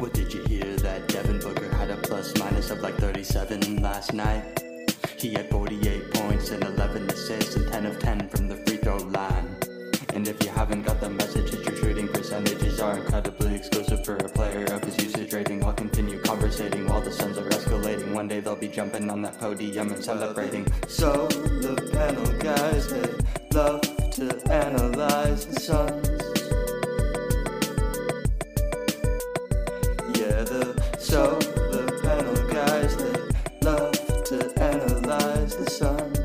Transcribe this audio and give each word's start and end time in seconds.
What 0.00 0.14
did 0.14 0.32
you 0.32 0.42
hear 0.44 0.76
that 0.76 1.08
Devin 1.08 1.40
Booker 1.40 1.68
had 1.74 1.90
a 1.90 1.96
plus 1.98 2.34
minus 2.38 2.70
of 2.70 2.80
like 2.80 2.96
37 2.96 3.82
last 3.82 4.14
night? 4.14 4.64
He 5.18 5.34
had 5.34 5.50
48 5.50 6.14
points 6.14 6.52
and 6.52 6.64
11 6.64 7.10
assists 7.10 7.56
and 7.56 7.70
10 7.70 7.84
of 7.84 7.98
10 7.98 8.30
from 8.30 8.48
the 8.48 8.56
free 8.56 8.78
throw 8.78 8.96
line. 8.96 9.54
And 10.14 10.26
if 10.26 10.42
you 10.42 10.48
haven't 10.48 10.84
got 10.84 11.00
the 11.02 11.10
message, 11.10 11.50
that 11.50 11.66
your 11.66 11.76
shooting 11.76 12.08
percentages 12.08 12.80
are 12.80 12.96
incredibly 12.96 13.54
exclusive 13.54 14.02
for 14.02 14.16
a 14.16 14.28
player 14.30 14.64
of 14.72 14.82
his 14.84 14.96
usage 15.04 15.34
rating. 15.34 15.62
I'll 15.62 15.74
continue 15.74 16.18
conversating 16.22 16.86
while 16.88 17.02
the 17.02 17.12
Suns 17.12 17.36
are 17.36 17.50
escalating. 17.50 18.14
One 18.14 18.26
day 18.26 18.40
they'll 18.40 18.56
be 18.56 18.68
jumping 18.68 19.10
on 19.10 19.20
that 19.20 19.38
podium 19.38 19.92
and 19.92 20.02
celebrating. 20.02 20.66
So 20.88 21.26
the 21.26 21.90
panel 21.92 22.24
guys, 22.38 22.88
they 22.88 23.04
love 23.52 23.82
to 24.12 24.50
analyze 24.50 25.44
the 25.44 25.60
Suns. 25.60 26.39
So 31.00 31.34
the 31.38 31.98
panel 32.02 32.34
guys, 32.52 32.94
that 32.96 33.62
love 33.62 33.92
to 34.24 34.62
analyze 34.62 35.56
the 35.56 35.70
Suns. 35.70 36.18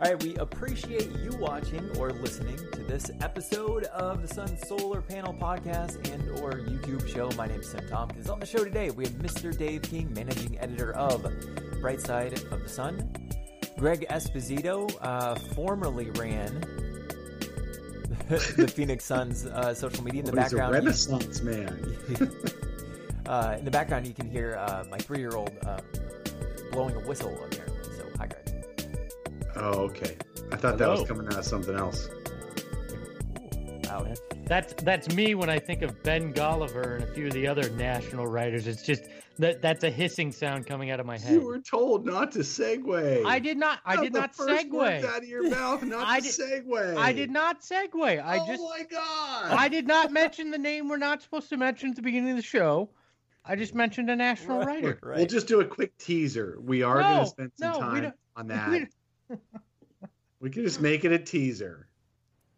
All 0.00 0.10
right, 0.10 0.22
we 0.22 0.36
appreciate 0.36 1.10
you 1.16 1.36
watching 1.38 1.90
or 1.98 2.12
listening 2.12 2.56
to 2.72 2.82
this 2.84 3.10
episode 3.20 3.84
of 3.84 4.22
the 4.26 4.32
Sun 4.32 4.56
Solar 4.56 5.02
Panel 5.02 5.34
Podcast 5.34 6.10
and 6.14 6.40
or 6.40 6.52
YouTube 6.52 7.06
show. 7.06 7.30
My 7.36 7.46
name 7.46 7.60
is 7.60 7.70
Tim 7.70 7.86
Tompkins. 7.86 8.30
On 8.30 8.40
the 8.40 8.46
show 8.46 8.64
today, 8.64 8.90
we 8.90 9.04
have 9.04 9.14
Mr. 9.14 9.56
Dave 9.56 9.82
King, 9.82 10.10
managing 10.14 10.58
editor 10.60 10.92
of 10.94 11.26
Bright 11.82 12.00
Side 12.00 12.32
of 12.50 12.62
the 12.62 12.68
Sun. 12.68 13.12
Greg 13.76 14.06
Esposito 14.08 14.90
uh, 15.02 15.34
formerly 15.34 16.10
ran 16.12 16.87
the 18.56 18.68
Phoenix 18.68 19.04
Suns 19.04 19.46
uh, 19.46 19.72
social 19.74 20.04
media. 20.04 20.20
In 20.20 20.26
the 20.26 20.32
Oh, 20.38 20.42
he's 20.42 20.52
a 20.52 20.56
background, 20.56 20.74
you- 20.74 20.78
renaissance 20.80 21.40
man. 21.42 21.96
uh, 23.26 23.56
in 23.58 23.64
the 23.64 23.70
background, 23.70 24.06
you 24.06 24.14
can 24.14 24.28
hear 24.28 24.56
uh, 24.56 24.84
my 24.90 24.98
three-year-old 24.98 25.52
uh, 25.66 25.80
blowing 26.72 26.94
a 26.96 27.00
whistle. 27.00 27.32
Apparently, 27.44 27.82
so 27.96 28.04
hi, 28.18 28.26
Greg. 28.26 28.98
Oh, 29.56 29.80
okay. 29.88 30.16
I 30.52 30.56
thought 30.56 30.78
that 30.78 30.88
was 30.88 31.06
coming 31.08 31.26
out 31.26 31.38
of 31.38 31.44
something 31.44 31.74
else. 31.76 32.08
That's 34.46 34.72
that's 34.82 35.14
me 35.14 35.34
when 35.34 35.50
I 35.50 35.58
think 35.58 35.82
of 35.82 36.02
Ben 36.02 36.32
Golliver 36.32 36.96
and 36.96 37.04
a 37.04 37.06
few 37.08 37.26
of 37.26 37.32
the 37.32 37.46
other 37.46 37.68
national 37.70 38.26
writers. 38.26 38.66
It's 38.66 38.82
just 38.82 39.04
that 39.38 39.62
that's 39.62 39.84
a 39.84 39.90
hissing 39.90 40.32
sound 40.32 40.66
coming 40.66 40.90
out 40.90 41.00
of 41.00 41.06
my 41.06 41.18
head. 41.18 41.32
You 41.34 41.40
were 41.42 41.60
told 41.60 42.06
not 42.06 42.32
to 42.32 42.40
segue. 42.40 43.24
I 43.24 43.38
did 43.38 43.56
not. 43.56 43.80
I 43.84 43.96
Not 43.96 44.04
did 44.04 44.12
not 44.12 44.36
segue. 44.36 45.04
out 45.04 45.18
of 45.22 45.28
your 45.28 45.48
mouth, 45.50 45.82
not 45.84 46.06
I 46.06 46.20
to 46.20 46.24
did- 46.24 46.66
segue. 46.66 46.96
I 46.96 47.12
did 47.12 47.30
not 47.30 47.60
segue. 47.60 48.24
I 48.24 48.38
oh 48.38 48.46
just 48.46 48.62
my 48.62 48.84
god! 48.90 49.52
I 49.52 49.68
did 49.68 49.86
not 49.86 50.12
mention 50.12 50.50
the 50.50 50.58
name 50.58 50.88
we're 50.88 50.96
not 50.96 51.22
supposed 51.22 51.48
to 51.50 51.56
mention 51.56 51.90
at 51.90 51.96
the 51.96 52.02
beginning 52.02 52.30
of 52.30 52.36
the 52.36 52.42
show. 52.42 52.90
I 53.44 53.56
just 53.56 53.74
mentioned 53.74 54.10
a 54.10 54.16
national 54.16 54.60
writer. 54.64 54.98
Right. 55.02 55.16
We'll 55.18 55.26
just 55.26 55.46
do 55.48 55.60
a 55.60 55.64
quick 55.64 55.96
teaser. 55.98 56.58
We 56.60 56.82
are 56.82 57.00
going 57.00 57.20
to 57.20 57.26
spend 57.26 57.52
some 57.58 57.72
no, 57.72 57.80
time 57.80 58.12
on 58.36 58.46
that. 58.48 58.88
We 60.40 60.50
can 60.50 60.62
just 60.62 60.80
make 60.80 61.04
it 61.04 61.12
a 61.12 61.18
teaser. 61.18 61.87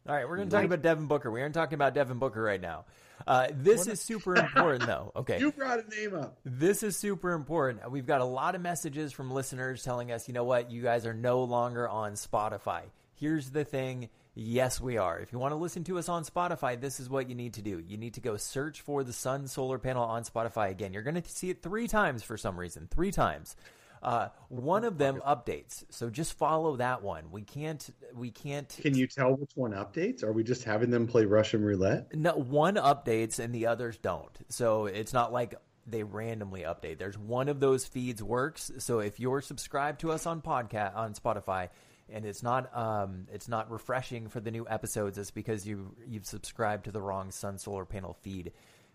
All 0.09 0.15
right, 0.15 0.29
we're 0.29 0.37
going 0.37 0.49
to 0.49 0.57
talk 0.57 0.65
about 0.65 0.83
Devin 0.83 1.07
Booker. 1.07 1.31
We 1.31 1.43
aren't 1.43 1.55
talking 1.55 1.75
about 1.75 1.95
Devin 1.95 2.19
Booker 2.19 2.43
right 2.43 2.61
now. 2.61 2.85
Uh, 3.27 3.49
this 3.53 3.87
is 3.87 4.01
super 4.01 4.35
important, 4.35 4.87
though. 4.87 5.13
Okay. 5.21 5.39
You 5.39 5.53
brought 5.53 5.79
a 5.81 5.89
name 5.91 6.15
up. 6.15 6.39
This 6.45 6.83
is 6.83 6.97
super 6.97 7.33
important. 7.33 7.91
We've 7.91 8.07
got 8.07 8.23
a 8.23 8.25
lot 8.25 8.55
of 8.55 8.63
messages 8.63 9.13
from 9.13 9.31
listeners 9.31 9.83
telling 9.83 10.11
us, 10.11 10.27
you 10.29 10.35
know 10.35 10.45
what, 10.45 10.71
you 10.71 10.83
guys 10.83 11.05
are 11.05 11.13
no 11.13 11.45
longer 11.45 11.87
on 11.87 12.13
Spotify. 12.13 12.83
Here's 13.15 13.51
the 13.51 13.65
thing. 13.65 14.09
Yes, 14.35 14.81
we 14.81 14.97
are. 14.97 15.19
If 15.19 15.33
you 15.33 15.39
want 15.39 15.53
to 15.53 15.57
listen 15.57 15.85
to 15.85 15.99
us 15.99 16.09
on 16.09 16.25
Spotify, 16.25 16.81
this 16.81 17.01
is 17.01 17.11
what 17.11 17.29
you 17.29 17.35
need 17.35 17.55
to 17.55 17.63
do. 17.63 17.83
You 17.87 17.99
need 17.99 18.15
to 18.15 18.21
go 18.21 18.37
search 18.39 18.81
for 18.81 19.05
the 19.05 19.13
Sun 19.13 19.49
Solar 19.49 19.79
Panel 19.79 20.05
on 20.05 20.23
Spotify 20.25 20.71
again. 20.71 20.95
You're 20.95 21.03
going 21.03 21.21
to 21.21 21.29
see 21.29 21.51
it 21.51 21.63
three 21.63 21.87
times 21.89 22.23
for 22.23 22.39
some 22.39 22.59
reason. 22.59 22.89
Three 22.91 23.11
times. 23.11 23.57
Uh, 24.03 24.29
one 24.49 24.85
of 24.85 24.97
them 24.97 25.21
updates, 25.27 25.85
so 25.91 26.09
just 26.09 26.33
follow 26.33 26.77
that 26.77 27.03
one. 27.03 27.31
We 27.31 27.43
can't. 27.43 27.87
We 28.15 28.31
can't. 28.31 28.69
Can 28.81 28.97
you 28.97 29.07
tell 29.07 29.35
which 29.35 29.51
one 29.55 29.73
updates? 29.73 30.25
Are 30.25 30.33
we 30.33 30.43
just 30.43 30.65
having 30.65 30.91
them 30.91 31.07
play 31.07 31.27
Russian 31.27 31.63
roulette? 31.63 32.15
No, 32.15 32.33
one 32.33 32.77
updates 32.77 33.39
and 33.39 33.55
the 33.55 33.67
others 33.67 33.99
don't. 33.99 34.33
So 34.49 34.87
it's 34.87 35.13
not 35.13 35.33
like 35.33 35.55
they 35.87 36.03
randomly 36.03 36.63
update. 36.63 36.99
There's 36.99 37.19
one 37.19 37.49
of 37.49 37.61
those 37.61 37.85
feeds 37.85 38.23
works. 38.23 38.71
So 38.79 39.01
if 39.01 39.21
you're 39.21 39.43
subscribed 39.43 40.01
to 40.01 40.13
us 40.13 40.27
on 40.27 40.41
podcast 40.41 40.97
on 40.97 41.15
Spotify 41.15 41.69
and 42.09 42.25
it's 42.25 42.43
not 42.43 42.75
um 42.77 43.27
it's 43.33 43.49
not 43.49 43.71
refreshing 43.71 44.29
for 44.29 44.41
the 44.41 44.51
new 44.51 44.67
episodes, 44.69 45.19
it's 45.19 45.31
because 45.31 45.67
you 45.67 45.95
you've 46.07 46.27
subscribed 46.27 46.85
to 46.85 46.93
the 46.93 47.03
wrong 47.03 47.31
Sun 47.31 47.59
Solar 47.59 47.85
Panel 47.85 48.17
feed. 48.23 48.53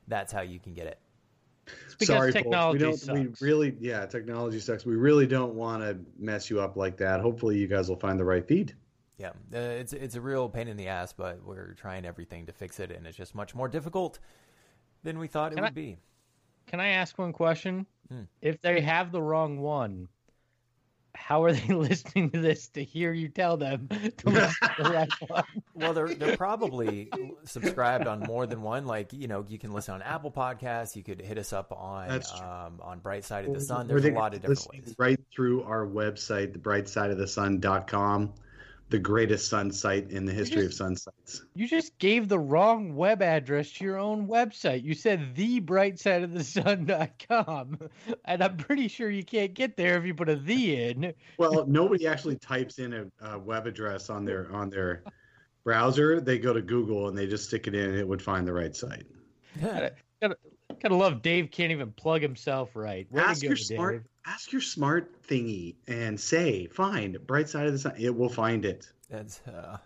That's 0.07 0.31
how 0.31 0.41
you 0.41 0.59
can 0.59 0.73
get 0.73 0.87
it. 0.87 0.99
It's 1.85 1.95
because 1.95 2.07
Sorry, 2.07 2.31
technology 2.31 2.83
folks. 2.83 3.07
We 3.07 3.13
don't. 3.13 3.27
sucks. 3.29 3.41
We 3.41 3.47
really, 3.47 3.75
yeah, 3.79 4.05
technology 4.05 4.59
sucks. 4.59 4.85
We 4.85 4.95
really 4.95 5.25
don't 5.27 5.55
want 5.55 5.81
to 5.83 5.97
mess 6.17 6.49
you 6.49 6.59
up 6.61 6.75
like 6.77 6.97
that. 6.97 7.21
Hopefully, 7.21 7.57
you 7.57 7.67
guys 7.67 7.89
will 7.89 7.95
find 7.99 8.19
the 8.19 8.25
right 8.25 8.45
feed. 8.47 8.73
Yeah, 9.17 9.29
uh, 9.53 9.57
it's 9.57 9.93
it's 9.93 10.15
a 10.15 10.21
real 10.21 10.49
pain 10.49 10.67
in 10.67 10.77
the 10.77 10.87
ass, 10.87 11.13
but 11.13 11.43
we're 11.45 11.73
trying 11.73 12.05
everything 12.05 12.45
to 12.47 12.51
fix 12.51 12.79
it, 12.79 12.91
and 12.91 13.07
it's 13.07 13.15
just 13.17 13.33
much 13.33 13.55
more 13.55 13.67
difficult 13.67 14.19
than 15.03 15.17
we 15.19 15.27
thought 15.27 15.51
it 15.53 15.55
Can 15.55 15.63
would 15.63 15.69
I- 15.69 15.73
be. 15.73 15.97
Can 16.67 16.79
I 16.79 16.89
ask 16.89 17.17
one 17.17 17.31
question? 17.31 17.85
Hmm. 18.09 18.21
If 18.41 18.59
they 18.61 18.81
have 18.81 19.11
the 19.11 19.21
wrong 19.21 19.59
one, 19.59 20.07
how 21.15 21.43
are 21.43 21.53
they 21.53 21.73
listening 21.73 22.29
to 22.31 22.39
this 22.39 22.67
to 22.69 22.83
hear 22.83 23.13
you 23.13 23.29
tell 23.29 23.57
them 23.57 23.87
to 24.17 24.29
listen 24.29 24.69
to 24.77 24.83
the 24.83 24.89
right 24.89 25.11
one? 25.27 25.43
Well, 25.73 25.93
they're 25.93 26.13
they're 26.13 26.37
probably 26.37 27.09
subscribed 27.43 28.07
on 28.07 28.19
more 28.21 28.45
than 28.45 28.61
one. 28.61 28.85
Like 28.85 29.13
you 29.13 29.27
know, 29.27 29.45
you 29.47 29.57
can 29.57 29.71
listen 29.71 29.95
on 29.95 30.01
Apple 30.01 30.31
Podcasts. 30.31 30.95
You 30.95 31.03
could 31.03 31.21
hit 31.21 31.37
us 31.37 31.53
up 31.53 31.71
on 31.71 32.09
um, 32.11 32.79
on 32.81 32.99
Bright 32.99 33.23
Side 33.25 33.45
of 33.45 33.53
the 33.53 33.61
Sun. 33.61 33.85
Or 33.85 33.87
There's 33.87 34.03
they 34.03 34.11
a 34.11 34.13
lot 34.13 34.31
could 34.31 34.45
of 34.45 34.55
different 34.55 34.73
listen 34.73 34.85
ways. 34.85 34.95
Right 34.97 35.19
through 35.33 35.63
our 35.63 35.85
website, 35.85 36.57
thebrightsideofthesun.com, 36.57 38.33
the 38.89 38.99
greatest 38.99 39.49
sun 39.49 39.71
site 39.71 40.11
in 40.11 40.25
the 40.25 40.33
history 40.33 40.61
of 40.61 40.67
just- 40.67 40.77
sun 40.77 40.95
sites. 40.95 41.43
You 41.55 41.67
just 41.67 41.97
gave 41.97 42.27
the 42.27 42.39
wrong 42.39 42.95
web 42.95 43.21
address 43.21 43.71
to 43.73 43.83
your 43.83 43.97
own 43.97 44.27
website. 44.27 44.83
You 44.83 44.93
said 44.93 45.35
the 45.35 45.59
bright 45.59 45.99
side 45.99 46.23
of 46.23 46.33
the 46.33 46.39
thebrightsideofthesun.com, 46.39 47.89
and 48.25 48.43
I'm 48.43 48.57
pretty 48.57 48.87
sure 48.87 49.09
you 49.09 49.23
can't 49.23 49.53
get 49.53 49.75
there 49.75 49.97
if 49.97 50.05
you 50.05 50.13
put 50.13 50.29
a 50.29 50.35
the 50.35 50.89
in. 50.89 51.13
Well, 51.37 51.65
nobody 51.67 52.07
actually 52.07 52.37
types 52.37 52.79
in 52.79 52.93
a, 52.93 53.05
a 53.21 53.39
web 53.39 53.65
address 53.67 54.09
on 54.09 54.25
their 54.25 54.51
on 54.51 54.69
their 54.69 55.03
browser. 55.63 56.21
They 56.21 56.37
go 56.37 56.53
to 56.53 56.61
Google 56.61 57.07
and 57.07 57.17
they 57.17 57.25
just 57.27 57.45
stick 57.45 57.67
it 57.67 57.73
in, 57.73 57.89
and 57.89 57.99
it 57.99 58.07
would 58.07 58.21
find 58.21 58.47
the 58.47 58.53
right 58.53 58.75
site. 58.75 59.05
Gotta, 59.61 59.93
gotta 60.81 60.95
love 60.95 61.21
Dave 61.21 61.49
can't 61.49 61.71
even 61.71 61.91
plug 61.91 62.21
himself 62.21 62.75
right. 62.75 63.11
To 63.13 63.19
ask 63.19 63.41
go, 63.41 63.49
your 63.49 63.55
Dave. 63.55 64.03
Ask 64.27 64.51
your 64.51 64.61
smart 64.61 65.23
thingy 65.27 65.75
and 65.87 66.19
say 66.19 66.67
find 66.67 67.25
bright 67.25 67.49
side 67.49 67.67
of 67.67 67.73
the 67.73 67.79
sun 67.79 67.93
it 67.97 68.15
will 68.15 68.29
find 68.29 68.65
it 68.65 68.91
That's 69.09 69.41
uh, 69.47 69.77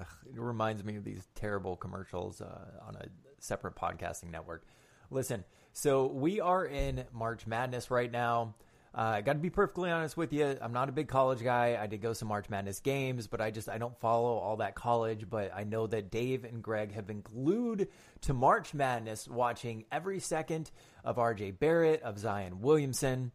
uh, 0.00 0.04
it 0.26 0.40
reminds 0.40 0.84
me 0.84 0.96
of 0.96 1.04
these 1.04 1.26
terrible 1.34 1.76
commercials 1.76 2.40
uh, 2.40 2.86
on 2.86 2.96
a 2.96 3.06
separate 3.38 3.76
podcasting 3.76 4.30
network. 4.30 4.64
Listen, 5.10 5.44
so 5.72 6.06
we 6.06 6.40
are 6.40 6.64
in 6.64 7.04
March 7.12 7.46
Madness 7.46 7.90
right 7.90 8.10
now. 8.10 8.54
I 8.96 9.18
uh, 9.18 9.20
got 9.22 9.32
to 9.32 9.38
be 9.40 9.50
perfectly 9.50 9.90
honest 9.90 10.16
with 10.16 10.32
you. 10.32 10.56
I'm 10.62 10.72
not 10.72 10.88
a 10.88 10.92
big 10.92 11.08
college 11.08 11.42
guy. 11.42 11.76
I 11.80 11.88
did 11.88 12.00
go 12.00 12.12
some 12.12 12.28
March 12.28 12.48
Madness 12.48 12.78
games, 12.78 13.26
but 13.26 13.40
I 13.40 13.50
just 13.50 13.68
I 13.68 13.76
don't 13.76 13.98
follow 13.98 14.38
all 14.38 14.58
that 14.58 14.76
college. 14.76 15.28
But 15.28 15.52
I 15.52 15.64
know 15.64 15.88
that 15.88 16.12
Dave 16.12 16.44
and 16.44 16.62
Greg 16.62 16.94
have 16.94 17.04
been 17.04 17.20
glued 17.20 17.88
to 18.22 18.32
March 18.32 18.72
Madness, 18.72 19.26
watching 19.26 19.84
every 19.90 20.20
second 20.20 20.70
of 21.04 21.18
R.J. 21.18 21.52
Barrett, 21.52 22.02
of 22.02 22.20
Zion 22.20 22.60
Williamson 22.60 23.32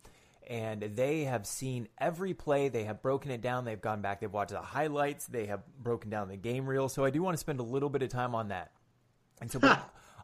and 0.50 0.82
they 0.82 1.24
have 1.26 1.46
seen 1.46 1.88
every 2.00 2.34
play. 2.34 2.68
They 2.70 2.84
have 2.86 3.02
broken 3.04 3.30
it 3.32 3.40
down. 3.42 3.64
They've 3.64 3.80
gone 3.80 4.02
back. 4.02 4.20
They've 4.20 4.34
watched 4.34 4.52
the 4.52 4.62
highlights. 4.62 5.28
They 5.28 5.46
have 5.46 5.62
broken 5.82 6.10
down 6.10 6.28
the 6.28 6.38
game 6.38 6.66
reel. 6.68 6.90
So 6.90 7.06
I 7.06 7.12
do 7.12 7.22
want 7.22 7.36
to 7.36 7.40
spend 7.40 7.60
a 7.60 7.64
little 7.64 7.90
bit 7.90 8.02
of 8.02 8.10
time 8.10 8.34
on 8.34 8.48
that. 8.50 8.72
And 9.40 9.50
so 9.52 9.60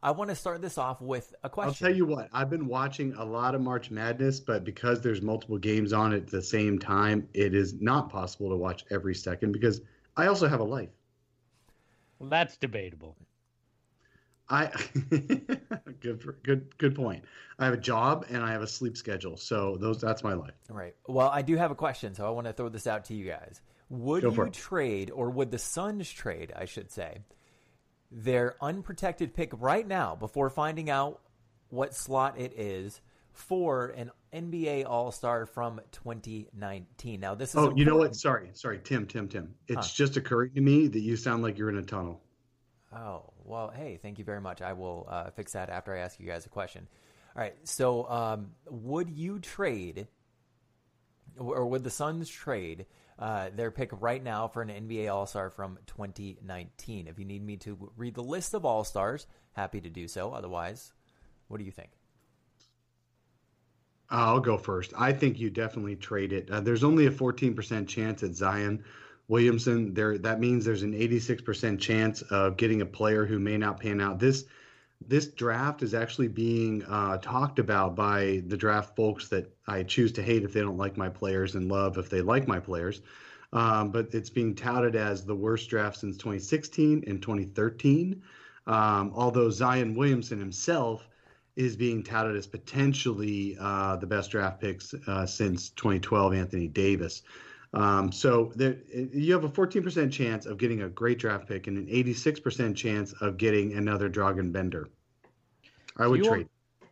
I 0.04 0.12
want 0.12 0.30
to 0.32 0.36
start 0.36 0.62
this 0.62 0.78
off 0.78 1.00
with 1.00 1.34
a 1.44 1.50
question. 1.50 1.70
i'll 1.70 1.74
tell 1.74 1.96
you 1.96 2.06
what 2.06 2.28
i've 2.34 2.50
been 2.50 2.68
watching 2.68 3.14
a 3.14 3.24
lot 3.24 3.56
of 3.56 3.62
march 3.62 3.90
madness 3.90 4.40
but 4.40 4.64
because 4.64 5.02
there's 5.02 5.22
multiple 5.22 5.58
games 5.58 5.94
on 5.94 6.14
at 6.14 6.28
the 6.28 6.42
same 6.42 6.78
time 6.78 7.28
it 7.34 7.56
is 7.56 7.82
not 7.82 8.10
possible 8.12 8.50
to 8.50 8.56
watch 8.56 8.84
every 8.92 9.16
second 9.16 9.52
because 9.52 9.82
i 10.18 10.28
also 10.28 10.48
have 10.48 10.60
a 10.60 10.64
life 10.64 10.90
Well, 12.20 12.30
that's 12.30 12.58
debatable. 12.58 13.16
I 14.50 14.68
good 16.00 16.22
for, 16.22 16.34
good 16.44 16.78
good 16.78 16.96
point 16.96 17.24
i 17.60 17.66
have 17.66 17.74
a 17.74 17.78
job 17.78 18.26
and 18.30 18.44
i 18.44 18.52
have 18.52 18.62
a 18.62 18.68
sleep 18.68 18.96
schedule 18.96 19.38
so 19.38 19.78
those 19.78 20.00
that's 20.00 20.24
my 20.24 20.34
life 20.34 20.54
Right. 20.70 20.96
Well, 21.08 21.30
I 21.30 21.42
do 21.42 21.56
have 21.58 21.72
a 21.72 21.76
question, 21.76 22.16
so 22.16 22.26
I 22.26 22.30
want 22.32 22.48
to 22.48 22.54
throw 22.54 22.70
this 22.70 22.88
out 22.88 23.06
to 23.06 23.14
you 23.14 23.26
guys. 23.26 23.62
Would 23.90 24.24
Go 24.24 24.32
you 24.32 24.50
trade, 24.50 25.12
or 25.12 25.30
would 25.30 25.52
the 25.52 25.60
Suns 25.60 26.10
trade, 26.10 26.52
I 26.56 26.66
should 26.66 26.92
say, 26.92 27.20
their 28.12 28.56
unprotected 28.62 29.36
pick 29.36 29.52
right 29.54 29.88
now 29.88 30.16
before 30.16 30.50
finding 30.50 30.90
out 30.90 31.22
what 31.70 31.94
slot 31.94 32.40
it 32.40 32.54
is 32.58 33.00
for 33.32 33.88
an 33.90 34.12
NBA 34.34 34.86
All 34.88 35.12
Star 35.12 35.46
from 35.46 35.82
2019? 35.92 37.20
Now, 37.20 37.36
this 37.36 37.50
is 37.50 37.56
oh 37.58 37.74
you 37.76 37.86
know 37.86 37.98
what 37.98 38.16
sorry 38.16 38.50
sorry 38.54 38.80
tim 38.84 39.06
tim 39.06 39.28
tim 39.28 39.54
it's 39.68 39.88
Huh. 39.88 39.94
just 39.94 40.18
occurring 40.18 40.52
to 40.56 40.62
me 40.62 40.88
that 40.88 41.02
you 41.02 41.16
sound 41.16 41.44
like 41.44 41.58
you're 41.58 41.70
in 41.70 41.78
a 41.78 41.84
tunnel 41.84 42.22
Oh, 42.96 43.34
well, 43.44 43.74
hey, 43.76 44.00
thank 44.02 44.20
you 44.20 44.26
very 44.26 44.40
much. 44.40 44.62
I 44.62 44.74
will 44.74 45.06
uh, 45.10 45.30
fix 45.32 45.52
that 45.54 45.70
after 45.70 45.94
I 45.94 46.00
ask 46.00 46.20
you 46.20 46.26
guys 46.26 46.46
a 46.46 46.50
question. 46.50 46.88
All 47.36 47.42
right. 47.42 47.56
So, 47.64 48.10
um, 48.10 48.52
would 48.70 49.10
you 49.10 49.40
trade, 49.40 50.08
or 51.38 51.66
would 51.66 51.84
the 51.84 51.90
Suns 51.90 52.30
trade 52.30 52.86
uh, 53.20 53.50
their 53.54 53.72
pick 53.72 53.90
right 54.00 54.24
now 54.24 54.48
for 54.48 54.62
an 54.62 54.70
NBA 54.70 55.14
All 55.14 55.26
Star 55.26 55.50
from 55.50 55.78
2019? 55.88 57.08
If 57.08 57.20
you 57.20 57.26
need 57.26 57.46
me 57.46 57.58
to 57.58 57.92
read 57.98 58.16
the 58.16 58.24
list 58.24 58.54
of 58.54 58.64
All 58.64 58.86
Stars, 58.86 59.28
happy 59.52 59.82
to 59.82 59.90
do 59.90 60.08
so. 60.08 60.32
Otherwise, 60.32 60.94
what 61.50 61.58
do 61.58 61.66
you 61.66 61.72
think? 61.72 61.90
I'll 64.10 64.40
go 64.40 64.58
first. 64.58 64.94
I 64.98 65.12
think 65.12 65.40
you 65.40 65.50
definitely 65.50 65.96
trade 65.96 66.32
it. 66.32 66.50
Uh, 66.50 66.62
there's 66.62 66.84
only 66.84 67.08
a 67.08 67.12
14% 67.12 67.88
chance 67.88 68.24
at 68.24 68.36
Zion 68.36 68.84
Williamson. 69.28 69.94
There, 69.94 70.18
that 70.20 70.40
means 70.40 70.66
there's 70.66 70.84
an 70.84 70.94
86% 70.94 71.80
chance 71.80 72.22
of 72.24 72.58
getting 72.58 72.82
a 72.82 72.86
player 72.86 73.26
who 73.26 73.40
may 73.40 73.58
not 73.58 73.80
pan 73.80 74.02
out. 74.02 74.20
This 74.20 74.46
this 75.08 75.28
draft 75.28 75.84
is 75.84 75.94
actually 75.94 76.30
being 76.30 76.84
uh, 76.86 77.18
talked 77.18 77.60
about 77.60 77.96
by 77.96 78.42
the 78.48 78.58
draft 78.58 78.96
folks 78.96 79.28
that 79.28 79.54
I 79.68 79.84
choose 79.84 80.12
to 80.14 80.24
hate 80.24 80.44
if 80.44 80.54
they 80.54 80.62
don't 80.62 80.78
like 80.78 80.98
my 80.98 81.10
players 81.10 81.56
and 81.56 81.70
love 81.70 81.98
if 81.98 82.10
they 82.10 82.22
like 82.22 82.48
my 82.48 82.60
players. 82.60 83.02
Um, 83.54 83.92
but 83.92 84.14
it's 84.14 84.30
being 84.30 84.56
touted 84.56 84.96
as 84.96 85.26
the 85.26 85.36
worst 85.36 85.70
draft 85.70 85.98
since 85.98 86.18
2016 86.18 87.04
and 87.08 87.22
2013. 87.22 88.22
Um, 88.68 89.12
although 89.14 89.50
Zion 89.50 89.96
Williamson 89.96 90.40
himself 90.40 91.08
is 91.56 91.76
being 91.76 92.04
touted 92.04 92.36
as 92.36 92.48
potentially 92.48 93.56
uh, 93.60 93.96
the 93.98 94.08
best 94.08 94.32
draft 94.32 94.60
picks 94.60 94.94
uh, 95.08 95.26
since 95.26 95.70
2012, 95.70 96.34
Anthony 96.34 96.68
Davis. 96.68 97.22
Um, 97.76 98.12
so 98.12 98.54
there, 98.56 98.78
you 98.94 99.34
have 99.34 99.44
a 99.44 99.50
14% 99.50 100.12
chance 100.12 100.46
of 100.46 100.58
getting 100.58 100.84
a 100.84 100.90
great 100.90 101.20
draft 101.20 101.48
pick 101.48 101.68
and 101.68 101.78
an 101.78 101.88
86% 101.88 102.76
chance 102.76 103.14
of 103.20 103.38
getting 103.38 103.74
another 103.74 104.10
Dragan 104.10 104.52
Bender. 104.52 104.88
I 105.98 106.08
would 106.08 106.24
you 106.24 106.30
trade. 106.30 106.48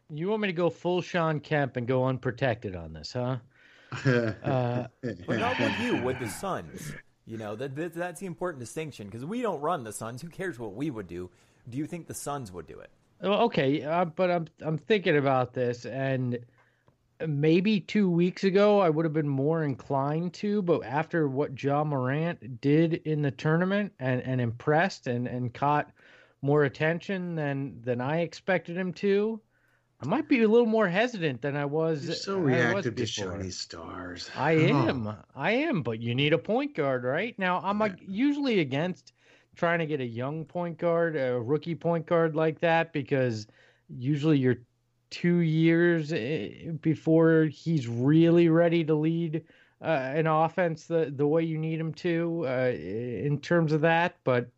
Want, 0.09 0.19
you 0.19 0.27
want 0.29 0.41
me 0.41 0.47
to 0.49 0.53
go 0.53 0.69
full 0.69 1.01
Sean 1.01 1.39
Kemp 1.39 1.77
and 1.77 1.87
go 1.87 2.05
unprotected 2.05 2.75
on 2.75 2.93
this, 2.93 3.13
huh? 3.13 3.37
uh, 4.05 4.87
but 5.01 5.39
not 5.39 5.57
with 5.59 5.79
you, 5.79 6.01
with 6.03 6.19
the 6.19 6.27
Suns. 6.27 6.93
You 7.25 7.37
know 7.37 7.55
that, 7.55 7.75
that 7.75 7.93
that's 7.93 8.19
the 8.19 8.25
important 8.25 8.59
distinction 8.59 9.07
because 9.07 9.23
we 9.23 9.41
don't 9.41 9.61
run 9.61 9.83
the 9.83 9.93
Suns. 9.93 10.21
Who 10.21 10.29
cares 10.29 10.59
what 10.59 10.73
we 10.73 10.89
would 10.89 11.07
do? 11.07 11.29
Do 11.69 11.77
you 11.77 11.85
think 11.85 12.07
the 12.07 12.13
Suns 12.13 12.51
would 12.51 12.67
do 12.67 12.79
it? 12.79 12.89
Well, 13.21 13.41
Okay, 13.43 13.83
uh, 13.83 14.05
but 14.05 14.29
I'm 14.29 14.47
I'm 14.61 14.77
thinking 14.77 15.17
about 15.17 15.53
this, 15.53 15.85
and 15.85 16.39
maybe 17.27 17.79
two 17.79 18.09
weeks 18.09 18.43
ago 18.43 18.79
I 18.79 18.89
would 18.89 19.05
have 19.05 19.13
been 19.13 19.27
more 19.27 19.63
inclined 19.63 20.33
to, 20.35 20.61
but 20.61 20.83
after 20.83 21.27
what 21.27 21.61
Ja 21.61 21.83
Morant 21.83 22.61
did 22.61 22.93
in 22.93 23.21
the 23.21 23.31
tournament 23.31 23.93
and, 23.99 24.21
and 24.21 24.41
impressed 24.41 25.07
and, 25.07 25.27
and 25.27 25.53
caught 25.53 25.91
more 26.41 26.65
attention 26.65 27.35
than 27.35 27.81
than 27.81 28.01
I 28.01 28.21
expected 28.21 28.75
him 28.75 28.93
to, 28.93 29.39
I 30.01 30.05
might 30.05 30.27
be 30.27 30.41
a 30.41 30.47
little 30.47 30.67
more 30.67 30.87
hesitant 30.87 31.41
than 31.41 31.55
I 31.55 31.65
was. 31.65 32.05
You're 32.05 32.15
so 32.15 32.37
reactive 32.37 32.95
to 32.95 33.05
shiny 33.05 33.51
stars. 33.51 34.29
I 34.35 34.51
am, 34.51 35.07
oh. 35.07 35.15
I 35.35 35.51
am, 35.51 35.81
but 35.83 36.01
you 36.01 36.13
need 36.13 36.33
a 36.33 36.37
point 36.37 36.75
guard, 36.75 37.05
right? 37.05 37.37
Now 37.39 37.61
I'm 37.63 37.79
yeah. 37.79 37.93
usually 38.05 38.59
against 38.59 39.13
trying 39.55 39.79
to 39.79 39.85
get 39.85 40.01
a 40.01 40.05
young 40.05 40.43
point 40.45 40.77
guard, 40.77 41.15
a 41.15 41.39
rookie 41.39 41.75
point 41.75 42.05
guard 42.05 42.35
like 42.35 42.59
that, 42.59 42.91
because 42.91 43.47
usually 43.87 44.37
you're 44.37 44.57
two 45.13 45.37
years 45.37 46.11
eh, 46.11 46.71
before 46.81 47.43
he's 47.43 47.87
really 47.87 48.49
ready 48.49 48.83
to 48.83 48.95
lead 48.95 49.43
uh, 49.79 49.85
an 49.85 50.25
offense 50.25 50.85
the 50.85 51.13
the 51.15 51.27
way 51.27 51.43
you 51.43 51.57
need 51.57 51.79
him 51.79 51.93
to 51.93 52.45
uh, 52.47 52.71
in 52.71 53.39
terms 53.39 53.71
of 53.71 53.81
that. 53.81 54.15
But 54.23 54.49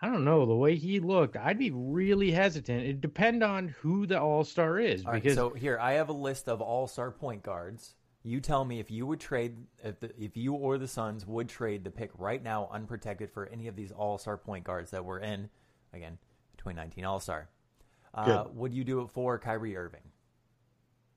I 0.00 0.08
don't 0.08 0.24
know 0.24 0.46
the 0.46 0.54
way 0.54 0.76
he 0.76 1.00
looked. 1.00 1.36
I'd 1.36 1.58
be 1.58 1.70
really 1.70 2.30
hesitant. 2.30 2.84
It 2.84 3.00
depend 3.02 3.42
on 3.42 3.68
who 3.68 4.06
the 4.06 4.18
All 4.18 4.42
Star 4.42 4.78
is. 4.80 5.04
All 5.04 5.12
because 5.12 5.36
right, 5.36 5.50
so 5.50 5.50
here 5.50 5.78
I 5.78 5.92
have 5.92 6.08
a 6.08 6.14
list 6.14 6.48
of 6.48 6.62
All 6.62 6.86
Star 6.86 7.10
point 7.10 7.42
guards. 7.42 7.94
You 8.22 8.40
tell 8.40 8.64
me 8.64 8.80
if 8.80 8.90
you 8.90 9.06
would 9.06 9.20
trade 9.20 9.56
if, 9.82 10.00
the, 10.00 10.10
if 10.18 10.34
you 10.34 10.54
or 10.54 10.78
the 10.78 10.88
Suns 10.88 11.26
would 11.26 11.50
trade 11.50 11.84
the 11.84 11.90
pick 11.90 12.10
right 12.16 12.42
now 12.42 12.70
unprotected 12.72 13.30
for 13.30 13.46
any 13.46 13.68
of 13.68 13.76
these 13.76 13.92
All 13.92 14.16
Star 14.16 14.38
point 14.38 14.64
guards 14.64 14.92
that 14.92 15.04
were 15.04 15.18
in 15.18 15.50
again 15.92 16.16
2019 16.56 17.04
All 17.04 17.20
Star. 17.20 17.50
Uh, 18.14 18.44
would 18.52 18.72
you 18.72 18.84
do 18.84 19.00
it 19.02 19.10
for 19.10 19.38
Kyrie 19.38 19.76
Irving? 19.76 20.00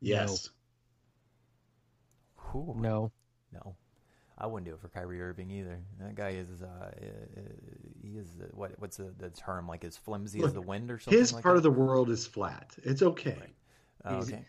Yes. 0.01 0.49
No. 2.53 2.75
No. 2.77 3.11
No. 3.53 3.75
I 4.39 4.45
wouldn't 4.45 4.67
do 4.67 4.75
it 4.75 4.79
for 4.79 4.89
Kyrie 4.89 5.21
Irving 5.21 5.49
either. 5.49 5.79
That 5.99 6.15
guy 6.15 6.29
is, 6.29 6.61
uh, 6.61 6.91
he 8.03 8.09
is 8.09 8.27
uh, 8.39 8.45
what? 8.51 8.71
What's 8.77 8.97
the, 8.97 9.11
the 9.17 9.29
term? 9.31 9.67
Like 9.67 9.83
as 9.83 9.97
flimsy 9.97 10.39
Look, 10.39 10.49
as 10.49 10.53
the 10.53 10.61
wind 10.61 10.91
or 10.91 10.99
something. 10.99 11.17
His 11.17 11.33
like 11.33 11.43
part 11.43 11.55
that? 11.55 11.57
of 11.57 11.63
the 11.63 11.71
world 11.71 12.09
is 12.09 12.27
flat. 12.27 12.75
It's 12.83 13.01
okay. 13.01 13.37
Right. 13.39 13.55
Oh, 14.05 14.15
okay. 14.17 14.43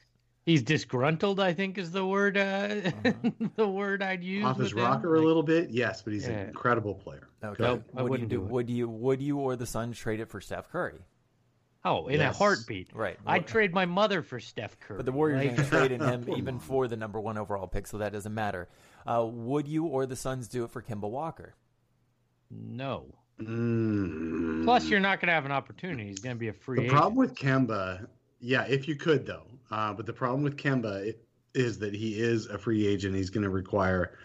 He's 0.45 0.63
disgruntled. 0.63 1.41
I 1.41 1.55
think 1.55 1.79
is 1.79 1.91
the 1.91 2.07
word. 2.07 2.37
Uh, 2.37 2.91
uh-huh. 3.05 3.13
the 3.57 3.69
word 3.69 4.03
I'd 4.03 4.23
use. 4.23 4.45
Off 4.45 4.59
his 4.59 4.75
rocker 4.75 5.17
like, 5.17 5.23
a 5.23 5.27
little 5.27 5.43
bit, 5.43 5.71
yes, 5.71 6.03
but 6.03 6.13
he's 6.13 6.27
yeah. 6.27 6.35
an 6.35 6.49
incredible 6.49 6.95
player. 6.95 7.29
Okay. 7.43 7.63
Nope, 7.63 7.85
what 7.93 8.13
do 8.13 8.21
you 8.21 8.27
do? 8.27 8.37
do 8.37 8.41
would 8.43 8.69
you 8.69 8.89
would 8.89 9.23
you 9.23 9.39
or 9.39 9.57
the 9.57 9.67
Suns 9.67 9.99
trade 9.99 10.21
it 10.21 10.29
for 10.29 10.41
Steph 10.41 10.71
Curry? 10.71 11.01
Oh, 11.85 12.07
in 12.09 12.21
yes. 12.21 12.35
a 12.35 12.39
heartbeat. 12.39 12.91
Right. 12.93 13.17
I'd 13.27 13.47
trade 13.47 13.73
my 13.73 13.87
mother 13.87 14.23
for 14.23 14.41
Steph 14.41 14.79
Curry. 14.81 14.97
But 14.97 15.07
the 15.07 15.13
Warriors 15.13 15.47
right? 15.47 15.59
ain't 15.59 15.69
trading 15.69 16.01
him 16.01 16.29
even 16.37 16.59
for 16.59 16.89
the 16.89 16.97
number 16.97 17.21
one 17.21 17.39
overall 17.39 17.67
pick, 17.67 17.87
so 17.87 17.99
that 17.99 18.13
doesn't 18.13 18.35
matter. 18.35 18.69
Uh, 19.07 19.25
would 19.25 19.69
you 19.69 19.87
or 19.87 20.05
the 20.05 20.17
Suns 20.17 20.49
do 20.49 20.65
it 20.65 20.71
for 20.71 20.83
Kemba 20.83 21.09
Walker? 21.09 21.55
No. 22.51 23.15
Mm. 23.41 24.65
Plus, 24.65 24.89
you're 24.89 25.01
not 25.01 25.21
going 25.21 25.29
to 25.29 25.35
have 25.35 25.45
an 25.45 25.53
opportunity. 25.53 26.09
He's 26.09 26.19
going 26.19 26.35
to 26.35 26.41
be 26.41 26.49
a 26.49 26.53
free. 26.53 26.81
Agent. 26.81 26.91
The 26.91 26.97
agent. 26.97 27.01
problem 27.01 27.17
with 27.17 27.35
Kemba, 27.35 28.07
yeah, 28.41 28.65
if 28.65 28.89
you 28.89 28.97
could 28.97 29.25
though, 29.25 29.47
uh, 29.71 29.93
but 29.93 30.07
the 30.07 30.13
problem 30.13 30.43
with 30.43 30.57
Kemba 30.57 31.15
is 31.55 31.79
that 31.79 31.95
he 31.95 32.21
is 32.21 32.47
a 32.47 32.59
free 32.59 32.87
agent. 32.87 33.15
He's 33.15 33.31
going 33.31 33.45
to 33.45 33.51
require 33.51 34.19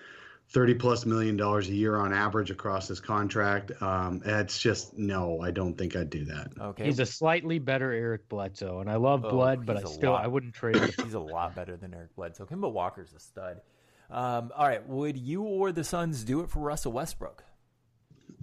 30 0.50 0.76
plus 0.76 1.06
million 1.06 1.36
dollars 1.36 1.68
a 1.68 1.74
year 1.74 1.98
on 1.98 2.14
average 2.14 2.52
across 2.52 2.88
his 2.88 3.00
contract. 3.00 3.72
Um, 3.82 4.22
it's 4.24 4.60
just 4.60 4.98
no, 4.98 5.42
I 5.42 5.52
don't 5.52 5.76
think 5.78 5.96
I'd 5.96 6.10
do 6.10 6.26
that. 6.26 6.52
Okay, 6.60 6.86
he's 6.86 7.00
a 7.00 7.06
slightly 7.06 7.60
better 7.60 7.92
Eric 7.92 8.30
Bledsoe, 8.30 8.80
and 8.80 8.90
I 8.90 8.98
love 8.98 9.26
oh, 9.26 9.32
Bled, 9.32 9.66
but 9.66 9.78
I 9.78 9.84
still 9.84 10.12
lot, 10.12 10.24
I 10.24 10.28
wouldn't 10.28 10.54
trade 10.54 10.76
him. 10.76 10.90
He's 11.04 11.16
a 11.16 11.20
lot 11.20 11.56
better 11.56 11.76
than 11.76 11.94
Eric 11.94 12.16
Bledsoe. 12.16 12.46
Kemba 12.46 12.72
Walker's 12.72 13.14
a 13.14 13.20
stud. 13.20 13.62
Um, 14.12 14.52
all 14.56 14.68
right, 14.68 14.88
would 14.88 15.18
you 15.18 15.42
or 15.42 15.72
the 15.72 15.84
Suns 15.84 16.24
do 16.24 16.42
it 16.42 16.50
for 16.50 16.60
Russell 16.60 16.92
Westbrook? 16.92 17.44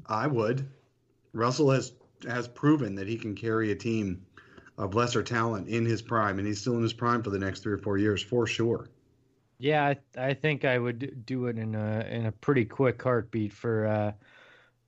I 0.06 0.26
would. 0.26 0.68
Russell 1.32 1.70
has 1.70 1.92
has 2.28 2.48
proven 2.48 2.96
that 2.96 3.06
he 3.06 3.16
can 3.16 3.34
carry 3.34 3.70
a 3.70 3.76
team 3.76 4.26
of 4.76 4.94
lesser 4.94 5.22
talent 5.22 5.68
in 5.68 5.84
his 5.84 6.02
prime, 6.02 6.38
and 6.38 6.46
he's 6.46 6.60
still 6.60 6.74
in 6.76 6.82
his 6.82 6.92
prime 6.92 7.22
for 7.22 7.30
the 7.30 7.38
next 7.38 7.60
three 7.60 7.72
or 7.72 7.78
four 7.78 7.98
years 7.98 8.22
for 8.22 8.46
sure. 8.46 8.88
Yeah, 9.60 9.84
I, 9.84 9.96
I, 10.16 10.34
think 10.34 10.64
I 10.64 10.78
would 10.78 11.26
do 11.26 11.46
it 11.46 11.58
in 11.58 11.74
a 11.74 12.00
in 12.10 12.24
a 12.24 12.32
pretty 12.32 12.64
quick 12.64 13.02
heartbeat 13.02 13.52
for 13.52 13.86
uh, 13.86 14.12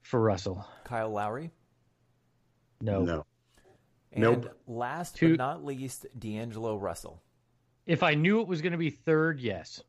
for 0.01 0.19
Russell. 0.19 0.65
Kyle 0.83 1.11
Lowry. 1.11 1.51
No. 2.81 3.03
No. 3.03 3.25
And 4.11 4.23
nope. 4.23 4.59
last 4.67 5.15
Two, 5.15 5.37
but 5.37 5.37
not 5.37 5.63
least, 5.63 6.07
D'Angelo 6.17 6.75
Russell. 6.77 7.21
If 7.85 8.01
I 8.01 8.15
knew 8.15 8.41
it 8.41 8.47
was 8.47 8.61
going 8.61 8.71
to 8.71 8.77
be 8.79 8.89
third, 8.89 9.39
yes. 9.39 9.83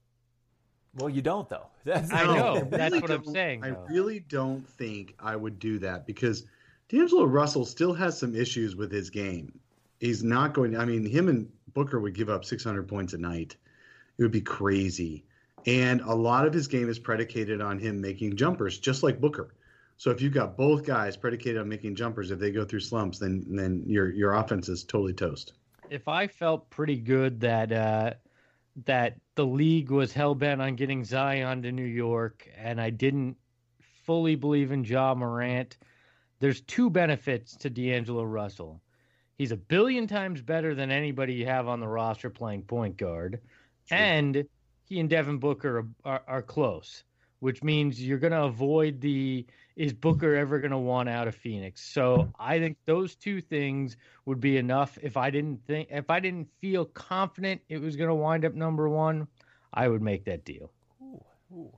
Well, 0.96 1.08
you 1.08 1.22
don't 1.22 1.48
though. 1.48 1.68
That's, 1.84 2.12
I 2.12 2.24
know. 2.24 2.32
I 2.32 2.58
really 2.58 2.70
that's 2.70 3.00
what 3.00 3.10
I'm 3.10 3.24
saying. 3.24 3.64
I 3.64 3.68
really 3.90 4.20
don't 4.20 4.68
think 4.68 5.14
I 5.18 5.34
would 5.34 5.58
do 5.58 5.78
that 5.78 6.06
because 6.06 6.44
D'Angelo 6.90 7.24
Russell 7.24 7.64
still 7.64 7.94
has 7.94 8.18
some 8.18 8.34
issues 8.34 8.76
with 8.76 8.92
his 8.92 9.08
game. 9.08 9.58
He's 9.98 10.22
not 10.22 10.52
going. 10.52 10.76
I 10.76 10.84
mean, 10.84 11.06
him 11.06 11.28
and 11.30 11.50
Booker 11.72 12.00
would 12.00 12.14
give 12.14 12.28
up 12.28 12.44
600 12.44 12.86
points 12.86 13.14
a 13.14 13.18
night. 13.18 13.56
It 14.18 14.22
would 14.22 14.32
be 14.32 14.40
crazy. 14.40 15.24
And 15.66 16.00
a 16.02 16.14
lot 16.14 16.46
of 16.46 16.52
his 16.52 16.68
game 16.68 16.88
is 16.88 16.98
predicated 16.98 17.60
on 17.60 17.78
him 17.78 18.00
making 18.00 18.36
jumpers, 18.36 18.78
just 18.78 19.02
like 19.02 19.20
Booker. 19.20 19.54
So 19.96 20.10
if 20.10 20.20
you've 20.20 20.34
got 20.34 20.56
both 20.56 20.84
guys 20.84 21.16
predicated 21.16 21.60
on 21.60 21.68
making 21.68 21.94
jumpers, 21.94 22.30
if 22.30 22.38
they 22.38 22.50
go 22.50 22.64
through 22.64 22.80
slumps, 22.80 23.18
then 23.18 23.44
then 23.48 23.84
your 23.86 24.10
your 24.10 24.34
offense 24.34 24.68
is 24.68 24.84
totally 24.84 25.12
toast. 25.12 25.52
If 25.88 26.08
I 26.08 26.26
felt 26.26 26.68
pretty 26.70 26.96
good 26.96 27.40
that 27.40 27.72
uh, 27.72 28.14
that 28.84 29.16
the 29.36 29.46
league 29.46 29.90
was 29.90 30.12
hell 30.12 30.34
bent 30.34 30.60
on 30.60 30.74
getting 30.74 31.04
Zion 31.04 31.62
to 31.62 31.72
New 31.72 31.84
York, 31.84 32.48
and 32.56 32.80
I 32.80 32.90
didn't 32.90 33.36
fully 34.04 34.34
believe 34.34 34.72
in 34.72 34.84
Ja 34.84 35.14
Morant, 35.14 35.78
there's 36.40 36.60
two 36.60 36.90
benefits 36.90 37.56
to 37.58 37.70
D'Angelo 37.70 38.24
Russell. 38.24 38.82
He's 39.38 39.52
a 39.52 39.56
billion 39.56 40.06
times 40.06 40.42
better 40.42 40.74
than 40.74 40.90
anybody 40.90 41.34
you 41.34 41.46
have 41.46 41.68
on 41.68 41.80
the 41.80 41.88
roster 41.88 42.30
playing 42.30 42.62
point 42.62 42.96
guard 42.96 43.40
and 43.90 44.46
he 44.86 45.00
and 45.00 45.08
Devin 45.08 45.38
Booker 45.38 45.78
are, 45.78 45.86
are, 46.04 46.22
are 46.26 46.42
close, 46.42 47.04
which 47.40 47.62
means 47.62 48.00
you're 48.00 48.18
going 48.18 48.32
to 48.32 48.44
avoid 48.44 49.00
the 49.00 49.46
is 49.76 49.92
Booker 49.92 50.36
ever 50.36 50.60
going 50.60 50.70
to 50.70 50.78
want 50.78 51.08
out 51.08 51.26
of 51.26 51.34
Phoenix? 51.34 51.82
So 51.82 52.32
I 52.38 52.58
think 52.60 52.76
those 52.86 53.16
two 53.16 53.40
things 53.40 53.96
would 54.24 54.40
be 54.40 54.56
enough. 54.56 54.96
If 55.02 55.16
I 55.16 55.30
didn't 55.30 55.66
think, 55.66 55.88
if 55.90 56.10
I 56.10 56.20
didn't 56.20 56.48
feel 56.60 56.84
confident 56.84 57.62
it 57.68 57.80
was 57.80 57.96
going 57.96 58.08
to 58.08 58.14
wind 58.14 58.44
up 58.44 58.54
number 58.54 58.88
one, 58.88 59.26
I 59.72 59.88
would 59.88 60.02
make 60.02 60.26
that 60.26 60.44
deal. 60.44 60.70
Ooh, 61.02 61.24
ooh. 61.52 61.72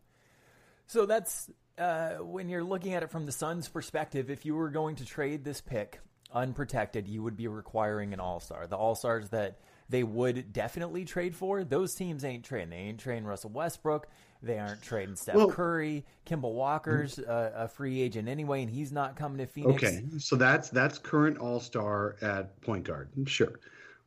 So 0.89 1.07
that's 1.07 1.51
uh, 1.79 2.17
when 2.17 2.49
you're 2.49 2.65
looking 2.65 2.95
at 2.95 3.03
it 3.03 3.11
from 3.11 3.27
the 3.27 3.33
Suns' 3.33 3.69
perspective, 3.69 4.31
if 4.31 4.45
you 4.45 4.55
were 4.55 4.71
going 4.71 4.97
to 4.97 5.05
trade 5.05 5.43
this 5.43 5.61
pick 5.61 6.01
unprotected, 6.33 7.09
you 7.09 7.23
would 7.23 7.37
be 7.37 7.49
requiring 7.49 8.13
an 8.13 8.21
All 8.21 8.41
Star. 8.41 8.67
The 8.67 8.77
All 8.77 8.95
Stars 8.95 9.31
that 9.31 9.59
they 9.89 10.03
would 10.03 10.53
definitely 10.53 11.05
trade 11.05 11.35
for, 11.35 11.65
those 11.65 11.95
teams 11.95 12.25
ain't 12.25 12.45
trading. 12.45 12.71
They 12.71 12.77
ain't 12.77 12.99
trading 13.01 13.25
Russell 13.25 13.51
Westbrook. 13.51 14.09
They 14.43 14.59
aren't 14.59 14.83
trading 14.83 15.17
Steph 15.17 15.35
Well- 15.37 15.51
Curry. 15.51 16.05
Kemba 16.27 16.53
Walker's 16.53 17.19
uh, 17.19 17.53
a 17.55 17.69
free 17.69 18.01
agent 18.01 18.29
anyway, 18.29 18.63
and 18.63 18.71
he's 18.71 18.93
not 18.93 19.17
coming 19.17 19.39
to 19.39 19.47
Phoenix. 19.47 19.83
Okay, 19.83 20.03
so 20.19 20.37
that's 20.37 20.69
that's 20.71 20.99
current 20.99 21.39
All 21.39 21.61
Star 21.61 22.17
at 22.21 22.61
point 22.61 22.85
guard. 22.85 23.09
Sure. 23.27 23.59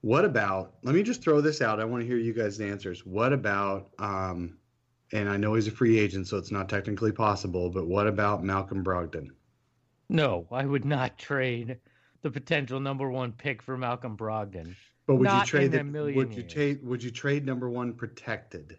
What 0.02 0.24
about? 0.24 0.76
Let 0.84 0.96
me 0.96 1.04
just 1.04 1.22
throw 1.22 1.42
this 1.42 1.62
out. 1.62 1.80
I 1.80 1.86
want 1.86 2.02
to 2.02 2.08
hear 2.08 2.18
you 2.18 2.34
guys' 2.34 2.60
answers. 2.60 3.06
What 3.06 3.34
about? 3.34 3.90
Um, 4.00 4.58
and 5.12 5.28
I 5.28 5.38
know 5.38 5.56
he's 5.56 5.68
a 5.68 5.72
free 5.72 5.98
agent, 5.98 6.28
so 6.28 6.38
it's 6.38 6.52
not 6.52 6.70
technically 6.70 7.12
possible. 7.12 7.70
But 7.70 7.88
what 7.88 8.06
about 8.08 8.44
Malcolm 8.44 8.84
Brogdon? 8.84 9.30
No, 10.10 10.48
I 10.52 10.66
would 10.66 10.86
not 10.86 11.18
trade 11.18 11.78
the 12.22 12.32
potential 12.32 12.80
number 12.80 13.10
one 13.10 13.32
pick 13.32 13.62
for 13.62 13.78
Malcolm 13.78 14.16
Brogdon. 14.18 14.76
But 15.10 15.16
would 15.16 15.24
Not 15.25 15.48
you 15.48 15.50
trade 15.50 15.74
in 15.74 15.89
a 15.89 15.92
the, 15.92 16.13
Would 16.13 16.36
you 16.36 16.44
trade? 16.44 16.86
Would 16.86 17.01
you 17.01 17.10
trade 17.10 17.44
number 17.44 17.68
one 17.68 17.94
protected? 17.94 18.78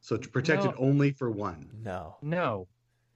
So 0.00 0.16
it's 0.16 0.26
protected 0.26 0.72
No. 0.72 0.76
only 0.78 1.12
for 1.12 1.30
one. 1.30 1.70
No. 1.80 2.16
No, 2.22 2.66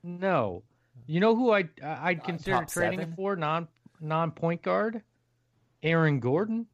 no. 0.04 0.62
You 1.08 1.18
know 1.18 1.34
who 1.34 1.50
I 1.50 1.68
I'd 1.82 2.20
Uh, 2.20 2.22
consider 2.22 2.58
top 2.58 2.68
trading 2.68 3.00
seven? 3.00 3.16
for 3.16 3.34
non 3.34 3.66
non 4.00 4.30
point 4.30 4.62
guard? 4.62 5.02
Aaron 5.82 6.20
Gordon. 6.20 6.68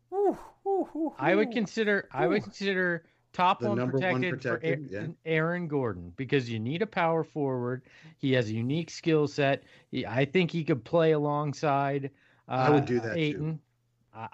I 1.18 1.34
would 1.34 1.50
consider 1.52 2.10
I 2.12 2.26
would 2.26 2.42
consider 2.42 3.06
top 3.32 3.62
one 3.62 3.78
number 3.78 3.96
one 3.96 4.20
protected, 4.20 4.60
protected, 4.60 4.86
for 4.88 4.92
yeah. 4.92 4.98
Aaron, 4.98 5.16
Aaron 5.24 5.68
Gordon 5.68 6.12
because 6.16 6.50
you 6.50 6.60
need 6.60 6.82
a 6.82 6.86
power 6.86 7.24
forward. 7.24 7.84
He 8.18 8.34
has 8.34 8.50
a 8.50 8.52
unique 8.52 8.90
skill 8.90 9.26
set. 9.26 9.62
I 10.06 10.26
think 10.26 10.50
he 10.50 10.62
could 10.62 10.84
play 10.84 11.12
alongside. 11.12 12.10
Uh, 12.46 12.52
I 12.52 12.68
would 12.68 12.84
do 12.84 13.00
that 13.00 13.14
too. 13.14 13.18
Ayton. 13.20 13.60
I, 13.62 13.67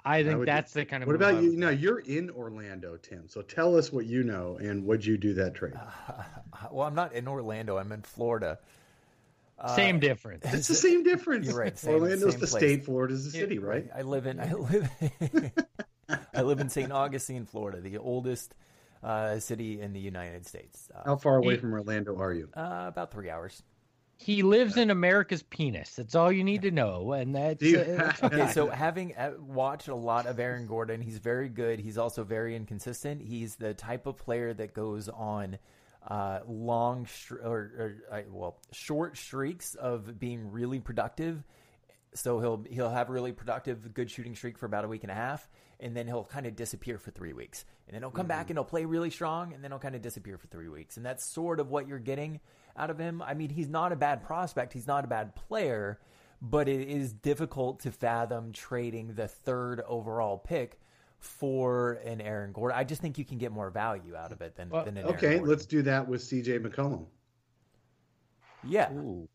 I 0.05 0.23
think 0.23 0.39
would 0.39 0.45
do- 0.47 0.53
that's 0.53 0.73
the 0.73 0.85
kind 0.85 1.03
of. 1.03 1.07
What 1.07 1.17
about 1.17 1.43
you? 1.43 1.51
would 1.51 1.59
No, 1.59 1.69
you're 1.71 1.99
in 1.99 2.31
Orlando, 2.31 2.97
Tim. 2.97 3.29
So 3.29 3.43
tell 3.43 3.77
us 3.77 3.93
what 3.93 4.07
you 4.07 4.23
know, 4.25 4.57
and 4.61 4.85
would 4.87 5.05
you 5.05 5.17
do 5.19 5.35
that 5.35 5.55
trade? 5.55 5.75
well, 6.71 6.87
I'm 6.87 6.95
not 6.95 7.13
in 7.13 7.29
Orlando. 7.29 7.77
I'm 7.77 7.93
in 7.93 8.03
Florida. 8.03 8.59
Same 9.77 9.99
difference. 10.01 10.45
It's 10.53 10.69
the 10.69 10.75
same 10.75 11.05
difference. 11.05 11.47
You're 11.47 11.57
right, 11.57 11.79
same- 11.79 11.95
Orlando's 11.95 12.33
same 12.33 12.41
the 12.41 12.47
place. 12.47 12.63
state, 12.63 12.85
Florida's 12.85 13.25
the 13.25 13.31
city, 13.39 13.59
right? 13.59 13.87
I 13.95 14.03
live 14.03 14.27
in 14.27 14.41
I 14.41 14.53
live 14.53 14.91
I 16.35 16.43
live 16.43 16.61
in 16.61 16.69
St. 16.69 16.91
Augustine, 16.93 17.47
Florida, 17.47 17.81
the 17.81 17.97
oldest 17.99 18.55
uh, 19.03 19.39
city 19.39 19.81
in 19.81 19.93
the 19.93 20.01
United 20.01 20.47
States. 20.47 20.91
Uh, 20.95 21.03
How 21.05 21.17
far 21.17 21.37
away 21.37 21.55
He- 21.55 21.61
from 21.61 21.73
Orlando 21.73 22.19
are 22.19 22.33
you? 22.33 22.49
uh, 22.55 22.85
about 22.89 23.11
three 23.13 23.31
hours. 23.31 23.63
He 24.17 24.43
lives 24.43 24.77
in 24.77 24.91
America's 24.91 25.43
penis. 25.43 25.97
That's 25.97 26.15
all 26.15 26.31
you 26.31 26.45
need 26.45 26.63
to 26.63 26.71
know, 26.71 27.13
and 27.13 27.35
that's 27.35 27.63
you 27.63 27.79
uh, 27.81 27.85
that's 27.85 28.23
Okay, 28.23 28.43
okay. 28.43 28.53
so 28.53 28.69
having 28.69 29.15
uh, 29.17 29.33
watched 29.41 29.89
a 29.89 29.95
lot 29.95 30.27
of 30.27 30.39
Aaron 30.39 30.67
Gordon, 30.67 31.01
he's 31.01 31.19
very 31.19 31.49
good. 31.49 31.81
He's 31.81 31.99
also 31.99 32.25
very 32.25 32.55
inconsistent. 32.57 33.21
He's 33.23 33.57
the 33.57 33.75
type 33.75 34.07
of 34.07 34.17
player 34.17 34.55
that 34.55 34.73
goes 34.73 35.09
on 35.09 35.59
uh, 36.07 36.41
long 36.47 37.07
str- 37.07 37.41
or, 37.43 37.59
or 37.79 37.95
uh, 38.13 38.21
well 38.31 38.57
short 38.73 39.17
streaks 39.17 39.75
of 39.75 40.19
being 40.19 40.53
really 40.53 40.79
productive. 40.81 41.43
So 42.15 42.39
he'll 42.39 42.65
he'll 42.71 42.91
have 42.91 43.11
a 43.11 43.13
really 43.13 43.33
productive, 43.33 43.93
good 43.93 44.11
shooting 44.11 44.37
streak 44.37 44.57
for 44.59 44.67
about 44.67 44.85
a 44.85 44.89
week 44.89 45.03
and 45.03 45.11
a 45.11 45.17
half, 45.17 45.49
and 45.81 45.97
then 45.97 46.07
he'll 46.07 46.25
kind 46.25 46.47
of 46.47 46.55
disappear 46.55 46.99
for 46.99 47.11
three 47.11 47.33
weeks, 47.33 47.65
and 47.89 47.95
then 47.95 48.03
he'll 48.03 48.13
come 48.13 48.29
back 48.29 48.51
and 48.51 48.57
he'll 48.57 48.65
play 48.65 48.85
really 48.85 49.11
strong, 49.11 49.53
and 49.53 49.65
then 49.65 49.73
he'll 49.73 49.81
kind 49.81 49.97
of 49.97 50.03
disappear 50.03 50.39
for 50.39 50.47
three 50.47 50.69
weeks, 50.69 50.97
and 50.97 51.05
that's 51.05 51.25
sort 51.25 51.59
of 51.59 51.71
what 51.71 51.89
you're 51.89 51.99
getting 51.99 52.39
out 52.77 52.91
of 52.91 52.99
him. 52.99 53.23
I 53.23 53.35
mean, 53.35 53.51
he's 53.51 53.69
not 53.69 53.93
a 53.93 53.97
bad 53.97 54.23
prospect, 54.23 54.73
he's 54.73 54.87
not 54.87 55.05
a 55.05 55.09
bad 55.09 55.35
player, 55.35 55.99
but 56.43 56.69
it 56.69 56.89
is 56.89 57.13
difficult 57.13 57.81
to 57.81 57.91
fathom 57.91 58.53
trading 58.53 59.15
the 59.15 59.29
third 59.29 59.81
overall 59.87 60.39
pick 60.39 60.81
for 61.19 61.95
an 62.05 62.21
Aaron 62.21 62.53
Gordon. 62.53 62.79
I 62.79 62.85
just 62.85 63.01
think 63.01 63.17
you 63.17 63.25
can 63.25 63.39
get 63.39 63.51
more 63.53 63.71
value 63.71 64.15
out 64.15 64.33
of 64.33 64.43
it 64.43 64.57
than, 64.57 64.69
Well, 64.69 64.85
than 64.85 64.97
an 64.97 65.05
Aaron 65.05 65.17
Okay, 65.17 65.41
let's 65.41 65.65
do 65.67 65.83
that 65.83 66.07
with 66.07 66.21
CJ 66.21 66.59
McCollum. 66.61 67.07
yeah. 68.63 68.93
Ooh. 68.93 69.29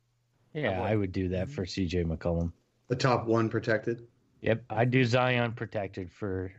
Yeah. 0.54 0.82
I 0.82 0.96
would 0.96 1.12
do 1.12 1.30
that 1.30 1.50
for 1.50 1.64
CJ 1.64 2.06
McCollum. 2.06 2.52
The 2.88 2.96
top 2.96 3.28
one 3.28 3.50
protected. 3.50 4.08
Yep, 4.42 4.64
I'd 4.70 4.90
do 4.92 5.04
Zion 5.06 5.52
protected 5.52 6.12
for 6.12 6.52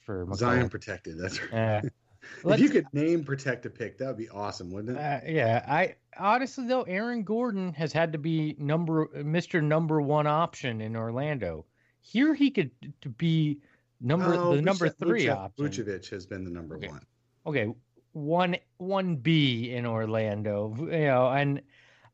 for 0.00 0.26
McCollum. 0.26 0.36
Zion 0.36 0.68
protected. 0.68 1.18
That's 1.20 1.38
uh, 1.52 1.80
right. 1.82 1.92
If 2.44 2.60
you 2.60 2.68
could 2.70 2.86
name 2.92 3.24
protect 3.24 3.66
a 3.66 3.70
pick, 3.70 3.98
that 3.98 4.06
would 4.06 4.16
be 4.16 4.28
awesome, 4.28 4.70
wouldn't 4.70 4.96
it? 4.96 5.00
uh, 5.00 5.20
yeah, 5.26 5.64
I 5.68 5.96
honestly 6.18 6.66
though 6.66 6.82
Aaron 6.82 7.22
Gordon 7.22 7.72
has 7.74 7.92
had 7.92 8.12
to 8.12 8.18
be 8.18 8.54
number 8.58 9.06
Mr. 9.16 9.62
Number 9.62 10.00
One 10.00 10.26
option 10.26 10.80
in 10.80 10.96
Orlando. 10.96 11.64
Here 12.00 12.34
he 12.34 12.50
could 12.50 12.70
to 13.02 13.08
be 13.08 13.58
number 14.00 14.34
Oh, 14.34 14.54
the 14.56 14.62
number 14.62 14.88
Vuce- 14.88 14.98
three 14.98 15.24
Vuce- 15.26 15.36
option. 15.36 15.66
Vucevic 15.66 16.08
has 16.10 16.26
been 16.26 16.44
the 16.44 16.50
number 16.50 16.76
Okay. 16.76 16.88
one. 16.88 17.04
okay, 17.46 17.72
one 18.12 18.56
one 18.78 19.16
B 19.16 19.70
in 19.72 19.84
Orlando, 19.86 20.74
you 20.78 20.86
know, 20.86 21.28
and 21.30 21.60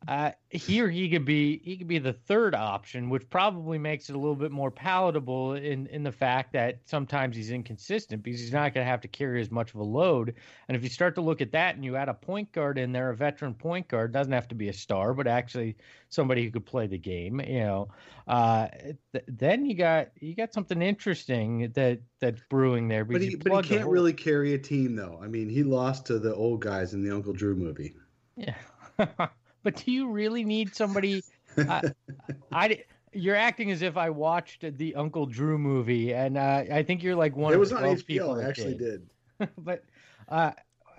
uh, 0.07 0.33
here 0.51 0.89
he 0.89 1.09
could 1.09 1.25
be 1.25 1.61
he 1.65 1.77
could 1.77 1.89
be 1.89 1.99
the 1.99 2.13
third 2.13 2.55
option, 2.55 3.09
which 3.09 3.29
probably 3.31 3.79
makes 3.79 4.09
it 4.09 4.17
a 4.17 4.19
little 4.19 4.35
bit 4.35 4.51
more 4.51 4.71
palatable 4.71 5.55
in 5.55 5.87
in 5.87 6.03
the 6.03 6.13
fact 6.13 6.53
that 6.53 6.81
sometimes 6.85 7.37
he's 7.37 7.51
inconsistent 7.51 8.23
because 8.23 8.41
he's 8.41 8.53
not 8.53 8.75
going 8.75 8.85
to 8.85 8.91
have 8.91 9.01
to 9.01 9.09
carry 9.09 9.41
as 9.41 9.51
much 9.51 9.73
of 9.73 9.81
a 9.81 9.85
load. 9.85 10.35
And 10.69 10.77
if 10.77 10.83
you 10.83 10.89
start 10.89 11.15
to 11.15 11.21
look 11.21 11.41
at 11.41 11.53
that 11.53 11.77
and 11.77 11.85
you 11.85 11.97
add 11.97 12.09
a 12.09 12.15
point 12.15 12.53
guard 12.53 12.79
in 12.79 12.93
there, 12.93 13.11
a 13.11 13.17
veteran 13.17 13.55
point 13.55 13.89
guard 13.89 14.13
doesn't 14.13 14.33
have 14.33 14.49
to 14.49 14.55
be 14.55 14.69
a 14.69 14.73
star, 14.73 15.15
but 15.15 15.27
actually 15.27 15.77
somebody 16.09 16.45
who 16.45 16.51
could 16.51 16.67
play 16.67 16.87
the 16.87 16.99
game, 16.99 17.41
you 17.41 17.61
know, 17.61 17.89
uh, 18.29 18.69
th- 19.13 19.25
then 19.27 19.65
you 19.65 19.75
got 19.75 20.09
you 20.21 20.35
got 20.35 20.53
something 20.53 20.83
interesting 20.83 21.73
that 21.75 22.01
that's 22.21 22.41
brewing 22.51 22.89
there. 22.89 23.05
But 23.05 23.21
because 23.21 23.29
he, 23.29 23.37
but 23.37 23.65
he 23.65 23.77
can't 23.77 23.89
really 23.89 24.13
carry 24.13 24.55
a 24.55 24.59
team, 24.59 24.97
though. 24.97 25.19
I 25.23 25.29
mean, 25.29 25.49
he 25.49 25.63
lost 25.63 26.07
to 26.07 26.19
the 26.19 26.35
old 26.35 26.61
guys 26.61 26.95
in 26.95 27.03
the 27.03 27.15
Uncle 27.15 27.33
Drew 27.33 27.55
movie. 27.55 27.95
Yeah. 28.37 28.57
but 29.65 29.85
do 29.85 29.91
you 29.91 30.09
really 30.09 30.45
need 30.45 30.77
somebody? 30.77 31.25
I, 31.59 31.83
I, 32.53 32.85
you're 33.13 33.35
acting 33.35 33.73
as 33.73 33.83
if 33.83 33.97
I 33.97 34.11
watched 34.11 34.65
the 34.79 34.95
Uncle 34.95 35.27
Drew 35.27 35.59
movie, 35.59 36.15
and 36.15 36.39
uh, 36.39 36.65
I 36.71 36.83
think 36.85 37.03
you're 37.03 37.17
like 37.17 37.35
one 37.35 37.53
it 37.53 37.57
of 37.57 37.61
was 37.61 37.71
the 37.71 37.77
on 37.77 37.83
12 37.83 38.07
people 38.07 38.41
I 38.41 38.45
actually 38.45 38.77
did. 38.77 39.09
did. 39.41 39.49
but 39.59 39.83
uh, 40.29 40.53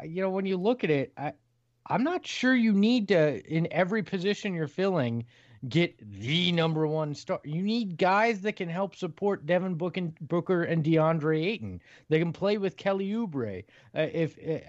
you 0.04 0.22
know, 0.22 0.30
when 0.30 0.46
you 0.46 0.58
look 0.58 0.84
at 0.84 0.90
it, 0.90 1.14
I, 1.16 1.32
I'm 1.88 2.04
not 2.04 2.28
sure 2.28 2.54
you 2.54 2.74
need 2.74 3.08
to 3.10 3.42
in 3.46 3.68
every 3.72 4.04
position 4.04 4.54
you're 4.54 4.68
filling 4.68 5.26
get 5.70 5.98
the 6.20 6.52
number 6.52 6.86
one 6.86 7.16
star. 7.16 7.40
You 7.44 7.62
need 7.62 7.98
guys 7.98 8.42
that 8.42 8.56
can 8.56 8.70
help 8.70 8.96
support 8.96 9.46
Devin 9.46 9.76
Book 9.76 9.98
and, 9.98 10.14
Booker 10.22 10.64
and 10.64 10.84
DeAndre 10.84 11.44
Ayton. 11.44 11.82
They 12.10 12.20
can 12.20 12.34
play 12.34 12.58
with 12.58 12.78
Kelly 12.78 13.10
Oubre. 13.10 13.64
Uh, 13.96 14.08
if 14.14 14.38
uh, 14.48 14.60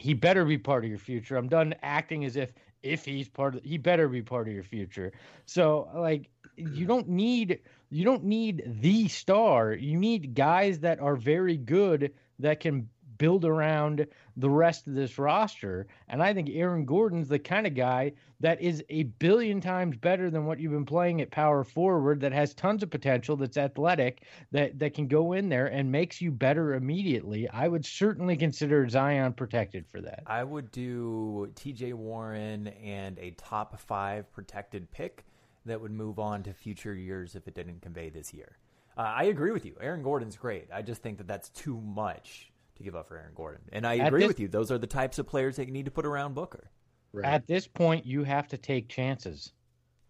he 0.00 0.14
better 0.14 0.44
be 0.44 0.58
part 0.58 0.84
of 0.84 0.90
your 0.90 0.98
future. 0.98 1.36
I'm 1.36 1.48
done 1.48 1.74
acting 1.82 2.24
as 2.24 2.36
if 2.36 2.52
if 2.82 3.04
he's 3.04 3.28
part 3.28 3.54
of 3.56 3.62
he 3.62 3.78
better 3.78 4.08
be 4.08 4.22
part 4.22 4.48
of 4.48 4.54
your 4.54 4.62
future. 4.62 5.12
So 5.46 5.88
like 5.94 6.28
you 6.56 6.86
don't 6.86 7.08
need 7.08 7.60
you 7.90 8.04
don't 8.04 8.24
need 8.24 8.62
the 8.80 9.08
star. 9.08 9.72
You 9.72 9.98
need 9.98 10.34
guys 10.34 10.80
that 10.80 11.00
are 11.00 11.16
very 11.16 11.56
good 11.56 12.12
that 12.38 12.60
can 12.60 12.88
build 13.20 13.44
around 13.44 14.06
the 14.38 14.48
rest 14.48 14.86
of 14.86 14.94
this 14.94 15.18
roster. 15.18 15.86
And 16.08 16.22
I 16.22 16.32
think 16.32 16.48
Aaron 16.50 16.86
Gordon's 16.86 17.28
the 17.28 17.38
kind 17.38 17.66
of 17.66 17.74
guy 17.74 18.14
that 18.40 18.62
is 18.62 18.82
a 18.88 19.02
billion 19.02 19.60
times 19.60 19.98
better 19.98 20.30
than 20.30 20.46
what 20.46 20.58
you've 20.58 20.72
been 20.72 20.86
playing 20.86 21.20
at 21.20 21.30
power 21.30 21.62
forward 21.62 22.20
that 22.22 22.32
has 22.32 22.54
tons 22.54 22.82
of 22.82 22.88
potential, 22.88 23.36
that's 23.36 23.58
athletic, 23.58 24.22
that 24.52 24.78
that 24.78 24.94
can 24.94 25.06
go 25.06 25.34
in 25.34 25.50
there 25.50 25.66
and 25.66 25.92
makes 25.92 26.22
you 26.22 26.30
better 26.30 26.72
immediately. 26.72 27.46
I 27.50 27.68
would 27.68 27.84
certainly 27.84 28.38
consider 28.38 28.88
Zion 28.88 29.34
protected 29.34 29.86
for 29.86 30.00
that. 30.00 30.22
I 30.26 30.42
would 30.42 30.72
do 30.72 31.52
TJ 31.56 31.92
Warren 31.92 32.68
and 32.68 33.18
a 33.18 33.32
top 33.32 33.78
five 33.78 34.32
protected 34.32 34.90
pick 34.90 35.26
that 35.66 35.78
would 35.78 35.92
move 35.92 36.18
on 36.18 36.42
to 36.44 36.54
future 36.54 36.94
years 36.94 37.36
if 37.36 37.46
it 37.46 37.54
didn't 37.54 37.82
convey 37.82 38.08
this 38.08 38.32
year. 38.32 38.56
Uh, 38.96 39.02
I 39.02 39.24
agree 39.24 39.50
with 39.50 39.66
you. 39.66 39.76
Aaron 39.78 40.02
Gordon's 40.02 40.36
great. 40.38 40.68
I 40.72 40.80
just 40.80 41.02
think 41.02 41.18
that 41.18 41.28
that's 41.28 41.50
too 41.50 41.78
much 41.82 42.49
to 42.80 42.84
give 42.84 42.96
up 42.96 43.06
for 43.08 43.16
Aaron 43.16 43.32
Gordon. 43.34 43.60
And 43.72 43.86
I 43.86 43.98
At 43.98 44.08
agree 44.08 44.20
this- 44.22 44.28
with 44.28 44.40
you. 44.40 44.48
Those 44.48 44.70
are 44.70 44.78
the 44.78 44.86
types 44.86 45.18
of 45.18 45.26
players 45.26 45.56
that 45.56 45.66
you 45.66 45.72
need 45.72 45.84
to 45.84 45.90
put 45.90 46.06
around 46.06 46.34
Booker. 46.34 46.70
Right. 47.12 47.26
At 47.26 47.46
this 47.46 47.66
point, 47.66 48.06
you 48.06 48.24
have 48.24 48.48
to 48.48 48.56
take 48.56 48.88
chances. 48.88 49.52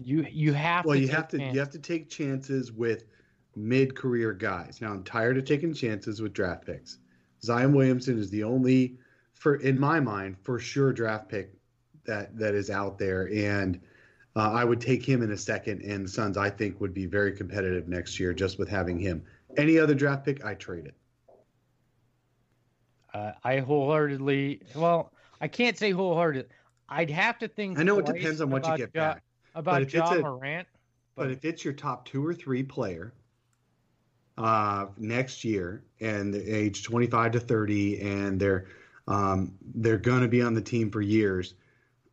You 0.03 0.27
you 0.31 0.53
have 0.53 0.85
well, 0.85 0.95
to 0.95 1.01
you 1.01 1.07
take 1.09 1.17
have 1.17 1.29
to 1.29 1.39
chances. 1.39 1.55
you 1.55 1.61
have 1.61 1.71
to 1.71 1.79
take 1.79 2.09
chances 2.09 2.73
with 2.73 3.05
mid-career 3.57 4.33
guys. 4.33 4.81
Now, 4.81 4.93
I'm 4.93 5.03
tired 5.05 5.37
of 5.37 5.45
taking 5.45 5.75
chances 5.75 6.23
with 6.23 6.33
draft 6.33 6.65
picks. 6.65 6.99
Zion 7.43 7.73
Williamson 7.75 8.19
is 8.19 8.31
the 8.31 8.45
only, 8.45 8.99
for 9.35 9.57
in 9.57 9.79
my 9.79 9.99
mind, 9.99 10.37
for 10.43 10.59
sure 10.59 10.93
draft 10.93 11.29
pick 11.29 11.53
that 12.05 12.37
that 12.39 12.55
is 12.55 12.71
out 12.71 12.99
there, 12.99 13.29
and 13.35 13.81
uh, 14.37 14.53
I 14.53 14.65
would 14.65 14.81
take 14.81 15.05
him 15.05 15.23
in 15.23 15.33
a 15.33 15.37
second. 15.37 15.83
And 15.83 16.05
the 16.05 16.09
Suns, 16.09 16.37
I 16.37 16.51
think, 16.51 16.81
would 16.81 16.95
be 16.95 17.07
very 17.07 17.33
competitive 17.33 17.89
next 17.89 18.21
year 18.21 18.33
just 18.33 18.59
with 18.59 18.69
having 18.69 18.99
him. 18.99 19.23
Any 19.57 19.79
other 19.79 19.95
draft 19.95 20.25
pick, 20.25 20.45
I 20.45 20.55
trade 20.55 20.87
it. 20.87 20.95
Uh, 23.13 23.33
I 23.45 23.59
wholeheartedly, 23.59 24.63
well, 24.75 25.13
I 25.41 25.49
can't 25.49 25.77
say 25.77 25.91
wholehearted. 25.91 26.49
I'd 26.89 27.11
have 27.11 27.39
to 27.39 27.49
think. 27.49 27.79
I 27.79 27.83
know 27.83 27.99
it 27.99 28.07
depends 28.07 28.41
on 28.41 28.51
what 28.51 28.67
you 28.67 28.77
get 28.77 28.91
Ja- 28.95 29.15
back. 29.15 29.23
about 29.55 29.83
if 29.83 29.89
it's 29.89 29.95
Ja 29.95 30.13
a- 30.15 30.21
Morant. 30.21 30.69
But 31.17 31.25
But- 31.25 31.31
if 31.33 31.45
it's 31.45 31.65
your 31.65 31.75
top 31.75 32.07
two 32.07 32.25
or 32.25 32.35
three 32.35 32.63
player 32.63 33.13
uh, 34.39 34.87
next 34.97 35.45
year 35.45 35.85
and 36.01 36.33
they're 36.33 36.43
age 36.43 36.83
25 36.85 37.33
to 37.33 37.41
30 37.41 38.01
and 38.01 38.41
they're 38.41 38.67
um, 39.09 39.55
they're 39.75 39.99
going 39.99 40.23
to 40.23 40.29
be 40.29 40.41
on 40.41 40.55
the 40.55 40.63
team 40.63 40.89
for 40.91 41.01
years, 41.01 41.55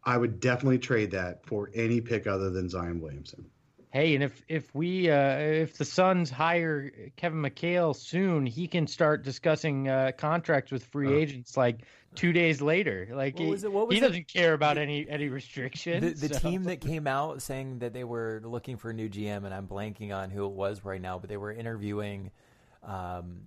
I 0.04 0.18
would 0.18 0.40
definitely 0.40 0.80
trade 0.80 1.12
that 1.12 1.46
for 1.46 1.70
any 1.76 2.02
pick 2.02 2.26
other 2.26 2.50
than 2.50 2.70
Zion 2.70 3.00
Williamson. 3.00 3.46
Hey, 3.92 4.16
and 4.16 4.24
if 4.24 4.44
if 4.50 4.74
we 4.76 5.10
uh, 5.10 5.38
if 5.38 5.78
the 5.78 5.86
Suns 5.86 6.30
hire 6.30 6.92
Kevin 7.16 7.42
McHale 7.42 7.96
soon, 7.96 8.46
he 8.46 8.68
can 8.68 8.86
start 8.86 9.24
discussing 9.24 9.88
uh, 9.88 10.12
contracts 10.18 10.72
with 10.72 10.86
free 10.86 11.08
Uh. 11.08 11.18
agents 11.20 11.56
like 11.56 11.80
two 12.14 12.34
days 12.34 12.62
later. 12.62 13.08
Like 13.12 13.36
What 13.36 13.44
he, 13.46 13.50
was 13.50 13.64
it- 13.64 13.72
what 13.72 13.88
was 13.88 13.98
he 13.98 14.04
it? 14.04 14.08
doesn't 14.08 14.28
care 14.28 14.54
about 14.54 14.78
any 14.78 15.08
any 15.10 15.30
restrictions. 15.30 16.20
The, 16.20 16.28
the 16.28 16.34
so- 16.36 16.50
team 16.50 16.64
that 16.66 16.82
came 16.82 17.08
out 17.08 17.42
saying 17.42 17.80
that 17.80 17.94
they 17.94 18.04
were 18.04 18.42
looking 18.44 18.76
for 18.76 18.90
a 18.90 18.94
new 18.94 19.08
GM, 19.10 19.46
and 19.46 19.54
I'm 19.54 19.68
blanking 19.68 20.14
on 20.14 20.32
who 20.32 20.46
it 20.46 20.52
was 20.54 20.84
right 20.84 21.02
now, 21.02 21.18
but 21.18 21.30
they 21.30 21.38
were 21.38 21.54
interviewing 21.54 22.32
um, 22.84 23.42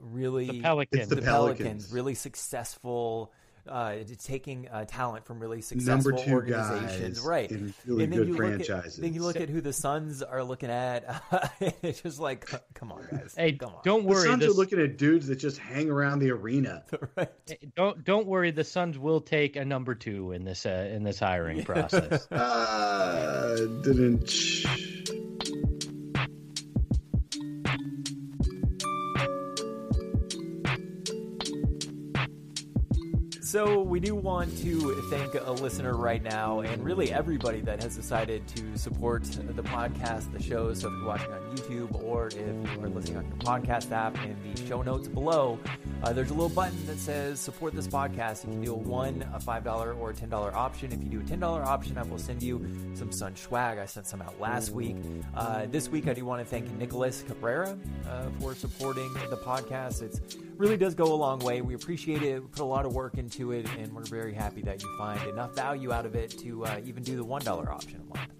really 0.00 0.46
the 0.46 0.60
Pelicans. 0.62 1.08
the 1.08 1.16
the 1.16 1.22
Pelicans. 1.22 1.58
Pelicans, 1.58 1.92
really 1.92 2.14
successful, 2.14 3.32
uh, 3.68 3.96
taking 4.22 4.68
uh, 4.68 4.84
talent 4.86 5.24
from 5.24 5.40
really 5.40 5.60
successful 5.60 6.12
Number 6.12 6.24
two 6.24 6.32
organizations, 6.32 7.18
guys 7.18 7.26
right? 7.26 7.50
in 7.50 7.74
really 7.86 8.04
and 8.04 8.12
then 8.12 8.18
good 8.20 8.28
you 8.28 8.36
franchises. 8.36 8.68
Look 8.68 8.84
at, 8.84 9.02
then 9.02 9.14
you 9.14 9.22
look 9.22 9.36
at 9.36 9.48
who 9.48 9.60
the 9.60 9.72
Suns 9.72 10.22
are 10.22 10.42
looking 10.42 10.70
at. 10.70 11.22
it's 11.82 12.00
just 12.00 12.18
like, 12.20 12.48
come 12.74 12.92
on, 12.92 13.06
guys. 13.10 13.34
Hey, 13.36 13.52
come 13.52 13.74
on. 13.74 13.80
don't 13.84 14.04
worry. 14.04 14.14
the 14.14 14.20
worry. 14.20 14.28
Suns 14.28 14.44
the- 14.44 14.50
are 14.50 14.54
looking 14.54 14.80
at 14.80 14.96
dudes 14.98 15.26
that 15.28 15.36
just 15.36 15.58
hang 15.58 15.90
around 15.90 16.20
the 16.20 16.30
arena. 16.30 16.84
right. 17.16 17.30
don't 17.74 18.04
don't 18.04 18.26
worry. 18.26 18.50
The 18.50 18.64
Suns 18.64 18.98
will 18.98 19.20
take 19.20 19.56
a 19.56 19.64
number 19.64 19.94
two 19.94 20.32
in 20.32 20.44
this 20.44 20.66
uh, 20.66 20.88
in 20.90 21.02
this 21.02 21.18
hiring 21.18 21.64
process. 21.64 22.30
Uh, 22.30 23.56
didn't. 23.84 24.30
So 33.50 33.82
we 33.82 33.98
do 33.98 34.14
want 34.14 34.56
to 34.58 34.94
thank 35.10 35.34
a 35.34 35.50
listener 35.50 35.96
right 35.96 36.22
now, 36.22 36.60
and 36.60 36.84
really 36.84 37.12
everybody 37.12 37.60
that 37.62 37.82
has 37.82 37.96
decided 37.96 38.46
to 38.54 38.78
support 38.78 39.24
the 39.24 39.64
podcast, 39.64 40.32
the 40.32 40.40
show. 40.40 40.72
So 40.72 40.86
if 40.86 40.94
you're 40.94 41.04
watching 41.04 41.32
on 41.32 41.56
YouTube 41.56 42.00
or 42.04 42.28
if 42.28 42.34
you 42.36 42.80
are 42.80 42.88
listening 42.88 43.16
on 43.16 43.26
your 43.26 43.34
podcast 43.38 43.90
app, 43.90 44.16
in 44.24 44.36
the 44.54 44.68
show 44.68 44.82
notes 44.82 45.08
below, 45.08 45.58
uh, 46.04 46.12
there's 46.12 46.30
a 46.30 46.32
little 46.32 46.48
button 46.48 46.86
that 46.86 46.98
says 46.98 47.40
support 47.40 47.74
this 47.74 47.88
podcast. 47.88 48.44
You 48.44 48.52
can 48.52 48.62
do 48.62 48.72
a 48.72 48.76
one, 48.76 49.28
a 49.34 49.40
five 49.40 49.64
dollar, 49.64 49.94
or 49.94 50.10
a 50.10 50.14
ten 50.14 50.28
dollar 50.28 50.54
option. 50.54 50.92
If 50.92 51.02
you 51.02 51.08
do 51.08 51.18
a 51.18 51.24
ten 51.24 51.40
dollar 51.40 51.64
option, 51.64 51.98
I 51.98 52.04
will 52.04 52.20
send 52.20 52.44
you 52.44 52.64
some 52.94 53.10
Sun 53.10 53.34
swag. 53.34 53.78
I 53.78 53.86
sent 53.86 54.06
some 54.06 54.22
out 54.22 54.40
last 54.40 54.70
week. 54.70 54.94
Uh, 55.34 55.66
this 55.68 55.88
week, 55.88 56.06
I 56.06 56.14
do 56.14 56.24
want 56.24 56.40
to 56.40 56.48
thank 56.48 56.70
Nicholas 56.78 57.24
Cabrera 57.26 57.76
uh, 58.08 58.26
for 58.38 58.54
supporting 58.54 59.12
the 59.28 59.38
podcast. 59.38 60.02
It's 60.02 60.20
really 60.60 60.76
does 60.76 60.94
go 60.94 61.12
a 61.12 61.16
long 61.16 61.38
way. 61.40 61.62
We 61.62 61.74
appreciate 61.74 62.22
it. 62.22 62.40
We 62.42 62.48
put 62.48 62.60
a 62.60 62.64
lot 62.64 62.84
of 62.84 62.92
work 62.94 63.16
into 63.16 63.52
it, 63.52 63.66
and 63.78 63.92
we're 63.92 64.04
very 64.04 64.34
happy 64.34 64.60
that 64.62 64.82
you 64.82 64.94
find 64.98 65.20
enough 65.28 65.56
value 65.56 65.90
out 65.90 66.04
of 66.06 66.14
it 66.14 66.38
to 66.40 66.64
uh, 66.66 66.80
even 66.84 67.02
do 67.02 67.16
the 67.16 67.24
one 67.24 67.42
dollar 67.42 67.72
option 67.72 68.00
a 68.00 68.16
month. 68.16 68.30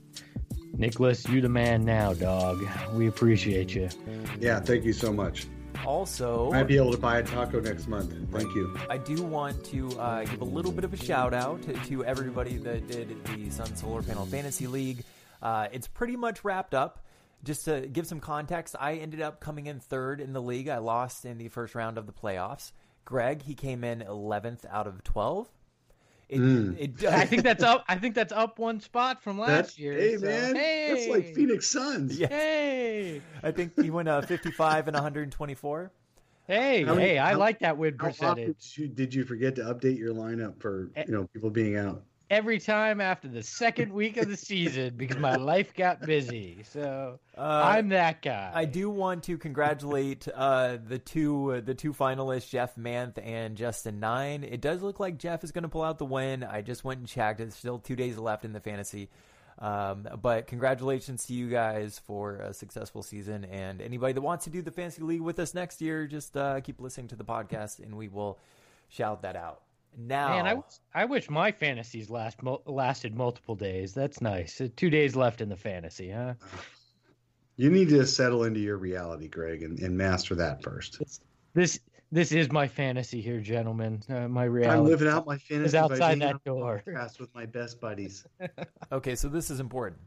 Nicholas, 0.75 1.27
you 1.29 1.41
the 1.41 1.49
man 1.49 1.85
now, 1.85 2.13
dog. 2.13 2.63
We 2.95 3.09
appreciate 3.09 3.75
you. 3.75 3.89
Yeah, 4.39 4.61
thank 4.61 4.85
you 4.85 4.93
so 4.93 5.13
much. 5.13 5.47
Also, 5.87 6.51
I'd 6.53 6.67
be 6.67 6.77
able 6.77 6.93
to 6.93 6.99
buy 6.99 7.19
a 7.19 7.23
taco 7.23 7.59
next 7.59 7.89
month. 7.89 8.15
Thank 8.31 8.55
you. 8.55 8.77
I 8.91 8.99
do 8.99 9.23
want 9.23 9.65
to 9.67 9.91
uh, 9.99 10.25
give 10.25 10.43
a 10.43 10.45
little 10.45 10.73
bit 10.73 10.85
of 10.85 10.93
a 10.93 10.97
shout 10.97 11.33
out 11.33 11.63
to, 11.63 11.73
to 11.73 12.05
everybody 12.05 12.59
that 12.59 12.87
did 12.87 13.25
the 13.25 13.51
Sun 13.51 13.77
Solar 13.77 14.03
Panel 14.03 14.27
Fantasy 14.27 14.67
League. 14.67 15.05
Uh, 15.43 15.69
it's 15.73 15.89
pretty 15.89 16.17
much 16.17 16.45
wrapped 16.45 16.75
up. 16.75 17.03
Just 17.43 17.65
to 17.65 17.81
give 17.87 18.07
some 18.07 18.21
context, 18.21 18.77
I 18.79 18.95
ended 18.95 19.23
up 19.23 19.41
coming 19.41 19.67
in 19.67 19.81
third 19.81 20.21
in 20.21 20.33
the 20.35 20.43
league. 20.43 20.69
I 20.69 20.79
lost 20.79 21.25
in 21.25 21.39
the 21.39 21.49
first 21.49 21.75
round 21.75 21.97
of 21.97 22.07
the 22.07 22.13
playoffs. 22.13 22.73
Greg, 23.07 23.43
he 23.43 23.55
came 23.55 23.83
in 23.83 24.01
11th 24.01 24.67
out 24.71 24.87
of 24.87 25.03
12. 25.05 25.49
It, 26.29 26.39
Mm. 26.39 26.77
it, 26.79 27.05
I 27.13 27.25
think 27.25 27.43
that's 27.43 27.65
up. 27.65 27.85
I 27.89 27.97
think 27.97 28.15
that's 28.15 28.33
up 28.33 28.59
one 28.61 28.79
spot 28.81 29.21
from 29.23 29.39
last 29.39 29.49
That's 29.49 29.79
year. 29.81 29.95
hey 29.95 30.17
so- 30.17 30.27
man, 30.27 30.55
that's 30.55 31.09
like! 31.09 31.35
Phoenix 31.35 31.67
Suns. 31.67 32.17
Yeah. 32.21 32.29
Hey, 32.29 33.21
I 33.43 33.51
think 33.51 33.73
he 33.81 33.91
went 33.91 34.09
uh, 34.09 34.21
55 34.21 34.87
and 34.87 34.95
124. 34.95 35.91
hey, 36.47 36.85
How 36.85 36.95
many- 36.95 37.09
hey! 37.09 37.19
I 37.19 37.33
how- 37.33 37.39
like 37.39 37.59
that 37.61 37.79
win 37.79 37.97
How 37.99 38.09
often 38.11 38.29
percentage. 38.29 38.75
did 38.75 38.79
you, 38.79 38.89
did 38.89 39.15
you 39.15 39.25
forget 39.25 39.57
to 39.57 39.63
update 39.63 39.99
your 39.99 40.15
lineup 40.15 40.61
for 40.61 40.91
Eh. 40.95 41.05
you 41.09 41.13
know 41.15 41.27
people 41.33 41.51
being 41.51 41.77
out? 41.77 42.03
Every 42.31 42.61
time 42.61 43.01
after 43.01 43.27
the 43.27 43.43
second 43.43 43.93
week 43.93 44.17
of 44.17 44.29
the 44.29 44.37
season 44.37 44.95
because 44.97 45.17
my 45.17 45.35
life 45.35 45.75
got 45.75 46.01
busy. 46.01 46.63
So 46.63 47.19
Uh, 47.37 47.41
I'm 47.65 47.89
that 47.89 48.23
guy. 48.23 48.53
I 48.55 48.67
do 48.67 48.89
want 48.89 49.25
to 49.25 49.37
congratulate 49.37 50.29
uh, 50.33 50.79
the 50.87 51.01
two 51.01 51.55
uh, 51.55 51.61
the 51.61 51.75
two 51.75 51.93
finalists, 51.93 52.49
Jeff 52.49 52.77
Manth 52.77 53.19
and 53.21 53.57
Justin 53.57 53.99
Nine. 53.99 54.45
It 54.45 54.61
does 54.61 54.81
look 54.81 55.01
like 55.01 55.19
Jeff 55.19 55.43
is 55.43 55.51
going 55.51 55.63
to 55.65 55.69
pull 55.69 55.83
out 55.83 55.99
the 55.99 56.05
win. 56.05 56.45
I 56.45 56.63
just 56.63 56.85
went 56.85 57.01
and 57.01 57.09
checked; 57.09 57.41
it's 57.41 57.57
still 57.57 57.81
two 57.81 57.97
days 57.97 58.17
left 58.17 58.45
in 58.45 58.53
the 58.53 58.61
fantasy. 58.61 59.09
Um, 59.59 60.09
but 60.23 60.47
congratulations 60.47 61.27
to 61.27 61.35
you 61.35 61.51
guys 61.51 61.99
for 62.07 62.37
a 62.37 62.55
successful 62.55 63.03
season, 63.03 63.45
and 63.45 63.83
anybody 63.83 64.13
that 64.13 64.23
wants 64.23 64.45
to 64.45 64.51
do 64.51 64.63
the 64.63 64.71
fantasy 64.71 65.03
league 65.03 65.21
with 65.21 65.39
us 65.41 65.53
next 65.53 65.83
year, 65.83 66.07
just 66.07 66.37
uh, 66.37 66.61
keep 66.61 66.81
listening 66.81 67.09
to 67.09 67.17
the 67.17 67.25
podcast, 67.25 67.81
and 67.81 67.97
we 67.97 68.09
will 68.09 68.39
shout 68.89 69.23
that 69.23 69.37
out. 69.37 69.63
Now, 69.97 70.43
Man, 70.43 70.63
I, 70.95 71.03
I 71.03 71.05
wish 71.05 71.29
my 71.29 71.53
fantasies 71.53 72.11
last 72.11 72.43
mul- 72.43 72.63
lasted 72.67 73.15
multiple 73.15 73.55
days. 73.55 73.93
That's 73.93 74.21
nice. 74.21 74.61
Uh, 74.61 74.69
Two 74.77 74.91
days 74.91 75.17
left 75.17 75.41
in 75.41 75.49
the 75.49 75.57
fantasy, 75.57 76.11
huh? 76.11 76.35
You 77.57 77.71
need 77.71 77.89
to 77.91 78.07
settle 78.07 78.45
into 78.45 78.61
your 78.61 78.79
reality, 78.79 79.29
Greg, 79.29 79.63
and, 79.63 79.79
and 79.81 79.97
master 79.97 80.35
that 80.37 80.63
first. 80.63 81.03
This 81.53 81.81
this 82.13 82.33
is 82.33 82.51
my 82.51 82.67
fantasy 82.67 83.21
here, 83.21 83.41
gentlemen. 83.41 84.03
Uh, 84.09 84.27
my 84.27 84.45
I'm 84.45 84.85
living 84.85 85.09
out 85.09 85.27
my 85.27 85.39
fantasy 85.39 85.77
by 85.77 85.85
outside 85.85 86.19
being 86.19 86.19
that 86.21 86.45
door. 86.45 86.83
podcast 86.87 87.21
with 87.21 87.33
my 87.35 87.47
best 87.47 87.81
buddies. 87.81 88.25
okay, 88.93 89.15
so 89.15 89.29
this 89.29 89.51
is 89.51 89.61
important. 89.61 90.01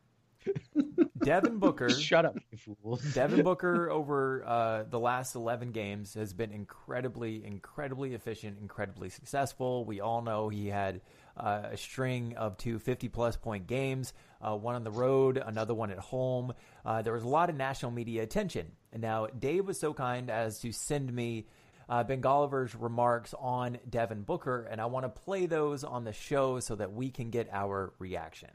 Devin 1.24 1.58
Booker. 1.58 1.90
Shut 2.00 2.26
up, 2.26 2.38
you 2.52 2.58
fools. 2.58 3.02
Devin 3.14 3.44
Booker 3.44 3.90
over 3.90 4.44
uh, 4.46 4.84
the 4.90 5.00
last 5.00 5.36
11 5.36 5.72
games 5.72 6.14
has 6.14 6.34
been 6.34 6.52
incredibly, 6.52 7.44
incredibly 7.46 8.14
efficient, 8.14 8.58
incredibly 8.62 9.10
successful. 9.10 9.86
We 9.86 10.02
all 10.02 10.22
know 10.22 10.50
he 10.50 10.68
had 10.68 11.02
uh, 11.38 11.70
a 11.72 11.78
string 11.78 12.36
of 12.38 12.58
two 12.58 12.80
50 12.80 13.10
plus 13.10 13.36
point 13.36 13.68
games, 13.68 14.14
uh, 14.42 14.56
one 14.56 14.76
on 14.76 14.84
the 14.84 14.92
road, 14.92 15.42
another 15.44 15.74
one 15.74 15.92
at 15.92 16.00
home. 16.00 16.54
Uh, 16.86 17.02
there 17.02 17.14
was 17.14 17.24
a 17.24 17.28
lot 17.28 17.50
of 17.50 17.56
national 17.56 17.92
media 17.92 18.24
attention. 18.24 18.72
And 18.92 19.02
now, 19.02 19.28
Dave 19.28 19.66
was 19.66 19.80
so 19.80 19.94
kind 19.94 20.30
as 20.30 20.60
to 20.60 20.72
send 20.72 21.12
me 21.12 21.48
uh, 21.90 22.04
Ben 22.04 22.22
Golliver's 22.22 22.76
remarks 22.76 23.34
on 23.40 23.78
Devin 23.90 24.22
Booker, 24.22 24.68
and 24.70 24.80
I 24.80 24.86
want 24.86 25.06
to 25.06 25.10
play 25.10 25.46
those 25.46 25.84
on 25.84 26.04
the 26.04 26.14
show 26.14 26.60
so 26.60 26.76
that 26.76 26.94
we 26.94 27.10
can 27.10 27.30
get 27.30 27.50
our 27.52 27.94
reaction. 28.00 28.50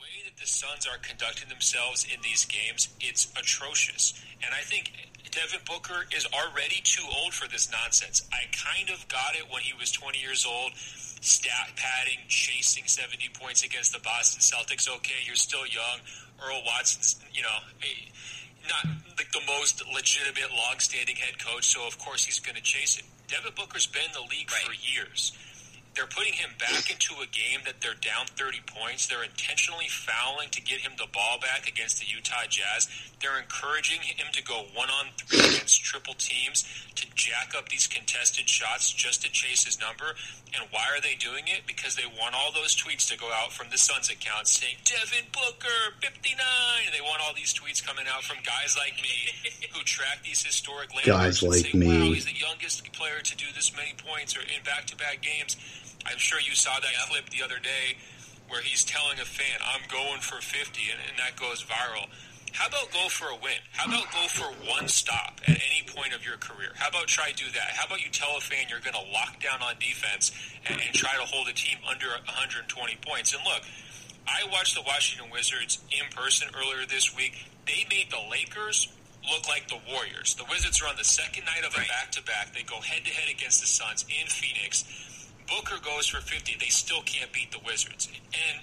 The 0.00 0.08
way 0.08 0.24
that 0.24 0.40
the 0.40 0.48
Suns 0.48 0.88
are 0.88 0.96
conducting 0.96 1.50
themselves 1.50 2.08
in 2.08 2.22
these 2.22 2.46
games, 2.46 2.88
it's 3.00 3.28
atrocious. 3.36 4.16
And 4.40 4.48
I 4.54 4.64
think 4.64 4.92
Devin 5.30 5.60
Booker 5.68 6.08
is 6.16 6.24
already 6.32 6.80
too 6.80 7.04
old 7.20 7.34
for 7.34 7.46
this 7.48 7.68
nonsense. 7.70 8.24
I 8.32 8.48
kind 8.48 8.88
of 8.88 9.06
got 9.08 9.36
it 9.36 9.44
when 9.52 9.60
he 9.60 9.76
was 9.76 9.92
20 9.92 10.16
years 10.16 10.46
old, 10.48 10.72
stat 11.20 11.76
padding, 11.76 12.16
chasing 12.28 12.84
70 12.86 13.28
points 13.36 13.62
against 13.62 13.92
the 13.92 14.00
Boston 14.00 14.40
Celtics. 14.40 14.88
Okay, 14.88 15.20
you're 15.26 15.36
still 15.36 15.66
young. 15.66 16.00
Earl 16.40 16.62
Watson's, 16.64 17.20
you 17.34 17.42
know, 17.42 17.60
not 18.72 18.96
like 19.18 19.30
the 19.32 19.44
most 19.44 19.84
legitimate, 19.92 20.48
long-standing 20.56 21.16
head 21.16 21.36
coach, 21.44 21.68
so 21.68 21.86
of 21.86 21.98
course 21.98 22.24
he's 22.24 22.40
going 22.40 22.56
to 22.56 22.64
chase 22.64 22.96
it. 22.96 23.04
Devin 23.28 23.52
Booker's 23.54 23.86
been 23.86 24.08
in 24.08 24.16
the 24.16 24.24
league 24.32 24.48
for 24.48 24.72
years 24.72 25.36
they're 25.94 26.06
putting 26.06 26.34
him 26.34 26.50
back 26.58 26.90
into 26.90 27.14
a 27.18 27.26
game 27.26 27.60
that 27.66 27.80
they're 27.82 27.98
down 27.98 28.26
30 28.38 28.62
points. 28.66 29.06
They're 29.06 29.24
intentionally 29.24 29.88
fouling 29.90 30.48
to 30.50 30.62
get 30.62 30.80
him 30.80 30.92
the 30.96 31.08
ball 31.12 31.38
back 31.42 31.66
against 31.66 31.98
the 31.98 32.06
Utah 32.06 32.46
Jazz. 32.48 32.88
They're 33.20 33.38
encouraging 33.38 34.00
him 34.00 34.28
to 34.32 34.42
go 34.42 34.64
one 34.72 34.88
on 34.88 35.12
three 35.18 35.38
against 35.40 35.82
triple 35.82 36.14
teams 36.14 36.64
to 36.94 37.06
jack 37.14 37.52
up 37.56 37.68
these 37.68 37.86
contested 37.86 38.48
shots 38.48 38.92
just 38.92 39.22
to 39.22 39.30
chase 39.32 39.64
his 39.64 39.80
number. 39.80 40.14
And 40.54 40.66
why 40.70 40.86
are 40.94 41.00
they 41.00 41.14
doing 41.14 41.44
it? 41.46 41.66
Because 41.66 41.96
they 41.96 42.06
want 42.18 42.34
all 42.34 42.50
those 42.52 42.74
tweets 42.74 43.10
to 43.10 43.18
go 43.18 43.28
out 43.34 43.52
from 43.52 43.68
the 43.70 43.78
Suns 43.78 44.10
account 44.10 44.46
saying, 44.46 44.76
Devin 44.84 45.26
Booker, 45.34 45.98
59. 46.00 46.38
And 46.86 46.94
they 46.94 47.02
want 47.02 47.20
all 47.22 47.34
these 47.34 47.52
tweets 47.52 47.84
coming 47.84 48.06
out 48.08 48.22
from 48.22 48.38
guys 48.46 48.74
like 48.78 48.94
me 49.02 49.68
who 49.74 49.82
track 49.82 50.22
these 50.24 50.42
historic 50.42 50.94
landmarks 50.94 51.40
Guys 51.40 51.42
and 51.42 51.50
like 51.52 51.66
say, 51.66 51.78
me. 51.78 51.86
wow, 51.86 52.04
he's 52.14 52.26
the 52.26 52.34
youngest 52.38 52.90
player 52.92 53.20
to 53.22 53.36
do 53.36 53.46
this 53.54 53.74
many 53.76 53.94
points 53.98 54.36
or 54.36 54.40
in 54.40 54.62
back-to-back 54.64 55.20
games. 55.22 55.56
I'm 56.06 56.18
sure 56.18 56.40
you 56.40 56.54
saw 56.54 56.78
that 56.80 57.08
clip 57.08 57.30
the 57.30 57.42
other 57.42 57.58
day 57.58 57.98
where 58.48 58.62
he's 58.62 58.84
telling 58.84 59.20
a 59.20 59.24
fan, 59.24 59.60
"I'm 59.64 59.86
going 59.88 60.20
for 60.20 60.40
50," 60.40 60.90
and, 60.90 61.00
and 61.08 61.18
that 61.18 61.36
goes 61.36 61.62
viral. 61.64 62.08
How 62.52 62.66
about 62.66 62.90
go 62.92 63.08
for 63.08 63.30
a 63.30 63.36
win? 63.36 63.62
How 63.72 63.86
about 63.86 64.10
go 64.12 64.26
for 64.26 64.50
one 64.66 64.88
stop 64.88 65.40
at 65.46 65.54
any 65.54 65.86
point 65.86 66.14
of 66.14 66.24
your 66.26 66.36
career? 66.36 66.72
How 66.74 66.88
about 66.88 67.06
try 67.06 67.32
do 67.32 67.46
that? 67.54 67.78
How 67.78 67.86
about 67.86 68.04
you 68.04 68.10
tell 68.10 68.36
a 68.36 68.40
fan 68.40 68.66
you're 68.68 68.80
going 68.80 68.98
to 68.98 69.12
lock 69.12 69.40
down 69.40 69.62
on 69.62 69.74
defense 69.78 70.32
and, 70.66 70.80
and 70.80 70.94
try 70.94 71.14
to 71.14 71.22
hold 71.22 71.48
a 71.48 71.52
team 71.52 71.78
under 71.88 72.08
120 72.08 72.66
points? 73.06 73.34
And 73.34 73.42
look, 73.44 73.62
I 74.26 74.46
watched 74.50 74.74
the 74.74 74.82
Washington 74.82 75.30
Wizards 75.30 75.78
in 75.90 76.10
person 76.10 76.48
earlier 76.54 76.86
this 76.86 77.14
week. 77.14 77.46
They 77.66 77.86
made 77.88 78.10
the 78.10 78.22
Lakers 78.30 78.88
look 79.30 79.48
like 79.48 79.68
the 79.68 79.78
Warriors. 79.88 80.34
The 80.34 80.44
Wizards 80.50 80.82
are 80.82 80.88
on 80.88 80.96
the 80.96 81.04
second 81.04 81.44
night 81.44 81.64
of 81.64 81.74
a 81.74 81.86
back 81.86 82.10
to 82.12 82.22
back. 82.24 82.52
They 82.52 82.62
go 82.62 82.80
head 82.80 83.04
to 83.04 83.10
head 83.10 83.30
against 83.30 83.60
the 83.60 83.66
Suns 83.66 84.04
in 84.08 84.26
Phoenix. 84.26 84.84
Booker 85.50 85.82
goes 85.82 86.06
for 86.06 86.20
50. 86.20 86.56
They 86.58 86.70
still 86.70 87.02
can't 87.02 87.32
beat 87.32 87.50
the 87.50 87.58
Wizards. 87.66 88.08
And 88.30 88.62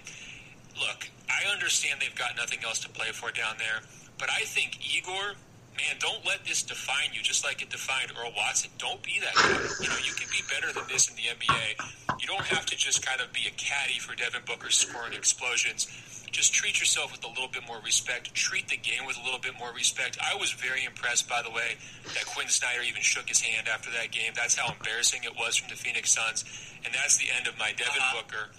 look, 0.80 1.10
I 1.30 1.52
understand 1.52 2.00
they've 2.00 2.16
got 2.16 2.36
nothing 2.38 2.60
else 2.64 2.80
to 2.80 2.90
play 2.90 3.12
for 3.12 3.32
down 3.32 3.56
there, 3.60 3.84
but 4.18 4.30
I 4.32 4.48
think 4.48 4.80
Igor, 4.80 5.36
man, 5.76 5.96
don't 6.00 6.26
let 6.26 6.46
this 6.46 6.64
define 6.64 7.12
you 7.14 7.22
just 7.22 7.44
like 7.44 7.62
it 7.62 7.70
defined 7.70 8.12
Earl 8.18 8.32
Watson. 8.36 8.72
Don't 8.80 9.04
be 9.04 9.20
that 9.20 9.36
guy. 9.36 9.60
You 9.84 9.90
know, 9.90 10.00
you 10.02 10.14
can 10.16 10.30
be 10.32 10.42
better 10.50 10.72
than 10.72 10.88
this 10.88 11.10
in 11.10 11.16
the 11.16 11.28
NBA. 11.28 12.22
You 12.22 12.28
don't 12.28 12.46
have 12.46 12.66
to 12.68 12.76
just 12.76 13.06
kind 13.06 13.22
of 13.22 13.32
be 13.34 13.42
a 13.48 13.52
caddy 13.52 14.00
for 14.00 14.16
Devin 14.16 14.42
Booker 14.48 14.72
scoring 14.72 15.14
explosions. 15.14 15.88
Just 16.32 16.54
treat 16.54 16.80
yourself 16.80 17.12
with 17.12 17.24
a 17.24 17.28
little 17.30 17.48
bit 17.48 17.64
more 17.68 17.80
respect. 17.84 18.34
Treat 18.34 18.68
the 18.68 18.78
game 18.78 19.06
with 19.06 19.18
a 19.18 19.24
little 19.24 19.40
bit 19.40 19.54
more 19.58 19.72
respect. 19.74 20.18
I 20.22 20.36
was 20.36 20.52
very 20.52 20.86
impressed, 20.86 21.28
by 21.30 21.42
the 21.42 21.50
way, 21.50 21.78
that 22.14 22.26
Quinn 22.26 22.48
Snyder 22.48 22.82
even 22.88 23.02
shook 23.02 23.30
his 23.30 23.42
hand 23.42 23.68
after 23.68 23.90
that 23.92 24.12
game. 24.12 24.34
That's 24.36 24.56
how 24.56 24.72
embarrassing 24.72 25.24
it 25.24 25.36
was 25.36 25.56
from 25.58 25.70
the 25.70 25.76
Phoenix 25.76 26.12
Suns. 26.12 26.44
And 26.86 26.94
that's 26.94 27.18
the 27.18 27.26
end 27.36 27.48
of 27.48 27.58
my 27.58 27.72
Devin 27.72 28.02
uh-huh. 28.02 28.22
Booker 28.22 28.50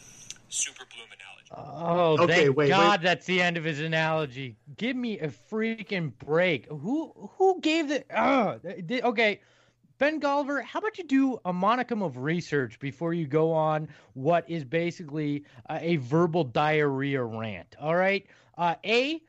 super 0.49 0.85
bloom 0.95 1.07
analogy. 1.07 1.39
Oh, 1.51 2.25
okay, 2.25 2.45
thank 2.47 2.57
wait, 2.57 2.69
God, 2.69 3.01
wait. 3.01 3.05
that's 3.05 3.27
the 3.27 3.41
end 3.43 3.57
of 3.57 3.65
his 3.65 3.81
analogy. 3.81 4.57
Give 4.77 4.97
me 4.97 5.19
a 5.19 5.29
freaking 5.29 6.13
break. 6.19 6.67
Who 6.69 7.13
who 7.37 7.61
gave 7.61 7.89
the? 7.89 8.05
Uh, 8.15 8.59
okay, 9.09 9.41
Ben 9.99 10.21
Golliver, 10.21 10.63
how 10.63 10.79
about 10.79 10.97
you 10.97 11.05
do 11.05 11.41
a 11.45 11.53
monicum 11.53 12.05
of 12.05 12.19
research 12.19 12.79
before 12.79 13.13
you 13.13 13.27
go 13.27 13.53
on 13.53 13.89
what 14.15 14.49
is 14.49 14.65
basically 14.65 15.45
uh, 15.69 15.79
a 15.81 15.97
verbal 15.97 16.45
diarrhea 16.45 17.23
rant? 17.23 17.75
All 17.81 17.97
right. 17.97 18.25
Uh, 18.57 18.77
a 18.85 19.21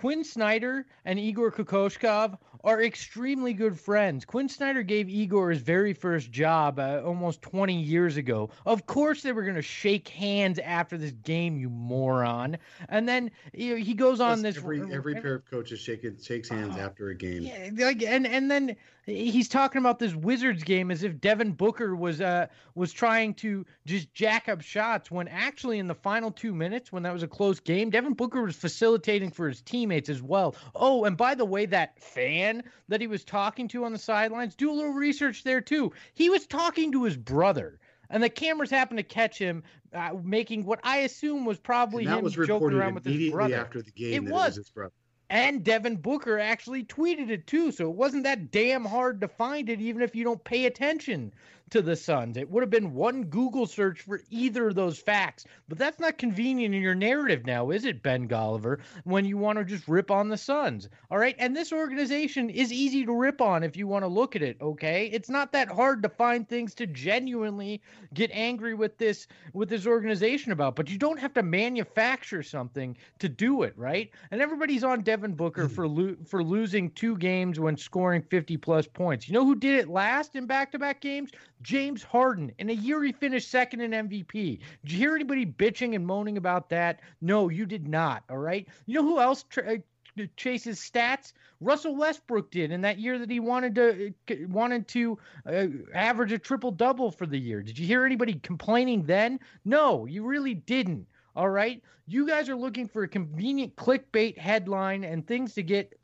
Quinn 0.00 0.24
Snyder 0.24 0.86
and 1.04 1.18
Igor 1.18 1.52
Kokoskov 1.52 2.38
are 2.64 2.82
extremely 2.82 3.52
good 3.52 3.78
friends. 3.78 4.24
Quinn 4.24 4.48
Snyder 4.48 4.82
gave 4.82 5.10
Igor 5.10 5.50
his 5.50 5.60
very 5.60 5.92
first 5.92 6.30
job 6.30 6.78
uh, 6.78 7.02
almost 7.04 7.42
20 7.42 7.78
years 7.78 8.16
ago. 8.16 8.48
Of 8.64 8.86
course, 8.86 9.22
they 9.22 9.32
were 9.32 9.42
going 9.42 9.56
to 9.56 9.62
shake 9.62 10.08
hands 10.08 10.58
after 10.58 10.96
this 10.96 11.12
game, 11.12 11.58
you 11.58 11.68
moron. 11.68 12.56
And 12.88 13.06
then 13.06 13.30
you 13.52 13.74
know, 13.74 13.76
he 13.76 13.92
goes 13.92 14.20
on 14.20 14.40
this. 14.40 14.56
Every 14.56 14.80
every 14.90 15.16
pair 15.16 15.34
of 15.34 15.50
coaches 15.50 15.80
shake 15.80 16.04
it, 16.04 16.24
shakes 16.24 16.48
hands 16.48 16.76
uh, 16.76 16.80
after 16.80 17.10
a 17.10 17.14
game. 17.14 17.42
Yeah, 17.42 17.70
like, 17.84 18.02
and 18.02 18.26
and 18.26 18.50
then 18.50 18.76
he's 19.06 19.48
talking 19.48 19.80
about 19.80 19.98
this 19.98 20.14
Wizards 20.14 20.62
game 20.62 20.90
as 20.90 21.02
if 21.02 21.20
Devin 21.20 21.52
Booker 21.52 21.96
was 21.96 22.20
uh 22.20 22.46
was 22.74 22.92
trying 22.92 23.34
to 23.34 23.64
just 23.86 24.12
jack 24.14 24.48
up 24.48 24.60
shots 24.60 25.10
when 25.10 25.28
actually 25.28 25.78
in 25.78 25.86
the 25.86 25.94
final 25.94 26.30
two 26.30 26.54
minutes 26.54 26.92
when 26.92 27.02
that 27.02 27.12
was 27.12 27.22
a 27.22 27.28
close 27.28 27.60
game, 27.60 27.90
Devin 27.90 28.14
Booker 28.14 28.42
was 28.42 28.56
facilitating 28.56 29.30
for 29.30 29.48
his 29.48 29.60
teammates 29.90 30.08
as 30.08 30.22
well. 30.22 30.54
Oh, 30.74 31.04
and 31.04 31.16
by 31.16 31.34
the 31.34 31.44
way, 31.44 31.66
that 31.66 31.98
fan 31.98 32.62
that 32.88 33.00
he 33.00 33.06
was 33.06 33.24
talking 33.24 33.68
to 33.68 33.84
on 33.84 33.92
the 33.92 33.98
sidelines, 33.98 34.54
do 34.54 34.70
a 34.70 34.72
little 34.72 34.92
research 34.92 35.44
there 35.44 35.60
too. 35.60 35.92
He 36.14 36.30
was 36.30 36.46
talking 36.46 36.92
to 36.92 37.04
his 37.04 37.16
brother. 37.16 37.78
And 38.12 38.22
the 38.22 38.28
cameras 38.28 38.70
happened 38.70 38.98
to 38.98 39.04
catch 39.04 39.38
him 39.38 39.62
uh, 39.94 40.10
making 40.24 40.64
what 40.64 40.80
I 40.82 40.98
assume 40.98 41.44
was 41.44 41.60
probably 41.60 42.04
him 42.04 42.22
was 42.22 42.34
joking 42.34 42.72
around 42.72 42.94
with 42.94 43.04
his 43.04 43.30
brother. 43.30 43.54
after 43.54 43.82
the 43.82 43.92
game. 43.92 44.12
It 44.12 44.22
was. 44.22 44.30
it 44.30 44.32
was 44.32 44.56
his 44.56 44.70
brother. 44.70 44.92
And 45.28 45.62
Devin 45.62 45.94
Booker 45.94 46.40
actually 46.40 46.82
tweeted 46.82 47.30
it 47.30 47.46
too, 47.46 47.70
so 47.70 47.88
it 47.88 47.94
wasn't 47.94 48.24
that 48.24 48.50
damn 48.50 48.84
hard 48.84 49.20
to 49.20 49.28
find 49.28 49.70
it, 49.70 49.80
even 49.80 50.02
if 50.02 50.16
you 50.16 50.24
don't 50.24 50.42
pay 50.42 50.66
attention 50.66 51.32
to 51.70 51.82
the 51.82 51.96
Suns. 51.96 52.36
It 52.36 52.50
would 52.50 52.62
have 52.62 52.70
been 52.70 52.94
one 52.94 53.24
Google 53.24 53.66
search 53.66 54.02
for 54.02 54.20
either 54.30 54.68
of 54.68 54.74
those 54.74 54.98
facts. 54.98 55.44
But 55.68 55.78
that's 55.78 56.00
not 56.00 56.18
convenient 56.18 56.74
in 56.74 56.82
your 56.82 56.94
narrative 56.94 57.46
now, 57.46 57.70
is 57.70 57.84
it, 57.84 58.02
Ben 58.02 58.28
Golliver, 58.28 58.80
when 59.04 59.24
you 59.24 59.38
want 59.38 59.58
to 59.58 59.64
just 59.64 59.88
rip 59.88 60.10
on 60.10 60.28
the 60.28 60.36
Suns? 60.36 60.88
All 61.10 61.18
right. 61.18 61.36
And 61.38 61.56
this 61.56 61.72
organization 61.72 62.50
is 62.50 62.72
easy 62.72 63.04
to 63.04 63.12
rip 63.12 63.40
on 63.40 63.62
if 63.62 63.76
you 63.76 63.86
want 63.86 64.02
to 64.04 64.08
look 64.08 64.36
at 64.36 64.42
it, 64.42 64.56
okay? 64.60 65.06
It's 65.06 65.28
not 65.28 65.52
that 65.52 65.68
hard 65.68 66.02
to 66.02 66.08
find 66.08 66.48
things 66.48 66.74
to 66.74 66.86
genuinely 66.86 67.80
get 68.14 68.30
angry 68.32 68.74
with 68.74 68.98
this 68.98 69.26
with 69.52 69.68
this 69.68 69.86
organization 69.86 70.52
about, 70.52 70.76
but 70.76 70.90
you 70.90 70.98
don't 70.98 71.18
have 71.18 71.34
to 71.34 71.42
manufacture 71.42 72.42
something 72.42 72.96
to 73.18 73.28
do 73.28 73.62
it, 73.62 73.72
right? 73.76 74.10
And 74.30 74.40
everybody's 74.40 74.84
on 74.84 75.02
Devin 75.02 75.34
Booker 75.34 75.64
mm-hmm. 75.64 75.74
for 75.74 75.88
lo- 75.88 76.16
for 76.26 76.42
losing 76.42 76.90
two 76.90 77.16
games 77.16 77.60
when 77.60 77.76
scoring 77.76 78.22
50 78.22 78.56
plus 78.56 78.86
points. 78.86 79.28
You 79.28 79.34
know 79.34 79.44
who 79.44 79.54
did 79.54 79.78
it 79.78 79.88
last 79.88 80.36
in 80.36 80.46
back-to-back 80.46 81.00
games? 81.00 81.30
James 81.62 82.02
Harden. 82.02 82.52
In 82.58 82.70
a 82.70 82.74
year, 82.74 83.02
he 83.02 83.12
finished 83.12 83.50
second 83.50 83.80
in 83.80 83.90
MVP. 83.90 84.60
Did 84.82 84.92
you 84.92 84.98
hear 84.98 85.14
anybody 85.14 85.44
bitching 85.46 85.94
and 85.94 86.06
moaning 86.06 86.36
about 86.36 86.68
that? 86.70 87.00
No, 87.20 87.48
you 87.48 87.66
did 87.66 87.86
not. 87.86 88.24
All 88.30 88.38
right. 88.38 88.66
You 88.86 88.96
know 88.96 89.02
who 89.02 89.20
else 89.20 89.44
tra- 89.44 89.74
uh, 89.74 90.22
chases 90.36 90.78
stats? 90.80 91.32
Russell 91.60 91.94
Westbrook 91.94 92.50
did 92.50 92.72
in 92.72 92.80
that 92.80 92.98
year 92.98 93.18
that 93.18 93.30
he 93.30 93.40
wanted 93.40 93.74
to 93.74 94.14
uh, 94.30 94.34
wanted 94.48 94.88
to 94.88 95.18
uh, 95.46 95.66
average 95.94 96.32
a 96.32 96.38
triple 96.38 96.70
double 96.70 97.10
for 97.10 97.26
the 97.26 97.38
year. 97.38 97.62
Did 97.62 97.78
you 97.78 97.86
hear 97.86 98.06
anybody 98.06 98.34
complaining 98.34 99.04
then? 99.04 99.40
No, 99.64 100.06
you 100.06 100.24
really 100.24 100.54
didn't. 100.54 101.06
All 101.36 101.50
right. 101.50 101.82
You 102.06 102.26
guys 102.26 102.48
are 102.48 102.56
looking 102.56 102.88
for 102.88 103.02
a 103.02 103.08
convenient 103.08 103.76
clickbait 103.76 104.36
headline 104.36 105.04
and 105.04 105.26
things 105.26 105.54
to 105.54 105.62
get 105.62 105.99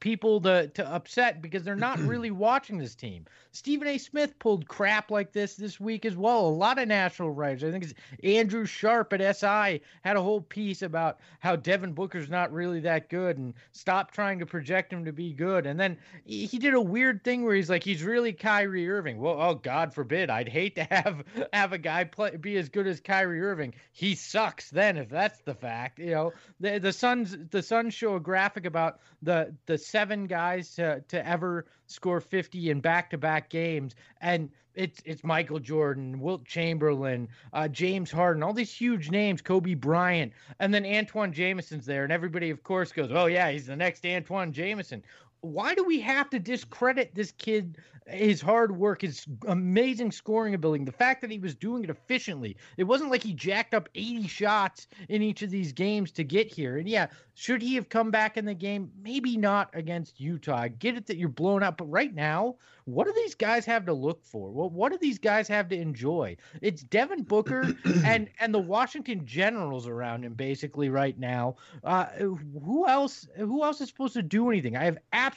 people 0.00 0.40
to, 0.42 0.68
to 0.68 0.86
upset 0.86 1.42
because 1.42 1.64
they're 1.64 1.76
not 1.76 1.98
really 2.00 2.30
watching 2.30 2.78
this 2.78 2.94
team. 2.94 3.26
Stephen 3.52 3.88
A. 3.88 3.98
Smith 3.98 4.38
pulled 4.38 4.68
crap 4.68 5.10
like 5.10 5.32
this 5.32 5.54
this 5.54 5.80
week 5.80 6.04
as 6.04 6.16
well. 6.16 6.46
A 6.46 6.48
lot 6.48 6.78
of 6.78 6.86
national 6.86 7.30
writers. 7.30 7.64
I 7.64 7.70
think 7.70 7.84
it's 7.84 7.94
Andrew 8.22 8.66
Sharp 8.66 9.12
at 9.12 9.36
SI 9.36 9.80
had 10.02 10.16
a 10.16 10.22
whole 10.22 10.40
piece 10.40 10.82
about 10.82 11.18
how 11.40 11.56
Devin 11.56 11.92
Booker's 11.92 12.30
not 12.30 12.52
really 12.52 12.80
that 12.80 13.08
good 13.08 13.38
and 13.38 13.54
stop 13.72 14.12
trying 14.12 14.38
to 14.38 14.46
project 14.46 14.92
him 14.92 15.06
to 15.06 15.12
be 15.12 15.32
good. 15.32 15.66
And 15.66 15.78
then 15.80 15.98
he 16.24 16.58
did 16.58 16.74
a 16.74 16.80
weird 16.80 17.24
thing 17.24 17.44
where 17.44 17.54
he's 17.54 17.70
like, 17.70 17.82
he's 17.82 18.02
really 18.02 18.32
Kyrie 18.32 18.88
Irving. 18.88 19.18
Well, 19.18 19.40
oh 19.40 19.54
God 19.54 19.94
forbid, 19.94 20.30
I'd 20.30 20.48
hate 20.48 20.76
to 20.76 20.84
have 20.84 21.24
have 21.52 21.72
a 21.72 21.78
guy 21.78 22.04
play 22.04 22.36
be 22.36 22.56
as 22.56 22.68
good 22.68 22.86
as 22.86 23.00
Kyrie 23.00 23.42
Irving. 23.42 23.74
He 23.92 24.14
sucks 24.14 24.70
then 24.70 24.96
if 24.96 25.08
that's 25.08 25.40
the 25.40 25.54
fact. 25.54 25.98
You 25.98 26.10
know, 26.10 26.32
the 26.60 26.78
the 26.78 26.92
Suns 26.92 27.36
the 27.50 27.62
Suns 27.62 27.94
show 27.94 28.16
a 28.16 28.20
graphic 28.20 28.66
about 28.66 29.00
the 29.22 29.54
the 29.66 29.78
seven 29.88 30.26
guys 30.26 30.74
to 30.76 31.02
to 31.08 31.26
ever 31.26 31.66
score 31.86 32.20
50 32.20 32.70
in 32.70 32.80
back-to-back 32.80 33.48
games. 33.50 33.94
And 34.20 34.50
it's 34.74 35.02
it's 35.04 35.24
Michael 35.24 35.58
Jordan, 35.58 36.20
Wilt 36.20 36.44
Chamberlain, 36.44 37.28
uh, 37.52 37.66
James 37.66 38.10
Harden, 38.12 38.42
all 38.44 38.52
these 38.52 38.72
huge 38.72 39.10
names, 39.10 39.42
Kobe 39.42 39.74
Bryant, 39.74 40.32
and 40.60 40.72
then 40.72 40.86
Antoine 40.86 41.32
Jamison's 41.32 41.84
there, 41.84 42.04
and 42.04 42.12
everybody, 42.12 42.50
of 42.50 42.62
course, 42.62 42.92
goes, 42.92 43.10
"Oh 43.10 43.26
yeah, 43.26 43.50
he's 43.50 43.66
the 43.66 43.74
next 43.74 44.06
Antoine 44.06 44.52
Jamison." 44.52 45.02
Why 45.40 45.74
do 45.74 45.84
we 45.84 46.00
have 46.00 46.30
to 46.30 46.38
discredit 46.38 47.14
this 47.14 47.32
kid 47.32 47.78
his 48.06 48.40
hard 48.40 48.74
work 48.74 49.02
his 49.02 49.26
amazing 49.46 50.10
scoring 50.10 50.54
ability 50.54 50.82
the 50.84 50.90
fact 50.92 51.20
that 51.20 51.30
he 51.30 51.38
was 51.38 51.54
doing 51.54 51.84
it 51.84 51.90
efficiently? 51.90 52.56
It 52.76 52.84
wasn't 52.84 53.10
like 53.10 53.22
he 53.22 53.34
jacked 53.34 53.74
up 53.74 53.88
80 53.94 54.26
shots 54.26 54.86
in 55.08 55.22
each 55.22 55.42
of 55.42 55.50
these 55.50 55.72
games 55.72 56.10
to 56.12 56.24
get 56.24 56.52
here. 56.52 56.78
And 56.78 56.88
yeah 56.88 57.08
should 57.34 57.62
he 57.62 57.76
have 57.76 57.88
come 57.88 58.10
back 58.10 58.36
in 58.36 58.44
the 58.44 58.54
game? 58.54 58.90
Maybe 59.00 59.36
not 59.36 59.70
against 59.72 60.20
utah. 60.20 60.56
I 60.56 60.68
get 60.68 60.96
it 60.96 61.06
that 61.06 61.18
you're 61.18 61.28
blown 61.28 61.62
out 61.62 61.78
but 61.78 61.84
right 61.84 62.12
now 62.14 62.56
what 62.88 63.06
do 63.06 63.12
these 63.12 63.34
guys 63.34 63.66
have 63.66 63.84
to 63.84 63.92
look 63.92 64.24
for? 64.24 64.50
Well, 64.50 64.70
what 64.70 64.92
do 64.92 64.98
these 64.98 65.18
guys 65.18 65.46
have 65.48 65.68
to 65.68 65.76
enjoy? 65.76 66.38
It's 66.62 66.82
devin 66.82 67.22
booker 67.22 67.74
and 68.04 68.30
and 68.40 68.54
the 68.54 68.58
washington 68.58 69.26
generals 69.26 69.86
around 69.86 70.24
him 70.24 70.32
basically 70.32 70.88
right 70.88 71.18
now. 71.18 71.56
Uh, 71.84 72.06
who 72.06 72.88
else 72.88 73.28
who 73.36 73.62
else 73.62 73.82
is 73.82 73.88
supposed 73.88 74.14
to 74.14 74.22
do 74.22 74.48
anything? 74.48 74.76
I 74.76 74.84
have 74.84 74.98
absolutely 75.12 75.27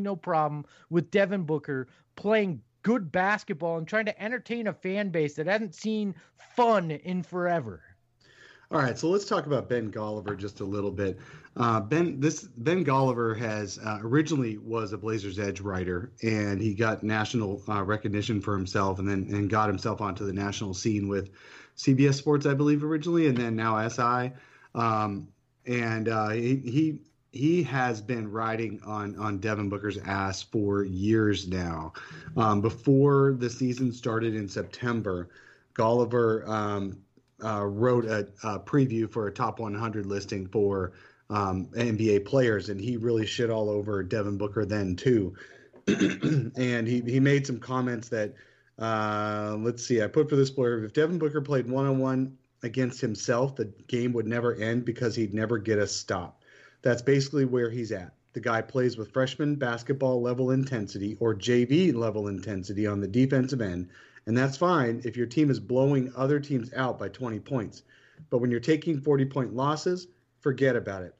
no 0.00 0.16
problem 0.16 0.64
with 0.90 1.10
Devin 1.10 1.44
Booker 1.44 1.88
playing 2.16 2.62
good 2.82 3.12
basketball 3.12 3.78
and 3.78 3.86
trying 3.86 4.06
to 4.06 4.22
entertain 4.22 4.66
a 4.66 4.72
fan 4.72 5.10
base 5.10 5.34
that 5.34 5.46
hasn't 5.46 5.74
seen 5.74 6.14
fun 6.56 6.90
in 6.90 7.22
forever. 7.22 7.82
All 8.70 8.80
right, 8.80 8.98
so 8.98 9.08
let's 9.08 9.24
talk 9.24 9.46
about 9.46 9.68
Ben 9.68 9.90
Golliver 9.90 10.36
just 10.36 10.60
a 10.60 10.64
little 10.64 10.90
bit. 10.90 11.18
Uh, 11.56 11.80
ben, 11.80 12.20
this 12.20 12.42
Ben 12.42 12.84
Golliver 12.84 13.36
has 13.38 13.78
uh, 13.78 13.98
originally 14.02 14.58
was 14.58 14.92
a 14.92 14.98
Blazers 14.98 15.38
Edge 15.38 15.60
writer, 15.60 16.12
and 16.22 16.60
he 16.60 16.74
got 16.74 17.02
national 17.02 17.62
uh, 17.66 17.82
recognition 17.82 18.42
for 18.42 18.54
himself, 18.54 18.98
and 18.98 19.08
then 19.08 19.26
and 19.30 19.48
got 19.48 19.68
himself 19.68 20.02
onto 20.02 20.26
the 20.26 20.34
national 20.34 20.74
scene 20.74 21.08
with 21.08 21.30
CBS 21.78 22.14
Sports, 22.14 22.44
I 22.44 22.52
believe, 22.52 22.84
originally, 22.84 23.26
and 23.26 23.38
then 23.38 23.56
now 23.56 23.88
SI. 23.88 24.32
Um, 24.74 25.28
and 25.66 26.08
uh, 26.08 26.30
he, 26.30 26.56
he 26.56 26.98
he 27.38 27.62
has 27.62 28.00
been 28.00 28.30
riding 28.30 28.80
on 28.84 29.16
on 29.16 29.38
Devin 29.38 29.68
Booker's 29.68 29.98
ass 29.98 30.42
for 30.42 30.82
years 30.82 31.46
now. 31.46 31.92
Um, 32.36 32.60
before 32.60 33.36
the 33.38 33.48
season 33.48 33.92
started 33.92 34.34
in 34.34 34.48
September, 34.48 35.28
Golliver 35.72 36.46
um, 36.48 36.98
uh, 37.44 37.64
wrote 37.64 38.06
a, 38.06 38.26
a, 38.42 38.58
preview 38.58 39.08
for 39.08 39.28
a 39.28 39.32
top 39.32 39.60
100 39.60 40.04
listing 40.04 40.48
for 40.48 40.94
um, 41.30 41.66
NBA 41.66 42.24
players, 42.24 42.70
and 42.70 42.80
he 42.80 42.96
really 42.96 43.24
shit 43.24 43.50
all 43.50 43.70
over 43.70 44.02
Devin 44.02 44.36
Booker 44.36 44.64
then 44.64 44.96
too. 44.96 45.36
and 45.86 46.88
he 46.88 47.02
he 47.02 47.20
made 47.20 47.46
some 47.46 47.60
comments 47.60 48.08
that 48.08 48.34
uh, 48.80 49.56
let's 49.60 49.86
see, 49.86 50.02
I 50.02 50.08
put 50.08 50.28
for 50.28 50.34
this 50.34 50.50
player 50.50 50.84
if 50.84 50.92
Devin 50.92 51.18
Booker 51.18 51.40
played 51.40 51.70
one 51.70 51.86
on 51.86 52.00
one 52.00 52.36
against 52.64 53.00
himself, 53.00 53.54
the 53.54 53.66
game 53.86 54.12
would 54.12 54.26
never 54.26 54.56
end 54.56 54.84
because 54.84 55.14
he'd 55.14 55.32
never 55.32 55.56
get 55.56 55.78
a 55.78 55.86
stop. 55.86 56.37
That's 56.82 57.02
basically 57.02 57.44
where 57.44 57.70
he's 57.70 57.92
at. 57.92 58.12
The 58.34 58.40
guy 58.40 58.62
plays 58.62 58.96
with 58.96 59.12
freshman 59.12 59.56
basketball 59.56 60.20
level 60.22 60.50
intensity 60.52 61.16
or 61.18 61.34
JV 61.34 61.94
level 61.94 62.28
intensity 62.28 62.86
on 62.86 63.00
the 63.00 63.08
defensive 63.08 63.60
end, 63.60 63.88
and 64.26 64.36
that's 64.36 64.56
fine 64.56 65.00
if 65.04 65.16
your 65.16 65.26
team 65.26 65.50
is 65.50 65.58
blowing 65.58 66.12
other 66.14 66.38
teams 66.38 66.72
out 66.74 66.98
by 66.98 67.08
20 67.08 67.40
points. 67.40 67.82
But 68.30 68.38
when 68.38 68.50
you're 68.50 68.60
taking 68.60 69.00
40 69.00 69.24
point 69.24 69.54
losses, 69.54 70.06
forget 70.40 70.76
about 70.76 71.02
it. 71.02 71.14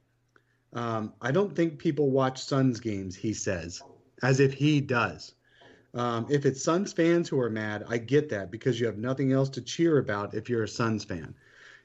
Um, 0.73 1.13
I 1.21 1.31
don't 1.31 1.55
think 1.55 1.79
people 1.79 2.11
watch 2.11 2.43
Suns 2.43 2.79
games, 2.79 3.15
he 3.15 3.33
says, 3.33 3.81
as 4.21 4.39
if 4.39 4.53
he 4.53 4.79
does. 4.81 5.33
Um, 5.95 6.27
if 6.29 6.45
it's 6.45 6.63
Suns 6.63 6.93
fans 6.93 7.27
who 7.27 7.39
are 7.39 7.49
mad, 7.49 7.83
I 7.87 7.97
get 7.97 8.29
that 8.29 8.51
because 8.51 8.79
you 8.79 8.85
have 8.85 8.97
nothing 8.97 9.31
else 9.31 9.49
to 9.49 9.61
cheer 9.61 9.97
about 9.97 10.35
if 10.35 10.49
you're 10.49 10.63
a 10.63 10.67
Suns 10.67 11.03
fan. 11.03 11.33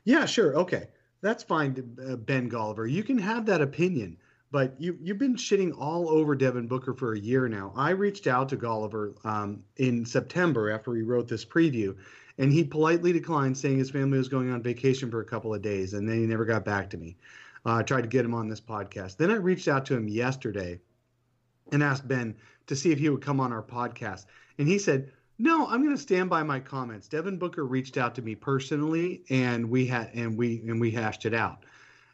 Yeah, 0.05 0.27
sure, 0.27 0.55
okay, 0.59 0.89
that's 1.25 1.43
fine, 1.43 1.97
uh, 2.07 2.17
Ben 2.17 2.51
Golliver. 2.51 2.89
You 2.89 3.03
can 3.03 3.17
have 3.17 3.47
that 3.47 3.63
opinion, 3.63 4.19
but 4.51 4.75
you 4.79 4.99
you've 5.01 5.19
been 5.19 5.37
shitting 5.37 5.73
all 5.77 6.11
over 6.11 6.37
Devin 6.37 6.69
Booker 6.69 6.93
for 6.93 7.15
a 7.15 7.19
year 7.19 7.49
now. 7.49 7.73
I 7.75 7.91
reached 7.91 8.27
out 8.27 8.51
to 8.51 8.59
Golliver 8.59 9.15
um, 9.25 9.65
in 9.79 10.05
September 10.05 10.71
after 10.71 10.95
he 10.95 11.01
wrote 11.01 11.27
this 11.27 11.45
preview, 11.45 11.97
and 12.37 12.53
he 12.53 12.63
politely 12.63 13.11
declined, 13.11 13.57
saying 13.57 13.79
his 13.79 13.91
family 13.91 14.19
was 14.19 14.29
going 14.29 14.51
on 14.53 14.63
vacation 14.63 15.11
for 15.11 15.21
a 15.21 15.25
couple 15.25 15.55
of 15.55 15.63
days, 15.63 15.95
and 15.95 16.07
then 16.07 16.19
he 16.19 16.27
never 16.27 16.45
got 16.45 16.63
back 16.63 16.91
to 16.91 16.99
me. 16.99 17.17
Uh, 17.65 17.77
I 17.77 17.83
tried 17.83 18.03
to 18.03 18.09
get 18.09 18.27
him 18.27 18.35
on 18.35 18.49
this 18.49 18.61
podcast. 18.61 19.17
Then 19.17 19.31
I 19.31 19.37
reached 19.37 19.67
out 19.67 19.87
to 19.87 19.97
him 19.97 20.07
yesterday 20.07 20.79
and 21.73 21.83
asked 21.83 22.07
Ben 22.07 22.37
to 22.67 22.77
see 22.77 22.93
if 22.93 22.99
he 22.99 23.09
would 23.09 23.23
come 23.23 23.41
on 23.41 23.51
our 23.51 23.63
podcast. 23.63 24.27
And 24.59 24.69
he 24.69 24.79
said, 24.79 25.11
"No, 25.39 25.67
I'm 25.67 25.83
going 25.83 25.95
to 25.95 26.03
stand 26.03 26.31
by 26.31 26.43
my 26.43 26.61
comments." 26.61 27.09
Devin 27.09 27.39
Booker 27.39 27.65
reached 27.65 27.97
out 27.97 28.15
to 28.17 28.23
me 28.23 28.35
personally, 28.35 29.23
and 29.31 29.69
we 29.71 29.87
had 29.87 30.11
and 30.15 30.37
we 30.37 30.63
and 30.67 30.81
we 30.81 30.91
hashed 30.91 31.27
it 31.27 31.35
out. 31.35 31.65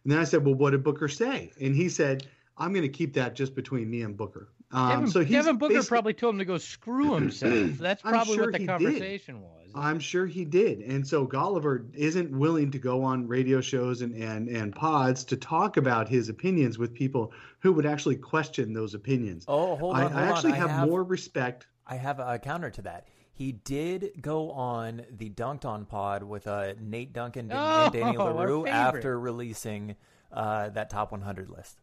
And 0.04 0.12
then 0.12 0.18
I 0.18 0.24
said, 0.24 0.44
"Well, 0.44 0.54
what 0.54 0.70
did 0.70 0.83
Booker 0.83 1.09
say?" 1.09 1.52
And 1.61 1.74
he 1.74 1.88
said, 1.88 2.26
"I'm 2.56 2.72
going 2.72 2.83
to 2.83 2.88
keep 2.88 3.14
that 3.14 3.35
just 3.35 3.54
between 3.54 3.90
me 3.90 4.02
and 4.02 4.16
Booker." 4.16 4.48
Um, 4.72 4.90
Devin, 4.90 5.11
so 5.11 5.24
Devin 5.24 5.56
Booker 5.56 5.83
probably 5.83 6.14
told 6.14 6.35
him 6.35 6.38
to 6.38 6.44
go 6.44 6.59
screw 6.59 7.14
himself. 7.14 7.52
That's 7.78 8.02
probably 8.02 8.37
sure 8.37 8.50
what 8.50 8.61
the 8.61 8.66
conversation 8.66 9.37
did. 9.37 9.42
was. 9.42 9.61
I'm 9.74 10.00
sure 10.00 10.26
he 10.26 10.44
did. 10.44 10.80
And 10.80 11.06
so 11.06 11.26
Golliver 11.26 11.92
isn't 11.94 12.30
willing 12.30 12.70
to 12.72 12.78
go 12.78 13.02
on 13.02 13.26
radio 13.26 13.61
shows 13.61 14.02
and, 14.02 14.14
and, 14.14 14.48
and 14.48 14.74
pods 14.74 15.24
to 15.24 15.37
talk 15.37 15.76
about 15.76 16.09
his 16.09 16.28
opinions 16.28 16.78
with 16.78 16.94
people 16.94 17.33
who 17.61 17.72
would 17.72 17.87
actually 17.87 18.16
question 18.16 18.72
those 18.72 18.94
opinions. 18.94 19.44
Oh, 19.48 19.76
hold 19.76 19.96
on. 19.96 20.00
I, 20.00 20.02
hold 20.09 20.14
I 20.14 20.26
actually 20.26 20.52
on. 20.52 20.59
have, 20.59 20.70
I 20.70 20.72
have 20.72 20.88
more 20.88 21.04
respect. 21.04 21.66
I 21.90 21.96
have 21.96 22.20
a 22.20 22.38
counter 22.38 22.70
to 22.70 22.83
that. 22.83 23.09
He 23.33 23.50
did 23.50 24.12
go 24.20 24.53
on 24.53 25.03
the 25.11 25.29
Dunked 25.29 25.64
On 25.64 25.85
pod 25.85 26.22
with 26.22 26.46
uh, 26.46 26.74
Nate 26.81 27.12
Duncan 27.12 27.50
oh, 27.53 27.85
and 27.85 27.92
Danny 27.92 28.16
Leroux 28.16 28.64
after 28.64 29.18
releasing 29.18 29.96
uh, 30.33 30.68
that 30.70 30.88
top 30.88 31.11
100 31.11 31.50
list. 31.50 31.81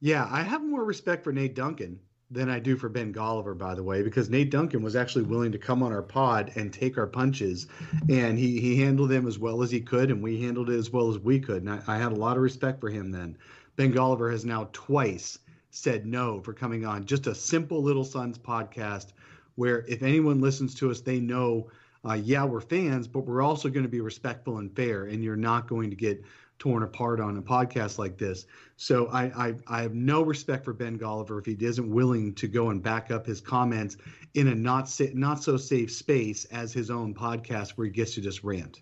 Yeah, 0.00 0.28
I 0.30 0.42
have 0.42 0.62
more 0.62 0.84
respect 0.84 1.24
for 1.24 1.32
Nate 1.32 1.54
Duncan 1.54 1.98
than 2.30 2.50
I 2.50 2.58
do 2.58 2.76
for 2.76 2.90
Ben 2.90 3.12
Golliver, 3.12 3.56
by 3.56 3.74
the 3.74 3.82
way, 3.82 4.02
because 4.02 4.28
Nate 4.28 4.50
Duncan 4.50 4.82
was 4.82 4.96
actually 4.96 5.24
willing 5.24 5.52
to 5.52 5.58
come 5.58 5.82
on 5.82 5.92
our 5.92 6.02
pod 6.02 6.52
and 6.56 6.70
take 6.70 6.98
our 6.98 7.06
punches, 7.06 7.68
and 8.10 8.38
he 8.38 8.60
he 8.60 8.76
handled 8.76 9.10
them 9.10 9.26
as 9.26 9.38
well 9.38 9.62
as 9.62 9.70
he 9.70 9.80
could, 9.80 10.10
and 10.10 10.22
we 10.22 10.42
handled 10.42 10.68
it 10.68 10.76
as 10.76 10.90
well 10.90 11.08
as 11.08 11.18
we 11.18 11.38
could, 11.38 11.62
and 11.62 11.70
I, 11.70 11.80
I 11.86 11.98
had 11.98 12.12
a 12.12 12.16
lot 12.16 12.36
of 12.36 12.42
respect 12.42 12.80
for 12.80 12.90
him 12.90 13.10
then. 13.10 13.38
Ben 13.76 13.92
Golliver 13.92 14.30
has 14.30 14.44
now 14.44 14.68
twice 14.72 15.38
said 15.74 16.04
no 16.04 16.38
for 16.40 16.52
coming 16.52 16.84
on 16.84 17.06
just 17.06 17.26
a 17.26 17.34
simple 17.34 17.82
Little 17.82 18.04
Suns 18.04 18.38
podcast, 18.38 19.12
where 19.56 19.84
if 19.88 20.02
anyone 20.02 20.40
listens 20.40 20.74
to 20.76 20.90
us, 20.90 21.00
they 21.00 21.20
know. 21.20 21.70
Uh, 22.04 22.14
yeah, 22.14 22.42
we're 22.44 22.60
fans, 22.60 23.06
but 23.06 23.20
we're 23.20 23.42
also 23.42 23.68
going 23.68 23.84
to 23.84 23.88
be 23.88 24.00
respectful 24.00 24.58
and 24.58 24.74
fair, 24.74 25.04
and 25.04 25.22
you're 25.22 25.36
not 25.36 25.68
going 25.68 25.88
to 25.88 25.94
get 25.94 26.20
torn 26.62 26.84
apart 26.84 27.18
on 27.18 27.36
a 27.38 27.42
podcast 27.42 27.98
like 27.98 28.16
this. 28.16 28.46
So 28.76 29.08
I, 29.08 29.48
I, 29.48 29.54
I 29.66 29.82
have 29.82 29.94
no 29.94 30.22
respect 30.22 30.64
for 30.64 30.72
Ben 30.72 30.96
Golliver 30.96 31.40
if 31.40 31.44
he 31.44 31.56
isn't 31.64 31.90
willing 31.90 32.34
to 32.34 32.46
go 32.46 32.70
and 32.70 32.80
back 32.80 33.10
up 33.10 33.26
his 33.26 33.40
comments 33.40 33.96
in 34.34 34.46
a 34.46 34.54
not 34.54 34.88
sa- 34.88 35.06
not 35.12 35.42
so 35.42 35.56
safe 35.56 35.90
space 35.90 36.44
as 36.46 36.72
his 36.72 36.88
own 36.88 37.14
podcast 37.14 37.70
where 37.70 37.86
he 37.86 37.92
gets 37.92 38.14
to 38.14 38.20
just 38.20 38.44
rant. 38.44 38.80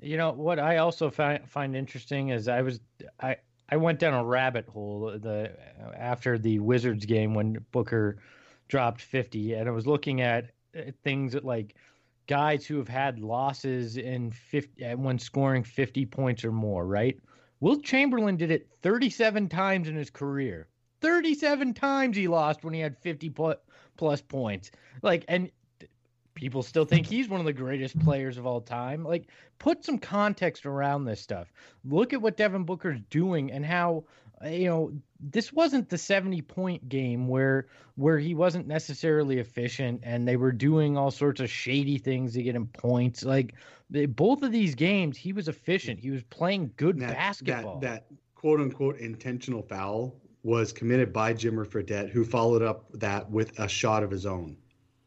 You 0.00 0.16
know 0.16 0.30
what 0.30 0.60
I 0.60 0.76
also 0.76 1.10
find 1.10 1.48
find 1.48 1.74
interesting 1.74 2.28
is 2.28 2.46
I 2.46 2.62
was 2.62 2.78
I 3.20 3.36
I 3.68 3.78
went 3.78 3.98
down 3.98 4.14
a 4.14 4.24
rabbit 4.24 4.68
hole 4.68 5.18
the 5.18 5.50
after 5.96 6.38
the 6.38 6.60
Wizards 6.60 7.04
game 7.04 7.34
when 7.34 7.64
Booker 7.72 8.18
dropped 8.72 9.02
50 9.02 9.52
and 9.52 9.68
I 9.68 9.70
was 9.70 9.86
looking 9.86 10.22
at 10.22 10.46
uh, 10.74 10.92
things 11.04 11.34
that 11.34 11.44
like 11.44 11.74
guys 12.26 12.64
who 12.64 12.78
have 12.78 12.88
had 12.88 13.18
losses 13.18 13.98
in 13.98 14.30
50 14.30 14.94
when 14.94 15.18
scoring 15.18 15.62
50 15.62 16.06
points 16.06 16.42
or 16.42 16.52
more, 16.52 16.86
right? 16.86 17.18
Wilt 17.60 17.84
Chamberlain 17.84 18.38
did 18.38 18.50
it 18.50 18.66
37 18.80 19.50
times 19.50 19.88
in 19.88 19.94
his 19.94 20.08
career. 20.08 20.68
37 21.02 21.74
times 21.74 22.16
he 22.16 22.28
lost 22.28 22.64
when 22.64 22.72
he 22.72 22.80
had 22.80 22.96
50 22.96 23.34
plus 23.98 24.22
points. 24.22 24.70
Like 25.02 25.26
and 25.28 25.50
people 26.32 26.62
still 26.62 26.86
think 26.86 27.06
he's 27.06 27.28
one 27.28 27.40
of 27.40 27.46
the 27.46 27.52
greatest 27.52 27.98
players 28.00 28.38
of 28.38 28.46
all 28.46 28.62
time. 28.62 29.04
Like 29.04 29.28
put 29.58 29.84
some 29.84 29.98
context 29.98 30.64
around 30.64 31.04
this 31.04 31.20
stuff. 31.20 31.52
Look 31.84 32.14
at 32.14 32.22
what 32.22 32.38
Devin 32.38 32.64
Booker's 32.64 33.02
doing 33.10 33.52
and 33.52 33.66
how 33.66 34.04
Uh, 34.44 34.48
you 34.48 34.66
know 34.66 34.92
this 35.20 35.52
wasn't 35.52 35.88
the 35.88 35.98
70 35.98 36.42
point 36.42 36.88
game 36.88 37.28
where 37.28 37.68
where 37.96 38.18
he 38.18 38.34
wasn't 38.34 38.66
necessarily 38.66 39.38
efficient 39.38 40.00
and 40.02 40.26
they 40.26 40.36
were 40.36 40.52
doing 40.52 40.96
all 40.96 41.10
sorts 41.10 41.40
of 41.40 41.50
shady 41.50 41.98
things 41.98 42.34
to 42.34 42.42
get 42.42 42.54
him 42.54 42.66
points. 42.66 43.24
Like 43.24 43.54
both 43.90 44.42
of 44.42 44.52
these 44.52 44.74
games 44.74 45.16
he 45.16 45.32
was 45.32 45.48
efficient. 45.48 46.00
He 46.00 46.10
was 46.10 46.22
playing 46.24 46.72
good 46.76 46.98
that, 47.00 47.14
basketball. 47.14 47.78
that, 47.80 48.08
that 48.08 48.16
quote 48.34 48.60
unquote 48.60 48.98
intentional 48.98 49.62
foul 49.62 50.14
was 50.42 50.72
committed 50.72 51.12
by 51.12 51.32
Jimmer 51.34 51.66
Fredette 51.66 52.10
who 52.10 52.24
followed 52.24 52.62
up 52.62 52.86
that 52.94 53.30
with 53.30 53.58
a 53.58 53.68
shot 53.68 54.02
of 54.02 54.10
his 54.10 54.26
own. 54.26 54.56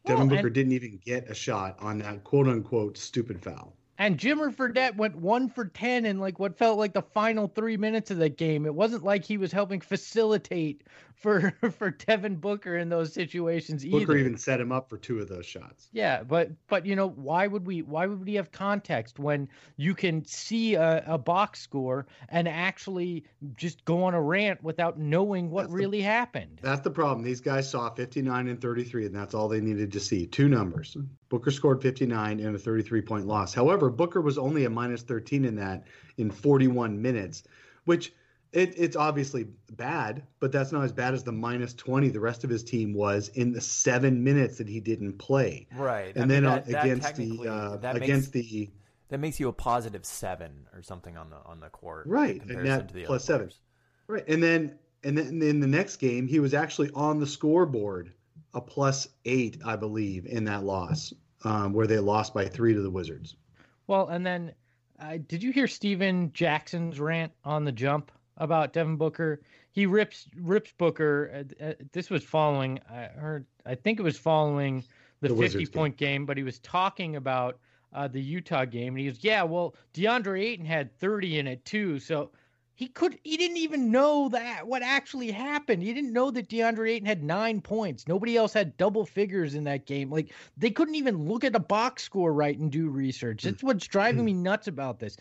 Well, 0.04 0.16
Devin 0.16 0.28
Booker 0.28 0.46
and, 0.46 0.54
didn't 0.54 0.72
even 0.72 1.00
get 1.04 1.30
a 1.30 1.34
shot 1.34 1.76
on 1.80 1.98
that 1.98 2.24
quote 2.24 2.48
unquote 2.48 2.96
stupid 2.96 3.42
foul 3.42 3.76
and 3.98 4.18
Jimmer 4.18 4.54
Fredette 4.54 4.96
went 4.96 5.16
one 5.16 5.48
for 5.48 5.64
10 5.64 6.04
in 6.04 6.18
like 6.18 6.38
what 6.38 6.58
felt 6.58 6.78
like 6.78 6.92
the 6.92 7.02
final 7.02 7.48
three 7.48 7.76
minutes 7.76 8.10
of 8.10 8.18
that 8.18 8.36
game. 8.36 8.66
It 8.66 8.74
wasn't 8.74 9.04
like 9.04 9.24
he 9.24 9.38
was 9.38 9.52
helping 9.52 9.80
facilitate 9.80 10.82
for 11.16 11.52
for 11.78 11.90
Devin 11.90 12.36
Booker 12.36 12.76
in 12.76 12.88
those 12.88 13.12
situations 13.12 13.84
Booker 13.84 14.02
either. 14.02 14.16
even 14.18 14.36
set 14.36 14.60
him 14.60 14.70
up 14.70 14.88
for 14.88 14.96
two 14.96 15.18
of 15.18 15.28
those 15.28 15.46
shots. 15.46 15.88
Yeah, 15.92 16.22
but 16.22 16.50
but 16.68 16.86
you 16.86 16.94
know 16.94 17.08
why 17.08 17.46
would 17.46 17.66
we 17.66 17.82
why 17.82 18.06
would 18.06 18.24
we 18.24 18.34
have 18.34 18.52
context 18.52 19.18
when 19.18 19.48
you 19.76 19.94
can 19.94 20.24
see 20.24 20.74
a, 20.74 21.02
a 21.06 21.18
box 21.18 21.60
score 21.60 22.06
and 22.28 22.46
actually 22.46 23.24
just 23.56 23.84
go 23.84 24.04
on 24.04 24.14
a 24.14 24.20
rant 24.20 24.62
without 24.62 24.98
knowing 24.98 25.50
what 25.50 25.62
that's 25.62 25.74
really 25.74 25.98
the, 25.98 26.04
happened? 26.04 26.60
That's 26.62 26.82
the 26.82 26.90
problem. 26.90 27.24
These 27.24 27.40
guys 27.40 27.68
saw 27.68 27.90
59 27.90 28.48
and 28.48 28.60
33, 28.60 29.06
and 29.06 29.14
that's 29.14 29.34
all 29.34 29.48
they 29.48 29.60
needed 29.60 29.92
to 29.92 30.00
see. 30.00 30.26
Two 30.26 30.48
numbers. 30.48 30.96
Booker 31.28 31.50
scored 31.50 31.82
59 31.82 32.40
in 32.40 32.54
a 32.54 32.58
33 32.58 33.02
point 33.02 33.26
loss. 33.26 33.54
However, 33.54 33.90
Booker 33.90 34.20
was 34.20 34.38
only 34.38 34.64
a 34.64 34.70
minus 34.70 35.02
13 35.02 35.44
in 35.44 35.56
that 35.56 35.84
in 36.18 36.30
41 36.30 37.00
minutes, 37.00 37.42
which 37.84 38.12
it, 38.56 38.72
it's 38.78 38.96
obviously 38.96 39.46
bad, 39.72 40.22
but 40.40 40.50
that's 40.50 40.72
not 40.72 40.82
as 40.82 40.90
bad 40.90 41.12
as 41.12 41.22
the 41.22 41.32
minus 41.32 41.74
20 41.74 42.08
the 42.08 42.20
rest 42.20 42.42
of 42.42 42.48
his 42.48 42.64
team 42.64 42.94
was 42.94 43.28
in 43.34 43.52
the 43.52 43.60
seven 43.60 44.24
minutes 44.24 44.56
that 44.56 44.66
he 44.66 44.80
didn't 44.80 45.18
play. 45.18 45.66
Right. 45.76 46.16
And 46.16 46.24
I 46.24 46.26
then 46.28 46.44
that, 46.44 46.66
against 46.66 47.16
the 47.16 47.46
uh, 47.46 47.74
against 47.94 48.34
makes, 48.34 48.48
the 48.48 48.70
that 49.10 49.20
makes 49.20 49.38
you 49.38 49.48
a 49.48 49.52
positive 49.52 50.06
seven 50.06 50.66
or 50.72 50.80
something 50.82 51.18
on 51.18 51.28
the 51.28 51.36
on 51.44 51.60
the 51.60 51.68
court. 51.68 52.06
Right. 52.06 52.42
And 52.42 52.66
that 52.66 52.94
plus 53.04 53.26
seven. 53.26 53.50
Right. 54.06 54.26
And 54.26 54.42
then 54.42 54.78
and 55.04 55.18
then 55.18 55.42
in 55.42 55.60
the 55.60 55.66
next 55.66 55.96
game 55.96 56.26
he 56.26 56.40
was 56.40 56.54
actually 56.54 56.90
on 56.94 57.20
the 57.20 57.26
scoreboard 57.26 58.12
a 58.54 58.60
plus 58.60 59.06
eight, 59.26 59.58
I 59.66 59.76
believe, 59.76 60.24
in 60.24 60.44
that 60.44 60.64
loss, 60.64 61.12
um, 61.44 61.74
where 61.74 61.86
they 61.86 61.98
lost 61.98 62.32
by 62.32 62.46
three 62.46 62.72
to 62.72 62.80
the 62.80 62.88
Wizards. 62.88 63.36
Well, 63.86 64.08
and 64.08 64.24
then 64.24 64.54
uh, 64.98 65.18
did 65.28 65.42
you 65.42 65.52
hear 65.52 65.66
Stephen 65.66 66.32
Jackson's 66.32 66.98
rant 66.98 67.32
on 67.44 67.66
the 67.66 67.72
jump 67.72 68.10
about 68.36 68.72
Devin 68.72 68.96
Booker? 68.96 69.40
He 69.70 69.86
rips 69.86 70.26
rips 70.36 70.72
Booker. 70.78 71.44
Uh, 71.60 71.64
uh, 71.64 71.72
this 71.92 72.10
was 72.10 72.24
following. 72.24 72.80
I 72.90 73.04
heard. 73.18 73.46
I 73.64 73.74
think 73.74 73.98
it 73.98 74.02
was 74.02 74.18
following 74.18 74.84
the, 75.20 75.28
the 75.28 75.36
50 75.36 75.66
point 75.66 75.96
game. 75.96 76.20
game, 76.20 76.26
but 76.26 76.36
he 76.36 76.42
was 76.42 76.58
talking 76.60 77.16
about 77.16 77.58
uh, 77.92 78.08
the 78.08 78.20
Utah 78.20 78.64
game, 78.64 78.94
and 78.94 78.98
he 79.00 79.06
goes, 79.06 79.18
"Yeah, 79.22 79.42
well, 79.42 79.74
DeAndre 79.94 80.40
Ayton 80.42 80.66
had 80.66 80.96
30 80.98 81.38
in 81.38 81.46
it 81.46 81.64
too, 81.64 81.98
so." 81.98 82.30
he 82.76 82.88
could 82.88 83.18
he 83.24 83.38
didn't 83.38 83.56
even 83.56 83.90
know 83.90 84.28
that 84.28 84.66
what 84.66 84.82
actually 84.82 85.30
happened. 85.30 85.82
He 85.82 85.94
didn't 85.94 86.12
know 86.12 86.30
that 86.30 86.48
DeAndre 86.48 86.90
Ayton 86.90 87.06
had 87.06 87.24
nine 87.24 87.62
points. 87.62 88.06
Nobody 88.06 88.36
else 88.36 88.52
had 88.52 88.76
double 88.76 89.06
figures 89.06 89.54
in 89.54 89.64
that 89.64 89.86
game. 89.86 90.10
Like 90.10 90.32
they 90.58 90.70
couldn't 90.70 90.94
even 90.94 91.26
look 91.26 91.42
at 91.42 91.54
the 91.54 91.58
box 91.58 92.02
score 92.02 92.34
right 92.34 92.56
and 92.56 92.70
do 92.70 92.90
research. 92.90 93.42
That's 93.42 93.62
what's 93.62 93.86
driving 93.86 94.26
me 94.26 94.34
nuts 94.34 94.68
about 94.68 94.98
this. 94.98 95.16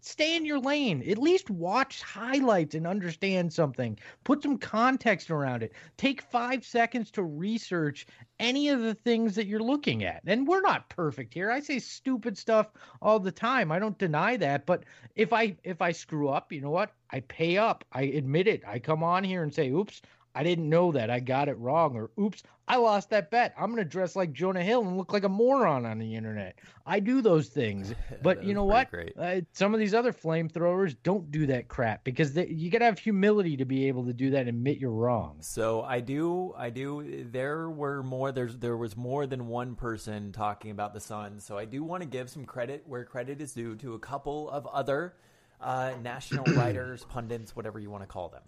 Stay 0.00 0.36
in 0.36 0.44
your 0.44 0.58
lane. 0.58 1.02
At 1.08 1.18
least 1.18 1.50
watch 1.50 2.02
highlights 2.02 2.74
and 2.74 2.86
understand 2.86 3.52
something. 3.52 3.98
Put 4.24 4.42
some 4.42 4.58
context 4.58 5.30
around 5.30 5.62
it. 5.62 5.72
Take 5.96 6.22
five 6.22 6.64
seconds 6.64 7.10
to 7.12 7.22
research 7.22 8.06
any 8.38 8.68
of 8.68 8.80
the 8.80 8.94
things 8.94 9.34
that 9.34 9.46
you're 9.46 9.60
looking 9.60 10.04
at. 10.04 10.22
And 10.26 10.46
we're 10.46 10.60
not 10.60 10.88
perfect 10.88 11.34
here. 11.34 11.50
I 11.50 11.60
say 11.60 11.78
stupid 11.78 12.36
stuff 12.38 12.70
all 13.00 13.18
the 13.18 13.32
time. 13.32 13.70
I 13.70 13.78
don't 13.78 13.98
deny 13.98 14.36
that. 14.38 14.66
But 14.66 14.84
if 15.14 15.32
I 15.32 15.56
if 15.64 15.80
I 15.82 15.92
screw 15.92 16.28
up, 16.28 16.52
you 16.52 16.60
know 16.60 16.70
what? 16.70 16.92
I 17.10 17.20
pay 17.20 17.58
up. 17.58 17.84
I 17.92 18.02
admit 18.02 18.48
it. 18.48 18.62
I 18.66 18.78
come 18.78 19.02
on 19.02 19.24
here 19.24 19.42
and 19.42 19.54
say, 19.54 19.70
oops, 19.70 20.02
I 20.34 20.42
didn't 20.42 20.68
know 20.68 20.92
that. 20.92 21.10
I 21.10 21.20
got 21.20 21.48
it 21.48 21.58
wrong. 21.58 21.96
Or, 21.96 22.10
oops, 22.18 22.42
I 22.66 22.76
lost 22.76 23.10
that 23.10 23.30
bet. 23.30 23.54
I'm 23.58 23.66
going 23.66 23.84
to 23.84 23.88
dress 23.88 24.16
like 24.16 24.32
Jonah 24.32 24.62
Hill 24.62 24.82
and 24.82 24.96
look 24.96 25.12
like 25.12 25.24
a 25.24 25.28
moron 25.28 25.86
on 25.86 25.98
the 25.98 26.14
internet. 26.14 26.58
I 26.86 26.98
do 26.98 27.20
those 27.20 27.48
things. 27.48 27.94
But 28.22 28.42
you 28.42 28.54
know 28.54 28.64
what? 28.64 28.88
Uh, 29.18 29.42
some 29.52 29.74
of 29.74 29.80
these 29.80 29.92
other 29.92 30.12
flamethrowers 30.12 30.96
don't 31.02 31.30
do 31.30 31.46
that 31.46 31.68
crap 31.68 32.04
because 32.04 32.32
they, 32.32 32.46
you 32.46 32.70
got 32.70 32.78
to 32.78 32.86
have 32.86 32.98
humility 32.98 33.56
to 33.58 33.66
be 33.66 33.88
able 33.88 34.06
to 34.06 34.14
do 34.14 34.30
that 34.30 34.40
and 34.40 34.48
admit 34.48 34.78
you're 34.78 34.90
wrong. 34.90 35.36
So 35.40 35.82
I 35.82 36.00
do, 36.00 36.54
I 36.56 36.70
do. 36.70 37.26
There 37.30 37.68
were 37.68 38.02
more. 38.02 38.32
There's 38.32 38.56
there 38.56 38.78
was 38.78 38.96
more 38.96 39.26
than 39.26 39.48
one 39.48 39.74
person 39.74 40.32
talking 40.32 40.70
about 40.70 40.94
the 40.94 41.00
Suns. 41.00 41.44
So 41.44 41.58
I 41.58 41.66
do 41.66 41.82
want 41.82 42.02
to 42.02 42.08
give 42.08 42.30
some 42.30 42.46
credit 42.46 42.84
where 42.86 43.04
credit 43.04 43.42
is 43.42 43.52
due 43.52 43.76
to 43.76 43.92
a 43.94 43.98
couple 43.98 44.48
of 44.48 44.66
other 44.68 45.14
uh, 45.60 45.92
national 46.02 46.44
writers, 46.56 47.04
pundits, 47.04 47.54
whatever 47.54 47.78
you 47.78 47.90
want 47.90 48.04
to 48.04 48.08
call 48.08 48.28
them. 48.30 48.42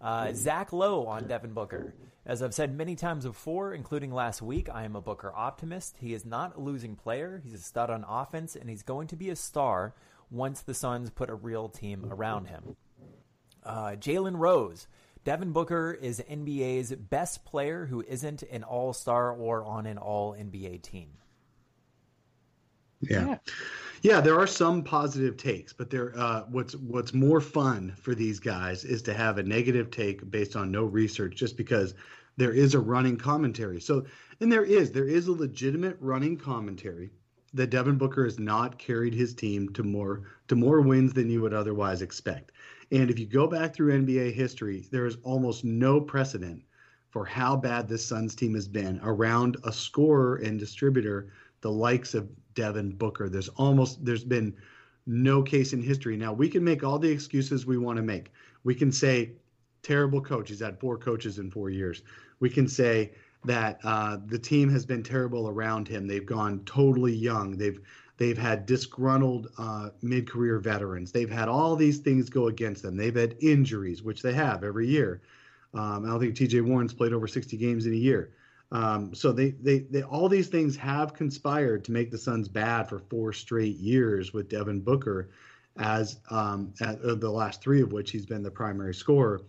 Uh, 0.00 0.32
Zach 0.32 0.72
Lowe 0.72 1.06
on 1.06 1.26
Devin 1.26 1.52
Booker. 1.52 1.94
As 2.24 2.42
I've 2.42 2.54
said 2.54 2.76
many 2.76 2.96
times 2.96 3.24
before, 3.24 3.72
including 3.72 4.12
last 4.12 4.42
week, 4.42 4.68
I 4.68 4.84
am 4.84 4.96
a 4.96 5.00
Booker 5.00 5.32
optimist. 5.34 5.96
He 6.00 6.12
is 6.12 6.24
not 6.24 6.56
a 6.56 6.60
losing 6.60 6.96
player. 6.96 7.40
He's 7.42 7.54
a 7.54 7.58
stud 7.58 7.88
on 7.88 8.04
offense, 8.08 8.56
and 8.56 8.68
he's 8.68 8.82
going 8.82 9.06
to 9.08 9.16
be 9.16 9.30
a 9.30 9.36
star 9.36 9.94
once 10.30 10.60
the 10.60 10.74
Suns 10.74 11.10
put 11.10 11.30
a 11.30 11.34
real 11.34 11.68
team 11.68 12.08
around 12.10 12.46
him. 12.46 12.76
Uh, 13.64 13.90
Jalen 13.92 14.38
Rose. 14.38 14.88
Devin 15.24 15.52
Booker 15.52 15.92
is 15.92 16.22
NBA's 16.30 16.92
best 16.94 17.44
player 17.44 17.86
who 17.86 18.04
isn't 18.06 18.42
an 18.44 18.62
all 18.62 18.92
star 18.92 19.32
or 19.32 19.64
on 19.64 19.86
an 19.86 19.98
all 19.98 20.34
NBA 20.34 20.82
team. 20.82 21.10
Yeah. 23.00 23.26
yeah. 23.26 23.38
Yeah, 24.02 24.20
there 24.20 24.38
are 24.38 24.46
some 24.46 24.82
positive 24.82 25.36
takes, 25.36 25.72
but 25.72 25.90
there 25.90 26.12
uh, 26.16 26.42
what's 26.48 26.74
what's 26.76 27.14
more 27.14 27.40
fun 27.40 27.94
for 27.96 28.14
these 28.14 28.38
guys 28.38 28.84
is 28.84 29.02
to 29.02 29.14
have 29.14 29.38
a 29.38 29.42
negative 29.42 29.90
take 29.90 30.30
based 30.30 30.56
on 30.56 30.70
no 30.70 30.84
research, 30.84 31.36
just 31.36 31.56
because 31.56 31.94
there 32.36 32.52
is 32.52 32.74
a 32.74 32.80
running 32.80 33.16
commentary. 33.16 33.80
So, 33.80 34.04
and 34.40 34.52
there 34.52 34.64
is 34.64 34.92
there 34.92 35.08
is 35.08 35.28
a 35.28 35.32
legitimate 35.32 35.96
running 36.00 36.36
commentary 36.36 37.10
that 37.54 37.70
Devin 37.70 37.96
Booker 37.96 38.24
has 38.24 38.38
not 38.38 38.78
carried 38.78 39.14
his 39.14 39.34
team 39.34 39.70
to 39.70 39.82
more 39.82 40.22
to 40.48 40.56
more 40.56 40.80
wins 40.82 41.12
than 41.14 41.30
you 41.30 41.40
would 41.42 41.54
otherwise 41.54 42.02
expect. 42.02 42.52
And 42.92 43.10
if 43.10 43.18
you 43.18 43.26
go 43.26 43.46
back 43.46 43.74
through 43.74 44.04
NBA 44.04 44.32
history, 44.34 44.86
there 44.90 45.06
is 45.06 45.16
almost 45.22 45.64
no 45.64 46.00
precedent 46.00 46.62
for 47.10 47.24
how 47.24 47.56
bad 47.56 47.88
this 47.88 48.04
Suns 48.04 48.34
team 48.34 48.54
has 48.54 48.68
been 48.68 49.00
around 49.02 49.56
a 49.64 49.72
scorer 49.72 50.36
and 50.36 50.58
distributor 50.58 51.28
the 51.62 51.70
likes 51.70 52.14
of 52.14 52.28
Devin 52.56 52.90
Booker. 52.90 53.28
There's 53.28 53.48
almost 53.50 54.04
there's 54.04 54.24
been 54.24 54.56
no 55.06 55.42
case 55.42 55.72
in 55.72 55.80
history. 55.80 56.16
Now 56.16 56.32
we 56.32 56.48
can 56.48 56.64
make 56.64 56.82
all 56.82 56.98
the 56.98 57.10
excuses 57.10 57.64
we 57.64 57.78
want 57.78 57.98
to 57.98 58.02
make. 58.02 58.32
We 58.64 58.74
can 58.74 58.90
say 58.90 59.30
terrible 59.82 60.20
coach. 60.20 60.48
He's 60.48 60.58
had 60.58 60.80
four 60.80 60.98
coaches 60.98 61.38
in 61.38 61.52
four 61.52 61.70
years. 61.70 62.02
We 62.40 62.50
can 62.50 62.66
say 62.66 63.12
that 63.44 63.78
uh, 63.84 64.18
the 64.26 64.38
team 64.38 64.68
has 64.70 64.84
been 64.84 65.04
terrible 65.04 65.48
around 65.48 65.86
him. 65.86 66.08
They've 66.08 66.26
gone 66.26 66.62
totally 66.66 67.14
young. 67.14 67.56
They've 67.56 67.80
they've 68.16 68.36
had 68.36 68.66
disgruntled 68.66 69.48
uh, 69.58 69.90
mid-career 70.02 70.58
veterans. 70.58 71.12
They've 71.12 71.30
had 71.30 71.48
all 71.48 71.76
these 71.76 71.98
things 71.98 72.28
go 72.28 72.48
against 72.48 72.82
them. 72.82 72.96
They've 72.96 73.14
had 73.14 73.36
injuries, 73.40 74.02
which 74.02 74.22
they 74.22 74.32
have 74.32 74.64
every 74.64 74.88
year. 74.88 75.20
Um, 75.74 76.06
I 76.06 76.08
don't 76.08 76.20
think 76.20 76.34
T.J. 76.34 76.62
Warren's 76.62 76.94
played 76.94 77.12
over 77.12 77.28
60 77.28 77.56
games 77.58 77.84
in 77.84 77.92
a 77.92 77.96
year. 77.96 78.32
Um, 78.72 79.14
so 79.14 79.32
they, 79.32 79.50
they, 79.50 79.80
they, 79.80 80.02
all 80.02 80.28
these 80.28 80.48
things 80.48 80.76
have 80.76 81.14
conspired 81.14 81.84
to 81.84 81.92
make 81.92 82.10
the 82.10 82.18
Suns 82.18 82.48
bad 82.48 82.88
for 82.88 82.98
four 82.98 83.32
straight 83.32 83.76
years 83.76 84.32
with 84.32 84.48
Devin 84.48 84.80
Booker 84.80 85.30
as 85.78 86.18
um, 86.30 86.72
at, 86.80 87.00
uh, 87.02 87.14
the 87.14 87.30
last 87.30 87.62
three 87.62 87.80
of 87.80 87.92
which 87.92 88.10
he's 88.10 88.26
been 88.26 88.42
the 88.42 88.50
primary 88.50 88.94
scorer. 88.94 89.42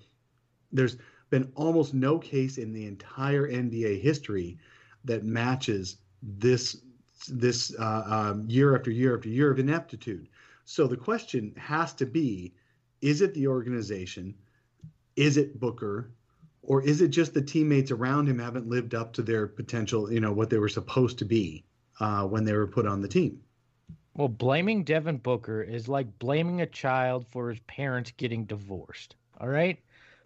There's 0.71 0.97
been 1.29 1.51
almost 1.55 1.93
no 1.93 2.19
case 2.19 2.57
in 2.57 2.73
the 2.73 2.85
entire 2.85 3.49
NBA 3.49 4.01
history 4.01 4.57
that 5.05 5.23
matches 5.23 5.97
this 6.21 6.81
this 7.29 7.75
uh, 7.79 8.03
um, 8.05 8.45
year 8.47 8.75
after 8.75 8.91
year 8.91 9.15
after 9.15 9.29
year 9.29 9.51
of 9.51 9.59
ineptitude. 9.59 10.27
So 10.65 10.85
the 10.85 10.97
question 10.97 11.53
has 11.57 11.93
to 11.93 12.05
be: 12.05 12.53
Is 13.01 13.21
it 13.21 13.33
the 13.33 13.47
organization? 13.47 14.35
Is 15.15 15.37
it 15.37 15.59
Booker? 15.59 16.11
Or 16.63 16.81
is 16.81 17.01
it 17.01 17.09
just 17.09 17.33
the 17.33 17.41
teammates 17.41 17.91
around 17.91 18.27
him 18.27 18.39
haven't 18.39 18.67
lived 18.67 18.93
up 18.93 19.13
to 19.13 19.21
their 19.21 19.47
potential, 19.47 20.11
you 20.11 20.19
know, 20.19 20.31
what 20.31 20.49
they 20.49 20.57
were 20.57 20.69
supposed 20.69 21.17
to 21.19 21.25
be 21.25 21.63
uh, 21.99 22.23
when 22.23 22.43
they 22.43 22.53
were 22.53 22.67
put 22.67 22.85
on 22.85 23.01
the 23.01 23.07
team? 23.07 23.41
Well, 24.15 24.27
blaming 24.27 24.83
Devin 24.83 25.17
Booker 25.17 25.61
is 25.61 25.87
like 25.87 26.19
blaming 26.19 26.61
a 26.61 26.65
child 26.65 27.25
for 27.29 27.49
his 27.49 27.59
parents 27.61 28.11
getting 28.17 28.45
divorced. 28.45 29.15
All 29.39 29.47
right? 29.47 29.77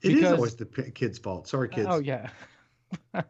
It 0.01 0.09
because, 0.09 0.23
is 0.23 0.31
always 0.31 0.55
the 0.55 0.65
kid's 0.65 1.19
fault. 1.19 1.47
Sorry, 1.47 1.69
kids. 1.69 1.87
Oh 1.89 1.99
yeah. 1.99 2.29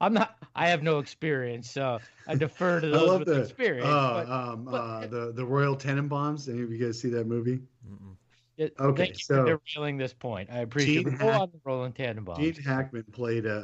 I'm 0.00 0.14
not. 0.14 0.36
I 0.54 0.68
have 0.68 0.82
no 0.82 0.98
experience, 0.98 1.70
so 1.70 1.98
I 2.26 2.36
defer 2.36 2.80
to 2.80 2.88
those 2.88 3.18
with 3.18 3.28
the, 3.28 3.40
experience. 3.40 3.86
Uh, 3.86 4.24
but, 4.24 4.32
um, 4.32 4.64
but, 4.64 4.76
uh, 4.76 5.06
the 5.06 5.32
the 5.32 5.44
Royal 5.44 5.76
Tenenbaums. 5.76 6.48
Any 6.48 6.62
of 6.62 6.70
you 6.70 6.78
guys 6.78 7.00
see 7.00 7.08
that 7.10 7.26
movie? 7.26 7.60
Mm-mm. 7.86 8.16
It, 8.56 8.74
okay, 8.78 9.12
so 9.14 9.58
derailing 9.74 9.96
this 9.96 10.12
point. 10.12 10.48
I 10.52 10.58
appreciate 10.58 11.04
Gene 11.04 11.14
it. 11.14 11.20
Hack- 11.20 11.40
on 11.40 11.50
the 11.50 11.60
Rolling 11.64 11.92
Tenenbaum. 11.92 12.38
Gene 12.38 12.62
Hackman 12.62 13.04
played 13.10 13.46
a, 13.46 13.58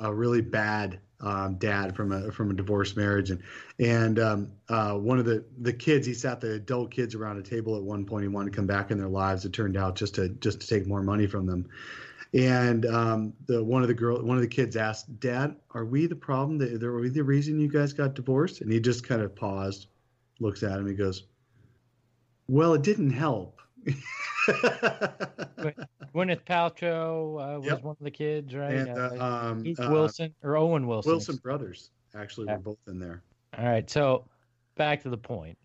a, 0.00 0.08
a 0.08 0.14
really 0.14 0.40
bad 0.40 1.00
um, 1.20 1.56
dad 1.56 1.96
from 1.96 2.12
a 2.12 2.30
from 2.30 2.50
a 2.50 2.54
divorced 2.54 2.96
marriage, 2.96 3.30
and 3.30 3.42
and 3.80 4.18
um, 4.18 4.52
uh, 4.68 4.92
one 4.92 5.18
of 5.18 5.24
the 5.24 5.44
the 5.60 5.72
kids 5.72 6.06
he 6.06 6.14
sat 6.14 6.40
the 6.40 6.52
adult 6.52 6.90
kids 6.90 7.14
around 7.14 7.38
a 7.38 7.42
table 7.42 7.76
at 7.76 7.82
one 7.82 8.04
point. 8.04 8.22
He 8.22 8.28
wanted 8.28 8.52
to 8.52 8.56
come 8.56 8.66
back 8.66 8.90
in 8.90 8.98
their 8.98 9.08
lives. 9.08 9.44
It 9.44 9.52
turned 9.52 9.76
out 9.76 9.96
just 9.96 10.14
to 10.16 10.28
just 10.28 10.60
to 10.60 10.66
take 10.66 10.86
more 10.86 11.02
money 11.02 11.26
from 11.26 11.46
them. 11.46 11.66
And 12.34 12.84
um, 12.86 13.32
the 13.46 13.64
one 13.64 13.82
of 13.82 13.88
the 13.88 13.94
girl, 13.94 14.22
one 14.22 14.36
of 14.36 14.42
the 14.42 14.48
kids 14.48 14.76
asked, 14.76 15.18
"Dad, 15.20 15.56
are 15.70 15.84
we 15.84 16.06
the 16.06 16.16
problem? 16.16 16.58
That 16.58 16.82
are 16.82 17.00
we 17.00 17.08
the 17.08 17.24
reason 17.24 17.58
you 17.58 17.68
guys 17.68 17.92
got 17.92 18.14
divorced?" 18.14 18.60
And 18.60 18.70
he 18.70 18.78
just 18.78 19.06
kind 19.06 19.22
of 19.22 19.34
paused, 19.34 19.86
looks 20.38 20.62
at 20.62 20.78
him, 20.78 20.86
he 20.86 20.94
goes, 20.94 21.24
"Well, 22.46 22.74
it 22.74 22.82
didn't 22.82 23.10
help." 23.10 23.55
Gwyneth 26.14 26.44
Paltrow 26.44 27.56
uh, 27.56 27.60
was 27.60 27.66
yep. 27.66 27.82
one 27.82 27.96
of 27.98 28.04
the 28.04 28.10
kids, 28.10 28.54
right? 28.54 28.74
And, 28.74 28.98
uh, 28.98 29.24
um, 29.24 29.62
Keith 29.62 29.80
uh, 29.80 29.88
Wilson 29.90 30.34
or 30.42 30.56
Owen 30.56 30.86
Wilson. 30.86 31.12
Wilson 31.12 31.36
brothers 31.36 31.90
actually 32.14 32.46
yeah. 32.46 32.54
were 32.56 32.62
both 32.62 32.78
in 32.86 32.98
there. 32.98 33.22
All 33.58 33.64
right, 33.64 33.88
so 33.88 34.24
back 34.76 35.02
to 35.02 35.10
the 35.10 35.18
point. 35.18 35.58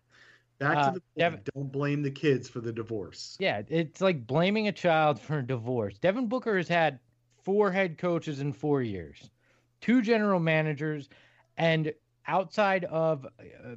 Back 0.59 0.73
to 0.73 0.79
uh, 0.79 0.85
the 0.85 0.91
point. 0.91 1.03
Devin, 1.17 1.41
Don't 1.55 1.71
blame 1.71 2.01
the 2.03 2.11
kids 2.11 2.47
for 2.47 2.61
the 2.61 2.71
divorce. 2.71 3.37
Yeah, 3.39 3.61
it's 3.67 4.01
like 4.01 4.27
blaming 4.27 4.67
a 4.67 4.71
child 4.71 5.19
for 5.19 5.39
a 5.39 5.45
divorce. 5.45 5.97
Devin 5.97 6.27
Booker 6.27 6.57
has 6.57 6.67
had 6.67 6.99
four 7.43 7.71
head 7.71 7.97
coaches 7.97 8.39
in 8.39 8.53
four 8.53 8.81
years, 8.81 9.29
two 9.81 10.01
general 10.01 10.39
managers, 10.39 11.09
and 11.57 11.93
outside 12.27 12.85
of 12.85 13.25
uh, 13.25 13.75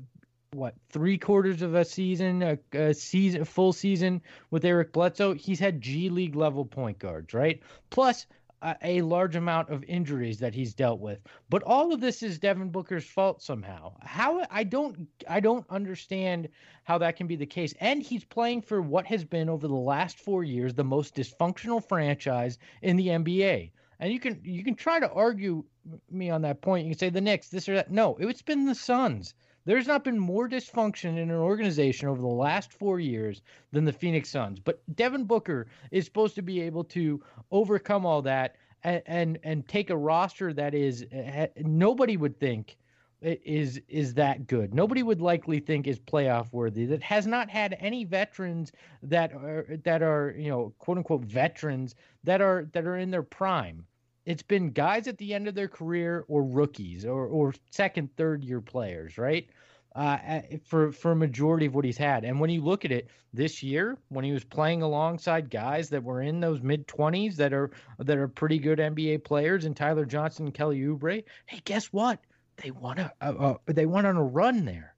what 0.55 0.75
three 0.91 1.19
quarters 1.19 1.63
of 1.63 1.75
a 1.75 1.85
season, 1.85 2.43
a, 2.43 2.59
a, 2.73 2.95
season, 2.95 3.45
full 3.45 3.73
season 3.73 4.23
with 4.51 4.65
Eric 4.65 4.93
Bledsoe, 4.93 5.35
he's 5.35 5.59
had 5.59 5.81
G 5.81 6.09
League 6.09 6.37
level 6.37 6.65
point 6.65 6.99
guards, 6.99 7.35
right? 7.35 7.61
Plus 7.91 8.27
a, 8.63 8.77
a, 8.83 9.03
large 9.03 9.37
amount 9.37 9.69
of 9.69 9.85
injuries 9.85 10.39
that 10.39 10.55
he's 10.55 10.75
dealt 10.75 11.01
with. 11.01 11.21
But 11.51 11.63
all 11.65 11.93
of 11.93 12.01
this 12.01 12.23
is 12.23 12.39
Devin 12.39 12.71
Booker's 12.71 13.05
fault 13.05 13.43
somehow. 13.43 13.95
How 14.01 14.47
I 14.51 14.65
don't 14.65 15.07
I 15.29 15.41
don't 15.41 15.67
understand 15.69 16.49
how 16.85 16.99
that 16.99 17.17
can 17.17 17.27
be 17.27 17.37
the 17.37 17.47
case. 17.47 17.75
And 17.81 18.03
he's 18.03 18.25
playing 18.25 18.63
for 18.63 18.81
what 18.81 19.07
has 19.07 19.25
been 19.25 19.49
over 19.49 19.69
the 19.69 19.75
last 19.75 20.19
four 20.19 20.45
years 20.45 20.75
the 20.75 20.85
most 20.85 21.15
dysfunctional 21.15 21.87
franchise 21.87 22.59
in 22.83 22.97
the 22.97 23.09
NBA. 23.09 23.71
And 24.01 24.13
you 24.13 24.19
can 24.19 24.41
you 24.43 24.65
can 24.65 24.75
try 24.75 24.99
to 24.99 25.11
argue 25.11 25.65
me 26.11 26.31
on 26.31 26.43
that 26.43 26.63
point. 26.63 26.87
You 26.87 26.93
can 26.93 26.99
say 26.99 27.11
the 27.11 27.21
Knicks, 27.21 27.49
this 27.49 27.69
or 27.69 27.75
that. 27.75 27.91
No, 27.91 28.17
it's 28.19 28.43
been 28.43 28.65
the 28.65 28.75
Suns. 28.75 29.35
There's 29.67 29.87
not 29.87 30.05
been 30.05 30.19
more 30.19 30.49
dysfunction 30.49 31.17
in 31.17 31.31
an 31.31 31.37
organization 31.37 32.09
over 32.09 32.21
the 32.21 32.27
last 32.27 32.73
four 32.73 33.01
years 33.01 33.43
than 33.73 33.85
the 33.85 33.93
Phoenix 33.93 34.29
Suns. 34.29 34.61
But 34.61 34.83
Devin 34.95 35.25
Booker 35.25 35.67
is 35.91 36.05
supposed 36.05 36.35
to 36.35 36.43
be 36.43 36.61
able 36.61 36.85
to 36.85 37.23
overcome 37.51 38.05
all 38.05 38.23
that 38.23 38.57
and 38.83 39.03
and, 39.07 39.39
and 39.43 39.67
take 39.67 39.91
a 39.91 39.97
roster 39.97 40.53
that 40.53 40.75
is 40.75 41.07
eh, 41.11 41.17
eh, 41.17 41.47
nobody 41.63 42.17
would 42.17 42.39
think 42.39 42.77
is 43.23 43.81
is 43.89 44.13
that 44.15 44.47
good. 44.47 44.75
Nobody 44.75 45.03
would 45.03 45.23
likely 45.23 45.59
think 45.59 45.87
is 45.87 45.99
playoff 45.99 46.53
worthy. 46.53 46.85
That 46.85 47.03
has 47.03 47.27
not 47.27 47.49
had 47.49 47.77
any 47.81 48.05
veterans 48.05 48.73
that 49.03 49.33
are 49.33 49.67
that 49.85 50.03
are 50.03 50.35
you 50.37 50.51
know 50.51 50.75
quote 50.79 50.99
unquote 50.99 51.25
veterans 51.25 51.95
that 52.25 52.43
are 52.43 52.69
that 52.73 52.85
are 52.85 52.97
in 52.97 53.11
their 53.11 53.23
prime 53.23 53.87
it's 54.27 54.43
been 54.43 54.71
guys 54.71 55.09
at 55.09 55.19
the 55.19 55.35
end 55.35 55.49
of 55.49 55.55
their 55.55 55.69
career 55.69 56.25
or 56.29 56.43
rookies 56.45 57.05
or, 57.05 57.27
or 57.27 57.55
second, 57.71 58.17
third 58.17 58.45
year 58.45 58.61
players, 58.61 59.19
right? 59.19 59.49
uh, 59.95 60.41
for 60.65 60.91
for 60.91 61.13
a 61.13 61.17
majority 61.17 61.67
of 61.67 61.75
what 61.75 61.85
he's 61.85 61.97
had. 61.97 62.25
And 62.25 62.41
when 62.41 62.51
you 62.51 62.63
look 62.63 62.85
at 62.85 62.93
it 62.93 63.09
this 63.33 63.63
year, 63.63 63.97
when 64.09 64.25
he 64.25 64.33
was 64.33 64.45
playing 64.45 64.83
alongside 64.83 65.51
guys 65.51 65.89
that 65.91 66.03
were 66.03 66.23
in 66.23 66.41
those 66.41 66.61
mid 66.63 66.89
twenties 66.89 67.37
that 67.37 67.53
are 67.53 67.71
that 67.99 68.19
are 68.19 68.29
pretty 68.29 68.59
good 68.59 68.79
NBA 68.79 69.25
players, 69.25 69.65
and 69.65 69.77
Tyler 69.77 70.05
Johnson 70.05 70.47
and 70.47 70.55
Kelly 70.55 70.81
Oubre, 70.81 71.23
hey, 71.47 71.61
guess 71.65 71.87
what? 71.87 72.19
They 72.57 72.71
won 72.71 72.99
a, 72.99 73.13
uh, 73.21 73.55
they 73.67 73.87
went 73.87 74.07
on 74.07 74.17
a 74.17 74.23
run 74.23 74.65
there. 74.65 74.95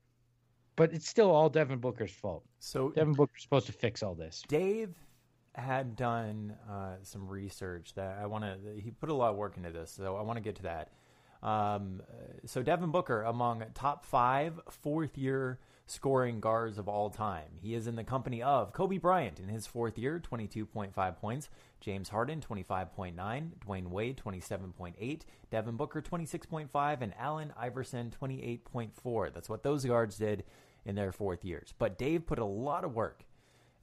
But 0.76 0.92
it's 0.92 1.08
still 1.08 1.30
all 1.30 1.48
Devin 1.48 1.78
Booker's 1.78 2.12
fault. 2.12 2.44
So 2.58 2.90
Devin 2.90 3.14
Booker's 3.14 3.42
supposed 3.42 3.66
to 3.66 3.72
fix 3.72 4.02
all 4.02 4.14
this. 4.14 4.42
Dave 4.46 4.94
had 5.60 5.96
done 5.96 6.54
uh, 6.70 6.96
some 7.02 7.28
research 7.28 7.94
that 7.94 8.18
I 8.20 8.26
want 8.26 8.44
to. 8.44 8.80
He 8.80 8.90
put 8.90 9.08
a 9.08 9.14
lot 9.14 9.30
of 9.30 9.36
work 9.36 9.56
into 9.56 9.70
this, 9.70 9.90
so 9.90 10.16
I 10.16 10.22
want 10.22 10.36
to 10.36 10.42
get 10.42 10.56
to 10.56 10.62
that. 10.64 10.90
Um, 11.42 12.02
so 12.44 12.62
Devin 12.62 12.90
Booker 12.90 13.22
among 13.22 13.64
top 13.74 14.04
five 14.04 14.60
fourth 14.68 15.16
year 15.16 15.58
scoring 15.86 16.40
guards 16.40 16.78
of 16.78 16.88
all 16.88 17.10
time. 17.10 17.58
He 17.60 17.74
is 17.74 17.86
in 17.86 17.94
the 17.94 18.04
company 18.04 18.42
of 18.42 18.72
Kobe 18.72 18.98
Bryant 18.98 19.38
in 19.38 19.48
his 19.48 19.66
fourth 19.66 19.98
year, 19.98 20.20
22.5 20.20 21.16
points. 21.16 21.48
James 21.80 22.08
Harden, 22.08 22.40
25.9. 22.40 23.14
Dwyane 23.14 23.88
Wade, 23.88 24.20
27.8. 24.24 25.20
Devin 25.50 25.76
Booker, 25.76 26.02
26.5. 26.02 27.00
And 27.00 27.14
Allen 27.18 27.52
Iverson, 27.56 28.12
28.4. 28.20 29.32
That's 29.32 29.48
what 29.48 29.62
those 29.62 29.84
guards 29.84 30.18
did 30.18 30.44
in 30.84 30.96
their 30.96 31.12
fourth 31.12 31.44
years. 31.44 31.72
But 31.78 31.98
Dave 31.98 32.26
put 32.26 32.38
a 32.40 32.44
lot 32.44 32.84
of 32.84 32.94
work 32.94 33.24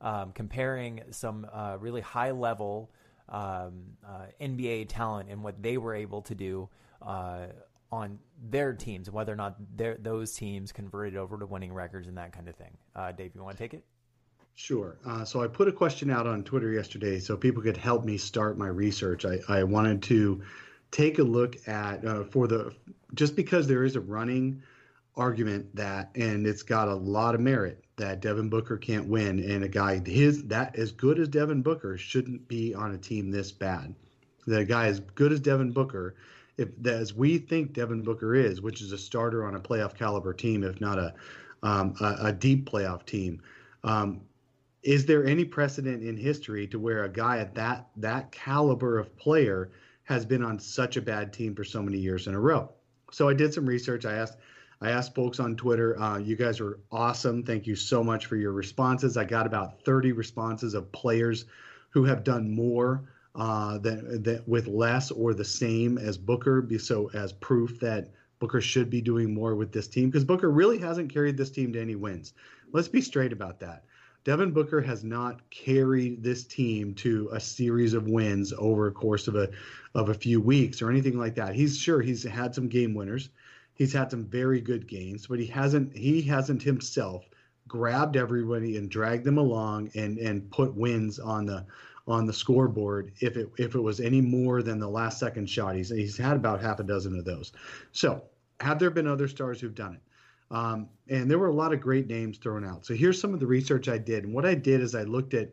um, 0.04 0.32
comparing 0.34 1.01
some 1.10 1.47
uh, 1.51 1.78
really 1.80 2.01
high 2.01 2.32
level 2.32 2.91
um, 3.30 3.84
uh, 4.06 4.26
NBA 4.39 4.88
talent 4.89 5.30
and 5.30 5.41
what 5.41 5.64
they 5.64 5.78
were 5.78 5.95
able 5.95 6.22
to 6.22 6.36
do 6.36 6.70
uh, 7.01 7.47
on 7.91 8.20
their 8.49 8.74
teams, 8.74 9.10
whether 9.10 9.32
or 9.32 9.36
not 9.36 9.56
those 9.78 10.34
teams 10.34 10.72
converted 10.72 11.16
over 11.16 11.38
to 11.38 11.45
winning 11.45 11.74
records 11.74 12.08
and 12.08 12.18
that 12.18 12.34
kind 12.34 12.47
of 12.47 12.56
thing. 12.56 12.76
Uh, 12.95 13.12
Dave, 13.12 13.32
you 13.34 13.43
want 13.43 13.58
to 13.58 13.64
take 13.64 13.74
it? 13.74 13.84
Sure. 14.56 14.97
Uh, 15.06 15.26
so 15.26 15.41
I 15.41 15.47
put 15.47 15.68
a 15.68 15.72
question 15.72 16.12
out 16.12 16.28
on 16.28 16.43
Twitter 16.43 16.72
yesterday 16.72 17.20
so 17.20 17.36
people 17.36 17.64
could 17.64 17.78
help 17.78 18.04
me 18.04 18.18
start 18.18 18.58
my 18.58 18.68
research. 18.68 19.26
I, 19.26 19.39
I 19.47 19.64
wanted 19.64 20.04
to 20.04 20.43
take 20.91 21.18
a 21.18 21.24
look 21.24 21.68
at 21.68 22.06
uh, 22.06 22.24
for 22.26 22.47
the 22.47 22.76
just 23.16 23.36
because 23.36 23.68
there 23.68 23.84
is 23.84 23.95
a 23.95 24.01
running 24.01 24.62
argument 25.16 25.76
that 25.76 26.12
and 26.16 26.45
it's 26.45 26.64
got 26.64 26.88
a 26.88 26.93
lot 26.93 27.34
of 27.36 27.41
merit 27.41 27.83
that 27.96 28.22
Devin 28.22 28.50
Booker 28.50 28.78
can't 28.78 29.08
win 29.08 29.39
and 29.39 29.64
a 29.64 29.68
guy 29.68 30.02
his 30.06 30.44
that 30.46 30.76
as 30.76 30.91
good 30.91 31.20
as 31.20 31.28
Devin 31.28 31.62
Booker 31.62 31.98
shouldn't 31.98 32.48
be 32.48 32.74
on 32.74 32.94
a 32.94 32.98
team 32.98 33.30
this 33.32 33.52
bad. 33.52 33.94
The 34.48 34.66
guy 34.66 34.88
as 34.88 35.00
good 35.00 35.32
as 35.32 35.39
Devin 35.39 35.72
Booker 35.72 36.16
if 36.58 36.70
as 36.86 37.14
we 37.14 37.38
think 37.38 37.74
Devin 37.74 38.04
Booker 38.04 38.36
is, 38.36 38.62
which 38.62 38.82
is 38.82 38.91
a 38.91 38.98
starter 38.98 39.46
on 39.46 39.56
a 39.56 39.60
playoff 39.60 39.96
caliber 39.96 40.34
team, 40.34 40.64
if 40.64 40.80
not 40.82 41.00
a 41.00 41.14
um, 41.64 41.96
a, 42.02 42.28
a, 42.28 42.32
deep 42.34 42.70
playoff 42.70 43.06
team. 43.06 43.41
Um, 43.86 44.22
is 44.84 45.06
there 45.06 45.26
any 45.26 45.46
precedent 45.46 46.04
in 46.04 46.18
history 46.18 46.68
to 46.68 46.78
where 46.78 47.06
a 47.06 47.10
guy 47.10 47.38
at 47.38 47.56
that 47.56 47.88
that 47.98 48.32
caliber 48.32 49.00
of 49.00 49.16
player 49.18 49.72
has 50.04 50.26
been 50.26 50.44
on 50.44 50.60
such 50.60 50.98
a 50.98 51.02
bad 51.02 51.32
team 51.32 51.56
for 51.56 51.64
so 51.64 51.82
many 51.82 51.98
years 51.98 52.28
in 52.28 52.36
a 52.36 52.39
row? 52.39 52.70
So 53.12 53.30
I 53.30 53.34
did 53.34 53.54
some 53.54 53.66
research. 53.66 54.06
I 54.06 54.16
asked 54.16 54.38
I 54.84 54.92
asked 54.92 55.16
folks 55.16 55.40
on 55.40 55.56
Twitter. 55.56 55.98
Uh, 55.98 56.18
you 56.18 56.36
guys 56.36 56.60
are 56.60 56.78
awesome. 56.92 57.44
Thank 57.44 57.68
you 57.68 57.76
so 57.76 58.04
much 58.04 58.26
for 58.26 58.36
your 58.36 58.52
responses. 58.52 59.16
I 59.16 59.24
got 59.24 59.46
about 59.46 59.82
30 59.86 60.12
responses 60.12 60.74
of 60.74 60.92
players 60.92 61.46
who 61.92 62.04
have 62.04 62.26
done 62.26 62.54
more 62.54 63.06
uh, 63.34 63.78
that 63.80 64.26
that 64.26 64.48
with 64.48 64.68
less 64.68 65.10
or 65.10 65.34
the 65.34 65.46
same 65.46 65.98
as 65.98 66.18
Booker, 66.18 66.68
so 66.80 67.10
as 67.14 67.32
proof 67.32 67.80
that 67.80 68.12
Booker 68.40 68.60
should 68.60 68.90
be 68.90 69.00
doing 69.00 69.34
more 69.34 69.56
with 69.56 69.72
this 69.72 69.88
team 69.88 70.10
because 70.10 70.26
Booker 70.26 70.52
really 70.52 70.80
hasn't 70.80 71.14
carried 71.14 71.38
this 71.38 71.50
team 71.50 71.72
to 71.74 71.82
any 71.82 71.96
wins. 71.96 72.34
Let's 72.74 72.90
be 72.90 73.02
straight 73.02 73.32
about 73.32 73.62
that. 73.62 73.86
Devin 74.26 74.52
Booker 74.52 74.82
has 74.82 75.04
not 75.04 75.50
carried 75.50 76.24
this 76.24 76.44
team 76.46 76.94
to 76.96 77.30
a 77.32 77.40
series 77.40 77.94
of 77.94 78.08
wins 78.08 78.54
over 78.58 78.88
a 78.88 78.92
course 78.92 79.30
of 79.30 79.36
a 79.36 79.50
of 79.96 80.10
a 80.10 80.14
few 80.14 80.42
weeks 80.42 80.82
or 80.82 80.90
anything 80.90 81.18
like 81.18 81.36
that. 81.36 81.56
He's 81.56 81.78
sure 81.78 82.02
he's 82.02 82.24
had 82.24 82.54
some 82.54 82.68
game 82.68 82.94
winners. 82.94 83.30
He's 83.76 83.94
had 83.94 84.12
some 84.12 84.26
very 84.26 84.62
good 84.62 84.88
games, 84.88 85.28
but 85.28 85.40
he 85.40 85.48
hasn't 85.48 85.96
he 85.96 86.22
hasn't 86.22 86.62
himself 86.62 87.26
grabbed 87.68 88.18
everybody 88.18 88.78
and 88.78 88.90
dragged 88.90 89.26
them 89.26 89.38
along 89.38 89.90
and 89.96 90.18
and 90.18 90.50
put 90.52 90.76
wins 90.76 91.20
on 91.20 91.46
the 91.46 91.66
on 92.08 92.26
the 92.26 92.34
scoreboard 92.34 93.14
if 93.20 93.38
it 93.38 93.50
if 93.58 93.76
it 93.76 93.80
was 93.80 94.00
any 94.00 94.22
more 94.22 94.62
than 94.62 94.80
the 94.80 94.88
last 94.88 95.20
second 95.20 95.50
shot. 95.50 95.76
He's 95.76 95.90
he's 95.90 96.18
had 96.18 96.36
about 96.36 96.62
half 96.62 96.80
a 96.80 96.84
dozen 96.84 97.18
of 97.18 97.26
those. 97.26 97.52
So 97.92 98.24
have 98.60 98.80
there 98.80 98.92
been 98.92 99.08
other 99.08 99.28
stars 99.28 99.60
who've 99.60 99.76
done 99.76 99.96
it? 99.96 100.02
Um, 100.56 100.90
and 101.10 101.30
there 101.30 101.40
were 101.40 101.48
a 101.48 101.54
lot 101.54 101.74
of 101.74 101.82
great 101.82 102.08
names 102.08 102.38
thrown 102.38 102.64
out. 102.64 102.86
So 102.86 102.94
here's 102.94 103.20
some 103.20 103.34
of 103.34 103.40
the 103.40 103.48
research 103.48 103.88
I 103.90 103.98
did. 103.98 104.24
And 104.24 104.34
what 104.34 104.46
I 104.46 104.54
did 104.54 104.82
is 104.82 104.94
I 104.94 105.04
looked 105.04 105.34
at 105.34 105.52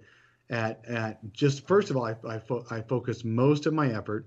at 0.51 0.85
at 0.87 1.33
just 1.33 1.66
first 1.66 1.91
of 1.91 1.97
all, 1.97 2.05
I 2.05 2.16
I, 2.29 2.39
fo- 2.39 2.66
I 2.71 2.83
focused 2.83 3.25
most 3.25 3.66
of 3.66 3.73
my 3.73 3.93
effort 3.93 4.27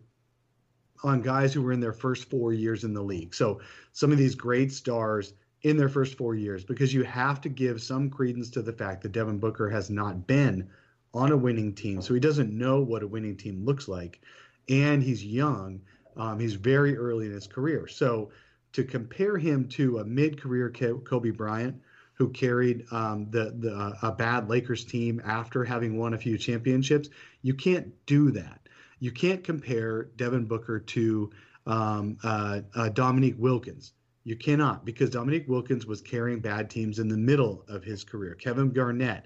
on 1.03 1.21
guys 1.21 1.53
who 1.53 1.61
were 1.61 1.73
in 1.73 1.79
their 1.79 1.93
first 1.93 2.29
four 2.29 2.53
years 2.53 2.83
in 2.83 2.93
the 2.93 3.01
league. 3.01 3.35
So 3.35 3.61
some 3.91 4.11
of 4.11 4.17
these 4.17 4.35
great 4.35 4.71
stars 4.71 5.33
in 5.61 5.77
their 5.77 5.89
first 5.89 6.17
four 6.17 6.35
years, 6.35 6.63
because 6.63 6.93
you 6.93 7.03
have 7.03 7.41
to 7.41 7.49
give 7.49 7.81
some 7.81 8.09
credence 8.09 8.49
to 8.51 8.61
the 8.61 8.73
fact 8.73 9.01
that 9.01 9.11
Devin 9.11 9.39
Booker 9.39 9.69
has 9.69 9.89
not 9.89 10.27
been 10.27 10.69
on 11.13 11.31
a 11.31 11.37
winning 11.37 11.73
team. 11.73 12.01
So 12.01 12.13
he 12.13 12.19
doesn't 12.19 12.51
know 12.51 12.81
what 12.81 13.03
a 13.03 13.07
winning 13.07 13.37
team 13.37 13.63
looks 13.65 13.87
like. 13.87 14.21
And 14.69 15.03
he's 15.03 15.23
young. 15.23 15.81
Um, 16.17 16.39
he's 16.39 16.55
very 16.55 16.97
early 16.97 17.27
in 17.27 17.33
his 17.33 17.47
career. 17.47 17.87
So 17.87 18.31
to 18.73 18.83
compare 18.83 19.37
him 19.37 19.67
to 19.69 19.99
a 19.99 20.05
mid-career 20.05 20.69
Kobe 20.69 21.29
Bryant, 21.29 21.81
who 22.15 22.29
carried 22.29 22.85
um, 22.91 23.29
the 23.31 23.55
the 23.57 23.73
uh, 23.73 23.93
a 24.03 24.11
bad 24.11 24.49
Lakers 24.49 24.85
team 24.85 25.21
after 25.25 25.63
having 25.63 25.97
won 25.97 26.13
a 26.13 26.17
few 26.17 26.37
championships, 26.37 27.09
you 27.41 27.53
can't 27.53 27.91
do 28.05 28.31
that. 28.31 28.62
You 29.03 29.11
can't 29.11 29.43
compare 29.43 30.03
Devin 30.15 30.45
Booker 30.45 30.79
to 30.79 31.29
um, 31.67 32.17
uh, 32.23 32.61
uh, 32.73 32.87
Dominique 32.87 33.35
Wilkins. 33.37 33.91
You 34.23 34.37
cannot 34.37 34.85
because 34.85 35.09
Dominique 35.09 35.49
Wilkins 35.49 35.85
was 35.85 35.99
carrying 35.99 36.39
bad 36.39 36.69
teams 36.69 36.99
in 36.99 37.09
the 37.09 37.17
middle 37.17 37.65
of 37.67 37.83
his 37.83 38.05
career. 38.05 38.33
Kevin 38.33 38.69
Garnett 38.69 39.25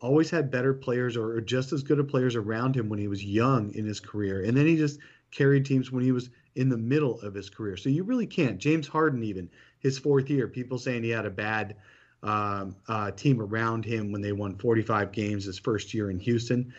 always 0.00 0.30
had 0.30 0.50
better 0.50 0.72
players 0.72 1.14
or, 1.14 1.42
just 1.42 1.74
as 1.74 1.82
good 1.82 1.98
of 1.98 2.08
players 2.08 2.36
around 2.36 2.74
him 2.74 2.88
when 2.88 2.98
he 2.98 3.06
was 3.06 3.22
young 3.22 3.70
in 3.74 3.84
his 3.84 4.00
career, 4.00 4.44
and 4.44 4.56
then 4.56 4.66
he 4.66 4.76
just 4.78 4.98
carried 5.30 5.66
teams 5.66 5.92
when 5.92 6.02
he 6.02 6.12
was 6.12 6.30
in 6.54 6.70
the 6.70 6.78
middle 6.78 7.20
of 7.20 7.34
his 7.34 7.50
career. 7.50 7.76
So 7.76 7.90
you 7.90 8.04
really 8.04 8.26
can't. 8.26 8.56
James 8.56 8.88
Harden, 8.88 9.22
even 9.24 9.50
his 9.78 9.98
fourth 9.98 10.30
year, 10.30 10.48
people 10.48 10.78
saying 10.78 11.02
he 11.02 11.10
had 11.10 11.26
a 11.26 11.30
bad 11.30 11.76
um, 12.22 12.76
uh, 12.88 13.10
team 13.10 13.42
around 13.42 13.84
him 13.84 14.10
when 14.10 14.22
they 14.22 14.32
won 14.32 14.56
45 14.56 15.12
games 15.12 15.44
his 15.44 15.58
first 15.58 15.92
year 15.92 16.10
in 16.10 16.18
Houston. 16.18 16.72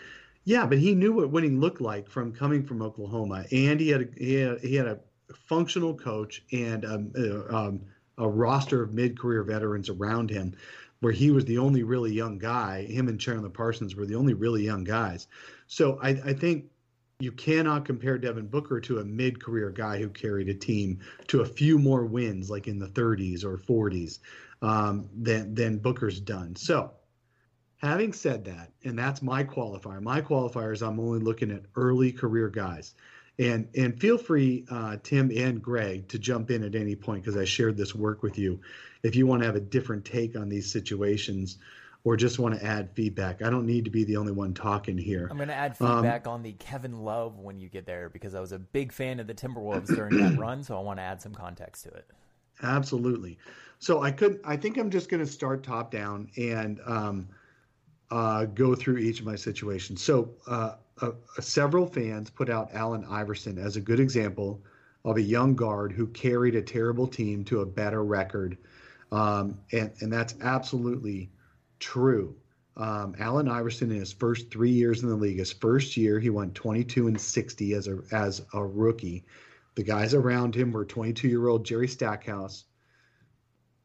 Yeah, 0.49 0.65
but 0.65 0.79
he 0.79 0.95
knew 0.95 1.13
what 1.13 1.29
winning 1.29 1.59
looked 1.59 1.79
like 1.79 2.09
from 2.09 2.33
coming 2.33 2.63
from 2.63 2.81
Oklahoma, 2.81 3.45
and 3.51 3.79
he 3.79 3.89
had 3.89 4.01
a, 4.01 4.07
he 4.17 4.33
had, 4.33 4.59
he 4.61 4.73
had 4.73 4.87
a 4.87 4.99
functional 5.31 5.93
coach 5.93 6.41
and 6.51 6.83
um, 6.85 7.11
uh, 7.15 7.55
um, 7.55 7.81
a 8.17 8.27
roster 8.27 8.81
of 8.81 8.91
mid-career 8.91 9.43
veterans 9.43 9.89
around 9.89 10.31
him, 10.31 10.55
where 11.01 11.13
he 11.13 11.29
was 11.29 11.45
the 11.45 11.59
only 11.59 11.83
really 11.83 12.11
young 12.11 12.39
guy. 12.39 12.83
Him 12.85 13.09
and 13.09 13.19
Chandler 13.19 13.51
Parsons 13.51 13.95
were 13.95 14.07
the 14.07 14.15
only 14.15 14.33
really 14.33 14.63
young 14.63 14.83
guys. 14.83 15.27
So 15.67 15.99
I, 16.01 16.19
I 16.25 16.33
think 16.33 16.65
you 17.19 17.31
cannot 17.31 17.85
compare 17.85 18.17
Devin 18.17 18.47
Booker 18.47 18.81
to 18.81 19.01
a 19.01 19.05
mid-career 19.05 19.69
guy 19.69 19.99
who 19.99 20.09
carried 20.09 20.49
a 20.49 20.55
team 20.55 20.97
to 21.27 21.41
a 21.41 21.45
few 21.45 21.77
more 21.77 22.05
wins, 22.05 22.49
like 22.49 22.67
in 22.67 22.79
the 22.79 22.87
30s 22.87 23.43
or 23.43 23.59
40s, 23.59 24.17
um, 24.63 25.07
than 25.15 25.53
than 25.53 25.77
Booker's 25.77 26.19
done. 26.19 26.55
So 26.55 26.93
Having 27.79 28.13
said 28.13 28.45
that, 28.45 28.71
and 28.83 28.99
that's 28.99 29.21
my 29.21 29.43
qualifier. 29.43 30.01
My 30.01 30.21
qualifier 30.21 30.73
is 30.73 30.83
I'm 30.83 30.99
only 30.99 31.19
looking 31.19 31.49
at 31.49 31.61
early 31.75 32.11
career 32.11 32.49
guys. 32.49 32.93
And 33.39 33.69
and 33.73 33.97
feel 33.97 34.17
free, 34.17 34.65
uh, 34.69 34.97
Tim 35.01 35.31
and 35.33 35.61
Greg, 35.61 36.09
to 36.09 36.19
jump 36.19 36.51
in 36.51 36.63
at 36.63 36.75
any 36.75 36.95
point 36.95 37.23
because 37.23 37.37
I 37.37 37.45
shared 37.45 37.77
this 37.77 37.95
work 37.95 38.21
with 38.21 38.37
you. 38.37 38.59
If 39.01 39.15
you 39.15 39.25
want 39.25 39.43
to 39.43 39.45
have 39.45 39.55
a 39.55 39.61
different 39.61 40.03
take 40.03 40.35
on 40.35 40.49
these 40.49 40.69
situations, 40.69 41.57
or 42.03 42.17
just 42.17 42.37
want 42.37 42.59
to 42.59 42.65
add 42.65 42.89
feedback, 42.91 43.41
I 43.41 43.49
don't 43.49 43.65
need 43.65 43.85
to 43.85 43.91
be 43.91 44.03
the 44.03 44.17
only 44.17 44.33
one 44.33 44.53
talking 44.53 44.97
here. 44.97 45.29
I'm 45.31 45.37
going 45.37 45.47
to 45.47 45.55
add 45.55 45.77
feedback 45.77 46.27
um, 46.27 46.33
on 46.33 46.43
the 46.43 46.51
Kevin 46.53 47.03
Love 47.03 47.39
when 47.39 47.61
you 47.61 47.69
get 47.69 47.85
there 47.85 48.09
because 48.09 48.35
I 48.35 48.41
was 48.41 48.51
a 48.51 48.59
big 48.59 48.91
fan 48.91 49.21
of 49.21 49.27
the 49.27 49.33
Timberwolves 49.33 49.87
during 49.87 50.17
that 50.17 50.37
run, 50.37 50.61
so 50.61 50.77
I 50.77 50.81
want 50.81 50.99
to 50.99 51.03
add 51.03 51.21
some 51.21 51.33
context 51.33 51.83
to 51.83 51.91
it. 51.91 52.09
Absolutely. 52.61 53.37
So 53.79 54.01
I 54.01 54.11
could. 54.11 54.41
I 54.43 54.57
think 54.57 54.77
I'm 54.77 54.89
just 54.89 55.07
going 55.07 55.23
to 55.23 55.31
start 55.31 55.63
top 55.63 55.91
down 55.91 56.29
and. 56.35 56.81
Um, 56.85 57.29
uh, 58.11 58.45
go 58.45 58.75
through 58.75 58.97
each 58.97 59.19
of 59.19 59.25
my 59.25 59.35
situations. 59.35 60.01
So, 60.01 60.31
uh, 60.47 60.75
uh, 61.01 61.11
several 61.39 61.85
fans 61.85 62.29
put 62.29 62.49
out 62.49 62.69
Allen 62.73 63.05
Iverson 63.09 63.57
as 63.57 63.75
a 63.75 63.81
good 63.81 63.99
example 63.99 64.61
of 65.05 65.17
a 65.17 65.21
young 65.21 65.55
guard 65.55 65.93
who 65.93 66.07
carried 66.07 66.55
a 66.55 66.61
terrible 66.61 67.07
team 67.07 67.43
to 67.45 67.61
a 67.61 67.65
better 67.65 68.03
record, 68.03 68.57
um, 69.11 69.57
and 69.71 69.91
and 70.01 70.11
that's 70.11 70.35
absolutely 70.41 71.31
true. 71.79 72.35
Um, 72.75 73.15
Allen 73.19 73.47
Iverson 73.47 73.91
in 73.91 73.99
his 73.99 74.11
first 74.11 74.51
three 74.51 74.71
years 74.71 75.03
in 75.03 75.09
the 75.09 75.15
league, 75.15 75.39
his 75.39 75.53
first 75.53 75.95
year 75.95 76.19
he 76.19 76.29
went 76.29 76.55
22 76.55 77.07
and 77.07 77.19
60 77.19 77.73
as 77.73 77.87
a 77.87 77.99
as 78.11 78.41
a 78.53 78.63
rookie. 78.63 79.25
The 79.75 79.83
guys 79.83 80.13
around 80.13 80.55
him 80.55 80.71
were 80.71 80.85
22 80.85 81.29
year 81.29 81.47
old 81.47 81.65
Jerry 81.65 81.87
Stackhouse, 81.87 82.65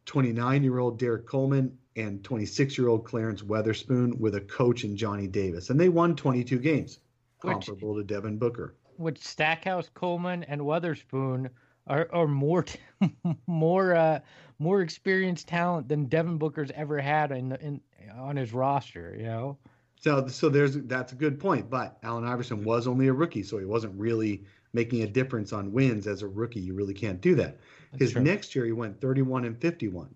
29 0.06 0.64
year 0.64 0.78
old 0.78 0.98
Derrick 0.98 1.26
Coleman 1.26 1.78
and 1.96 2.22
26 2.24 2.76
year 2.76 2.88
old 2.88 3.04
Clarence 3.04 3.42
Weatherspoon 3.42 4.18
with 4.18 4.34
a 4.34 4.40
coach 4.40 4.84
in 4.84 4.96
Johnny 4.96 5.26
Davis. 5.26 5.70
And 5.70 5.78
they 5.78 5.88
won 5.88 6.16
22 6.16 6.58
games, 6.58 6.98
comparable 7.40 7.94
which, 7.94 8.06
to 8.06 8.14
Devin 8.14 8.38
Booker. 8.38 8.74
Which 8.96 9.18
Stackhouse, 9.18 9.90
Coleman, 9.94 10.44
and 10.44 10.60
Weatherspoon 10.60 11.50
are, 11.86 12.08
are 12.12 12.26
more 12.26 12.64
more 13.46 13.94
uh, 13.94 14.20
more 14.58 14.80
experienced 14.80 15.48
talent 15.48 15.88
than 15.88 16.06
Devin 16.06 16.38
Booker's 16.38 16.70
ever 16.74 17.00
had 17.00 17.30
in, 17.32 17.52
in 17.56 17.80
on 18.16 18.36
his 18.36 18.52
roster, 18.52 19.14
you 19.16 19.24
know. 19.24 19.58
So 20.00 20.26
so 20.26 20.48
there's 20.48 20.76
that's 20.82 21.12
a 21.12 21.16
good 21.16 21.38
point, 21.38 21.70
but 21.70 21.98
Allen 22.02 22.24
Iverson 22.24 22.64
was 22.64 22.86
only 22.86 23.08
a 23.08 23.12
rookie, 23.12 23.42
so 23.42 23.58
he 23.58 23.64
wasn't 23.64 23.98
really 23.98 24.44
making 24.72 25.02
a 25.02 25.06
difference 25.06 25.52
on 25.52 25.72
wins 25.72 26.06
as 26.06 26.22
a 26.22 26.26
rookie. 26.26 26.60
You 26.60 26.74
really 26.74 26.94
can't 26.94 27.20
do 27.20 27.34
that. 27.36 27.58
That's 27.92 28.02
his 28.02 28.12
true. 28.12 28.22
next 28.22 28.54
year 28.54 28.64
he 28.64 28.72
went 28.72 29.00
31 29.00 29.44
and 29.44 29.58
51. 29.60 30.12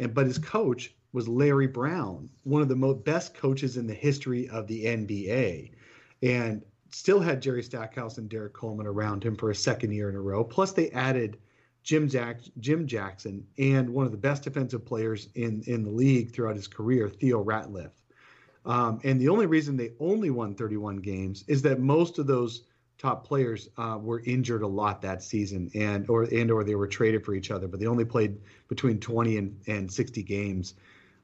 And 0.00 0.14
but 0.14 0.26
his 0.26 0.38
coach 0.38 0.94
was 1.12 1.28
Larry 1.28 1.66
Brown, 1.66 2.28
one 2.44 2.62
of 2.62 2.68
the 2.68 2.76
most 2.76 3.04
best 3.04 3.34
coaches 3.34 3.76
in 3.76 3.86
the 3.86 3.94
history 3.94 4.48
of 4.48 4.66
the 4.66 4.84
NBA. 4.84 5.70
And 6.22 6.62
still 6.90 7.20
had 7.20 7.42
Jerry 7.42 7.62
Stackhouse 7.62 8.18
and 8.18 8.28
Derrick 8.28 8.52
Coleman 8.54 8.86
around 8.86 9.22
him 9.22 9.36
for 9.36 9.50
a 9.50 9.54
second 9.54 9.92
year 9.92 10.08
in 10.08 10.16
a 10.16 10.20
row. 10.20 10.44
Plus 10.44 10.72
they 10.72 10.90
added 10.90 11.38
Jim 11.82 12.08
Jack, 12.08 12.40
Jim 12.60 12.86
Jackson 12.86 13.46
and 13.58 13.88
one 13.88 14.04
of 14.04 14.12
the 14.12 14.18
best 14.18 14.42
defensive 14.42 14.84
players 14.84 15.28
in 15.34 15.62
in 15.66 15.84
the 15.84 15.90
league 15.90 16.32
throughout 16.32 16.56
his 16.56 16.68
career, 16.68 17.08
Theo 17.08 17.42
Ratliff. 17.42 17.90
Um, 18.66 19.00
and 19.04 19.20
the 19.20 19.28
only 19.28 19.46
reason 19.46 19.76
they 19.76 19.92
only 19.98 20.30
won 20.30 20.54
31 20.54 20.98
games 20.98 21.44
is 21.46 21.62
that 21.62 21.80
most 21.80 22.18
of 22.18 22.26
those 22.26 22.64
top 22.98 23.24
players 23.26 23.68
uh, 23.78 23.96
were 24.00 24.20
injured 24.26 24.62
a 24.62 24.66
lot 24.66 25.00
that 25.02 25.22
season, 25.22 25.70
and 25.74 26.10
or 26.10 26.24
and 26.24 26.50
or 26.50 26.64
they 26.64 26.74
were 26.74 26.88
traded 26.88 27.24
for 27.24 27.34
each 27.34 27.50
other. 27.50 27.68
But 27.68 27.80
they 27.80 27.86
only 27.86 28.04
played 28.04 28.38
between 28.68 28.98
20 28.98 29.38
and, 29.38 29.60
and 29.66 29.90
60 29.90 30.22
games 30.22 30.74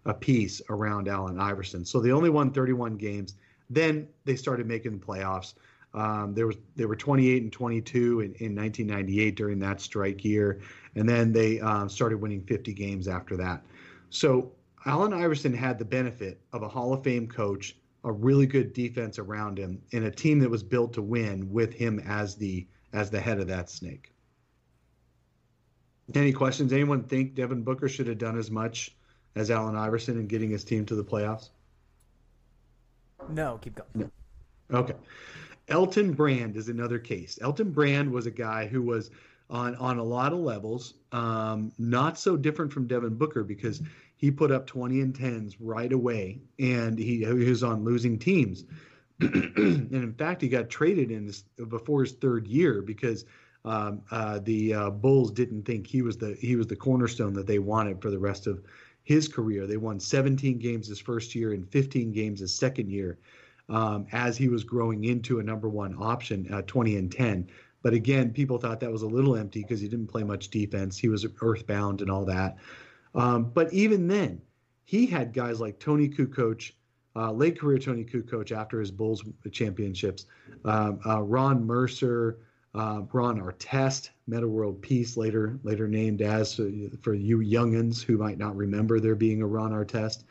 a 0.06 0.14
piece 0.14 0.60
around 0.68 1.08
Allen 1.08 1.40
Iverson. 1.40 1.84
So 1.84 2.00
they 2.00 2.12
only 2.12 2.30
won 2.30 2.52
31 2.52 2.96
games. 2.96 3.34
Then 3.70 4.08
they 4.24 4.36
started 4.36 4.66
making 4.66 4.98
the 4.98 5.04
playoffs. 5.04 5.54
Um, 5.94 6.34
there 6.34 6.46
was 6.46 6.56
they 6.76 6.86
were 6.86 6.96
28 6.96 7.42
and 7.42 7.52
22 7.52 8.20
in, 8.20 8.26
in 8.34 8.54
1998 8.54 9.36
during 9.36 9.58
that 9.60 9.80
strike 9.80 10.24
year, 10.24 10.60
and 10.96 11.08
then 11.08 11.32
they 11.32 11.60
um, 11.60 11.88
started 11.88 12.20
winning 12.20 12.42
50 12.42 12.72
games 12.72 13.06
after 13.06 13.36
that. 13.36 13.62
So 14.10 14.52
Allen 14.86 15.12
Iverson 15.12 15.54
had 15.54 15.78
the 15.78 15.84
benefit 15.84 16.40
of 16.52 16.62
a 16.62 16.68
Hall 16.68 16.92
of 16.92 17.04
Fame 17.04 17.28
coach 17.28 17.76
a 18.04 18.12
really 18.12 18.46
good 18.46 18.72
defense 18.72 19.18
around 19.18 19.58
him 19.58 19.80
and 19.92 20.04
a 20.04 20.10
team 20.10 20.38
that 20.40 20.50
was 20.50 20.62
built 20.62 20.92
to 20.92 21.02
win 21.02 21.50
with 21.50 21.72
him 21.72 21.98
as 22.00 22.36
the 22.36 22.66
as 22.92 23.10
the 23.10 23.20
head 23.20 23.40
of 23.40 23.48
that 23.48 23.70
snake. 23.70 24.12
Any 26.14 26.32
questions? 26.32 26.72
Anyone 26.72 27.04
think 27.04 27.34
Devin 27.34 27.62
Booker 27.62 27.88
should 27.88 28.06
have 28.08 28.18
done 28.18 28.38
as 28.38 28.50
much 28.50 28.94
as 29.36 29.50
Allen 29.50 29.76
Iverson 29.76 30.18
and 30.18 30.28
getting 30.28 30.50
his 30.50 30.64
team 30.64 30.84
to 30.86 30.94
the 30.94 31.04
playoffs? 31.04 31.50
No, 33.28 33.58
keep 33.60 33.74
going. 33.74 34.10
No. 34.70 34.78
Okay. 34.78 34.94
Elton 35.68 36.12
Brand 36.12 36.56
is 36.56 36.68
another 36.68 36.98
case. 36.98 37.38
Elton 37.40 37.70
Brand 37.70 38.10
was 38.10 38.26
a 38.26 38.30
guy 38.30 38.66
who 38.66 38.82
was 38.82 39.10
on 39.50 39.74
on 39.76 39.98
a 39.98 40.02
lot 40.02 40.32
of 40.32 40.38
levels, 40.38 40.94
um, 41.12 41.72
not 41.78 42.18
so 42.18 42.36
different 42.36 42.72
from 42.72 42.86
Devin 42.86 43.14
Booker 43.14 43.42
because 43.42 43.82
he 44.16 44.30
put 44.30 44.50
up 44.50 44.66
20 44.66 45.00
and 45.00 45.14
10s 45.14 45.56
right 45.60 45.92
away, 45.92 46.40
and 46.58 46.98
he, 46.98 47.24
he 47.24 47.50
was 47.50 47.62
on 47.62 47.84
losing 47.84 48.18
teams. 48.18 48.64
and 49.20 49.92
in 49.92 50.14
fact, 50.14 50.40
he 50.40 50.48
got 50.48 50.70
traded 50.70 51.10
in 51.10 51.26
this, 51.26 51.42
before 51.68 52.02
his 52.02 52.12
third 52.12 52.46
year 52.46 52.82
because 52.82 53.24
um, 53.64 54.02
uh, 54.10 54.38
the 54.40 54.74
uh, 54.74 54.90
Bulls 54.90 55.30
didn't 55.30 55.64
think 55.64 55.86
he 55.86 56.02
was 56.02 56.18
the 56.18 56.34
he 56.40 56.56
was 56.56 56.66
the 56.66 56.76
cornerstone 56.76 57.32
that 57.34 57.46
they 57.46 57.58
wanted 57.58 58.00
for 58.00 58.10
the 58.10 58.18
rest 58.18 58.46
of 58.46 58.62
his 59.04 59.28
career. 59.28 59.66
They 59.66 59.76
won 59.76 60.00
17 60.00 60.58
games 60.58 60.88
his 60.88 60.98
first 60.98 61.34
year 61.34 61.52
and 61.52 61.68
15 61.68 62.10
games 62.10 62.40
his 62.40 62.54
second 62.54 62.90
year, 62.90 63.18
um, 63.68 64.06
as 64.12 64.36
he 64.36 64.48
was 64.48 64.64
growing 64.64 65.04
into 65.04 65.38
a 65.38 65.42
number 65.42 65.68
one 65.68 65.94
option, 65.98 66.52
uh, 66.52 66.62
20 66.62 66.96
and 66.96 67.12
10. 67.12 67.48
But 67.82 67.92
again, 67.92 68.32
people 68.32 68.58
thought 68.58 68.80
that 68.80 68.90
was 68.90 69.02
a 69.02 69.06
little 69.06 69.36
empty 69.36 69.60
because 69.60 69.80
he 69.80 69.88
didn't 69.88 70.06
play 70.06 70.24
much 70.24 70.48
defense. 70.48 70.96
He 70.96 71.08
was 71.08 71.26
earthbound 71.42 72.00
and 72.00 72.10
all 72.10 72.24
that. 72.24 72.56
Um, 73.14 73.50
but 73.50 73.72
even 73.72 74.08
then, 74.08 74.40
he 74.84 75.06
had 75.06 75.34
guys 75.34 75.60
like 75.60 75.78
Toni 75.78 76.08
Kukoc, 76.08 76.72
uh, 77.14 77.30
late 77.30 77.60
career 77.60 77.78
Toni 77.78 78.04
Kukoc 78.04 78.52
after 78.52 78.80
his 78.80 78.90
Bulls 78.90 79.22
championships, 79.52 80.26
um, 80.64 80.98
uh, 81.06 81.22
Ron 81.22 81.64
Mercer, 81.64 82.38
uh, 82.74 83.02
Ron 83.12 83.40
Artest, 83.40 84.10
Metta 84.26 84.48
World 84.48 84.82
Peace, 84.82 85.16
later 85.16 85.58
later 85.62 85.86
named 85.86 86.22
as 86.22 86.58
uh, 86.58 86.70
for 87.02 87.14
you 87.14 87.38
youngins 87.38 88.02
who 88.02 88.18
might 88.18 88.38
not 88.38 88.56
remember 88.56 89.00
there 89.00 89.14
being 89.14 89.42
a 89.42 89.46
Ron 89.46 89.72
Artest, 89.72 90.24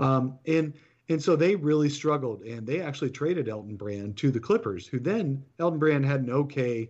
um, 0.00 0.38
and 0.46 0.72
and 1.08 1.22
so 1.22 1.36
they 1.36 1.54
really 1.54 1.88
struggled, 1.88 2.42
and 2.42 2.66
they 2.66 2.80
actually 2.80 3.10
traded 3.10 3.48
Elton 3.48 3.76
Brand 3.76 4.16
to 4.18 4.30
the 4.30 4.40
Clippers, 4.40 4.86
who 4.86 4.98
then 4.98 5.44
Elton 5.58 5.78
Brand 5.78 6.06
had 6.06 6.20
an 6.20 6.30
okay 6.30 6.88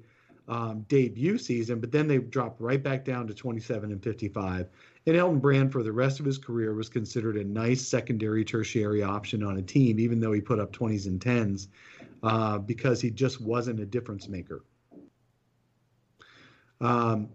um, 0.48 0.84
debut 0.88 1.38
season, 1.38 1.80
but 1.80 1.92
then 1.92 2.06
they 2.06 2.18
dropped 2.18 2.60
right 2.60 2.82
back 2.82 3.04
down 3.04 3.26
to 3.26 3.34
27 3.34 3.90
and 3.90 4.02
55. 4.02 4.68
And 5.06 5.16
Elton 5.16 5.38
Brand, 5.38 5.72
for 5.72 5.82
the 5.82 5.92
rest 5.92 6.20
of 6.20 6.26
his 6.26 6.38
career, 6.38 6.74
was 6.74 6.88
considered 6.88 7.36
a 7.36 7.44
nice 7.44 7.86
secondary, 7.86 8.44
tertiary 8.44 9.02
option 9.02 9.42
on 9.42 9.58
a 9.58 9.62
team, 9.62 9.98
even 9.98 10.20
though 10.20 10.32
he 10.32 10.40
put 10.40 10.60
up 10.60 10.72
20s 10.72 11.06
and 11.06 11.20
10s, 11.20 11.68
uh, 12.22 12.58
because 12.58 13.00
he 13.00 13.10
just 13.10 13.40
wasn't 13.40 13.80
a 13.80 13.86
difference 13.86 14.28
maker. 14.28 14.62
Um, 16.82 17.30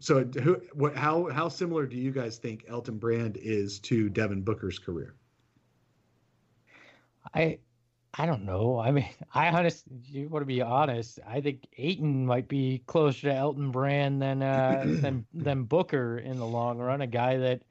so, 0.00 0.24
who, 0.24 0.60
what, 0.74 0.96
how 0.96 1.30
how 1.30 1.48
similar 1.48 1.86
do 1.86 1.96
you 1.96 2.12
guys 2.12 2.36
think 2.36 2.64
Elton 2.68 2.98
Brand 2.98 3.38
is 3.40 3.78
to 3.80 4.08
Devin 4.08 4.42
Booker's 4.42 4.78
career? 4.78 5.14
I 7.34 7.58
I 8.14 8.26
don't 8.26 8.44
know. 8.44 8.78
I 8.78 8.90
mean, 8.90 9.08
I 9.34 9.48
honestly, 9.48 9.92
you 10.04 10.28
want 10.28 10.42
to 10.42 10.46
be 10.46 10.60
honest. 10.60 11.18
I 11.26 11.40
think 11.40 11.66
Ayton 11.78 12.26
might 12.26 12.48
be 12.48 12.82
closer 12.86 13.28
to 13.28 13.34
Elton 13.34 13.70
Brand 13.70 14.20
than 14.20 14.42
uh, 14.42 14.84
than 14.86 15.24
than 15.32 15.64
Booker 15.64 16.18
in 16.18 16.36
the 16.36 16.46
long 16.46 16.78
run. 16.78 17.00
A 17.00 17.06
guy 17.06 17.38
that 17.38 17.62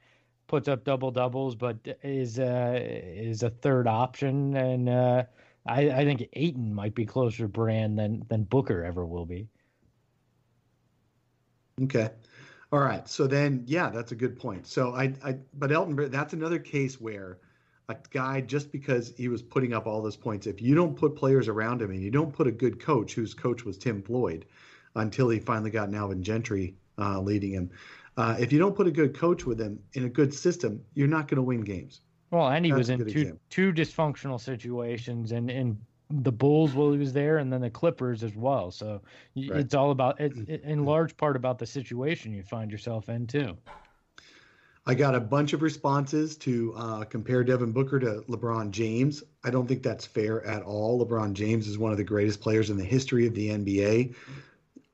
puts 0.48 0.68
up 0.68 0.84
double 0.84 1.12
doubles, 1.12 1.56
but 1.56 1.78
is 2.04 2.40
uh, 2.40 2.80
is 2.82 3.44
a 3.44 3.50
third 3.50 3.88
option, 3.88 4.56
and 4.56 4.90
uh, 4.90 5.24
I, 5.68 5.92
I 5.92 6.06
think 6.06 6.28
Ayton 6.34 6.74
might 6.74 6.96
be 6.96 7.06
closer 7.06 7.44
to 7.44 7.48
Brand 7.48 8.00
than 8.00 8.26
than 8.30 8.44
Booker 8.46 8.84
ever 8.84 9.06
will 9.06 9.26
be. 9.26 9.48
Okay. 11.84 12.10
All 12.72 12.80
right. 12.80 13.08
So 13.08 13.28
then, 13.28 13.64
yeah, 13.68 13.90
that's 13.90 14.12
a 14.12 14.16
good 14.16 14.40
point. 14.40 14.66
So 14.68 14.94
I, 14.94 15.14
I, 15.24 15.38
but 15.54 15.72
Elton, 15.72 16.10
that's 16.10 16.34
another 16.34 16.60
case 16.60 17.02
where 17.02 17.40
a 17.90 17.98
guy 18.12 18.42
just 18.42 18.72
because 18.72 19.14
he 19.18 19.28
was 19.28 19.42
putting 19.42 19.74
up 19.74 19.88
all 19.88 20.02
those 20.02 20.16
points. 20.16 20.48
If 20.48 20.62
you 20.62 20.76
don't 20.76 20.96
put 20.96 21.16
players 21.16 21.48
around 21.48 21.82
him 21.82 21.92
and 21.92 22.02
you 22.02 22.12
don't 22.12 22.34
put 22.34 22.48
a 22.48 22.52
good 22.52 22.80
coach, 22.80 23.14
whose 23.14 23.34
coach 23.34 23.66
was 23.66 23.78
Tim 23.78 24.02
Floyd, 24.02 24.46
until 24.96 25.30
he 25.30 25.40
finally 25.40 25.72
got 25.72 25.94
Alvin 25.94 26.24
Gentry 26.24 26.76
uh, 26.98 27.20
leading 27.22 27.52
him. 27.52 27.72
Uh, 28.18 28.36
if 28.40 28.52
you 28.52 28.60
don't 28.60 28.76
put 28.76 28.88
a 28.88 28.92
good 28.92 29.18
coach 29.18 29.46
with 29.46 29.60
him 29.60 29.80
in 29.94 30.06
a 30.06 30.10
good 30.10 30.34
system, 30.34 30.82
you're 30.94 31.08
not 31.08 31.28
going 31.28 31.38
to 31.38 31.42
win 31.42 31.62
games. 31.62 32.02
Well, 32.30 32.50
and 32.50 32.66
he 32.66 32.72
That's 32.72 32.80
was 32.80 32.90
in 32.90 33.06
two 33.06 33.40
two 33.50 33.74
dysfunctional 33.74 34.40
situations, 34.40 35.32
and 35.32 35.50
in 35.50 35.78
the 36.12 36.32
Bulls 36.32 36.74
while 36.74 36.92
he 36.92 36.98
was 36.98 37.14
there, 37.14 37.38
and 37.38 37.52
then 37.52 37.62
the 37.62 37.70
Clippers 37.70 38.24
as 38.24 38.36
well. 38.36 38.72
So 38.72 39.02
right. 39.36 39.60
it's 39.60 39.74
all 39.74 39.92
about 39.92 40.20
it's 40.20 40.40
in 40.40 40.86
large 40.86 41.16
part 41.18 41.36
about 41.36 41.60
the 41.60 41.66
situation 41.66 42.34
you 42.34 42.44
find 42.44 42.72
yourself 42.72 43.10
in 43.10 43.28
too. 43.28 43.58
I 44.86 44.96
got 44.96 45.14
a 45.14 45.20
bunch 45.20 45.54
of 45.54 45.62
responses 45.62 46.36
to 46.38 46.74
uh, 46.76 47.04
compare 47.04 47.44
Devin 47.44 47.72
Booker 47.72 48.00
to 48.00 48.24
LeBron 48.28 48.72
James. 48.72 49.24
I 49.44 49.52
don't 49.52 49.68
think 49.68 49.84
that's 49.84 50.08
fair 50.08 50.44
at 50.44 50.64
all. 50.64 51.06
LeBron 51.06 51.34
James 51.34 51.68
is 51.68 51.78
one 51.78 51.92
of 51.92 51.98
the 51.98 52.04
greatest 52.04 52.42
players 52.42 52.72
in 52.72 52.78
the 52.78 52.84
history 52.84 53.28
of 53.28 53.36
the 53.36 53.50
NBA. 53.50 54.16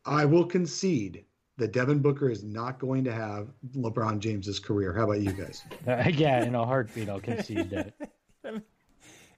I 0.06 0.26
will 0.26 0.46
concede 0.46 1.24
that 1.58 1.72
Devin 1.72 2.00
Booker 2.00 2.30
is 2.30 2.44
not 2.44 2.80
going 2.80 3.04
to 3.06 3.14
have 3.14 3.48
LeBron 3.76 4.20
James's 4.20 4.60
career. 4.60 4.94
How 4.94 5.06
about 5.06 5.22
you 5.22 5.32
guys? 5.32 5.64
Yeah, 6.14 6.44
in 6.44 6.54
a 6.54 6.66
heartbeat, 6.66 7.10
I'll 7.10 7.20
concede 7.20 7.70
that. 7.70 7.94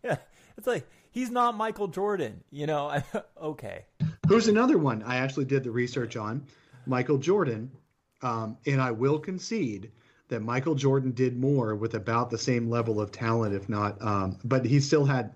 yeah, 0.03 0.17
it's 0.57 0.67
like 0.67 0.85
he's 1.11 1.29
not 1.29 1.55
Michael 1.55 1.87
Jordan, 1.87 2.43
you 2.51 2.67
know. 2.67 3.01
okay. 3.41 3.85
Who's 4.27 4.47
another 4.47 4.77
one 4.77 5.03
I 5.03 5.17
actually 5.17 5.45
did 5.45 5.63
the 5.63 5.71
research 5.71 6.15
on? 6.15 6.45
Michael 6.85 7.17
Jordan, 7.17 7.71
um, 8.21 8.57
and 8.65 8.81
I 8.81 8.91
will 8.91 9.19
concede 9.19 9.91
that 10.29 10.41
Michael 10.41 10.75
Jordan 10.75 11.11
did 11.11 11.37
more 11.37 11.75
with 11.75 11.95
about 11.95 12.29
the 12.29 12.37
same 12.37 12.69
level 12.69 13.01
of 13.01 13.11
talent, 13.11 13.53
if 13.53 13.67
not. 13.67 14.01
Um, 14.01 14.37
but 14.43 14.65
he 14.65 14.79
still 14.79 15.05
had 15.05 15.35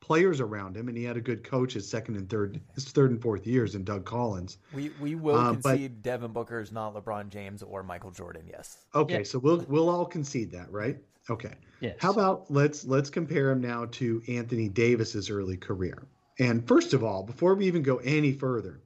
players 0.00 0.40
around 0.40 0.76
him, 0.76 0.88
and 0.88 0.96
he 0.96 1.04
had 1.04 1.16
a 1.16 1.20
good 1.20 1.44
coach 1.44 1.74
his 1.74 1.88
second 1.88 2.16
and 2.16 2.28
third, 2.28 2.60
his 2.74 2.84
third 2.84 3.10
and 3.10 3.22
fourth 3.22 3.46
years 3.46 3.74
in 3.74 3.84
Doug 3.84 4.04
Collins. 4.04 4.58
We 4.74 4.90
we 5.00 5.14
will 5.14 5.36
um, 5.36 5.60
concede 5.60 6.02
but, 6.02 6.02
Devin 6.02 6.32
Booker 6.32 6.60
is 6.60 6.72
not 6.72 6.94
LeBron 6.94 7.28
James 7.28 7.62
or 7.62 7.82
Michael 7.82 8.10
Jordan. 8.10 8.42
Yes. 8.48 8.78
Okay, 8.94 9.18
yeah. 9.18 9.22
so 9.24 9.38
we'll 9.38 9.64
we'll 9.68 9.88
all 9.88 10.06
concede 10.06 10.50
that, 10.52 10.72
right? 10.72 10.98
Okay. 11.30 11.54
Yes. 11.80 11.96
How 11.98 12.10
about 12.10 12.50
let's 12.50 12.84
let's 12.84 13.08
compare 13.08 13.50
him 13.50 13.60
now 13.60 13.86
to 13.92 14.20
Anthony 14.28 14.68
Davis's 14.68 15.30
early 15.30 15.56
career. 15.56 16.06
And 16.38 16.66
first 16.66 16.92
of 16.92 17.04
all, 17.04 17.22
before 17.22 17.54
we 17.54 17.66
even 17.66 17.82
go 17.82 17.98
any 17.98 18.32
further, 18.32 18.80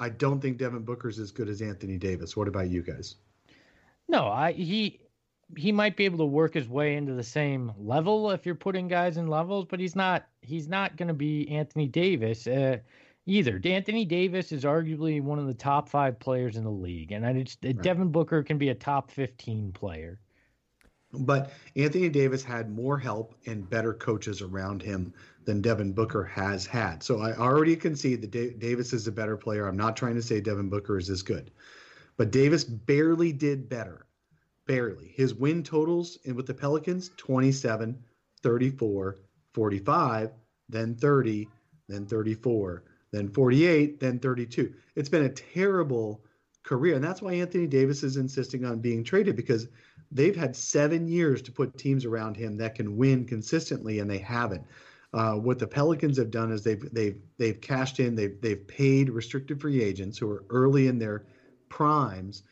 I 0.00 0.08
don't 0.08 0.40
think 0.40 0.58
Devin 0.58 0.82
Booker's 0.82 1.18
as 1.18 1.30
good 1.30 1.48
as 1.48 1.62
Anthony 1.62 1.96
Davis. 1.96 2.36
What 2.36 2.48
about 2.48 2.68
you 2.68 2.82
guys? 2.82 3.16
No, 4.08 4.26
I 4.26 4.52
he 4.52 5.00
he 5.56 5.72
might 5.72 5.96
be 5.96 6.04
able 6.04 6.18
to 6.18 6.24
work 6.24 6.54
his 6.54 6.68
way 6.68 6.96
into 6.96 7.14
the 7.14 7.22
same 7.22 7.72
level 7.78 8.32
if 8.32 8.44
you're 8.44 8.54
putting 8.54 8.88
guys 8.88 9.16
in 9.16 9.28
levels, 9.28 9.66
but 9.68 9.78
he's 9.78 9.94
not 9.94 10.26
he's 10.42 10.68
not 10.68 10.96
going 10.96 11.08
to 11.08 11.14
be 11.14 11.48
Anthony 11.48 11.86
Davis 11.86 12.46
uh, 12.46 12.78
either. 13.26 13.60
Anthony 13.64 14.04
Davis 14.04 14.52
is 14.52 14.64
arguably 14.64 15.22
one 15.22 15.38
of 15.38 15.46
the 15.46 15.54
top 15.54 15.88
five 15.88 16.18
players 16.18 16.56
in 16.56 16.64
the 16.64 16.70
league, 16.70 17.12
and 17.12 17.24
I 17.24 17.32
just, 17.42 17.64
right. 17.64 17.80
Devin 17.80 18.10
Booker 18.10 18.42
can 18.42 18.58
be 18.58 18.70
a 18.70 18.74
top 18.74 19.10
fifteen 19.10 19.72
player. 19.72 20.18
But 21.12 21.52
Anthony 21.76 22.08
Davis 22.08 22.42
had 22.42 22.70
more 22.70 22.98
help 22.98 23.34
and 23.46 23.68
better 23.68 23.94
coaches 23.94 24.42
around 24.42 24.82
him 24.82 25.14
than 25.44 25.62
Devin 25.62 25.92
Booker 25.92 26.24
has 26.24 26.66
had. 26.66 27.02
So 27.02 27.20
I 27.20 27.36
already 27.36 27.76
concede 27.76 28.22
that 28.22 28.58
Davis 28.58 28.92
is 28.92 29.06
a 29.06 29.12
better 29.12 29.36
player. 29.36 29.66
I'm 29.66 29.76
not 29.76 29.96
trying 29.96 30.16
to 30.16 30.22
say 30.22 30.40
Devin 30.40 30.68
Booker 30.68 30.98
is 30.98 31.08
as 31.08 31.22
good, 31.22 31.50
but 32.16 32.32
Davis 32.32 32.64
barely 32.64 33.32
did 33.32 33.68
better 33.68 34.06
barely. 34.66 35.08
His 35.14 35.34
win 35.34 35.62
totals 35.62 36.18
with 36.34 36.46
the 36.46 36.54
Pelicans 36.54 37.10
27, 37.16 37.96
34, 38.42 39.16
45, 39.54 40.30
then 40.68 40.94
30, 40.96 41.48
then 41.88 42.06
34, 42.06 42.82
then 43.12 43.28
48, 43.28 44.00
then 44.00 44.18
32. 44.18 44.74
It's 44.96 45.08
been 45.08 45.24
a 45.24 45.30
terrible 45.30 46.24
career. 46.62 46.96
And 46.96 47.04
that's 47.04 47.22
why 47.22 47.34
Anthony 47.34 47.66
Davis 47.66 48.02
is 48.02 48.16
insisting 48.16 48.64
on 48.64 48.80
being 48.80 49.04
traded 49.04 49.36
because 49.36 49.68
they've 50.12 50.36
had 50.36 50.56
seven 50.56 51.08
years 51.08 51.42
to 51.42 51.52
put 51.52 51.78
teams 51.78 52.04
around 52.04 52.36
him 52.36 52.56
that 52.56 52.74
can 52.74 52.96
win 52.96 53.24
consistently, 53.24 53.98
and 53.98 54.10
they 54.10 54.18
haven't. 54.18 54.64
Uh, 55.12 55.34
what 55.34 55.58
the 55.58 55.66
Pelicans 55.66 56.18
have 56.18 56.30
done 56.30 56.52
is 56.52 56.62
they've 56.62 56.92
they've 56.92 57.20
they've 57.38 57.60
cashed 57.60 58.00
in, 58.00 58.14
they've 58.14 58.40
they've 58.40 58.66
paid 58.66 59.10
restricted 59.10 59.60
free 59.60 59.82
agents 59.82 60.18
who 60.18 60.30
are 60.30 60.44
early 60.50 60.88
in 60.88 60.98
their 60.98 61.24
primes 61.68 62.42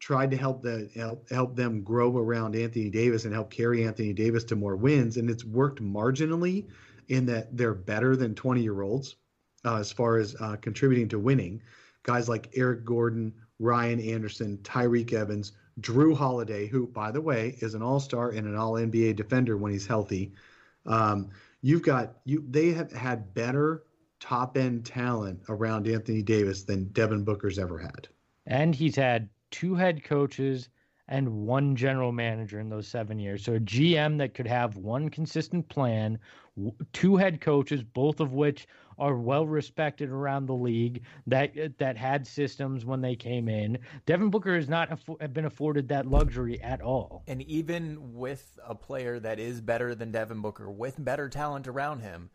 tried 0.00 0.30
to 0.30 0.36
help 0.36 0.62
the 0.62 0.90
help, 0.94 1.28
help 1.30 1.54
them 1.54 1.82
grow 1.82 2.16
around 2.16 2.56
Anthony 2.56 2.90
Davis 2.90 3.26
and 3.26 3.34
help 3.34 3.50
carry 3.50 3.84
Anthony 3.86 4.12
Davis 4.12 4.44
to 4.44 4.56
more 4.56 4.76
wins, 4.76 5.18
and 5.18 5.30
it's 5.30 5.44
worked 5.44 5.80
marginally 5.80 6.66
in 7.08 7.26
that 7.26 7.56
they're 7.56 7.74
better 7.74 8.16
than 8.16 8.34
20 8.34 8.62
year 8.62 8.82
olds 8.82 9.16
uh, 9.64 9.76
as 9.76 9.92
far 9.92 10.16
as 10.16 10.34
uh, 10.40 10.56
contributing 10.56 11.08
to 11.08 11.18
winning. 11.18 11.60
Guys 12.02 12.28
like 12.28 12.50
Eric 12.54 12.84
Gordon, 12.84 13.32
Ryan 13.58 14.00
Anderson, 14.00 14.58
Tyreke 14.62 15.12
Evans, 15.12 15.52
Jrue 15.80 16.16
Holiday, 16.16 16.66
who, 16.66 16.86
by 16.86 17.10
the 17.10 17.20
way, 17.20 17.56
is 17.60 17.74
an 17.74 17.82
All 17.82 18.00
Star 18.00 18.30
and 18.30 18.46
an 18.46 18.56
All 18.56 18.72
NBA 18.74 19.16
defender 19.16 19.56
when 19.56 19.72
he's 19.72 19.86
healthy. 19.86 20.32
Um, 20.86 21.30
you've 21.62 21.82
got 21.82 22.18
you. 22.24 22.44
They 22.48 22.72
have 22.72 22.92
had 22.92 23.34
better 23.34 23.84
top 24.20 24.56
end 24.56 24.84
talent 24.84 25.40
around 25.48 25.88
Anthony 25.88 26.22
Davis 26.22 26.64
than 26.64 26.84
Devin 26.92 27.24
Booker's 27.24 27.58
ever 27.58 27.78
had. 27.78 28.08
And 28.46 28.74
he's 28.74 28.96
had 28.96 29.28
two 29.50 29.74
head 29.74 30.04
coaches 30.04 30.68
and 31.08 31.28
one 31.28 31.74
general 31.74 32.12
manager 32.12 32.60
in 32.60 32.68
those 32.68 32.86
seven 32.86 33.18
years. 33.18 33.44
So 33.44 33.54
a 33.54 33.60
GM 33.60 34.16
that 34.18 34.34
could 34.34 34.46
have 34.46 34.76
one 34.76 35.08
consistent 35.08 35.68
plan, 35.68 36.18
two 36.92 37.16
head 37.16 37.40
coaches, 37.40 37.82
both 37.82 38.20
of 38.20 38.32
which 38.32 38.68
are 39.00 39.16
well 39.16 39.46
respected 39.46 40.10
around 40.10 40.46
the 40.46 40.54
league 40.54 41.02
that 41.26 41.78
that 41.78 41.96
had 41.96 42.26
systems 42.26 42.84
when 42.84 43.00
they 43.00 43.16
came 43.16 43.48
in. 43.48 43.78
Devin 44.06 44.30
Booker 44.30 44.54
has 44.54 44.68
not 44.68 44.90
have 45.20 45.32
been 45.32 45.46
afforded 45.46 45.88
that 45.88 46.06
luxury 46.06 46.60
at 46.62 46.80
all. 46.80 47.24
And 47.26 47.42
even 47.42 48.14
with 48.14 48.58
a 48.64 48.74
player 48.74 49.18
that 49.18 49.40
is 49.40 49.60
better 49.60 49.94
than 49.94 50.12
Devin 50.12 50.40
Booker, 50.40 50.70
with 50.70 51.02
better 51.02 51.28
talent 51.28 51.66
around 51.66 52.00
him. 52.00 52.30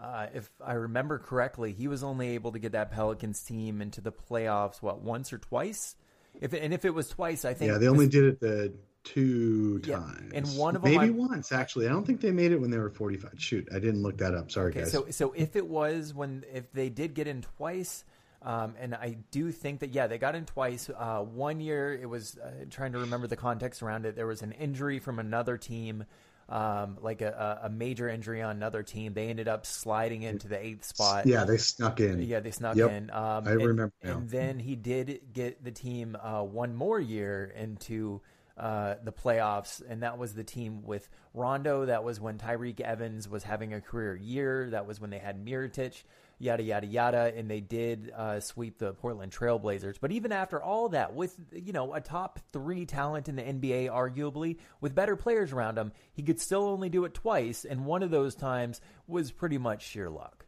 Uh, 0.00 0.28
if 0.32 0.50
I 0.64 0.74
remember 0.74 1.18
correctly, 1.18 1.72
he 1.74 1.86
was 1.86 2.02
only 2.02 2.30
able 2.30 2.52
to 2.52 2.58
get 2.58 2.72
that 2.72 2.90
Pelicans 2.90 3.42
team 3.42 3.82
into 3.82 4.00
the 4.00 4.10
playoffs, 4.10 4.80
what, 4.80 5.02
once 5.02 5.30
or 5.30 5.36
twice? 5.36 5.94
If 6.40 6.54
it, 6.54 6.62
and 6.62 6.72
if 6.72 6.86
it 6.86 6.94
was 6.94 7.08
twice, 7.08 7.44
I 7.44 7.52
think. 7.52 7.70
Yeah, 7.70 7.76
they 7.76 7.88
only 7.88 8.08
did 8.08 8.24
it 8.24 8.40
the 8.40 8.72
two 9.04 9.80
yeah, 9.84 9.96
times. 9.96 10.32
And 10.34 10.46
one 10.58 10.76
of 10.76 10.82
them 10.82 10.92
maybe 10.92 11.06
I, 11.06 11.10
once 11.10 11.52
actually. 11.52 11.86
I 11.86 11.90
don't 11.90 12.06
think 12.06 12.20
they 12.20 12.30
made 12.30 12.52
it 12.52 12.60
when 12.60 12.70
they 12.70 12.78
were 12.78 12.90
forty 12.90 13.16
five. 13.16 13.34
Shoot, 13.36 13.68
I 13.74 13.78
didn't 13.78 14.02
look 14.02 14.18
that 14.18 14.34
up. 14.34 14.50
Sorry, 14.50 14.70
okay, 14.70 14.80
guys. 14.80 14.92
So 14.92 15.06
so 15.10 15.32
if 15.36 15.56
it 15.56 15.66
was 15.66 16.14
when 16.14 16.44
if 16.52 16.70
they 16.72 16.88
did 16.88 17.14
get 17.14 17.26
in 17.26 17.42
twice. 17.42 18.04
Um, 18.42 18.74
and 18.80 18.94
I 18.94 19.18
do 19.30 19.52
think 19.52 19.80
that 19.80 19.90
yeah, 19.90 20.06
they 20.06 20.16
got 20.16 20.34
in 20.34 20.46
twice. 20.46 20.88
Uh, 20.88 21.18
one 21.18 21.60
year, 21.60 21.92
it 21.92 22.08
was 22.08 22.38
uh, 22.38 22.64
trying 22.70 22.92
to 22.92 22.98
remember 22.98 23.26
the 23.26 23.36
context 23.36 23.82
around 23.82 24.06
it. 24.06 24.16
There 24.16 24.26
was 24.26 24.40
an 24.40 24.52
injury 24.52 24.98
from 24.98 25.18
another 25.18 25.58
team 25.58 26.06
um, 26.50 26.98
like 27.00 27.22
a, 27.22 27.60
a 27.62 27.70
major 27.70 28.08
injury 28.08 28.42
on 28.42 28.56
another 28.56 28.82
team. 28.82 29.14
They 29.14 29.28
ended 29.28 29.48
up 29.48 29.64
sliding 29.64 30.22
into 30.22 30.48
the 30.48 30.62
eighth 30.62 30.84
spot. 30.84 31.26
Yeah, 31.26 31.44
they 31.44 31.56
snuck 31.56 32.00
in. 32.00 32.20
Yeah, 32.22 32.40
they 32.40 32.50
snuck 32.50 32.76
yep. 32.76 32.90
in. 32.90 33.10
Um, 33.10 33.46
I 33.46 33.52
remember. 33.52 33.92
And, 34.02 34.12
and, 34.12 34.30
then 34.30 34.58
he 34.58 34.74
did 34.74 35.20
get 35.32 35.62
the 35.64 35.70
team 35.70 36.16
uh, 36.20 36.42
one 36.42 36.74
more 36.74 36.98
year 36.98 37.52
into 37.56 38.20
uh, 38.60 38.96
the 39.02 39.12
playoffs, 39.12 39.82
and 39.88 40.02
that 40.02 40.18
was 40.18 40.34
the 40.34 40.44
team 40.44 40.82
with 40.82 41.08
Rondo. 41.32 41.86
That 41.86 42.04
was 42.04 42.20
when 42.20 42.36
Tyreke 42.36 42.80
Evans 42.80 43.26
was 43.26 43.42
having 43.42 43.72
a 43.72 43.80
career 43.80 44.14
year. 44.14 44.68
That 44.70 44.86
was 44.86 45.00
when 45.00 45.08
they 45.08 45.18
had 45.18 45.42
Mirotic 45.42 46.02
yada 46.38 46.62
yada 46.62 46.86
yada, 46.86 47.32
and 47.34 47.50
they 47.50 47.60
did 47.60 48.12
uh, 48.14 48.38
sweep 48.38 48.78
the 48.78 48.92
Portland 48.92 49.32
Trailblazers. 49.32 49.96
But 49.98 50.12
even 50.12 50.30
after 50.30 50.62
all 50.62 50.90
that, 50.90 51.14
with 51.14 51.38
you 51.52 51.72
know 51.72 51.94
a 51.94 52.02
top 52.02 52.38
three 52.52 52.84
talent 52.84 53.30
in 53.30 53.36
the 53.36 53.42
NBA, 53.42 53.88
arguably 53.90 54.58
with 54.82 54.94
better 54.94 55.16
players 55.16 55.52
around 55.52 55.78
him, 55.78 55.92
he 56.12 56.22
could 56.22 56.38
still 56.38 56.64
only 56.64 56.90
do 56.90 57.06
it 57.06 57.14
twice, 57.14 57.64
and 57.64 57.86
one 57.86 58.02
of 58.02 58.10
those 58.10 58.34
times 58.34 58.82
was 59.06 59.32
pretty 59.32 59.56
much 59.58 59.86
sheer 59.86 60.10
luck. 60.10 60.44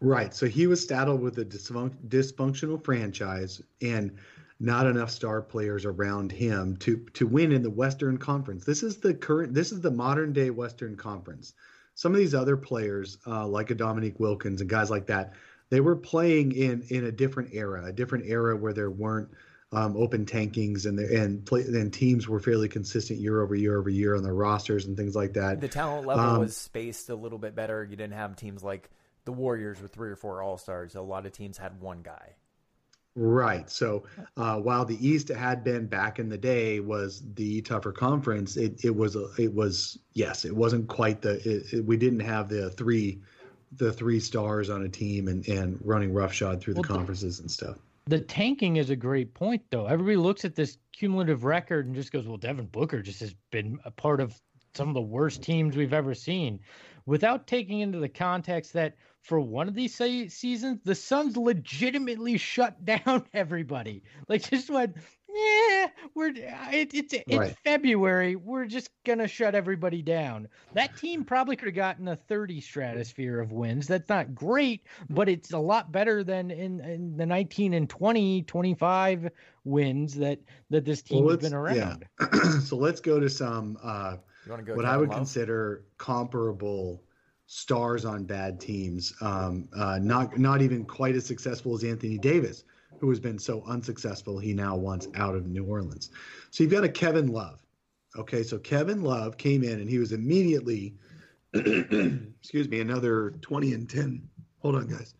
Right. 0.00 0.34
So 0.34 0.46
he 0.46 0.66
was 0.66 0.84
saddled 0.84 1.20
with 1.20 1.38
a 1.38 1.44
dysfunctional 1.44 2.84
franchise 2.84 3.62
and 3.80 4.18
not 4.62 4.86
enough 4.86 5.10
star 5.10 5.42
players 5.42 5.84
around 5.84 6.32
him 6.32 6.76
to 6.78 7.04
to 7.14 7.26
win 7.26 7.52
in 7.52 7.62
the 7.62 7.70
Western 7.70 8.16
Conference. 8.16 8.64
This 8.64 8.82
is 8.82 8.98
the 8.98 9.12
current. 9.12 9.52
This 9.52 9.72
is 9.72 9.80
the 9.80 9.90
modern 9.90 10.32
day 10.32 10.50
Western 10.50 10.96
Conference 10.96 11.52
some 11.94 12.12
of 12.12 12.18
these 12.18 12.34
other 12.34 12.56
players, 12.56 13.18
uh, 13.26 13.46
like 13.46 13.70
a 13.70 13.74
Dominique 13.74 14.18
Wilkins 14.18 14.60
and 14.60 14.70
guys 14.70 14.90
like 14.90 15.06
that, 15.06 15.34
they 15.70 15.80
were 15.80 15.96
playing 15.96 16.52
in 16.52 16.84
in 16.88 17.04
a 17.04 17.12
different 17.12 17.50
era, 17.52 17.84
a 17.84 17.92
different 17.92 18.26
era 18.26 18.56
where 18.56 18.72
there 18.72 18.90
weren't 18.90 19.28
um, 19.72 19.96
open 19.96 20.26
tankings 20.26 20.84
and 20.84 20.98
the, 20.98 21.22
and 21.22 21.44
play, 21.46 21.62
and 21.62 21.92
teams 21.92 22.28
were 22.28 22.40
fairly 22.40 22.68
consistent 22.68 23.20
year 23.20 23.40
over 23.40 23.54
year 23.54 23.78
over 23.78 23.88
year 23.88 24.14
on 24.14 24.22
their 24.22 24.34
rosters 24.34 24.84
and 24.84 24.96
things 24.96 25.16
like 25.16 25.32
that. 25.34 25.60
The 25.60 25.68
talent 25.68 26.06
level 26.06 26.24
um, 26.24 26.40
was 26.40 26.56
spaced 26.56 27.08
a 27.08 27.14
little 27.14 27.38
bit 27.38 27.54
better. 27.54 27.82
You 27.82 27.96
didn't 27.96 28.14
have 28.14 28.36
teams 28.36 28.62
like 28.62 28.90
the 29.24 29.32
Warriors 29.32 29.80
with 29.80 29.92
three 29.92 30.10
or 30.10 30.16
four 30.16 30.42
All 30.42 30.58
Stars. 30.58 30.94
A 30.94 31.00
lot 31.00 31.24
of 31.24 31.32
teams 31.32 31.56
had 31.56 31.80
one 31.80 32.02
guy. 32.02 32.34
Right. 33.14 33.68
So 33.68 34.04
uh, 34.38 34.56
while 34.58 34.86
the 34.86 35.06
East 35.06 35.28
had 35.28 35.62
been 35.62 35.86
back 35.86 36.18
in 36.18 36.30
the 36.30 36.38
day 36.38 36.80
was 36.80 37.22
the 37.34 37.60
tougher 37.62 37.92
conference, 37.92 38.56
it, 38.56 38.82
it 38.84 38.94
was 38.94 39.16
it 39.38 39.52
was 39.52 39.98
yes, 40.14 40.46
it 40.46 40.56
wasn't 40.56 40.88
quite 40.88 41.20
the 41.20 41.36
it, 41.48 41.72
it, 41.72 41.84
we 41.84 41.98
didn't 41.98 42.20
have 42.20 42.48
the 42.48 42.70
three 42.70 43.20
the 43.76 43.92
three 43.92 44.18
stars 44.18 44.70
on 44.70 44.82
a 44.82 44.88
team 44.88 45.28
and, 45.28 45.46
and 45.46 45.78
running 45.82 46.12
roughshod 46.12 46.60
through 46.60 46.74
the 46.74 46.80
well, 46.80 46.96
conferences 46.96 47.40
and 47.40 47.50
stuff. 47.50 47.76
The 48.06 48.20
tanking 48.20 48.76
is 48.76 48.88
a 48.88 48.96
great 48.96 49.34
point 49.34 49.62
though. 49.70 49.86
Everybody 49.86 50.16
looks 50.16 50.46
at 50.46 50.54
this 50.54 50.78
cumulative 50.92 51.44
record 51.44 51.86
and 51.86 51.94
just 51.94 52.12
goes, 52.12 52.26
"Well, 52.26 52.38
Devin 52.38 52.66
Booker 52.66 53.02
just 53.02 53.20
has 53.20 53.34
been 53.50 53.78
a 53.84 53.90
part 53.90 54.20
of 54.20 54.40
some 54.74 54.88
of 54.88 54.94
the 54.94 55.02
worst 55.02 55.42
teams 55.42 55.76
we've 55.76 55.92
ever 55.92 56.14
seen," 56.14 56.60
without 57.04 57.46
taking 57.46 57.80
into 57.80 57.98
the 57.98 58.08
context 58.08 58.72
that 58.72 58.96
for 59.22 59.40
one 59.40 59.68
of 59.68 59.74
these 59.74 59.94
se- 59.94 60.28
seasons, 60.28 60.80
the 60.84 60.94
Suns 60.94 61.36
legitimately 61.36 62.36
shut 62.36 62.84
down 62.84 63.24
everybody. 63.32 64.02
Like 64.28 64.48
just 64.50 64.68
went, 64.68 64.96
yeah, 65.34 65.86
we're 66.14 66.32
it, 66.34 66.92
it's 66.92 67.14
it's 67.14 67.36
right. 67.36 67.56
February. 67.64 68.36
We're 68.36 68.66
just 68.66 68.90
gonna 69.04 69.28
shut 69.28 69.54
everybody 69.54 70.02
down. 70.02 70.48
That 70.74 70.96
team 70.98 71.24
probably 71.24 71.56
could 71.56 71.68
have 71.68 71.74
gotten 71.74 72.08
a 72.08 72.16
30 72.16 72.60
stratosphere 72.60 73.40
of 73.40 73.52
wins. 73.52 73.86
That's 73.86 74.08
not 74.08 74.34
great, 74.34 74.86
but 75.08 75.28
it's 75.28 75.52
a 75.52 75.58
lot 75.58 75.90
better 75.90 76.22
than 76.22 76.50
in, 76.50 76.80
in 76.80 77.16
the 77.16 77.24
19 77.24 77.74
and 77.74 77.88
20, 77.88 78.42
25 78.42 79.30
wins 79.64 80.14
that 80.16 80.40
that 80.70 80.84
this 80.84 81.00
team 81.00 81.24
well, 81.24 81.34
has 81.34 81.48
been 81.48 81.54
around. 81.54 82.06
Yeah. 82.20 82.58
so 82.60 82.76
let's 82.76 83.00
go 83.00 83.18
to 83.18 83.30
some 83.30 83.78
uh, 83.82 84.16
what 84.46 84.84
I 84.84 84.96
would 84.96 85.08
love? 85.08 85.18
consider 85.18 85.84
comparable 85.96 87.02
stars 87.52 88.06
on 88.06 88.24
bad 88.24 88.58
teams. 88.58 89.12
Um, 89.20 89.68
uh, 89.76 89.98
not 90.00 90.38
not 90.38 90.62
even 90.62 90.86
quite 90.86 91.14
as 91.14 91.26
successful 91.26 91.74
as 91.74 91.84
Anthony 91.84 92.16
Davis, 92.16 92.64
who 92.98 93.10
has 93.10 93.20
been 93.20 93.38
so 93.38 93.62
unsuccessful. 93.66 94.38
He 94.38 94.54
now 94.54 94.74
wants 94.74 95.08
out 95.16 95.34
of 95.34 95.46
New 95.46 95.66
Orleans. 95.66 96.10
So 96.50 96.62
you've 96.62 96.72
got 96.72 96.82
a 96.82 96.88
Kevin 96.88 97.26
Love. 97.26 97.62
Okay, 98.16 98.42
so 98.42 98.58
Kevin 98.58 99.02
Love 99.02 99.36
came 99.36 99.62
in 99.64 99.80
and 99.80 99.88
he 99.88 99.98
was 99.98 100.12
immediately, 100.12 100.94
excuse 101.54 102.68
me, 102.68 102.80
another 102.80 103.34
twenty 103.42 103.74
and 103.74 103.88
ten. 103.88 104.26
Hold 104.60 104.76
on, 104.76 104.86
guys. 104.86 105.14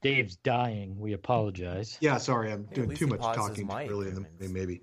Dave's 0.00 0.36
dying. 0.36 0.98
We 0.98 1.12
apologize. 1.12 1.98
Yeah, 2.00 2.16
sorry, 2.16 2.50
I'm 2.50 2.62
doing 2.72 2.94
too 2.94 3.08
much 3.08 3.20
talking 3.20 3.68
early 3.70 4.08
in 4.08 4.14
the 4.14 4.20
morning, 4.20 4.52
maybe. 4.52 4.80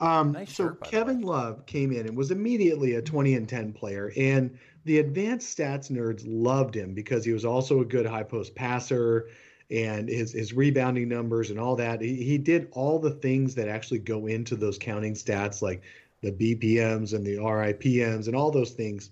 Um, 0.00 0.32
nice 0.32 0.54
so 0.54 0.68
shirt, 0.68 0.84
Kevin 0.84 1.20
Love 1.20 1.66
came 1.66 1.92
in 1.92 2.06
and 2.06 2.16
was 2.16 2.30
immediately 2.30 2.94
a 2.94 3.02
20 3.02 3.34
and 3.34 3.48
10 3.48 3.72
player, 3.72 4.12
and 4.16 4.58
the 4.84 4.98
advanced 4.98 5.56
stats 5.56 5.90
nerds 5.90 6.22
loved 6.26 6.74
him 6.74 6.94
because 6.94 7.24
he 7.24 7.32
was 7.32 7.44
also 7.44 7.80
a 7.80 7.84
good 7.84 8.06
high 8.06 8.22
post 8.22 8.54
passer 8.54 9.28
and 9.70 10.08
his 10.08 10.32
his 10.32 10.52
rebounding 10.52 11.08
numbers 11.08 11.50
and 11.50 11.60
all 11.60 11.76
that. 11.76 12.00
He, 12.00 12.16
he 12.22 12.38
did 12.38 12.68
all 12.72 12.98
the 12.98 13.10
things 13.10 13.54
that 13.54 13.68
actually 13.68 14.00
go 14.00 14.26
into 14.26 14.56
those 14.56 14.78
counting 14.78 15.14
stats, 15.14 15.62
like 15.62 15.82
the 16.22 16.32
BPMs 16.32 17.14
and 17.14 17.24
the 17.24 17.36
RIPMs 17.36 18.26
and 18.26 18.36
all 18.36 18.50
those 18.50 18.72
things. 18.72 19.10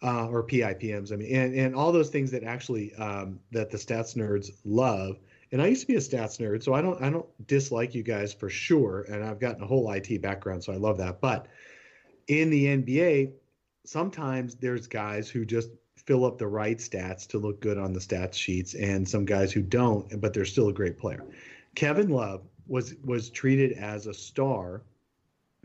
Uh, 0.00 0.28
or 0.28 0.46
PIPMs, 0.46 1.12
I 1.12 1.16
mean, 1.16 1.34
and, 1.34 1.52
and 1.56 1.74
all 1.74 1.90
those 1.90 2.08
things 2.08 2.30
that 2.30 2.44
actually 2.44 2.94
um, 2.94 3.40
that 3.50 3.68
the 3.68 3.76
stats 3.76 4.14
nerds 4.14 4.52
love. 4.64 5.18
And 5.50 5.60
I 5.60 5.66
used 5.66 5.80
to 5.80 5.86
be 5.88 5.96
a 5.96 5.98
stats 5.98 6.38
nerd, 6.38 6.62
so 6.62 6.72
I 6.72 6.80
don't 6.80 7.02
I 7.02 7.10
don't 7.10 7.26
dislike 7.48 7.96
you 7.96 8.04
guys 8.04 8.32
for 8.32 8.48
sure. 8.48 9.06
And 9.10 9.24
I've 9.24 9.40
gotten 9.40 9.60
a 9.60 9.66
whole 9.66 9.90
IT 9.90 10.22
background, 10.22 10.62
so 10.62 10.72
I 10.72 10.76
love 10.76 10.98
that. 10.98 11.20
But 11.20 11.48
in 12.28 12.48
the 12.50 12.66
NBA, 12.66 13.32
sometimes 13.84 14.54
there's 14.56 14.86
guys 14.86 15.28
who 15.28 15.44
just 15.44 15.70
fill 15.96 16.24
up 16.24 16.38
the 16.38 16.46
right 16.46 16.78
stats 16.78 17.26
to 17.28 17.38
look 17.38 17.60
good 17.60 17.78
on 17.78 17.92
the 17.92 18.00
stats 18.00 18.34
sheets, 18.34 18.74
and 18.74 19.08
some 19.08 19.24
guys 19.24 19.52
who 19.52 19.62
don't, 19.62 20.20
but 20.20 20.32
they're 20.32 20.44
still 20.44 20.68
a 20.68 20.72
great 20.72 20.98
player. 20.98 21.22
Kevin 21.74 22.08
Love 22.08 22.42
was 22.66 22.94
was 23.04 23.30
treated 23.30 23.72
as 23.72 24.06
a 24.06 24.14
star 24.14 24.82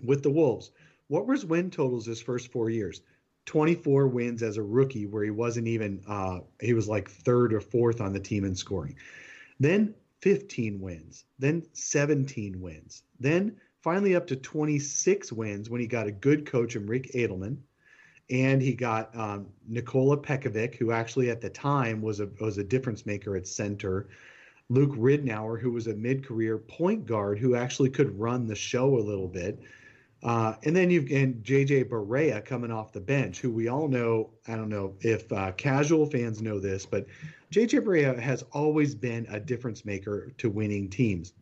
with 0.03 0.23
the 0.23 0.29
Wolves. 0.29 0.71
What 1.07 1.27
were 1.27 1.33
his 1.33 1.45
win 1.45 1.69
totals 1.69 2.05
his 2.05 2.21
first 2.21 2.51
four 2.51 2.69
years? 2.69 3.01
24 3.45 4.07
wins 4.07 4.41
as 4.41 4.57
a 4.57 4.63
rookie, 4.63 5.05
where 5.05 5.23
he 5.23 5.29
wasn't 5.29 5.67
even 5.67 6.01
uh, 6.07 6.39
he 6.61 6.73
was 6.73 6.87
like 6.87 7.09
third 7.09 7.53
or 7.53 7.59
fourth 7.59 7.99
on 7.99 8.13
the 8.13 8.19
team 8.19 8.45
in 8.45 8.55
scoring. 8.55 8.95
Then 9.59 9.93
15 10.21 10.79
wins, 10.79 11.25
then 11.39 11.63
17 11.73 12.61
wins, 12.61 13.03
then 13.19 13.57
finally 13.81 14.15
up 14.15 14.27
to 14.27 14.35
26 14.37 15.31
wins 15.33 15.69
when 15.69 15.81
he 15.81 15.87
got 15.87 16.07
a 16.07 16.11
good 16.11 16.45
coach 16.45 16.77
in 16.77 16.87
Rick 16.87 17.11
Adelman, 17.13 17.57
and 18.33 18.63
he 18.63 18.73
got 18.73 19.15
um, 19.15 19.45
Nikola 19.67 20.17
Pekovic, 20.17 20.73
who 20.75 20.91
actually 20.91 21.29
at 21.29 21.39
the 21.39 21.49
time 21.51 22.01
was 22.01 22.19
a 22.19 22.27
was 22.41 22.57
a 22.57 22.63
difference 22.63 23.05
maker 23.05 23.37
at 23.37 23.47
center. 23.47 24.07
Luke 24.69 24.95
Ridnour, 24.95 25.61
who 25.61 25.71
was 25.71 25.87
a 25.87 25.93
mid-career 25.93 26.57
point 26.57 27.05
guard 27.05 27.37
who 27.37 27.55
actually 27.55 27.91
could 27.91 28.17
run 28.17 28.47
the 28.47 28.55
show 28.55 28.97
a 28.97 28.99
little 28.99 29.27
bit. 29.27 29.59
Uh, 30.23 30.55
and 30.63 30.75
then 30.75 30.89
you've 30.89 31.11
and 31.11 31.43
JJ 31.43 31.89
Barea 31.89 32.43
coming 32.43 32.71
off 32.71 32.91
the 32.91 32.99
bench, 32.99 33.39
who 33.39 33.51
we 33.51 33.67
all 33.67 33.87
know. 33.87 34.31
I 34.47 34.55
don't 34.55 34.69
know 34.69 34.95
if 35.01 35.31
uh, 35.31 35.51
casual 35.51 36.07
fans 36.07 36.41
know 36.41 36.59
this, 36.59 36.87
but 36.87 37.05
JJ 37.51 37.81
Barea 37.81 38.17
has 38.17 38.43
always 38.51 38.95
been 38.95 39.27
a 39.29 39.39
difference 39.39 39.85
maker 39.85 40.33
to 40.39 40.49
winning 40.49 40.89
teams. 40.89 41.33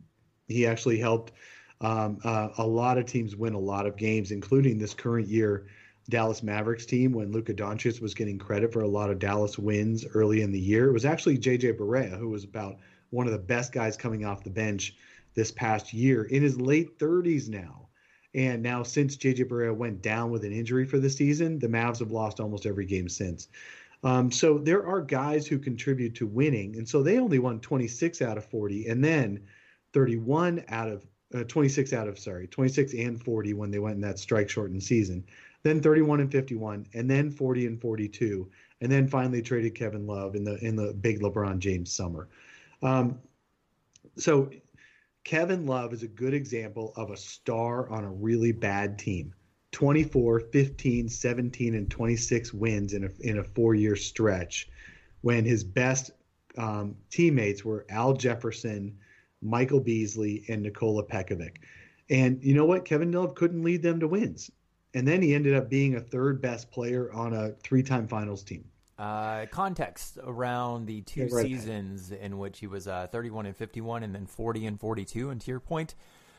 He 0.48 0.66
actually 0.66 0.98
helped 0.98 1.32
um, 1.80 2.18
uh, 2.22 2.48
a 2.58 2.66
lot 2.66 2.98
of 2.98 3.06
teams 3.06 3.34
win 3.34 3.54
a 3.54 3.58
lot 3.58 3.86
of 3.86 3.96
games, 3.96 4.30
including 4.30 4.76
this 4.76 4.92
current 4.92 5.28
year 5.28 5.68
Dallas 6.08 6.42
Mavericks 6.42 6.86
team 6.86 7.12
when 7.12 7.32
Luka 7.32 7.54
Doncic 7.54 8.00
was 8.00 8.14
getting 8.14 8.38
credit 8.38 8.72
for 8.72 8.82
a 8.82 8.88
lot 8.88 9.10
of 9.10 9.18
Dallas 9.18 9.58
wins 9.58 10.04
early 10.14 10.42
in 10.42 10.52
the 10.52 10.60
year. 10.60 10.88
It 10.88 10.92
was 10.92 11.04
actually 11.04 11.38
JJ 11.38 11.78
Barea 11.78 12.18
who 12.18 12.28
was 12.28 12.44
about 12.44 12.78
one 13.10 13.26
of 13.26 13.32
the 13.32 13.38
best 13.38 13.72
guys 13.72 13.96
coming 13.96 14.24
off 14.24 14.44
the 14.44 14.50
bench 14.50 14.96
this 15.34 15.50
past 15.50 15.92
year 15.92 16.24
in 16.24 16.42
his 16.42 16.60
late 16.60 16.98
30s 16.98 17.48
now 17.48 17.82
and 18.34 18.62
now, 18.62 18.82
since 18.82 19.16
JJ 19.16 19.48
Barea 19.48 19.74
went 19.74 20.00
down 20.00 20.30
with 20.30 20.44
an 20.44 20.52
injury 20.52 20.86
for 20.86 20.98
the 20.98 21.10
season, 21.10 21.58
the 21.58 21.68
Mavs 21.68 21.98
have 21.98 22.10
lost 22.10 22.40
almost 22.40 22.64
every 22.64 22.86
game 22.86 23.08
since. 23.08 23.48
Um, 24.04 24.32
so 24.32 24.58
there 24.58 24.86
are 24.86 25.02
guys 25.02 25.46
who 25.46 25.58
contribute 25.58 26.14
to 26.16 26.26
winning, 26.26 26.76
and 26.76 26.88
so 26.88 27.02
they 27.02 27.18
only 27.18 27.38
won 27.38 27.60
26 27.60 28.22
out 28.22 28.38
of 28.38 28.46
40, 28.46 28.88
and 28.88 29.04
then 29.04 29.40
31 29.92 30.64
out 30.68 30.88
of 30.88 31.06
uh, 31.34 31.44
26 31.44 31.94
out 31.94 32.08
of 32.08 32.18
sorry 32.18 32.46
26 32.46 32.92
and 32.92 33.22
40 33.22 33.54
when 33.54 33.70
they 33.70 33.78
went 33.78 33.94
in 33.94 34.02
that 34.02 34.18
strike 34.18 34.50
shortened 34.50 34.82
season, 34.82 35.24
then 35.62 35.80
31 35.80 36.20
and 36.20 36.32
51, 36.32 36.86
and 36.94 37.08
then 37.08 37.30
40 37.30 37.66
and 37.66 37.80
42, 37.80 38.48
and 38.80 38.90
then 38.90 39.06
finally 39.06 39.42
traded 39.42 39.74
Kevin 39.74 40.06
Love 40.06 40.34
in 40.34 40.44
the 40.44 40.56
in 40.64 40.76
the 40.76 40.92
big 40.92 41.20
LeBron 41.20 41.58
James 41.58 41.92
summer. 41.92 42.28
Um, 42.82 43.18
so 44.16 44.50
Kevin 45.24 45.66
Love 45.66 45.92
is 45.92 46.02
a 46.02 46.08
good 46.08 46.34
example 46.34 46.92
of 46.96 47.10
a 47.10 47.16
star 47.16 47.88
on 47.90 48.04
a 48.04 48.10
really 48.10 48.52
bad 48.52 48.98
team. 48.98 49.34
24, 49.70 50.40
15, 50.40 51.08
17, 51.08 51.74
and 51.74 51.90
26 51.90 52.52
wins 52.52 52.92
in 52.92 53.04
a, 53.04 53.10
in 53.20 53.38
a 53.38 53.44
four 53.44 53.74
year 53.74 53.96
stretch 53.96 54.68
when 55.22 55.44
his 55.44 55.64
best 55.64 56.10
um, 56.58 56.94
teammates 57.10 57.64
were 57.64 57.86
Al 57.88 58.12
Jefferson, 58.12 58.96
Michael 59.40 59.80
Beasley, 59.80 60.44
and 60.48 60.62
Nikola 60.62 61.04
Pekovic. 61.04 61.56
And 62.10 62.42
you 62.42 62.54
know 62.54 62.66
what? 62.66 62.84
Kevin 62.84 63.12
Love 63.12 63.34
couldn't 63.34 63.62
lead 63.62 63.82
them 63.82 64.00
to 64.00 64.08
wins. 64.08 64.50
And 64.94 65.06
then 65.08 65.22
he 65.22 65.34
ended 65.34 65.54
up 65.54 65.70
being 65.70 65.94
a 65.94 66.00
third 66.00 66.40
best 66.42 66.70
player 66.70 67.12
on 67.12 67.32
a 67.32 67.52
three 67.62 67.82
time 67.82 68.06
finals 68.06 68.42
team. 68.42 68.64
Uh, 68.98 69.46
context 69.46 70.18
around 70.22 70.86
the 70.86 71.00
two 71.00 71.22
yeah, 71.22 71.28
right. 71.32 71.44
seasons 71.44 72.12
in 72.12 72.38
which 72.38 72.60
he 72.60 72.66
was 72.66 72.86
uh, 72.86 73.06
31 73.10 73.46
and 73.46 73.56
51 73.56 74.02
and 74.02 74.14
then 74.14 74.26
40 74.26 74.66
and 74.66 74.78
42. 74.78 75.30
And 75.30 75.40
to 75.40 75.50
your 75.50 75.60
point, 75.60 75.94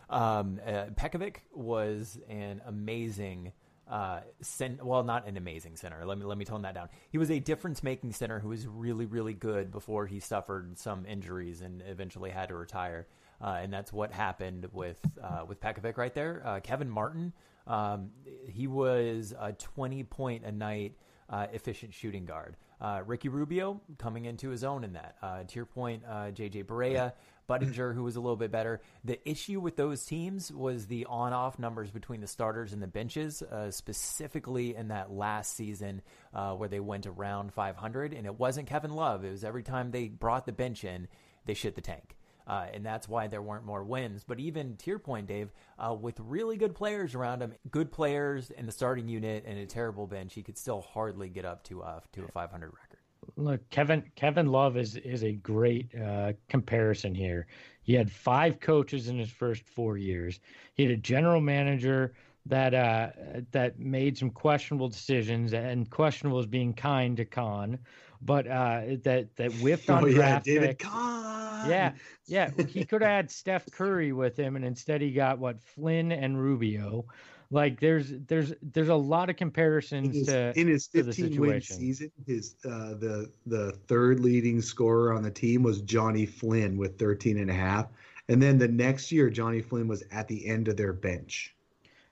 um, 0.09 0.59
uh, 0.65 0.85
Pekovic 0.95 1.37
was 1.53 2.19
an 2.29 2.61
amazing. 2.65 3.51
Uh, 3.85 4.21
cent- 4.41 4.83
well, 4.83 5.03
not 5.03 5.27
an 5.27 5.35
amazing 5.35 5.75
center. 5.75 6.05
Let 6.05 6.17
me 6.17 6.23
let 6.23 6.37
me 6.37 6.45
tone 6.45 6.61
that 6.61 6.73
down. 6.73 6.87
He 7.09 7.17
was 7.17 7.29
a 7.29 7.39
difference-making 7.39 8.13
center 8.13 8.39
who 8.39 8.47
was 8.47 8.65
really, 8.65 9.05
really 9.05 9.33
good 9.33 9.71
before 9.71 10.07
he 10.07 10.21
suffered 10.21 10.77
some 10.79 11.05
injuries 11.05 11.59
and 11.61 11.83
eventually 11.85 12.29
had 12.29 12.47
to 12.47 12.55
retire. 12.55 13.07
Uh, 13.41 13.59
and 13.61 13.73
that's 13.73 13.91
what 13.91 14.13
happened 14.13 14.67
with 14.71 14.99
uh, 15.21 15.43
with 15.45 15.59
Pekovic 15.59 15.97
right 15.97 16.13
there. 16.13 16.41
Uh, 16.45 16.59
Kevin 16.61 16.89
Martin, 16.89 17.33
um, 17.67 18.11
he 18.47 18.67
was 18.67 19.33
a 19.39 19.53
20 19.53 20.03
point 20.03 20.45
a 20.45 20.51
night 20.51 20.95
uh, 21.29 21.47
efficient 21.51 21.93
shooting 21.93 22.25
guard. 22.25 22.57
Uh, 22.81 23.01
Ricky 23.05 23.29
Rubio 23.29 23.81
coming 23.97 24.25
into 24.25 24.49
his 24.49 24.63
own 24.63 24.83
in 24.83 24.93
that. 24.93 25.15
Uh, 25.21 25.43
to 25.43 25.55
your 25.55 25.65
point, 25.65 26.03
uh, 26.07 26.31
JJ 26.31 26.65
Barea, 26.65 27.13
Budinger, 27.49 27.95
who 27.95 28.03
was 28.03 28.17
a 28.17 28.19
little 28.19 28.35
bit 28.35 28.51
better. 28.51 28.81
The 29.05 29.17
issue 29.27 29.59
with 29.59 29.77
those 29.77 30.05
teams 30.05 30.51
was 30.51 30.87
the 30.87 31.05
on 31.05 31.31
off 31.31 31.57
numbers 31.57 31.91
between 31.91 32.19
the 32.19 32.27
starters 32.27 32.73
and 32.73 32.81
the 32.81 32.87
benches, 32.87 33.41
uh, 33.41 33.71
specifically 33.71 34.75
in 34.75 34.89
that 34.89 35.11
last 35.11 35.55
season 35.55 36.01
uh, 36.33 36.53
where 36.53 36.69
they 36.69 36.81
went 36.81 37.07
around 37.07 37.53
500. 37.53 38.13
And 38.13 38.25
it 38.25 38.37
wasn't 38.37 38.67
Kevin 38.67 38.93
Love, 38.93 39.23
it 39.23 39.31
was 39.31 39.43
every 39.43 39.63
time 39.63 39.91
they 39.91 40.09
brought 40.09 40.45
the 40.45 40.51
bench 40.51 40.83
in, 40.83 41.07
they 41.45 41.53
shit 41.53 41.75
the 41.75 41.81
tank. 41.81 42.17
Uh, 42.47 42.65
and 42.73 42.85
that's 42.85 43.07
why 43.07 43.27
there 43.27 43.41
weren't 43.41 43.65
more 43.65 43.83
wins. 43.83 44.23
But 44.27 44.39
even 44.39 44.75
to 44.77 44.89
your 44.89 44.99
point, 44.99 45.27
Dave, 45.27 45.51
uh, 45.79 45.93
with 45.93 46.19
really 46.19 46.57
good 46.57 46.75
players 46.75 47.15
around 47.15 47.41
him, 47.41 47.53
good 47.71 47.91
players 47.91 48.51
in 48.51 48.65
the 48.65 48.71
starting 48.71 49.07
unit 49.07 49.45
and 49.47 49.57
a 49.57 49.65
terrible 49.65 50.07
bench, 50.07 50.33
he 50.33 50.43
could 50.43 50.57
still 50.57 50.81
hardly 50.81 51.29
get 51.29 51.45
up 51.45 51.63
to 51.65 51.81
uh, 51.81 51.99
to 52.13 52.25
a 52.25 52.27
500 52.27 52.67
record. 52.67 52.99
Look, 53.37 53.69
Kevin 53.69 54.03
Kevin 54.15 54.47
Love 54.47 54.77
is 54.77 54.97
is 54.97 55.23
a 55.23 55.33
great 55.33 55.93
uh, 55.95 56.33
comparison 56.49 57.15
here. 57.15 57.47
He 57.81 57.93
had 57.93 58.11
five 58.11 58.59
coaches 58.59 59.07
in 59.07 59.17
his 59.17 59.29
first 59.29 59.65
four 59.65 59.97
years. 59.97 60.39
He 60.73 60.83
had 60.83 60.91
a 60.91 60.97
general 60.97 61.41
manager 61.41 62.13
that 62.45 62.73
uh, 62.73 63.09
that 63.51 63.79
made 63.79 64.17
some 64.17 64.29
questionable 64.29 64.89
decisions, 64.89 65.53
and 65.53 65.89
questionable 65.89 66.39
is 66.39 66.45
being 66.45 66.73
kind 66.73 67.17
to 67.17 67.25
Kahn, 67.25 67.79
but 68.21 68.47
uh, 68.47 68.81
that 69.03 69.35
that 69.37 69.51
whiffed 69.53 69.89
on 69.89 70.03
oh, 70.03 70.07
yeah, 70.07 70.39
David. 70.39 70.79
Kahn. 70.79 71.69
Yeah, 71.69 71.93
yeah. 72.25 72.49
He 72.67 72.83
could 72.83 73.01
have 73.01 73.11
had 73.11 73.31
Steph 73.31 73.71
Curry 73.71 74.11
with 74.11 74.37
him, 74.37 74.55
and 74.55 74.65
instead 74.65 75.01
he 75.01 75.11
got 75.11 75.39
what 75.39 75.61
Flynn 75.61 76.11
and 76.11 76.41
Rubio. 76.41 77.05
Like 77.49 77.79
there's 77.79 78.11
there's 78.27 78.53
there's 78.61 78.89
a 78.89 78.95
lot 78.95 79.29
of 79.29 79.35
comparisons 79.35 80.07
in 80.07 80.13
his, 80.13 80.27
to 80.27 80.59
in 80.59 80.67
his 80.67 80.87
15 80.87 81.39
win 81.39 81.61
season. 81.61 82.11
His 82.25 82.55
uh, 82.65 82.95
the 82.95 83.31
the 83.45 83.73
third 83.87 84.19
leading 84.19 84.61
scorer 84.61 85.13
on 85.13 85.21
the 85.21 85.31
team 85.31 85.61
was 85.61 85.81
Johnny 85.81 86.25
Flynn 86.25 86.77
with 86.77 86.97
13 86.97 87.37
and 87.37 87.49
a 87.49 87.53
half, 87.53 87.87
and 88.27 88.41
then 88.41 88.57
the 88.57 88.67
next 88.67 89.11
year 89.11 89.29
Johnny 89.29 89.61
Flynn 89.61 89.87
was 89.87 90.03
at 90.11 90.27
the 90.27 90.45
end 90.47 90.67
of 90.67 90.77
their 90.77 90.93
bench. 90.93 91.55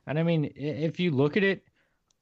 And 0.08 0.20
I 0.20 0.24
mean, 0.24 0.52
if 0.56 1.00
you 1.00 1.12
look 1.12 1.38
at 1.38 1.44
it, 1.44 1.64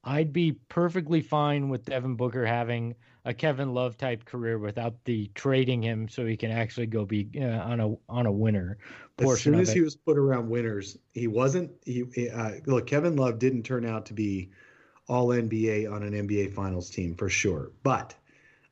I'd 0.02 0.32
be 0.32 0.52
perfectly 0.52 1.20
fine 1.20 1.68
with 1.68 1.84
Devin 1.84 2.16
Booker 2.16 2.46
having 2.46 2.94
a 3.24 3.34
Kevin 3.34 3.74
Love 3.74 3.98
type 3.98 4.24
career 4.24 4.58
without 4.58 4.94
the 5.04 5.30
trading 5.34 5.82
him 5.82 6.08
so 6.08 6.24
he 6.24 6.36
can 6.36 6.50
actually 6.50 6.86
go 6.86 7.04
be 7.04 7.28
uh, 7.38 7.44
on 7.44 7.80
a 7.80 7.94
on 8.08 8.26
a 8.26 8.32
winner. 8.32 8.78
As 9.18 9.40
soon 9.42 9.60
as 9.60 9.72
he 9.72 9.82
was 9.82 9.96
put 9.96 10.16
around 10.16 10.48
winners, 10.48 10.96
he 11.12 11.26
wasn't. 11.26 11.70
He 11.84 12.30
uh, 12.30 12.52
look 12.66 12.86
Kevin 12.86 13.16
Love 13.16 13.38
didn't 13.38 13.64
turn 13.64 13.84
out 13.84 14.06
to 14.06 14.14
be 14.14 14.50
all 15.08 15.28
NBA 15.28 15.90
on 15.92 16.02
an 16.02 16.12
NBA 16.12 16.54
Finals 16.54 16.88
team 16.88 17.14
for 17.14 17.28
sure, 17.28 17.72
but 17.82 18.14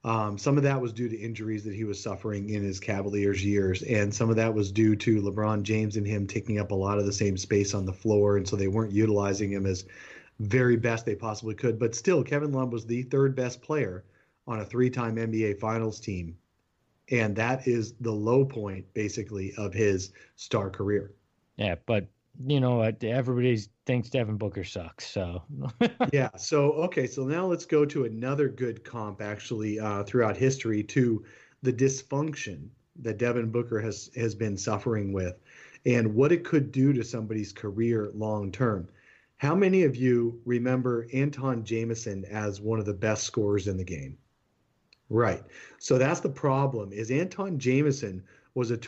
um, 0.04 0.38
some 0.38 0.56
of 0.56 0.62
that 0.62 0.80
was 0.80 0.92
due 0.92 1.08
to 1.08 1.16
injuries 1.16 1.64
that 1.64 1.74
he 1.74 1.84
was 1.84 2.00
suffering 2.00 2.50
in 2.50 2.62
his 2.62 2.78
Cavaliers 2.78 3.44
years, 3.44 3.82
and 3.82 4.14
some 4.14 4.30
of 4.30 4.36
that 4.36 4.54
was 4.54 4.70
due 4.70 4.94
to 4.96 5.20
LeBron 5.20 5.62
James 5.62 5.96
and 5.96 6.06
him 6.06 6.26
taking 6.26 6.58
up 6.58 6.70
a 6.70 6.74
lot 6.74 6.98
of 6.98 7.06
the 7.06 7.12
same 7.12 7.36
space 7.36 7.74
on 7.74 7.84
the 7.84 7.92
floor, 7.92 8.36
and 8.36 8.46
so 8.46 8.54
they 8.54 8.68
weren't 8.68 8.92
utilizing 8.92 9.50
him 9.50 9.66
as 9.66 9.84
very 10.38 10.76
best 10.76 11.04
they 11.04 11.16
possibly 11.16 11.54
could. 11.54 11.78
But 11.78 11.96
still, 11.96 12.22
Kevin 12.22 12.52
Love 12.52 12.72
was 12.72 12.86
the 12.86 13.02
third 13.02 13.34
best 13.34 13.60
player 13.60 14.04
on 14.46 14.60
a 14.60 14.64
three-time 14.64 15.16
NBA 15.16 15.58
Finals 15.58 15.98
team, 15.98 16.36
and 17.10 17.34
that 17.34 17.66
is 17.66 17.94
the 18.00 18.12
low 18.12 18.44
point 18.44 18.86
basically 18.94 19.52
of 19.56 19.74
his 19.74 20.12
star 20.36 20.70
career. 20.70 21.12
Yeah, 21.56 21.74
but 21.86 22.06
you 22.46 22.60
know? 22.60 22.82
Everybody 22.82 23.58
thinks 23.86 24.10
Devin 24.10 24.36
Booker 24.36 24.64
sucks. 24.64 25.06
So 25.06 25.42
yeah. 26.12 26.30
So 26.36 26.72
okay. 26.72 27.06
So 27.06 27.24
now 27.24 27.46
let's 27.46 27.66
go 27.66 27.84
to 27.86 28.04
another 28.04 28.48
good 28.48 28.84
comp 28.84 29.20
actually 29.20 29.80
uh, 29.80 30.04
throughout 30.04 30.36
history 30.36 30.82
to 30.84 31.24
the 31.62 31.72
dysfunction 31.72 32.68
that 33.00 33.18
Devin 33.18 33.50
Booker 33.50 33.80
has 33.80 34.10
has 34.16 34.34
been 34.34 34.56
suffering 34.56 35.12
with, 35.12 35.40
and 35.86 36.14
what 36.14 36.32
it 36.32 36.44
could 36.44 36.72
do 36.72 36.92
to 36.92 37.04
somebody's 37.04 37.52
career 37.52 38.10
long 38.14 38.52
term. 38.52 38.88
How 39.36 39.54
many 39.54 39.84
of 39.84 39.94
you 39.94 40.40
remember 40.44 41.06
Antawn 41.12 41.62
Jamison 41.62 42.24
as 42.24 42.60
one 42.60 42.80
of 42.80 42.86
the 42.86 42.94
best 42.94 43.22
scorers 43.22 43.68
in 43.68 43.76
the 43.76 43.84
game? 43.84 44.18
Right. 45.08 45.42
So 45.78 45.96
that's 45.96 46.20
the 46.20 46.28
problem. 46.28 46.92
Is 46.92 47.10
Antawn 47.10 47.58
Jamison 47.58 48.24
was 48.54 48.72
a, 48.72 48.78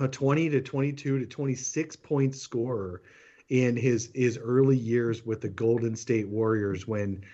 a 0.00 0.08
20 0.08 0.48
to 0.50 0.60
22 0.60 1.18
to 1.18 1.26
26 1.26 1.96
point 1.96 2.34
scorer 2.34 3.02
in 3.48 3.76
his 3.76 4.10
his 4.14 4.38
early 4.38 4.76
years 4.76 5.24
with 5.24 5.40
the 5.40 5.48
Golden 5.48 5.96
State 5.96 6.28
Warriors 6.28 6.86
when 6.86 7.24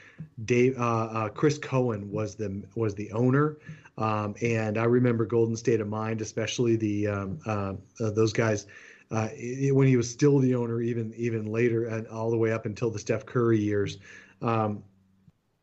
Dave 0.44 0.78
uh, 0.78 1.06
uh, 1.06 1.28
Chris 1.28 1.58
Cohan 1.58 2.10
was 2.10 2.36
the 2.36 2.62
was 2.76 2.94
the 2.94 3.10
owner, 3.12 3.56
um, 3.98 4.34
and 4.40 4.78
I 4.78 4.84
remember 4.84 5.26
Golden 5.26 5.56
State 5.56 5.80
of 5.80 5.88
Mind, 5.88 6.20
especially 6.20 6.76
the 6.76 7.08
um, 7.08 7.38
uh, 7.46 7.74
uh 8.00 8.10
those 8.10 8.32
guys. 8.32 8.66
Uh, 9.10 9.28
it, 9.34 9.74
when 9.74 9.86
he 9.86 9.96
was 9.96 10.10
still 10.10 10.38
the 10.38 10.54
owner, 10.54 10.80
even 10.80 11.12
even 11.16 11.46
later, 11.46 11.86
and 11.86 12.06
all 12.08 12.30
the 12.30 12.38
way 12.38 12.52
up 12.52 12.64
until 12.64 12.90
the 12.90 12.98
Steph 12.98 13.26
Curry 13.26 13.58
years, 13.58 13.98
um, 14.40 14.82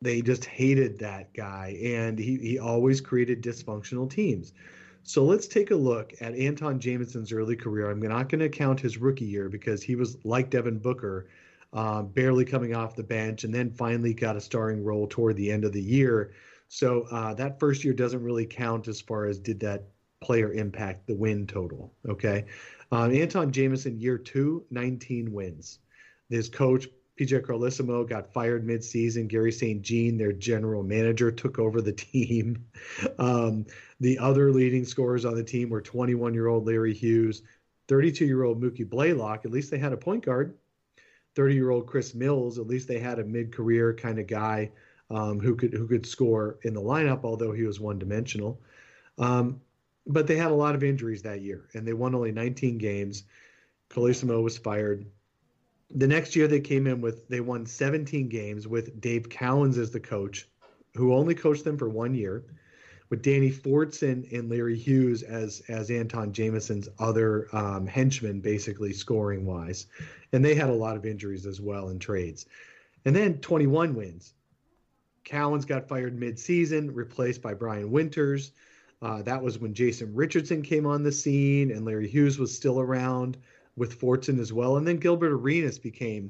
they 0.02 0.22
just 0.22 0.46
hated 0.46 1.00
that 1.00 1.34
guy, 1.34 1.78
and 1.82 2.20
he 2.20 2.38
he 2.38 2.60
always 2.60 3.00
created 3.00 3.42
dysfunctional 3.42 4.10
teams. 4.10 4.54
So 5.04 5.24
let's 5.24 5.48
take 5.48 5.72
a 5.72 5.76
look 5.76 6.14
at 6.22 6.34
Antawn 6.36 6.80
Jamison's 6.80 7.34
early 7.34 7.56
career. 7.56 7.90
I'm 7.90 8.00
not 8.00 8.30
going 8.30 8.40
to 8.40 8.50
count 8.50 8.80
his 8.80 8.98
rookie 8.98 9.26
year 9.26 9.50
because 9.50 9.82
he 9.82 9.96
was 9.96 10.18
like 10.24 10.50
Devin 10.50 10.80
Booker, 10.80 11.28
uh, 11.74 12.04
barely 12.04 12.46
coming 12.46 12.76
off 12.76 12.96
the 12.96 13.04
bench, 13.04 13.44
and 13.44 13.54
then 13.54 13.72
finally 13.72 14.14
got 14.14 14.36
a 14.36 14.42
starring 14.42 14.84
role 14.84 15.08
toward 15.08 15.38
the 15.38 15.52
end 15.52 15.66
of 15.66 15.74
the 15.74 15.82
year. 15.82 16.34
So 16.68 17.08
uh, 17.12 17.34
that 17.34 17.60
first 17.60 17.84
year 17.84 17.94
doesn't 17.94 18.24
really 18.24 18.46
count 18.46 18.88
as 18.88 19.02
far 19.02 19.26
as 19.26 19.40
did 19.40 19.60
that 19.62 19.86
player 20.22 20.54
impact 20.54 21.08
the 21.08 21.16
win 21.16 21.48
total. 21.48 21.94
Okay. 22.08 22.46
Um, 22.92 23.12
Antawn 23.12 23.52
Jamison, 23.52 24.00
year 24.00 24.18
two, 24.18 24.66
19 24.70 25.34
wins. 25.34 25.80
His 26.30 26.48
coach, 26.48 26.88
PJ 27.20 27.42
Carlesimo 27.42 28.08
got 28.08 28.34
fired 28.34 28.66
midseason. 28.66 29.28
Garry 29.28 29.52
St. 29.52 29.82
Jean, 29.82 30.18
their 30.18 30.32
general 30.32 30.82
manager, 30.82 31.32
took 31.32 31.60
over 31.60 31.82
the 31.82 31.94
team. 31.94 32.66
Um, 33.20 33.66
the 34.00 34.18
other 34.18 34.52
leading 34.52 34.84
scorers 34.84 35.26
on 35.26 35.36
the 35.36 35.44
team 35.44 35.70
were 35.70 35.82
21 35.82 36.34
year 36.34 36.48
old 36.48 36.66
Larry 36.66 36.94
Hughes, 36.94 37.44
32 37.88 38.26
year 38.26 38.44
old 38.44 38.62
Mookie 38.62 38.90
Blaylock. 38.90 39.46
At 39.46 39.52
least 39.52 39.70
they 39.70 39.78
had 39.78 39.94
a 39.94 39.98
point 39.98 40.26
guard. 40.26 40.58
30 41.36 41.56
year 41.56 41.70
old 41.70 41.88
Chris 41.88 42.14
Mills. 42.16 42.58
At 42.58 42.68
least 42.68 42.88
they 42.88 43.00
had 43.00 43.20
a 43.20 43.24
mid 43.24 43.54
career 43.54 43.94
kind 43.94 44.20
of 44.20 44.28
guy 44.28 44.72
um, 45.10 45.40
who 45.40 45.56
could 45.56 45.74
who 45.74 45.88
could 45.88 46.06
score 46.06 46.58
in 46.64 46.74
the 46.74 46.82
lineup, 46.82 47.24
although 47.24 47.52
he 47.52 47.64
was 47.64 47.80
one 47.80 48.00
dimensional. 48.00 48.62
Um, 49.18 49.62
but 50.08 50.26
they 50.28 50.38
had 50.38 50.52
a 50.52 50.56
lot 50.56 50.76
of 50.76 50.84
injuries 50.84 51.22
that 51.24 51.42
year, 51.42 51.70
and 51.74 51.88
they 51.88 51.94
won 51.94 52.16
only 52.16 52.32
19 52.32 52.78
games. 52.78 53.24
Carlesimo 53.90 54.42
was 54.42 54.58
fired. 54.58 55.06
The 55.94 56.08
next 56.08 56.36
year, 56.36 56.48
they 56.48 56.60
came 56.60 56.88
in 56.88 57.02
with 57.02 57.28
they 57.28 57.42
won 57.42 57.66
17 57.66 58.30
games 58.30 58.68
with 58.68 59.02
Dave 59.02 59.30
Cowens 59.30 59.78
as 59.78 59.92
the 59.92 60.00
coach, 60.00 60.48
who 60.96 61.14
only 61.14 61.36
coached 61.36 61.64
them 61.64 61.78
for 61.78 61.90
one 61.90 62.14
year 62.14 62.44
with 63.10 63.22
Danny 63.22 63.52
Fortson 63.52 64.32
and 64.32 64.50
Larry 64.50 64.78
Hughes 64.78 65.22
as 65.22 65.62
as 65.68 65.92
Antawn 65.92 66.32
Jamison's 66.32 66.88
other 66.98 67.48
um, 67.54 67.86
henchmen, 67.86 68.40
basically 68.40 68.94
scoring 68.94 69.46
wise, 69.46 69.88
and 70.32 70.44
they 70.44 70.56
had 70.56 70.70
a 70.70 70.74
lot 70.74 70.96
of 70.96 71.06
injuries 71.06 71.46
as 71.46 71.60
well 71.60 71.90
in 71.90 72.00
trades. 72.00 72.46
And 73.06 73.16
then 73.16 73.40
21 73.40 73.94
wins. 73.94 74.34
Cowens 75.26 75.66
got 75.66 75.88
fired 75.88 76.18
mid-season, 76.18 76.94
replaced 76.94 77.42
by 77.42 77.54
Brian 77.54 77.92
Winters. 77.92 78.54
Uh, 79.02 79.22
that 79.24 79.42
was 79.42 79.60
when 79.60 79.74
Jason 79.74 80.14
Richardson 80.16 80.62
came 80.62 80.86
on 80.86 81.04
the 81.04 81.12
scene, 81.12 81.72
and 81.72 81.86
Larry 81.86 82.08
Hughes 82.08 82.40
was 82.40 82.56
still 82.56 82.80
around 82.80 83.38
with 83.82 84.00
Fortson 84.00 84.40
as 84.40 84.54
well. 84.54 84.78
And 84.78 84.88
then 84.88 84.98
Gilbert 84.98 85.32
Arenas 85.32 85.80
became 85.80 86.30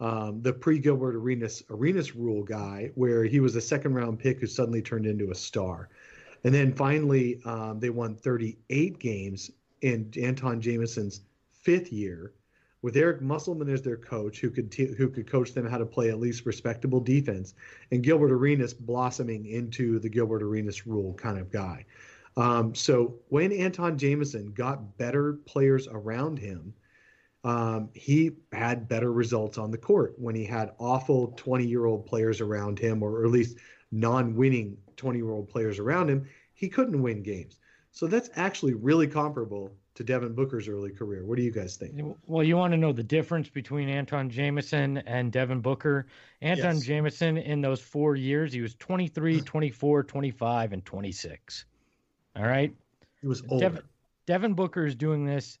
um, 0.00 0.42
the 0.42 0.52
pre-Gilbert 0.52 1.14
Arenas 1.14 1.62
Arenas 1.70 2.16
rule 2.16 2.42
guy, 2.42 2.90
where 2.96 3.22
he 3.22 3.38
was 3.38 3.54
a 3.54 3.60
second-round 3.60 4.18
pick 4.18 4.40
who 4.40 4.48
suddenly 4.48 4.82
turned 4.82 5.06
into 5.06 5.30
a 5.30 5.34
star. 5.34 5.90
And 6.42 6.52
then 6.52 6.72
finally, 6.72 7.40
um, 7.44 7.78
they 7.78 7.90
won 7.90 8.16
38 8.16 8.98
games 8.98 9.52
in 9.82 10.10
Antawn 10.20 10.60
Jamison's 10.60 11.20
fifth 11.52 11.92
year 11.92 12.32
with 12.82 12.96
Eric 12.96 13.22
Musselman 13.22 13.68
as 13.68 13.80
their 13.80 13.96
coach, 13.96 14.40
who 14.40 14.50
could 14.50 14.72
t- 14.72 14.92
who 14.92 15.08
could 15.08 15.30
coach 15.30 15.54
them 15.54 15.66
how 15.66 15.78
to 15.78 15.86
play 15.86 16.08
at 16.08 16.18
least 16.18 16.46
respectable 16.46 16.98
defense, 17.00 17.54
and 17.92 18.02
Gilbert 18.02 18.32
Arenas 18.32 18.74
blossoming 18.74 19.46
into 19.46 20.00
the 20.00 20.08
Gilbert 20.08 20.42
Arenas 20.42 20.84
rule 20.84 21.14
kind 21.14 21.38
of 21.38 21.52
guy. 21.52 21.86
Um, 22.36 22.74
so 22.74 23.14
when 23.28 23.52
Antawn 23.52 23.98
Jamison 23.98 24.52
got 24.52 24.98
better 24.98 25.34
players 25.44 25.86
around 25.86 26.40
him, 26.40 26.74
um, 27.44 27.90
he 27.94 28.32
had 28.52 28.88
better 28.88 29.12
results 29.12 29.58
on 29.58 29.70
the 29.70 29.78
court. 29.78 30.14
When 30.18 30.34
he 30.34 30.44
had 30.44 30.72
awful 30.78 31.28
20 31.36 31.66
year 31.66 31.86
old 31.86 32.06
players 32.06 32.40
around 32.40 32.78
him, 32.78 33.02
or 33.02 33.24
at 33.24 33.30
least 33.30 33.58
non 33.92 34.34
winning 34.34 34.76
20 34.96 35.18
year 35.18 35.30
old 35.30 35.48
players 35.48 35.78
around 35.78 36.10
him, 36.10 36.26
he 36.54 36.68
couldn't 36.68 37.00
win 37.00 37.22
games. 37.22 37.58
So 37.92 38.06
that's 38.06 38.30
actually 38.36 38.74
really 38.74 39.06
comparable 39.06 39.72
to 39.94 40.04
Devin 40.04 40.32
Booker's 40.32 40.68
early 40.68 40.90
career. 40.90 41.24
What 41.24 41.36
do 41.36 41.42
you 41.42 41.50
guys 41.50 41.76
think? 41.76 42.16
Well, 42.26 42.44
you 42.44 42.56
want 42.56 42.72
to 42.72 42.76
know 42.76 42.92
the 42.92 43.02
difference 43.02 43.48
between 43.48 43.88
Antawn 43.88 44.30
Jamison 44.30 44.98
and 44.98 45.32
Devin 45.32 45.60
Booker. 45.60 46.06
Anton 46.40 46.76
yes. 46.76 46.84
Jamison, 46.84 47.36
in 47.36 47.60
those 47.60 47.80
four 47.80 48.14
years, 48.14 48.52
he 48.52 48.60
was 48.60 48.76
23, 48.76 49.40
24, 49.42 50.04
25, 50.04 50.72
and 50.72 50.84
26. 50.84 51.64
All 52.36 52.44
right. 52.44 52.72
He 53.20 53.26
was 53.26 53.42
older. 53.48 53.64
Devin, 53.64 53.82
Devin 54.26 54.54
Booker 54.54 54.86
is 54.86 54.94
doing 54.94 55.24
this 55.24 55.58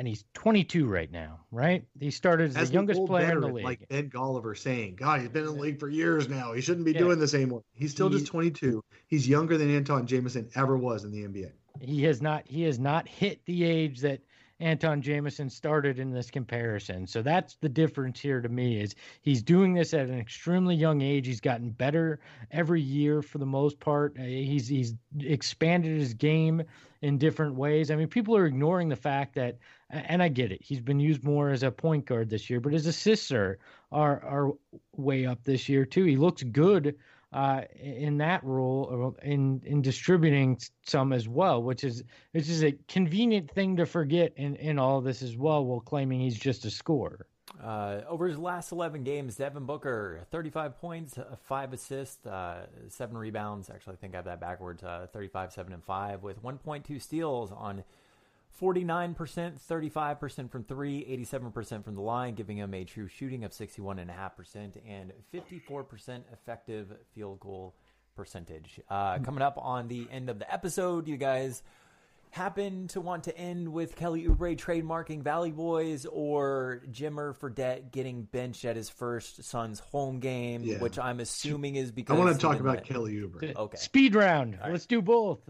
and 0.00 0.08
he's 0.08 0.24
22 0.32 0.86
right 0.86 1.12
now, 1.12 1.40
right? 1.50 1.84
He 2.00 2.10
started 2.10 2.48
as, 2.48 2.56
as 2.56 2.68
the 2.70 2.74
youngest 2.74 3.04
player 3.04 3.26
veteran, 3.26 3.44
in 3.44 3.50
the 3.50 3.54
league. 3.56 3.64
Like 3.66 3.88
Ben 3.90 4.08
Golliver 4.08 4.56
saying, 4.56 4.96
God, 4.96 5.20
he's 5.20 5.28
been 5.28 5.44
in 5.44 5.54
the 5.54 5.60
league 5.60 5.78
for 5.78 5.90
years 5.90 6.26
now. 6.26 6.54
He 6.54 6.62
shouldn't 6.62 6.86
be 6.86 6.92
yeah. 6.92 7.00
doing 7.00 7.18
this 7.18 7.34
anymore. 7.34 7.62
He's 7.74 7.90
still 7.90 8.08
he, 8.08 8.16
just 8.16 8.26
22. 8.28 8.82
He's 9.08 9.28
younger 9.28 9.58
than 9.58 9.68
Antawn 9.68 10.06
Jamison 10.06 10.48
ever 10.54 10.78
was 10.78 11.04
in 11.04 11.10
the 11.10 11.24
NBA. 11.24 11.52
He 11.82 12.02
has 12.04 12.22
not 12.22 12.48
he 12.48 12.62
has 12.62 12.78
not 12.78 13.06
hit 13.08 13.44
the 13.44 13.62
age 13.62 14.00
that 14.00 14.20
Antawn 14.60 15.00
Jamison 15.00 15.48
started 15.48 15.98
in 15.98 16.12
this 16.12 16.30
comparison. 16.30 17.06
So 17.06 17.22
that's 17.22 17.56
the 17.56 17.68
difference 17.68 18.20
here 18.20 18.40
to 18.40 18.48
me 18.48 18.80
is 18.80 18.94
he's 19.22 19.42
doing 19.42 19.74
this 19.74 19.94
at 19.94 20.08
an 20.08 20.18
extremely 20.18 20.74
young 20.74 21.00
age. 21.00 21.26
He's 21.26 21.40
gotten 21.40 21.70
better 21.70 22.20
every 22.50 22.82
year 22.82 23.22
for 23.22 23.38
the 23.38 23.46
most 23.46 23.80
part. 23.80 24.16
Uh, 24.18 24.22
he's 24.22 24.68
he's 24.68 24.94
expanded 25.20 25.98
his 25.98 26.14
game 26.14 26.62
in 27.02 27.16
different 27.16 27.54
ways. 27.54 27.90
I 27.90 27.96
mean, 27.96 28.08
people 28.08 28.36
are 28.36 28.46
ignoring 28.46 28.88
the 28.88 28.96
fact 28.96 29.34
that 29.36 29.58
and 29.90 30.22
I 30.22 30.28
get 30.28 30.52
it. 30.52 30.62
He's 30.62 30.80
been 30.80 31.00
used 31.00 31.24
more 31.24 31.50
as 31.50 31.62
a 31.62 31.70
point 31.70 32.06
guard 32.06 32.30
this 32.30 32.50
year, 32.50 32.60
but 32.60 32.72
his 32.72 32.86
assists 32.86 33.32
are 33.32 33.58
are, 33.90 34.22
are 34.22 34.52
way 34.96 35.26
up 35.26 35.42
this 35.42 35.68
year 35.68 35.84
too. 35.84 36.04
He 36.04 36.16
looks 36.16 36.42
good 36.42 36.96
uh, 37.32 37.62
in 37.80 38.18
that 38.18 38.42
role 38.42 39.16
in 39.22 39.60
in 39.64 39.82
distributing 39.82 40.58
some 40.86 41.12
as 41.12 41.28
well, 41.28 41.62
which 41.62 41.84
is 41.84 42.02
which 42.32 42.48
is 42.48 42.64
a 42.64 42.72
convenient 42.88 43.50
thing 43.50 43.76
to 43.76 43.86
forget 43.86 44.32
in 44.36 44.56
in 44.56 44.78
all 44.78 45.00
this 45.00 45.22
as 45.22 45.36
well, 45.36 45.64
while 45.64 45.80
claiming 45.80 46.20
he's 46.20 46.38
just 46.38 46.64
a 46.64 46.70
scorer. 46.70 47.26
Uh, 47.62 48.00
over 48.08 48.26
his 48.26 48.38
last 48.38 48.72
11 48.72 49.02
games, 49.04 49.36
Devin 49.36 49.66
Booker, 49.66 50.24
35 50.30 50.80
points, 50.80 51.18
uh, 51.18 51.36
5 51.42 51.72
assists, 51.74 52.24
uh, 52.24 52.66
7 52.88 53.16
rebounds. 53.16 53.68
Actually, 53.68 53.94
I 53.94 53.96
think 53.96 54.14
I 54.14 54.18
have 54.18 54.24
that 54.26 54.40
backwards. 54.40 54.82
Uh, 54.82 55.08
35, 55.12 55.52
7, 55.52 55.72
and 55.72 55.84
5 55.84 56.22
with 56.22 56.42
1.2 56.42 57.02
steals 57.02 57.52
on 57.52 57.84
49%, 58.60 59.14
35% 59.60 60.50
from 60.50 60.64
three, 60.64 61.04
87% 61.26 61.84
from 61.84 61.94
the 61.94 62.00
line, 62.00 62.34
giving 62.34 62.58
him 62.58 62.74
a 62.74 62.84
true 62.84 63.08
shooting 63.08 63.44
of 63.44 63.52
61.5% 63.52 64.76
and 64.86 65.12
54% 65.32 66.22
effective 66.32 66.92
field 67.14 67.40
goal 67.40 67.74
percentage. 68.16 68.80
Uh, 68.88 69.18
coming 69.18 69.42
up 69.42 69.58
on 69.60 69.88
the 69.88 70.06
end 70.10 70.28
of 70.28 70.38
the 70.38 70.52
episode, 70.52 71.08
you 71.08 71.16
guys 71.16 71.62
happen 72.30 72.86
to 72.88 73.00
want 73.00 73.24
to 73.24 73.36
end 73.36 73.72
with 73.72 73.96
Kelly 73.96 74.24
Oubre 74.24 74.56
trademarking 74.56 75.22
Valley 75.22 75.52
Boyz 75.52 76.06
or 76.10 76.82
Jimmer 76.90 77.36
Fredette 77.36 77.90
getting 77.90 78.22
benched 78.22 78.64
at 78.64 78.76
his 78.76 78.88
first 78.88 79.42
Suns 79.44 79.80
home 79.80 80.20
game, 80.20 80.62
yeah. 80.62 80.78
which 80.78 80.98
I'm 80.98 81.20
assuming 81.20 81.76
is 81.76 81.90
because 81.90 82.16
I 82.16 82.18
want 82.18 82.34
to 82.34 82.40
talk 82.40 82.60
about 82.60 82.84
Kelly 82.84 83.14
Oubre. 83.14 83.54
Okay, 83.56 83.76
speed 83.76 84.14
round. 84.14 84.58
Right. 84.60 84.72
Let's 84.72 84.86
do 84.86 85.02
both. 85.02 85.40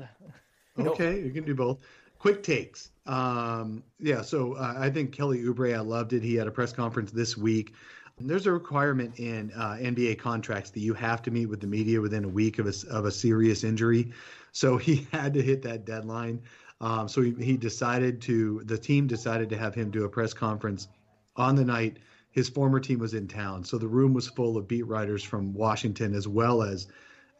Okay, 0.79 1.21
you 1.21 1.31
can 1.31 1.45
do 1.45 1.55
both 1.55 1.79
quick 2.21 2.45
takes. 2.45 2.91
Um, 3.07 3.83
yeah, 3.99 4.23
so 4.23 4.53
uh, 4.53 4.75
I 4.79 4.91
think 4.91 5.11
Kelly 5.11 5.43
Oubre, 5.43 5.75
I 5.75 5.81
loved 5.81 6.13
it. 6.13 6.23
He 6.23 6.37
had 6.37 6.47
a 6.47 6.51
press 6.51 6.73
conference 6.73 7.11
this 7.11 7.37
week. 7.37 7.75
There's 8.21 8.47
a 8.47 8.53
requirement 8.53 9.19
in 9.19 9.51
uh, 9.57 9.79
NBA 9.81 10.19
contracts 10.19 10.71
that 10.71 10.81
you 10.81 10.95
have 10.95 11.23
to 11.23 11.31
meet 11.31 11.47
with 11.47 11.61
the 11.61 11.67
media 11.67 12.01
within 12.01 12.25
a 12.25 12.29
week 12.29 12.59
of 12.59 12.67
a, 12.67 12.75
of 12.91 13.07
a 13.07 13.11
serious 13.11 13.65
injury. 13.65 14.13
So 14.53 14.77
he 14.87 15.09
had 15.11 15.35
to 15.35 15.43
hit 15.43 15.63
that 15.63 15.85
deadline. 15.85 16.43
Um, 16.83 17.09
so 17.09 17.23
he, 17.23 17.33
he 17.33 17.57
decided 17.57 18.21
to, 18.23 18.63
the 18.65 18.79
team 18.79 19.07
decided 19.07 19.49
to 19.51 19.59
have 19.59 19.75
him 19.75 19.91
do 19.91 20.05
a 20.05 20.09
press 20.09 20.33
conference 20.33 20.89
on 21.37 21.57
the 21.57 21.65
night 21.65 21.99
his 22.33 22.49
former 22.49 22.79
team 22.79 22.99
was 23.01 23.15
in 23.15 23.27
town. 23.27 23.65
So 23.65 23.77
the 23.77 23.89
room 23.89 24.13
was 24.15 24.29
full 24.29 24.57
of 24.57 24.69
beat 24.69 24.87
writers 24.87 25.25
from 25.25 25.53
Washington 25.53 26.15
as 26.15 26.29
well 26.29 26.63
as 26.63 26.87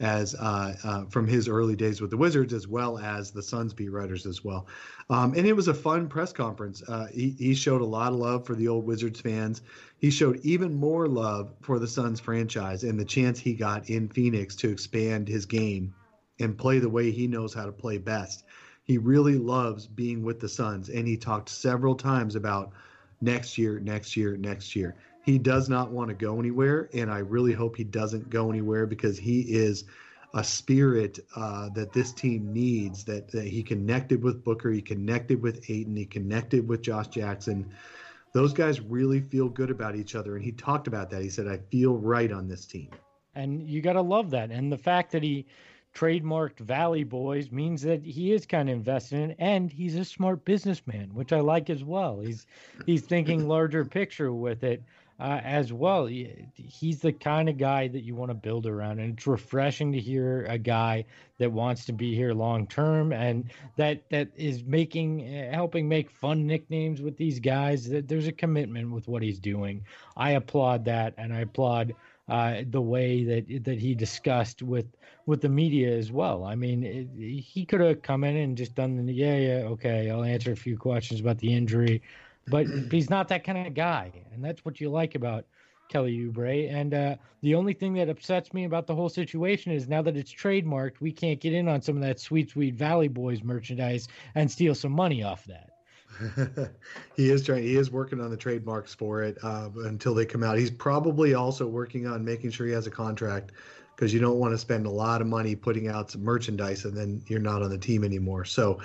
as 0.01 0.35
uh, 0.35 0.75
uh, 0.83 1.05
from 1.07 1.29
his 1.29 1.47
early 1.47 1.77
days 1.77 2.01
with 2.01 2.11
the 2.11 2.17
Wizards, 2.17 2.53
as 2.55 2.67
well 2.67 2.99
as 2.99 3.31
the 3.31 3.43
Suns 3.43 3.75
beat 3.75 3.91
writers 3.91 4.27
as 4.27 4.43
well. 4.43 4.67
Um, 5.11 5.35
and 5.37 5.47
it 5.47 5.55
was 5.55 5.69
a 5.69 5.75
fun 5.75 6.09
press 6.09 6.33
conference. 6.33 6.83
Uh, 6.89 7.07
he, 7.13 7.37
he 7.39 7.55
showed 7.55 7.83
a 7.83 7.87
lot 7.87 8.13
of 8.13 8.19
love 8.19 8.47
for 8.47 8.55
the 8.55 8.69
old 8.69 8.87
Wizards 8.87 9.21
fans. 9.21 9.61
He 9.99 10.11
showed 10.11 10.41
even 10.43 10.75
more 10.75 11.07
love 11.07 11.53
for 11.61 11.79
the 11.79 11.87
Suns 11.87 12.19
franchise 12.19 12.83
and 12.83 12.99
the 12.99 13.05
chance 13.05 13.39
he 13.39 13.53
got 13.53 13.91
in 13.91 14.09
Phoenix 14.09 14.57
to 14.57 14.71
expand 14.71 15.29
his 15.29 15.45
game 15.45 15.95
and 16.39 16.57
play 16.57 16.79
the 16.79 16.89
way 16.89 17.11
he 17.11 17.27
knows 17.27 17.53
how 17.53 17.67
to 17.67 17.73
play 17.73 17.99
best. 17.99 18.45
He 18.85 18.97
really 18.97 19.37
loves 19.37 19.87
being 19.87 20.23
with 20.23 20.41
the 20.41 20.49
Suns, 20.49 20.89
and 20.89 21.07
he 21.07 21.17
talked 21.17 21.51
several 21.51 21.95
times 21.95 22.35
about 22.35 22.73
next 23.21 23.59
year, 23.59 23.79
next 23.79 24.17
year, 24.17 24.37
next 24.37 24.75
year. 24.75 24.97
He 25.23 25.39
does 25.39 25.69
not 25.69 25.91
want 25.91 26.09
to 26.09 26.15
go 26.15 26.39
anywhere, 26.39 26.89
and 26.95 27.11
I 27.11 27.19
really 27.19 27.53
hope 27.53 27.77
he 27.77 27.85
doesn't 27.85 28.31
go 28.31 28.51
anywhere 28.51 28.87
because 28.87 29.19
he 29.19 29.41
is 29.43 29.85
a 30.35 30.43
spirit 30.43 31.19
uh, 31.37 31.69
that 31.71 31.93
this 31.93 32.13
team 32.13 32.53
needs. 32.53 33.05
That, 33.05 33.31
that 33.33 33.47
he 33.47 33.63
connected 33.63 34.23
with 34.23 34.45
Booker, 34.45 34.71
he 34.71 34.81
connected 34.81 35.43
with 35.43 35.69
Ayton, 35.69 35.97
he 35.97 36.07
connected 36.07 36.67
with 36.67 36.83
Josh 36.83 37.09
Jackson. 37.09 37.71
Those 38.33 38.53
guys 38.53 38.81
really 38.81 39.21
feel 39.21 39.49
good 39.49 39.71
about 39.71 39.97
each 39.97 40.15
other, 40.15 40.37
and 40.37 40.45
he 40.45 40.53
talked 40.53 40.87
about 40.87 41.11
that. 41.11 41.23
He 41.23 41.29
said, 41.29 41.49
"I 41.49 41.59
feel 41.71 41.97
right 41.97 42.31
on 42.31 42.49
this 42.49 42.65
team." 42.65 42.91
And 43.35 43.69
you 43.69 43.83
got 43.83 43.95
to 43.95 44.03
love 44.03 44.31
that, 44.31 44.51
and 44.51 44.73
the 44.73 44.79
fact 44.79 45.13
that 45.13 45.23
he 45.23 45.47
trademarked 45.95 46.61
Valley 46.61 47.05
Boyz 47.05 47.51
means 47.51 47.83
that 47.83 48.05
he 48.05 48.33
is 48.33 48.47
kind 48.47 48.69
of 48.69 48.77
invested 48.77 49.19
in 49.19 49.31
it, 49.33 49.37
and 49.41 49.73
he's 49.73 49.97
a 49.97 50.05
smart 50.05 50.45
businessman, 50.45 51.11
which 51.13 51.33
I 51.33 51.41
like 51.41 51.69
as 51.69 51.83
well. 51.83 52.21
He's 52.21 52.47
he's 52.87 53.03
thinking 53.03 53.49
larger 53.49 53.85
picture 53.85 54.33
with 54.33 54.63
it 54.63 54.83
uh, 55.21 55.41
as 55.45 55.71
well. 55.73 56.07
He, 56.07 56.47
he's 56.55 57.01
the 57.01 57.13
kind 57.13 57.49
of 57.49 57.59
guy 57.59 57.89
that 57.89 58.01
you 58.01 58.15
want 58.15 58.31
to 58.31 58.35
build 58.35 58.67
around, 58.67 59.01
and 59.01 59.17
it's 59.17 59.27
refreshing 59.27 59.93
to 59.93 60.01
hear 60.01 60.47
a 60.49 60.57
guy 60.57 61.05
that 61.39 61.53
wants 61.53 61.85
to 61.87 61.93
be 61.93 62.15
here 62.15 62.33
long 62.33 62.67
term 62.67 63.13
and 63.13 63.51
that 63.77 64.09
that 64.11 64.29
is 64.37 64.65
making 64.65 65.21
helping 65.53 65.89
make 65.89 66.11
fun 66.11 66.47
nicknames 66.47 67.03
with 67.03 67.17
these 67.19 67.39
guys. 67.39 67.89
That 67.89 68.09
there's 68.09 68.27
a 68.27 68.33
commitment 68.33 68.91
with 68.91 69.09
what 69.09 69.23
he's 69.23 69.39
doing. 69.39 69.85
I 70.17 70.33
applaud 70.33 70.85
that, 70.87 71.15
and 71.19 71.33
I 71.33 71.41
applaud. 71.41 71.95
Uh, 72.29 72.63
the 72.71 72.81
way 72.81 73.25
that 73.25 73.65
that 73.65 73.81
he 73.81 73.93
discussed 73.93 74.63
with 74.63 74.87
with 75.27 75.41
the 75.41 75.49
media 75.49 75.91
as 75.91 76.13
well. 76.13 76.45
I 76.45 76.55
mean, 76.55 76.85
it, 76.85 77.09
he 77.43 77.65
could 77.65 77.81
have 77.81 78.03
come 78.03 78.23
in 78.23 78.37
and 78.37 78.57
just 78.57 78.77
done 78.77 79.05
the 79.05 79.13
yeah 79.13 79.37
yeah 79.37 79.63
okay, 79.71 80.09
I'll 80.09 80.23
answer 80.23 80.53
a 80.53 80.57
few 80.57 80.79
questions 80.79 81.19
about 81.19 81.39
the 81.39 81.53
injury, 81.53 82.01
but 82.49 82.67
he's 82.91 83.11
not 83.11 83.29
that 83.29 83.45
kind 83.45 83.67
of 83.67 83.75
guy, 83.75 84.13
and 84.33 84.45
that's 84.45 84.65
what 84.65 84.81
you 84.81 84.91
like 84.91 85.15
about 85.15 85.45
Kelly 85.91 86.17
Oubre. 86.19 86.73
And 86.73 86.95
uh, 86.95 87.17
the 87.43 87.55
only 87.55 87.75
thing 87.75 87.95
that 87.95 88.09
upsets 88.09 88.55
me 88.55 88.65
about 88.65 88.87
the 88.87 88.95
whole 88.95 89.09
situation 89.09 89.73
is 89.73 89.89
now 89.89 90.03
that 90.03 90.17
it's 90.17 90.33
trademarked, 90.33 91.01
we 91.01 91.13
can't 91.13 91.41
get 91.41 91.53
in 91.53 91.69
on 91.69 91.83
some 91.83 91.97
of 91.97 92.03
that 92.03 92.21
sweet, 92.21 92.51
sweet 92.51 92.75
Valley 92.75 93.09
Boyz 93.09 93.43
merchandise 93.43 94.09
and 94.35 94.51
steal 94.51 94.75
some 94.75 94.93
money 94.93 95.23
off 95.23 95.45
that. 95.45 95.71
he 97.17 97.31
is 97.31 97.45
trying. 97.45 97.63
He 97.63 97.77
is 97.77 97.91
working 97.91 98.21
on 98.21 98.31
the 98.31 98.37
trademarks 98.37 98.95
for 98.95 99.23
it 99.23 99.39
uh, 99.43 99.69
until 99.85 100.15
they 100.15 100.27
come 100.27 100.43
out. 100.43 100.59
He's 100.59 100.71
probably 100.71 101.35
also 101.35 101.67
working 101.67 102.07
on 102.07 102.25
making 102.25 102.51
sure 102.51 102.67
he 102.67 102.73
has 102.73 102.87
a 102.87 102.91
contract 102.91 103.53
because 103.95 104.13
you 104.15 104.21
don't 104.21 104.39
want 104.39 104.53
to 104.53 104.59
spend 104.59 104.87
a 104.87 104.91
lot 104.91 105.21
of 105.21 105.27
money 105.27 105.55
putting 105.55 105.89
out 105.89 106.11
some 106.11 106.23
merchandise 106.23 106.85
and 106.85 106.97
then 106.97 107.23
you're 107.27 107.39
not 107.39 107.63
on 107.63 107.71
the 107.71 107.79
team 107.79 108.03
anymore. 108.03 108.45
So 108.45 108.81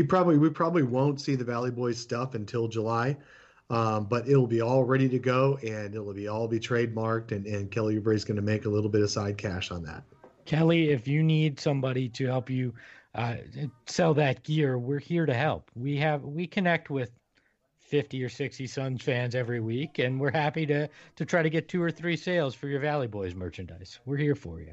he 0.00 0.06
probably 0.06 0.38
we 0.38 0.48
probably 0.48 0.82
won't 0.82 1.20
see 1.20 1.34
the 1.34 1.44
Valley 1.44 1.70
Boyz 1.70 1.96
stuff 1.96 2.34
until 2.34 2.68
July. 2.68 3.18
Um, 3.68 4.06
but 4.06 4.26
it'll 4.26 4.48
be 4.48 4.62
all 4.62 4.82
ready 4.82 5.08
to 5.10 5.18
go 5.18 5.58
and 5.62 5.94
it'll 5.94 6.12
be 6.12 6.26
all 6.26 6.48
be 6.48 6.58
trademarked 6.58 7.30
and, 7.30 7.46
and 7.46 7.70
Kelly 7.70 8.00
Oubre 8.00 8.14
is 8.14 8.24
going 8.24 8.36
to 8.36 8.42
make 8.42 8.64
a 8.64 8.68
little 8.68 8.90
bit 8.90 9.02
of 9.02 9.10
side 9.10 9.36
cash 9.36 9.70
on 9.70 9.84
that. 9.84 10.02
Kelly, 10.44 10.90
if 10.90 11.06
you 11.06 11.22
need 11.22 11.60
somebody 11.60 12.08
to 12.08 12.26
help 12.26 12.50
you 12.50 12.72
uh, 13.14 13.36
sell 13.86 14.14
that 14.14 14.42
gear, 14.42 14.78
we're 14.78 14.98
here 14.98 15.26
to 15.26 15.34
help. 15.34 15.70
We 15.76 15.98
have 15.98 16.24
we 16.24 16.46
connect 16.46 16.88
with 16.88 17.12
50 17.78 18.24
or 18.24 18.28
60 18.30 18.66
Suns 18.66 19.02
fans 19.02 19.34
every 19.34 19.60
week, 19.60 19.98
and 19.98 20.18
we're 20.18 20.32
happy 20.32 20.64
to 20.66 20.88
to 21.16 21.24
try 21.26 21.42
to 21.42 21.50
get 21.50 21.68
two 21.68 21.82
or 21.82 21.90
three 21.90 22.16
sales 22.16 22.54
for 22.54 22.68
your 22.68 22.80
Valley 22.80 23.06
Boyz 23.06 23.34
merchandise. 23.34 24.00
We're 24.06 24.16
here 24.16 24.34
for 24.34 24.60
you. 24.60 24.72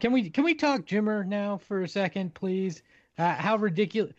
Can 0.00 0.12
we 0.12 0.30
can 0.30 0.42
we 0.42 0.54
talk 0.54 0.80
Jimmer 0.84 1.24
now 1.24 1.58
for 1.58 1.82
a 1.82 1.88
second, 1.88 2.34
please? 2.34 2.82
Uh, 3.18 3.34
how 3.34 3.56
ridiculous! 3.56 4.14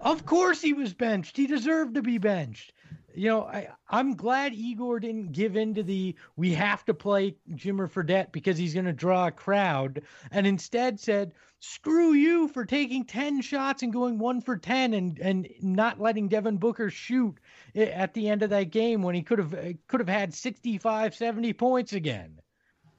Of 0.00 0.24
course 0.26 0.60
he 0.60 0.72
was 0.72 0.94
benched. 0.94 1.36
He 1.36 1.46
deserved 1.46 1.94
to 1.94 2.02
be 2.02 2.18
benched. 2.18 2.72
You 3.14 3.30
know, 3.30 3.42
I, 3.42 3.68
I'm 3.88 4.14
glad 4.14 4.54
Igor 4.54 5.00
didn't 5.00 5.32
give 5.32 5.56
in 5.56 5.74
to 5.74 5.82
the 5.82 6.14
we 6.36 6.54
have 6.54 6.84
to 6.84 6.94
play 6.94 7.34
Jimmer 7.52 7.90
Fredette 7.90 8.30
because 8.30 8.56
he's 8.56 8.74
going 8.74 8.86
to 8.86 8.92
draw 8.92 9.26
a 9.26 9.32
crowd, 9.32 10.02
and 10.30 10.46
instead 10.46 11.00
said, 11.00 11.32
"Screw 11.58 12.12
you 12.12 12.46
for 12.46 12.64
taking 12.64 13.04
ten 13.04 13.40
shots 13.40 13.82
and 13.82 13.92
going 13.92 14.18
one 14.18 14.40
for 14.40 14.56
ten 14.56 14.94
and 14.94 15.18
and 15.18 15.48
not 15.60 16.00
letting 16.00 16.28
Devin 16.28 16.58
Booker 16.58 16.90
shoot 16.90 17.36
at 17.74 18.14
the 18.14 18.28
end 18.28 18.44
of 18.44 18.50
that 18.50 18.70
game 18.70 19.02
when 19.02 19.16
he 19.16 19.22
could 19.22 19.38
have 19.40 19.54
could 19.88 20.00
have 20.00 20.08
had 20.08 20.32
65, 20.32 21.14
70 21.14 21.52
points 21.54 21.92
again." 21.92 22.40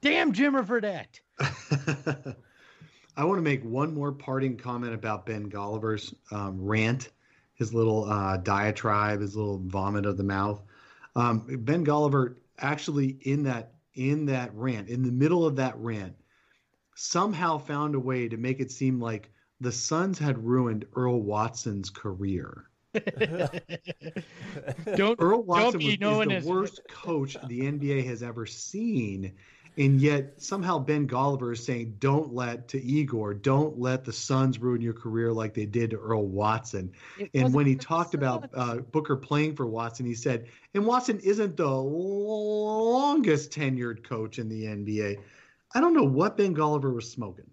Damn 0.01 0.33
Jimmer 0.33 0.65
Fredette. 0.65 2.35
I 3.19 3.25
want 3.25 3.37
to 3.37 3.41
make 3.41 3.61
one 3.65 3.93
more 3.93 4.13
parting 4.13 4.55
comment 4.55 4.93
about 4.93 5.25
Ben 5.25 5.49
Golliver's 5.51 6.15
um, 6.31 6.57
rant, 6.57 7.09
his 7.53 7.73
little 7.73 8.05
uh, 8.05 8.37
diatribe, 8.37 9.19
his 9.19 9.35
little 9.35 9.59
vomit 9.65 10.05
of 10.05 10.15
the 10.15 10.23
mouth. 10.23 10.61
Um, 11.17 11.45
ben 11.49 11.85
Golliver 11.85 12.35
actually 12.59 13.17
in 13.23 13.43
that 13.43 13.73
in 13.93 14.25
that 14.27 14.55
rant, 14.55 14.87
in 14.87 15.03
the 15.03 15.11
middle 15.11 15.45
of 15.45 15.57
that 15.57 15.77
rant, 15.79 16.15
somehow 16.95 17.57
found 17.57 17.93
a 17.93 17.99
way 17.99 18.29
to 18.29 18.37
make 18.37 18.61
it 18.61 18.71
seem 18.71 19.01
like 19.01 19.29
the 19.59 19.73
Suns 19.73 20.17
had 20.17 20.41
ruined 20.41 20.85
Earl 20.95 21.21
Watson's 21.21 21.89
career. 21.89 22.69
don't 24.95 25.19
Earl 25.19 25.43
Watson 25.43 25.97
don't 25.99 26.27
was, 26.27 26.27
is 26.27 26.29
the 26.29 26.35
as 26.35 26.45
worst 26.45 26.79
coach 26.87 27.35
the 27.49 27.63
NBA 27.63 28.05
has 28.05 28.23
ever 28.23 28.45
seen, 28.45 29.33
and 29.79 30.01
yet 30.01 30.33
somehow 30.41 30.77
Ben 30.77 31.07
Golliver 31.07 31.53
is 31.53 31.63
saying, 31.63 31.95
"Don't 31.99 32.33
let 32.33 32.67
to 32.67 32.83
Igor, 32.83 33.33
don't 33.33 33.79
let 33.79 34.03
the 34.03 34.11
Suns 34.11 34.59
ruin 34.59 34.81
your 34.81 34.93
career 34.93 35.31
like 35.31 35.53
they 35.53 35.65
did 35.65 35.91
to 35.91 35.97
Earl 35.97 36.27
Watson." 36.27 36.91
And 37.33 37.53
when 37.53 37.65
he 37.65 37.75
talked 37.75 38.13
about 38.13 38.49
uh, 38.53 38.77
Booker 38.77 39.15
playing 39.15 39.55
for 39.55 39.65
Watson, 39.65 40.05
he 40.05 40.15
said, 40.15 40.47
"And 40.73 40.85
Watson 40.85 41.19
isn't 41.21 41.55
the 41.55 41.69
longest 41.69 43.51
tenured 43.51 44.03
coach 44.03 44.37
in 44.37 44.49
the 44.49 44.65
NBA." 44.65 45.17
I 45.73 45.79
don't 45.79 45.93
know 45.93 46.03
what 46.03 46.35
Ben 46.35 46.53
Golliver 46.53 46.93
was 46.93 47.09
smoking. 47.09 47.49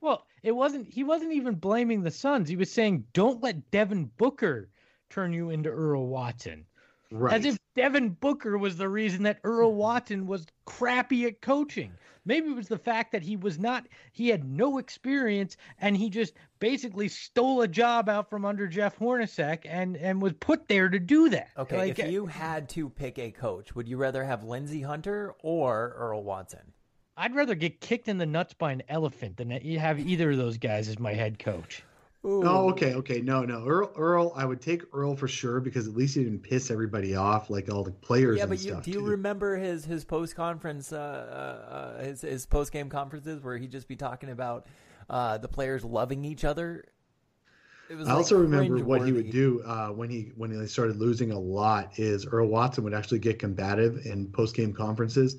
Well, 0.00 0.26
it 0.44 0.52
wasn't. 0.52 0.88
He 0.88 1.02
wasn't 1.02 1.32
even 1.32 1.56
blaming 1.56 2.02
the 2.02 2.10
Suns. 2.12 2.48
He 2.48 2.56
was 2.56 2.70
saying, 2.70 3.04
"Don't 3.14 3.42
let 3.42 3.70
Devin 3.72 4.12
Booker 4.16 4.68
turn 5.10 5.32
you 5.32 5.50
into 5.50 5.70
Earl 5.70 6.06
Watson." 6.06 6.66
Right. 7.12 7.34
As 7.34 7.44
if 7.44 7.58
Devin 7.76 8.10
Booker 8.10 8.56
was 8.56 8.76
the 8.76 8.88
reason 8.88 9.22
that 9.24 9.40
Earl 9.44 9.74
Watson 9.74 10.26
was 10.26 10.46
crappy 10.64 11.26
at 11.26 11.42
coaching. 11.42 11.92
Maybe 12.24 12.50
it 12.50 12.56
was 12.56 12.68
the 12.68 12.78
fact 12.78 13.12
that 13.12 13.22
he 13.22 13.36
was 13.36 13.58
not. 13.58 13.86
He 14.12 14.28
had 14.28 14.44
no 14.44 14.78
experience, 14.78 15.56
and 15.78 15.96
he 15.96 16.08
just 16.08 16.34
basically 16.60 17.08
stole 17.08 17.62
a 17.62 17.68
job 17.68 18.08
out 18.08 18.30
from 18.30 18.44
under 18.44 18.68
Jeff 18.68 18.98
Hornacek, 18.98 19.60
and 19.64 19.96
and 19.96 20.22
was 20.22 20.32
put 20.34 20.68
there 20.68 20.88
to 20.88 21.00
do 21.00 21.28
that. 21.30 21.50
Okay, 21.58 21.76
Like, 21.76 21.98
if 21.98 22.06
eh, 22.06 22.08
you 22.08 22.26
had 22.26 22.68
to 22.70 22.88
pick 22.88 23.18
a 23.18 23.32
coach, 23.32 23.74
would 23.74 23.88
you 23.88 23.96
rather 23.96 24.24
have 24.24 24.44
Lindsey 24.44 24.82
Hunter 24.82 25.34
or 25.42 25.94
Earl 25.96 26.22
Watson? 26.22 26.72
I'd 27.16 27.34
rather 27.34 27.54
get 27.54 27.80
kicked 27.80 28.08
in 28.08 28.18
the 28.18 28.26
nuts 28.26 28.54
by 28.54 28.72
an 28.72 28.82
elephant 28.88 29.36
than 29.36 29.50
have 29.50 30.00
either 30.00 30.30
of 30.30 30.38
those 30.38 30.58
guys 30.58 30.88
as 30.88 30.98
my 30.98 31.12
head 31.12 31.38
coach. 31.38 31.82
Oh, 32.24 32.70
okay, 32.70 32.94
okay. 32.94 33.20
No, 33.20 33.42
no. 33.42 33.66
Earl, 33.66 33.92
Earl, 33.96 34.32
I 34.36 34.44
would 34.44 34.60
take 34.60 34.82
Earl 34.92 35.16
for 35.16 35.26
sure 35.26 35.60
because 35.60 35.88
at 35.88 35.96
least 35.96 36.14
he 36.14 36.22
didn't 36.22 36.42
piss 36.42 36.70
everybody 36.70 37.16
off 37.16 37.50
like 37.50 37.68
all 37.68 37.82
the 37.82 37.90
players 37.90 38.38
Yeah, 38.38 38.46
but 38.46 38.62
you, 38.64 38.80
do 38.80 38.90
you 38.92 39.00
too. 39.00 39.06
remember 39.06 39.56
his 39.56 39.84
his 39.84 40.04
post 40.04 40.36
conference, 40.36 40.92
uh, 40.92 40.96
uh, 40.96 41.72
uh, 41.72 42.04
his 42.04 42.20
his 42.20 42.46
post 42.46 42.72
game 42.72 42.88
conferences 42.88 43.42
where 43.42 43.56
he'd 43.58 43.72
just 43.72 43.88
be 43.88 43.96
talking 43.96 44.30
about 44.30 44.66
uh, 45.10 45.38
the 45.38 45.48
players 45.48 45.84
loving 45.84 46.24
each 46.24 46.44
other? 46.44 46.84
I 47.90 47.94
like, 47.94 48.08
also 48.08 48.38
remember 48.38 48.78
what 48.84 49.04
he 49.04 49.12
would 49.12 49.30
do 49.30 49.60
uh, 49.66 49.88
when 49.88 50.08
he 50.08 50.30
when 50.36 50.56
they 50.56 50.66
started 50.66 50.96
losing 50.96 51.32
a 51.32 51.38
lot 51.38 51.98
is 51.98 52.24
Earl 52.24 52.46
Watson 52.46 52.84
would 52.84 52.94
actually 52.94 53.18
get 53.18 53.40
combative 53.40 54.06
in 54.06 54.28
post 54.30 54.54
game 54.54 54.72
conferences, 54.72 55.38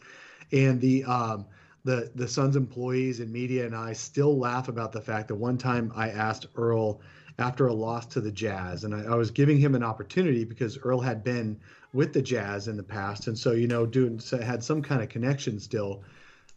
and 0.52 0.82
the 0.82 1.06
um, 1.06 1.46
the 1.84 2.12
the 2.16 2.28
Suns 2.28 2.56
employees 2.56 3.20
and 3.20 3.32
media 3.32 3.66
and 3.66 3.76
I 3.76 3.94
still 3.94 4.38
laugh 4.38 4.68
about 4.68 4.92
the 4.92 5.02
fact 5.02 5.28
that 5.28 5.36
one 5.36 5.58
time 5.58 5.92
I 5.96 6.10
asked 6.10 6.48
Earl 6.56 7.02
after 7.40 7.68
a 7.68 7.74
loss 7.74 8.06
to 8.06 8.22
the 8.22 8.32
Jazz, 8.32 8.84
and 8.84 8.94
I, 8.94 9.04
I 9.04 9.16
was 9.16 9.32
giving 9.32 9.58
him 9.58 9.76
an 9.76 9.84
opportunity 9.84 10.46
because 10.46 10.78
Earl 10.78 11.00
had 11.00 11.24
been 11.24 11.60
with 11.92 12.14
the 12.14 12.22
Jazz 12.22 12.68
in 12.68 12.78
the 12.78 12.84
past, 12.84 13.28
and 13.28 13.38
so 13.38 13.52
you 13.52 13.68
know 13.68 13.86
doing 13.86 14.22
had 14.42 14.64
some 14.64 14.82
kind 14.82 15.02
of 15.02 15.10
connection 15.10 15.60
still. 15.60 16.04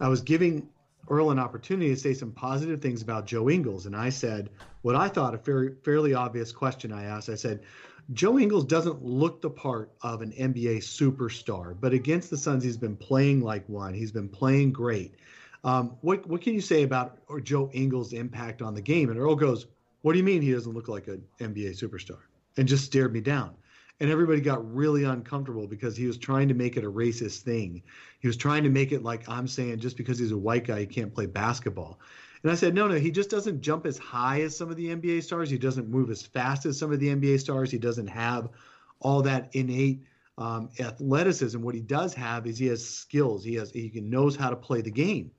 I 0.01 0.09
was 0.09 0.20
giving 0.20 0.68
Earl 1.09 1.31
an 1.31 1.39
opportunity 1.39 1.91
to 1.91 1.97
say 1.97 2.14
some 2.14 2.33
positive 2.33 2.81
things 2.81 3.03
about 3.03 3.27
Joe 3.27 3.49
Ingles, 3.49 3.87
and 3.87 3.97
I 3.97 4.11
said 4.11 4.51
what 4.83 4.97
I 4.97 5.09
thought 5.09 5.35
a 5.35 5.39
fairly 5.39 5.72
fairly 5.83 6.14
obvious 6.14 6.53
question. 6.53 6.93
I 6.93 7.05
asked. 7.05 7.29
I 7.29 7.35
said, 7.35 7.61
Joe 8.13 8.39
Ingles 8.39 8.65
doesn't 8.65 9.03
look 9.05 9.41
the 9.41 9.51
part 9.51 9.91
of 10.03 10.23
an 10.23 10.33
NBA 10.33 10.79
superstar, 10.79 11.77
but 11.81 11.93
against 11.93 12.31
the 12.31 12.37
Suns, 12.37 12.63
he's 12.63 12.77
been 12.77 12.97
playing 12.97 13.43
like 13.43 13.69
one. 13.69 13.95
He's 13.95 14.13
been 14.13 14.29
playing 14.29 14.73
great. 14.73 15.15
Um, 15.65 15.97
what 16.03 16.25
what 16.27 16.41
can 16.41 16.55
you 16.55 16.61
say 16.61 16.85
about 16.85 17.19
or 17.29 17.41
Joe 17.41 17.69
Ingles' 17.73 18.13
impact 18.13 18.63
on 18.63 18.75
the 18.75 18.81
game? 18.81 19.11
And 19.11 19.19
Earl 19.19 19.35
goes, 19.35 19.67
"What 20.03 20.13
do 20.13 20.19
you 20.19 20.25
mean 20.25 20.41
he 20.41 20.53
doesn't 20.53 20.73
look 20.73 20.87
like 20.87 21.09
an 21.09 21.25
NBA 21.41 21.71
superstar?" 21.71 22.19
And 22.57 22.69
just 22.69 22.85
stared 22.85 23.13
me 23.13 23.21
down. 23.21 23.55
And 23.99 24.11
everybody 24.11 24.41
got 24.41 24.75
really 24.75 25.05
uncomfortable 25.05 25.67
because 25.67 25.97
he 25.97 26.07
was 26.07 26.19
trying 26.19 26.49
to 26.49 26.55
make 26.55 26.77
it 26.77 26.85
a 26.85 26.91
racist 26.91 27.41
thing. 27.41 27.83
He 28.21 28.29
was 28.29 28.37
trying 28.37 28.63
to 28.63 28.71
make 28.71 28.93
it 28.93 29.03
like 29.03 29.29
I'm 29.29 29.49
saying 29.49 29.81
just 29.81 29.97
because 29.97 30.19
he's 30.19 30.33
a 30.33 30.39
white 30.39 30.67
guy 30.67 30.81
he 30.81 30.87
can't 30.87 31.13
play 31.13 31.27
basketball. 31.27 31.99
And 32.47 32.53
I 32.53 32.55
said, 32.55 32.76
no, 32.76 32.86
no, 32.86 32.94
he 32.94 33.11
just 33.11 33.28
doesn't 33.28 33.61
jump 33.61 33.86
as 33.86 33.99
high 33.99 34.42
as 34.42 34.57
some 34.57 34.70
of 34.70 34.76
the 34.76 34.94
NBA 34.94 35.24
stars. 35.24 35.51
He 35.51 35.59
doesn't 35.59 35.88
move 35.88 36.11
as 36.11 36.22
fast 36.22 36.64
as 36.64 36.78
some 36.78 36.92
of 36.92 37.01
the 37.01 37.09
NBA 37.09 37.40
stars. 37.40 37.72
He 37.72 37.78
doesn't 37.78 38.07
have 38.07 38.51
all 39.01 39.20
that 39.22 39.49
innate 39.55 40.05
um, 40.38 40.68
athleticism. 40.78 41.61
What 41.61 41.74
he 41.74 41.80
does 41.80 42.14
have 42.14 42.47
is 42.47 42.57
he 42.57 42.66
has 42.66 42.88
skills. 42.88 43.42
He 43.42 43.55
has 43.55 43.72
he 43.72 43.90
knows 44.01 44.36
how 44.36 44.51
to 44.51 44.55
play 44.55 44.80
the 44.80 44.92
game. 44.92 45.32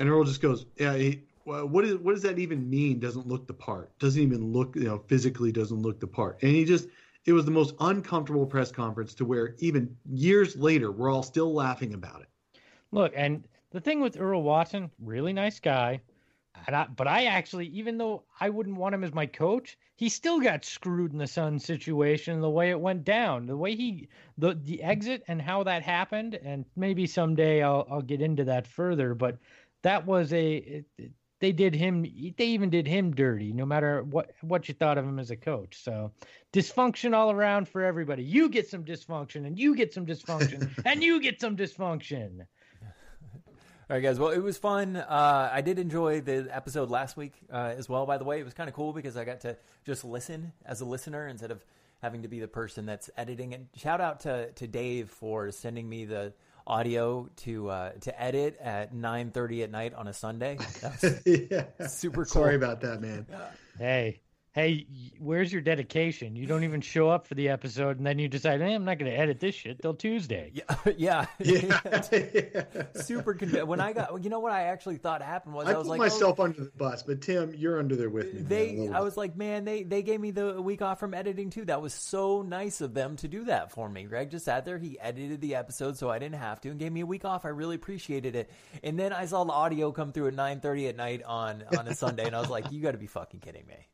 And 0.00 0.08
Earl 0.08 0.24
just 0.24 0.42
goes, 0.42 0.66
yeah. 0.76 0.96
He, 0.96 1.22
what 1.44 1.84
is 1.84 1.98
what 1.98 2.16
does 2.16 2.22
that 2.22 2.40
even 2.40 2.68
mean? 2.68 2.98
Doesn't 2.98 3.28
look 3.28 3.46
the 3.46 3.54
part. 3.54 3.96
Doesn't 4.00 4.20
even 4.20 4.52
look 4.52 4.74
you 4.74 4.88
know 4.88 5.04
physically 5.06 5.52
doesn't 5.52 5.80
look 5.80 6.00
the 6.00 6.08
part. 6.08 6.42
And 6.42 6.50
he 6.50 6.64
just 6.64 6.88
it 7.26 7.32
was 7.32 7.44
the 7.44 7.52
most 7.52 7.76
uncomfortable 7.78 8.44
press 8.44 8.72
conference 8.72 9.14
to 9.14 9.24
where 9.24 9.54
even 9.60 9.96
years 10.10 10.56
later 10.56 10.90
we're 10.90 11.12
all 11.12 11.22
still 11.22 11.54
laughing 11.54 11.94
about 11.94 12.22
it. 12.22 12.28
Look, 12.90 13.12
and 13.14 13.44
the 13.70 13.80
thing 13.80 14.00
with 14.00 14.18
Earl 14.18 14.42
Watson, 14.42 14.90
really 15.00 15.32
nice 15.32 15.60
guy. 15.60 16.00
Ah. 16.56 16.82
I, 16.82 16.86
but 16.86 17.06
I 17.06 17.26
actually, 17.26 17.66
even 17.68 17.98
though 17.98 18.24
I 18.40 18.50
wouldn't 18.50 18.76
want 18.76 18.94
him 18.94 19.04
as 19.04 19.14
my 19.14 19.26
coach, 19.26 19.78
he 19.96 20.08
still 20.08 20.40
got 20.40 20.64
screwed 20.64 21.12
in 21.12 21.18
the 21.18 21.26
Sun 21.26 21.58
situation. 21.58 22.40
The 22.40 22.50
way 22.50 22.70
it 22.70 22.80
went 22.80 23.04
down, 23.04 23.46
the 23.46 23.56
way 23.56 23.76
he, 23.76 24.08
the 24.38 24.54
the 24.54 24.82
exit, 24.82 25.22
and 25.28 25.40
how 25.40 25.62
that 25.64 25.82
happened, 25.82 26.34
and 26.34 26.64
maybe 26.74 27.06
someday 27.06 27.62
I'll 27.62 27.86
I'll 27.90 28.02
get 28.02 28.22
into 28.22 28.44
that 28.44 28.66
further. 28.66 29.14
But 29.14 29.38
that 29.82 30.06
was 30.06 30.32
a, 30.32 30.56
it, 30.56 31.12
they 31.38 31.52
did 31.52 31.74
him, 31.74 32.02
they 32.02 32.46
even 32.46 32.68
did 32.70 32.86
him 32.86 33.14
dirty. 33.14 33.52
No 33.52 33.64
matter 33.64 34.02
what 34.02 34.32
what 34.40 34.68
you 34.68 34.74
thought 34.74 34.98
of 34.98 35.04
him 35.04 35.18
as 35.18 35.30
a 35.30 35.36
coach. 35.36 35.82
So 35.82 36.12
dysfunction 36.52 37.14
all 37.14 37.30
around 37.30 37.68
for 37.68 37.82
everybody. 37.84 38.22
You 38.24 38.48
get 38.48 38.68
some 38.68 38.84
dysfunction, 38.84 39.46
and 39.46 39.58
you 39.58 39.76
get 39.76 39.94
some 39.94 40.06
dysfunction, 40.06 40.70
and 40.84 41.02
you 41.02 41.20
get 41.20 41.40
some 41.40 41.56
dysfunction. 41.56 42.40
All 43.90 43.96
right, 43.96 44.04
guys. 44.04 44.20
Well, 44.20 44.30
it 44.30 44.38
was 44.38 44.56
fun. 44.56 44.94
Uh, 44.94 45.50
I 45.52 45.62
did 45.62 45.80
enjoy 45.80 46.20
the 46.20 46.46
episode 46.52 46.90
last 46.90 47.16
week 47.16 47.32
uh, 47.52 47.74
as 47.76 47.88
well. 47.88 48.06
By 48.06 48.18
the 48.18 48.24
way, 48.24 48.38
it 48.38 48.44
was 48.44 48.54
kind 48.54 48.68
of 48.68 48.76
cool 48.76 48.92
because 48.92 49.16
I 49.16 49.24
got 49.24 49.40
to 49.40 49.56
just 49.84 50.04
listen 50.04 50.52
as 50.64 50.80
a 50.80 50.84
listener 50.84 51.26
instead 51.26 51.50
of 51.50 51.64
having 52.00 52.22
to 52.22 52.28
be 52.28 52.38
the 52.38 52.46
person 52.46 52.86
that's 52.86 53.10
editing. 53.16 53.52
And 53.52 53.66
shout 53.74 54.00
out 54.00 54.20
to 54.20 54.52
to 54.52 54.68
Dave 54.68 55.10
for 55.10 55.50
sending 55.50 55.88
me 55.88 56.04
the 56.04 56.32
audio 56.68 57.28
to 57.38 57.68
uh, 57.68 57.90
to 58.02 58.22
edit 58.22 58.58
at 58.60 58.94
nine 58.94 59.32
thirty 59.32 59.64
at 59.64 59.72
night 59.72 59.92
on 59.94 60.06
a 60.06 60.12
Sunday. 60.12 60.56
yeah. 61.26 61.64
super 61.88 62.24
cool. 62.24 62.42
Sorry 62.42 62.54
about 62.54 62.82
that, 62.82 63.00
man. 63.00 63.26
Hey, 63.76 64.20
hey, 64.52 64.86
where's 65.18 65.52
your 65.52 65.62
dedication? 65.62 66.34
You 66.34 66.46
don't 66.46 66.64
even 66.64 66.80
show 66.80 67.08
up 67.08 67.26
for 67.26 67.34
the 67.34 67.48
episode, 67.48 67.98
and 67.98 68.06
then 68.06 68.18
you 68.18 68.28
decide, 68.28 68.60
hey, 68.60 68.74
I'm 68.74 68.84
not 68.84 68.98
going 68.98 69.10
to 69.10 69.16
edit 69.16 69.38
this 69.38 69.54
shit 69.54 69.80
till 69.80 69.94
Tuesday. 69.94 70.50
Yeah, 70.54 70.74
yeah, 70.96 71.26
yeah. 71.38 72.64
super. 72.94 73.34
Con- 73.34 73.66
when 73.66 73.80
I 73.80 73.92
got, 73.92 74.22
you 74.24 74.30
know 74.30 74.40
what 74.40 74.52
I 74.52 74.64
actually 74.64 74.96
thought 74.96 75.22
happened 75.22 75.54
was 75.54 75.68
I, 75.68 75.72
I 75.72 75.78
was 75.78 75.86
put 75.86 75.90
like 75.90 75.98
myself 75.98 76.40
oh, 76.40 76.44
under 76.44 76.64
the 76.64 76.70
bus, 76.76 77.02
but 77.02 77.20
Tim, 77.20 77.54
you're 77.56 77.78
under 77.78 77.94
there 77.94 78.10
with 78.10 78.34
me. 78.34 78.42
They, 78.42 78.72
man, 78.72 78.94
I 78.94 79.00
was 79.00 79.16
like, 79.16 79.36
man, 79.36 79.64
they 79.64 79.84
they 79.84 80.02
gave 80.02 80.20
me 80.20 80.32
the 80.32 80.60
week 80.60 80.82
off 80.82 80.98
from 80.98 81.14
editing 81.14 81.50
too. 81.50 81.64
That 81.64 81.80
was 81.80 81.94
so 81.94 82.42
nice 82.42 82.80
of 82.80 82.94
them 82.94 83.16
to 83.16 83.28
do 83.28 83.44
that 83.44 83.70
for 83.70 83.88
me. 83.88 84.04
Greg 84.04 84.30
just 84.30 84.44
sat 84.46 84.64
there, 84.64 84.78
he 84.78 84.98
edited 84.98 85.40
the 85.40 85.54
episode, 85.54 85.96
so 85.96 86.10
I 86.10 86.18
didn't 86.18 86.36
have 86.36 86.60
to, 86.62 86.70
and 86.70 86.78
gave 86.78 86.92
me 86.92 87.00
a 87.00 87.06
week 87.06 87.24
off. 87.24 87.44
I 87.44 87.48
really 87.48 87.76
appreciated 87.76 88.34
it. 88.34 88.50
And 88.82 88.98
then 88.98 89.12
I 89.12 89.26
saw 89.26 89.44
the 89.44 89.52
audio 89.52 89.92
come 89.92 90.12
through 90.12 90.28
at 90.28 90.34
9:30 90.34 90.88
at 90.88 90.96
night 90.96 91.22
on 91.22 91.62
on 91.78 91.86
a 91.86 91.94
Sunday, 91.94 92.26
and 92.26 92.34
I 92.34 92.40
was 92.40 92.50
like, 92.50 92.72
you 92.72 92.80
got 92.80 92.92
to 92.92 92.98
be 92.98 93.06
fucking 93.06 93.40
kidding 93.40 93.66
me 93.66 93.86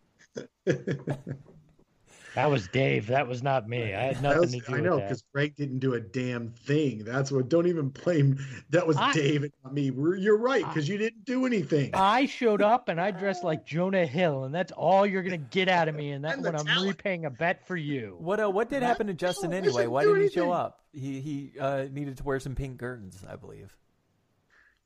that 2.36 2.50
was 2.50 2.68
Dave. 2.68 3.06
That 3.06 3.26
was 3.26 3.42
not 3.42 3.68
me. 3.68 3.94
I 3.94 4.02
had 4.02 4.22
nothing 4.22 4.40
was, 4.40 4.52
to 4.52 4.60
do 4.60 4.76
I 4.76 4.80
know 4.80 5.00
because 5.00 5.22
Greg 5.32 5.56
didn't 5.56 5.78
do 5.78 5.94
a 5.94 6.00
damn 6.00 6.50
thing. 6.50 7.02
That's 7.04 7.32
what. 7.32 7.48
Don't 7.48 7.66
even 7.66 7.88
blame. 7.88 8.38
That 8.70 8.86
was 8.86 8.96
I, 8.96 9.12
Dave, 9.12 9.46
not 9.64 9.72
me. 9.72 9.84
You're 9.84 10.36
right 10.36 10.66
because 10.66 10.88
you 10.88 10.98
didn't 10.98 11.24
do 11.24 11.46
anything. 11.46 11.90
I 11.94 12.26
showed 12.26 12.60
up 12.60 12.88
and 12.88 13.00
I 13.00 13.10
dressed 13.10 13.42
like 13.44 13.64
Jonah 13.64 14.06
Hill, 14.06 14.44
and 14.44 14.54
that's 14.54 14.72
all 14.72 15.06
you're 15.06 15.22
gonna 15.22 15.38
get 15.38 15.68
out 15.68 15.88
of 15.88 15.94
me. 15.94 16.12
And 16.12 16.24
that's 16.24 16.40
when 16.40 16.54
I'm 16.54 16.66
talent. 16.66 16.88
repaying 16.88 17.24
a 17.24 17.30
bet 17.30 17.66
for 17.66 17.76
you. 17.76 18.16
What? 18.18 18.40
Uh, 18.40 18.50
what 18.50 18.68
did 18.68 18.82
happen 18.82 19.06
to 19.06 19.14
Justin 19.14 19.52
anyway? 19.52 19.86
Why 19.86 20.04
didn't 20.04 20.22
he 20.22 20.28
show 20.28 20.52
up? 20.52 20.80
He 20.92 21.20
he 21.20 21.52
uh, 21.58 21.86
needed 21.90 22.18
to 22.18 22.24
wear 22.24 22.38
some 22.38 22.54
pink 22.54 22.78
curtains, 22.78 23.24
I 23.28 23.36
believe. 23.36 23.74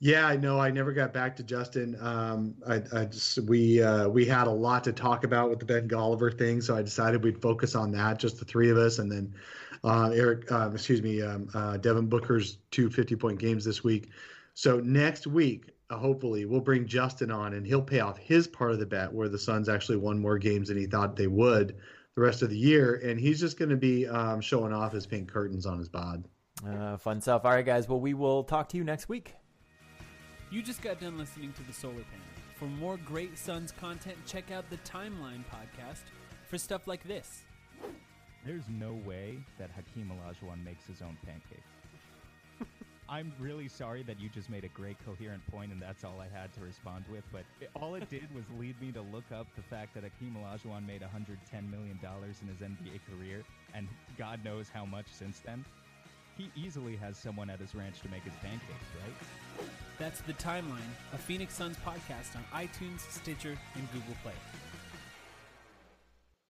Yeah, 0.03 0.25
I 0.25 0.35
know. 0.35 0.59
I 0.59 0.71
never 0.71 0.93
got 0.93 1.13
back 1.13 1.35
to 1.35 1.43
Justin. 1.43 1.95
Um, 2.01 2.55
I, 2.67 2.81
I 2.91 3.05
just 3.05 3.37
we 3.41 3.83
uh, 3.83 4.07
we 4.09 4.25
had 4.25 4.47
a 4.47 4.51
lot 4.51 4.83
to 4.85 4.91
talk 4.91 5.23
about 5.23 5.51
with 5.51 5.59
the 5.59 5.65
Ben 5.65 5.87
Golliver 5.87 6.35
thing, 6.35 6.59
so 6.59 6.75
I 6.75 6.81
decided 6.81 7.23
we'd 7.23 7.39
focus 7.39 7.75
on 7.75 7.91
that, 7.91 8.17
just 8.17 8.39
the 8.39 8.45
three 8.45 8.71
of 8.71 8.77
us, 8.77 8.97
and 8.97 9.11
then 9.11 9.31
uh, 9.83 10.09
Eric, 10.11 10.51
uh, 10.51 10.71
excuse 10.73 11.03
me, 11.03 11.21
um, 11.21 11.47
uh, 11.53 11.77
Devin 11.77 12.07
Booker's 12.07 12.57
two 12.71 12.89
50 12.89 13.15
point 13.15 13.37
games 13.37 13.63
this 13.63 13.83
week. 13.83 14.09
So 14.55 14.79
next 14.79 15.27
week, 15.27 15.69
uh, 15.91 15.97
hopefully, 15.97 16.45
we'll 16.45 16.61
bring 16.61 16.87
Justin 16.87 17.29
on, 17.29 17.53
and 17.53 17.63
he'll 17.63 17.83
pay 17.83 17.99
off 17.99 18.17
his 18.17 18.47
part 18.47 18.71
of 18.71 18.79
the 18.79 18.87
bet, 18.87 19.13
where 19.13 19.29
the 19.29 19.37
Suns 19.37 19.69
actually 19.69 19.97
won 19.99 20.19
more 20.19 20.39
games 20.39 20.69
than 20.69 20.77
he 20.77 20.87
thought 20.87 21.15
they 21.15 21.27
would 21.27 21.75
the 22.15 22.21
rest 22.21 22.41
of 22.41 22.49
the 22.49 22.57
year, 22.57 22.99
and 23.03 23.19
he's 23.19 23.39
just 23.39 23.59
going 23.59 23.69
to 23.69 23.77
be 23.77 24.07
um, 24.07 24.41
showing 24.41 24.73
off 24.73 24.93
his 24.93 25.05
pink 25.05 25.31
curtains 25.31 25.67
on 25.67 25.77
his 25.77 25.89
bod. 25.89 26.27
Uh, 26.67 26.97
fun 26.97 27.21
stuff. 27.21 27.45
All 27.45 27.51
right, 27.51 27.63
guys. 27.63 27.87
Well, 27.87 27.99
we 27.99 28.15
will 28.15 28.43
talk 28.43 28.67
to 28.69 28.77
you 28.77 28.83
next 28.83 29.07
week. 29.07 29.35
You 30.51 30.61
just 30.61 30.81
got 30.81 30.99
done 30.99 31.17
listening 31.17 31.53
to 31.53 31.63
The 31.63 31.71
Solar 31.71 31.93
Panel. 31.93 32.27
For 32.59 32.65
more 32.65 32.97
great 33.05 33.37
Suns 33.37 33.71
content, 33.71 34.17
check 34.25 34.51
out 34.51 34.69
the 34.69 34.75
Timeline 34.79 35.45
podcast 35.49 36.03
for 36.49 36.57
stuff 36.57 36.87
like 36.87 37.01
this. 37.07 37.43
There's 38.45 38.65
no 38.67 38.99
way 39.05 39.37
that 39.57 39.69
Hakeem 39.71 40.11
Olajuwon 40.11 40.61
makes 40.65 40.85
his 40.85 41.01
own 41.01 41.17
pancakes. 41.25 41.69
I'm 43.09 43.31
really 43.39 43.69
sorry 43.69 44.03
that 44.03 44.19
you 44.19 44.27
just 44.27 44.49
made 44.49 44.65
a 44.65 44.67
great 44.67 44.97
coherent 45.05 45.41
point 45.49 45.71
and 45.71 45.81
that's 45.81 46.03
all 46.03 46.19
I 46.19 46.27
had 46.37 46.51
to 46.55 46.59
respond 46.59 47.05
with, 47.09 47.23
but 47.31 47.45
it, 47.61 47.69
all 47.73 47.95
it 47.95 48.09
did 48.09 48.27
was 48.35 48.43
lead 48.59 48.75
me 48.81 48.91
to 48.91 49.01
look 49.01 49.31
up 49.33 49.47
the 49.55 49.61
fact 49.61 49.93
that 49.93 50.03
Hakeem 50.03 50.35
Olajuwon 50.35 50.85
made 50.85 51.01
$110 51.01 51.71
million 51.71 51.97
in 52.03 52.47
his 52.49 52.57
NBA 52.57 52.99
career, 53.09 53.45
and 53.73 53.87
God 54.17 54.43
knows 54.43 54.67
how 54.67 54.83
much 54.83 55.05
since 55.13 55.39
then. 55.39 55.63
He 56.37 56.49
easily 56.55 56.95
has 56.97 57.17
someone 57.17 57.49
at 57.49 57.59
his 57.59 57.75
ranch 57.75 58.01
to 58.01 58.09
make 58.09 58.23
his 58.23 58.33
pancakes, 58.41 58.89
right? 59.03 59.67
That's 59.99 60.21
The 60.21 60.33
Timeline, 60.33 60.91
a 61.13 61.17
Phoenix 61.17 61.53
Suns 61.53 61.77
podcast 61.85 62.35
on 62.35 62.43
iTunes, 62.53 63.01
Stitcher, 63.11 63.57
and 63.75 63.91
Google 63.91 64.15
Play. 64.23 64.33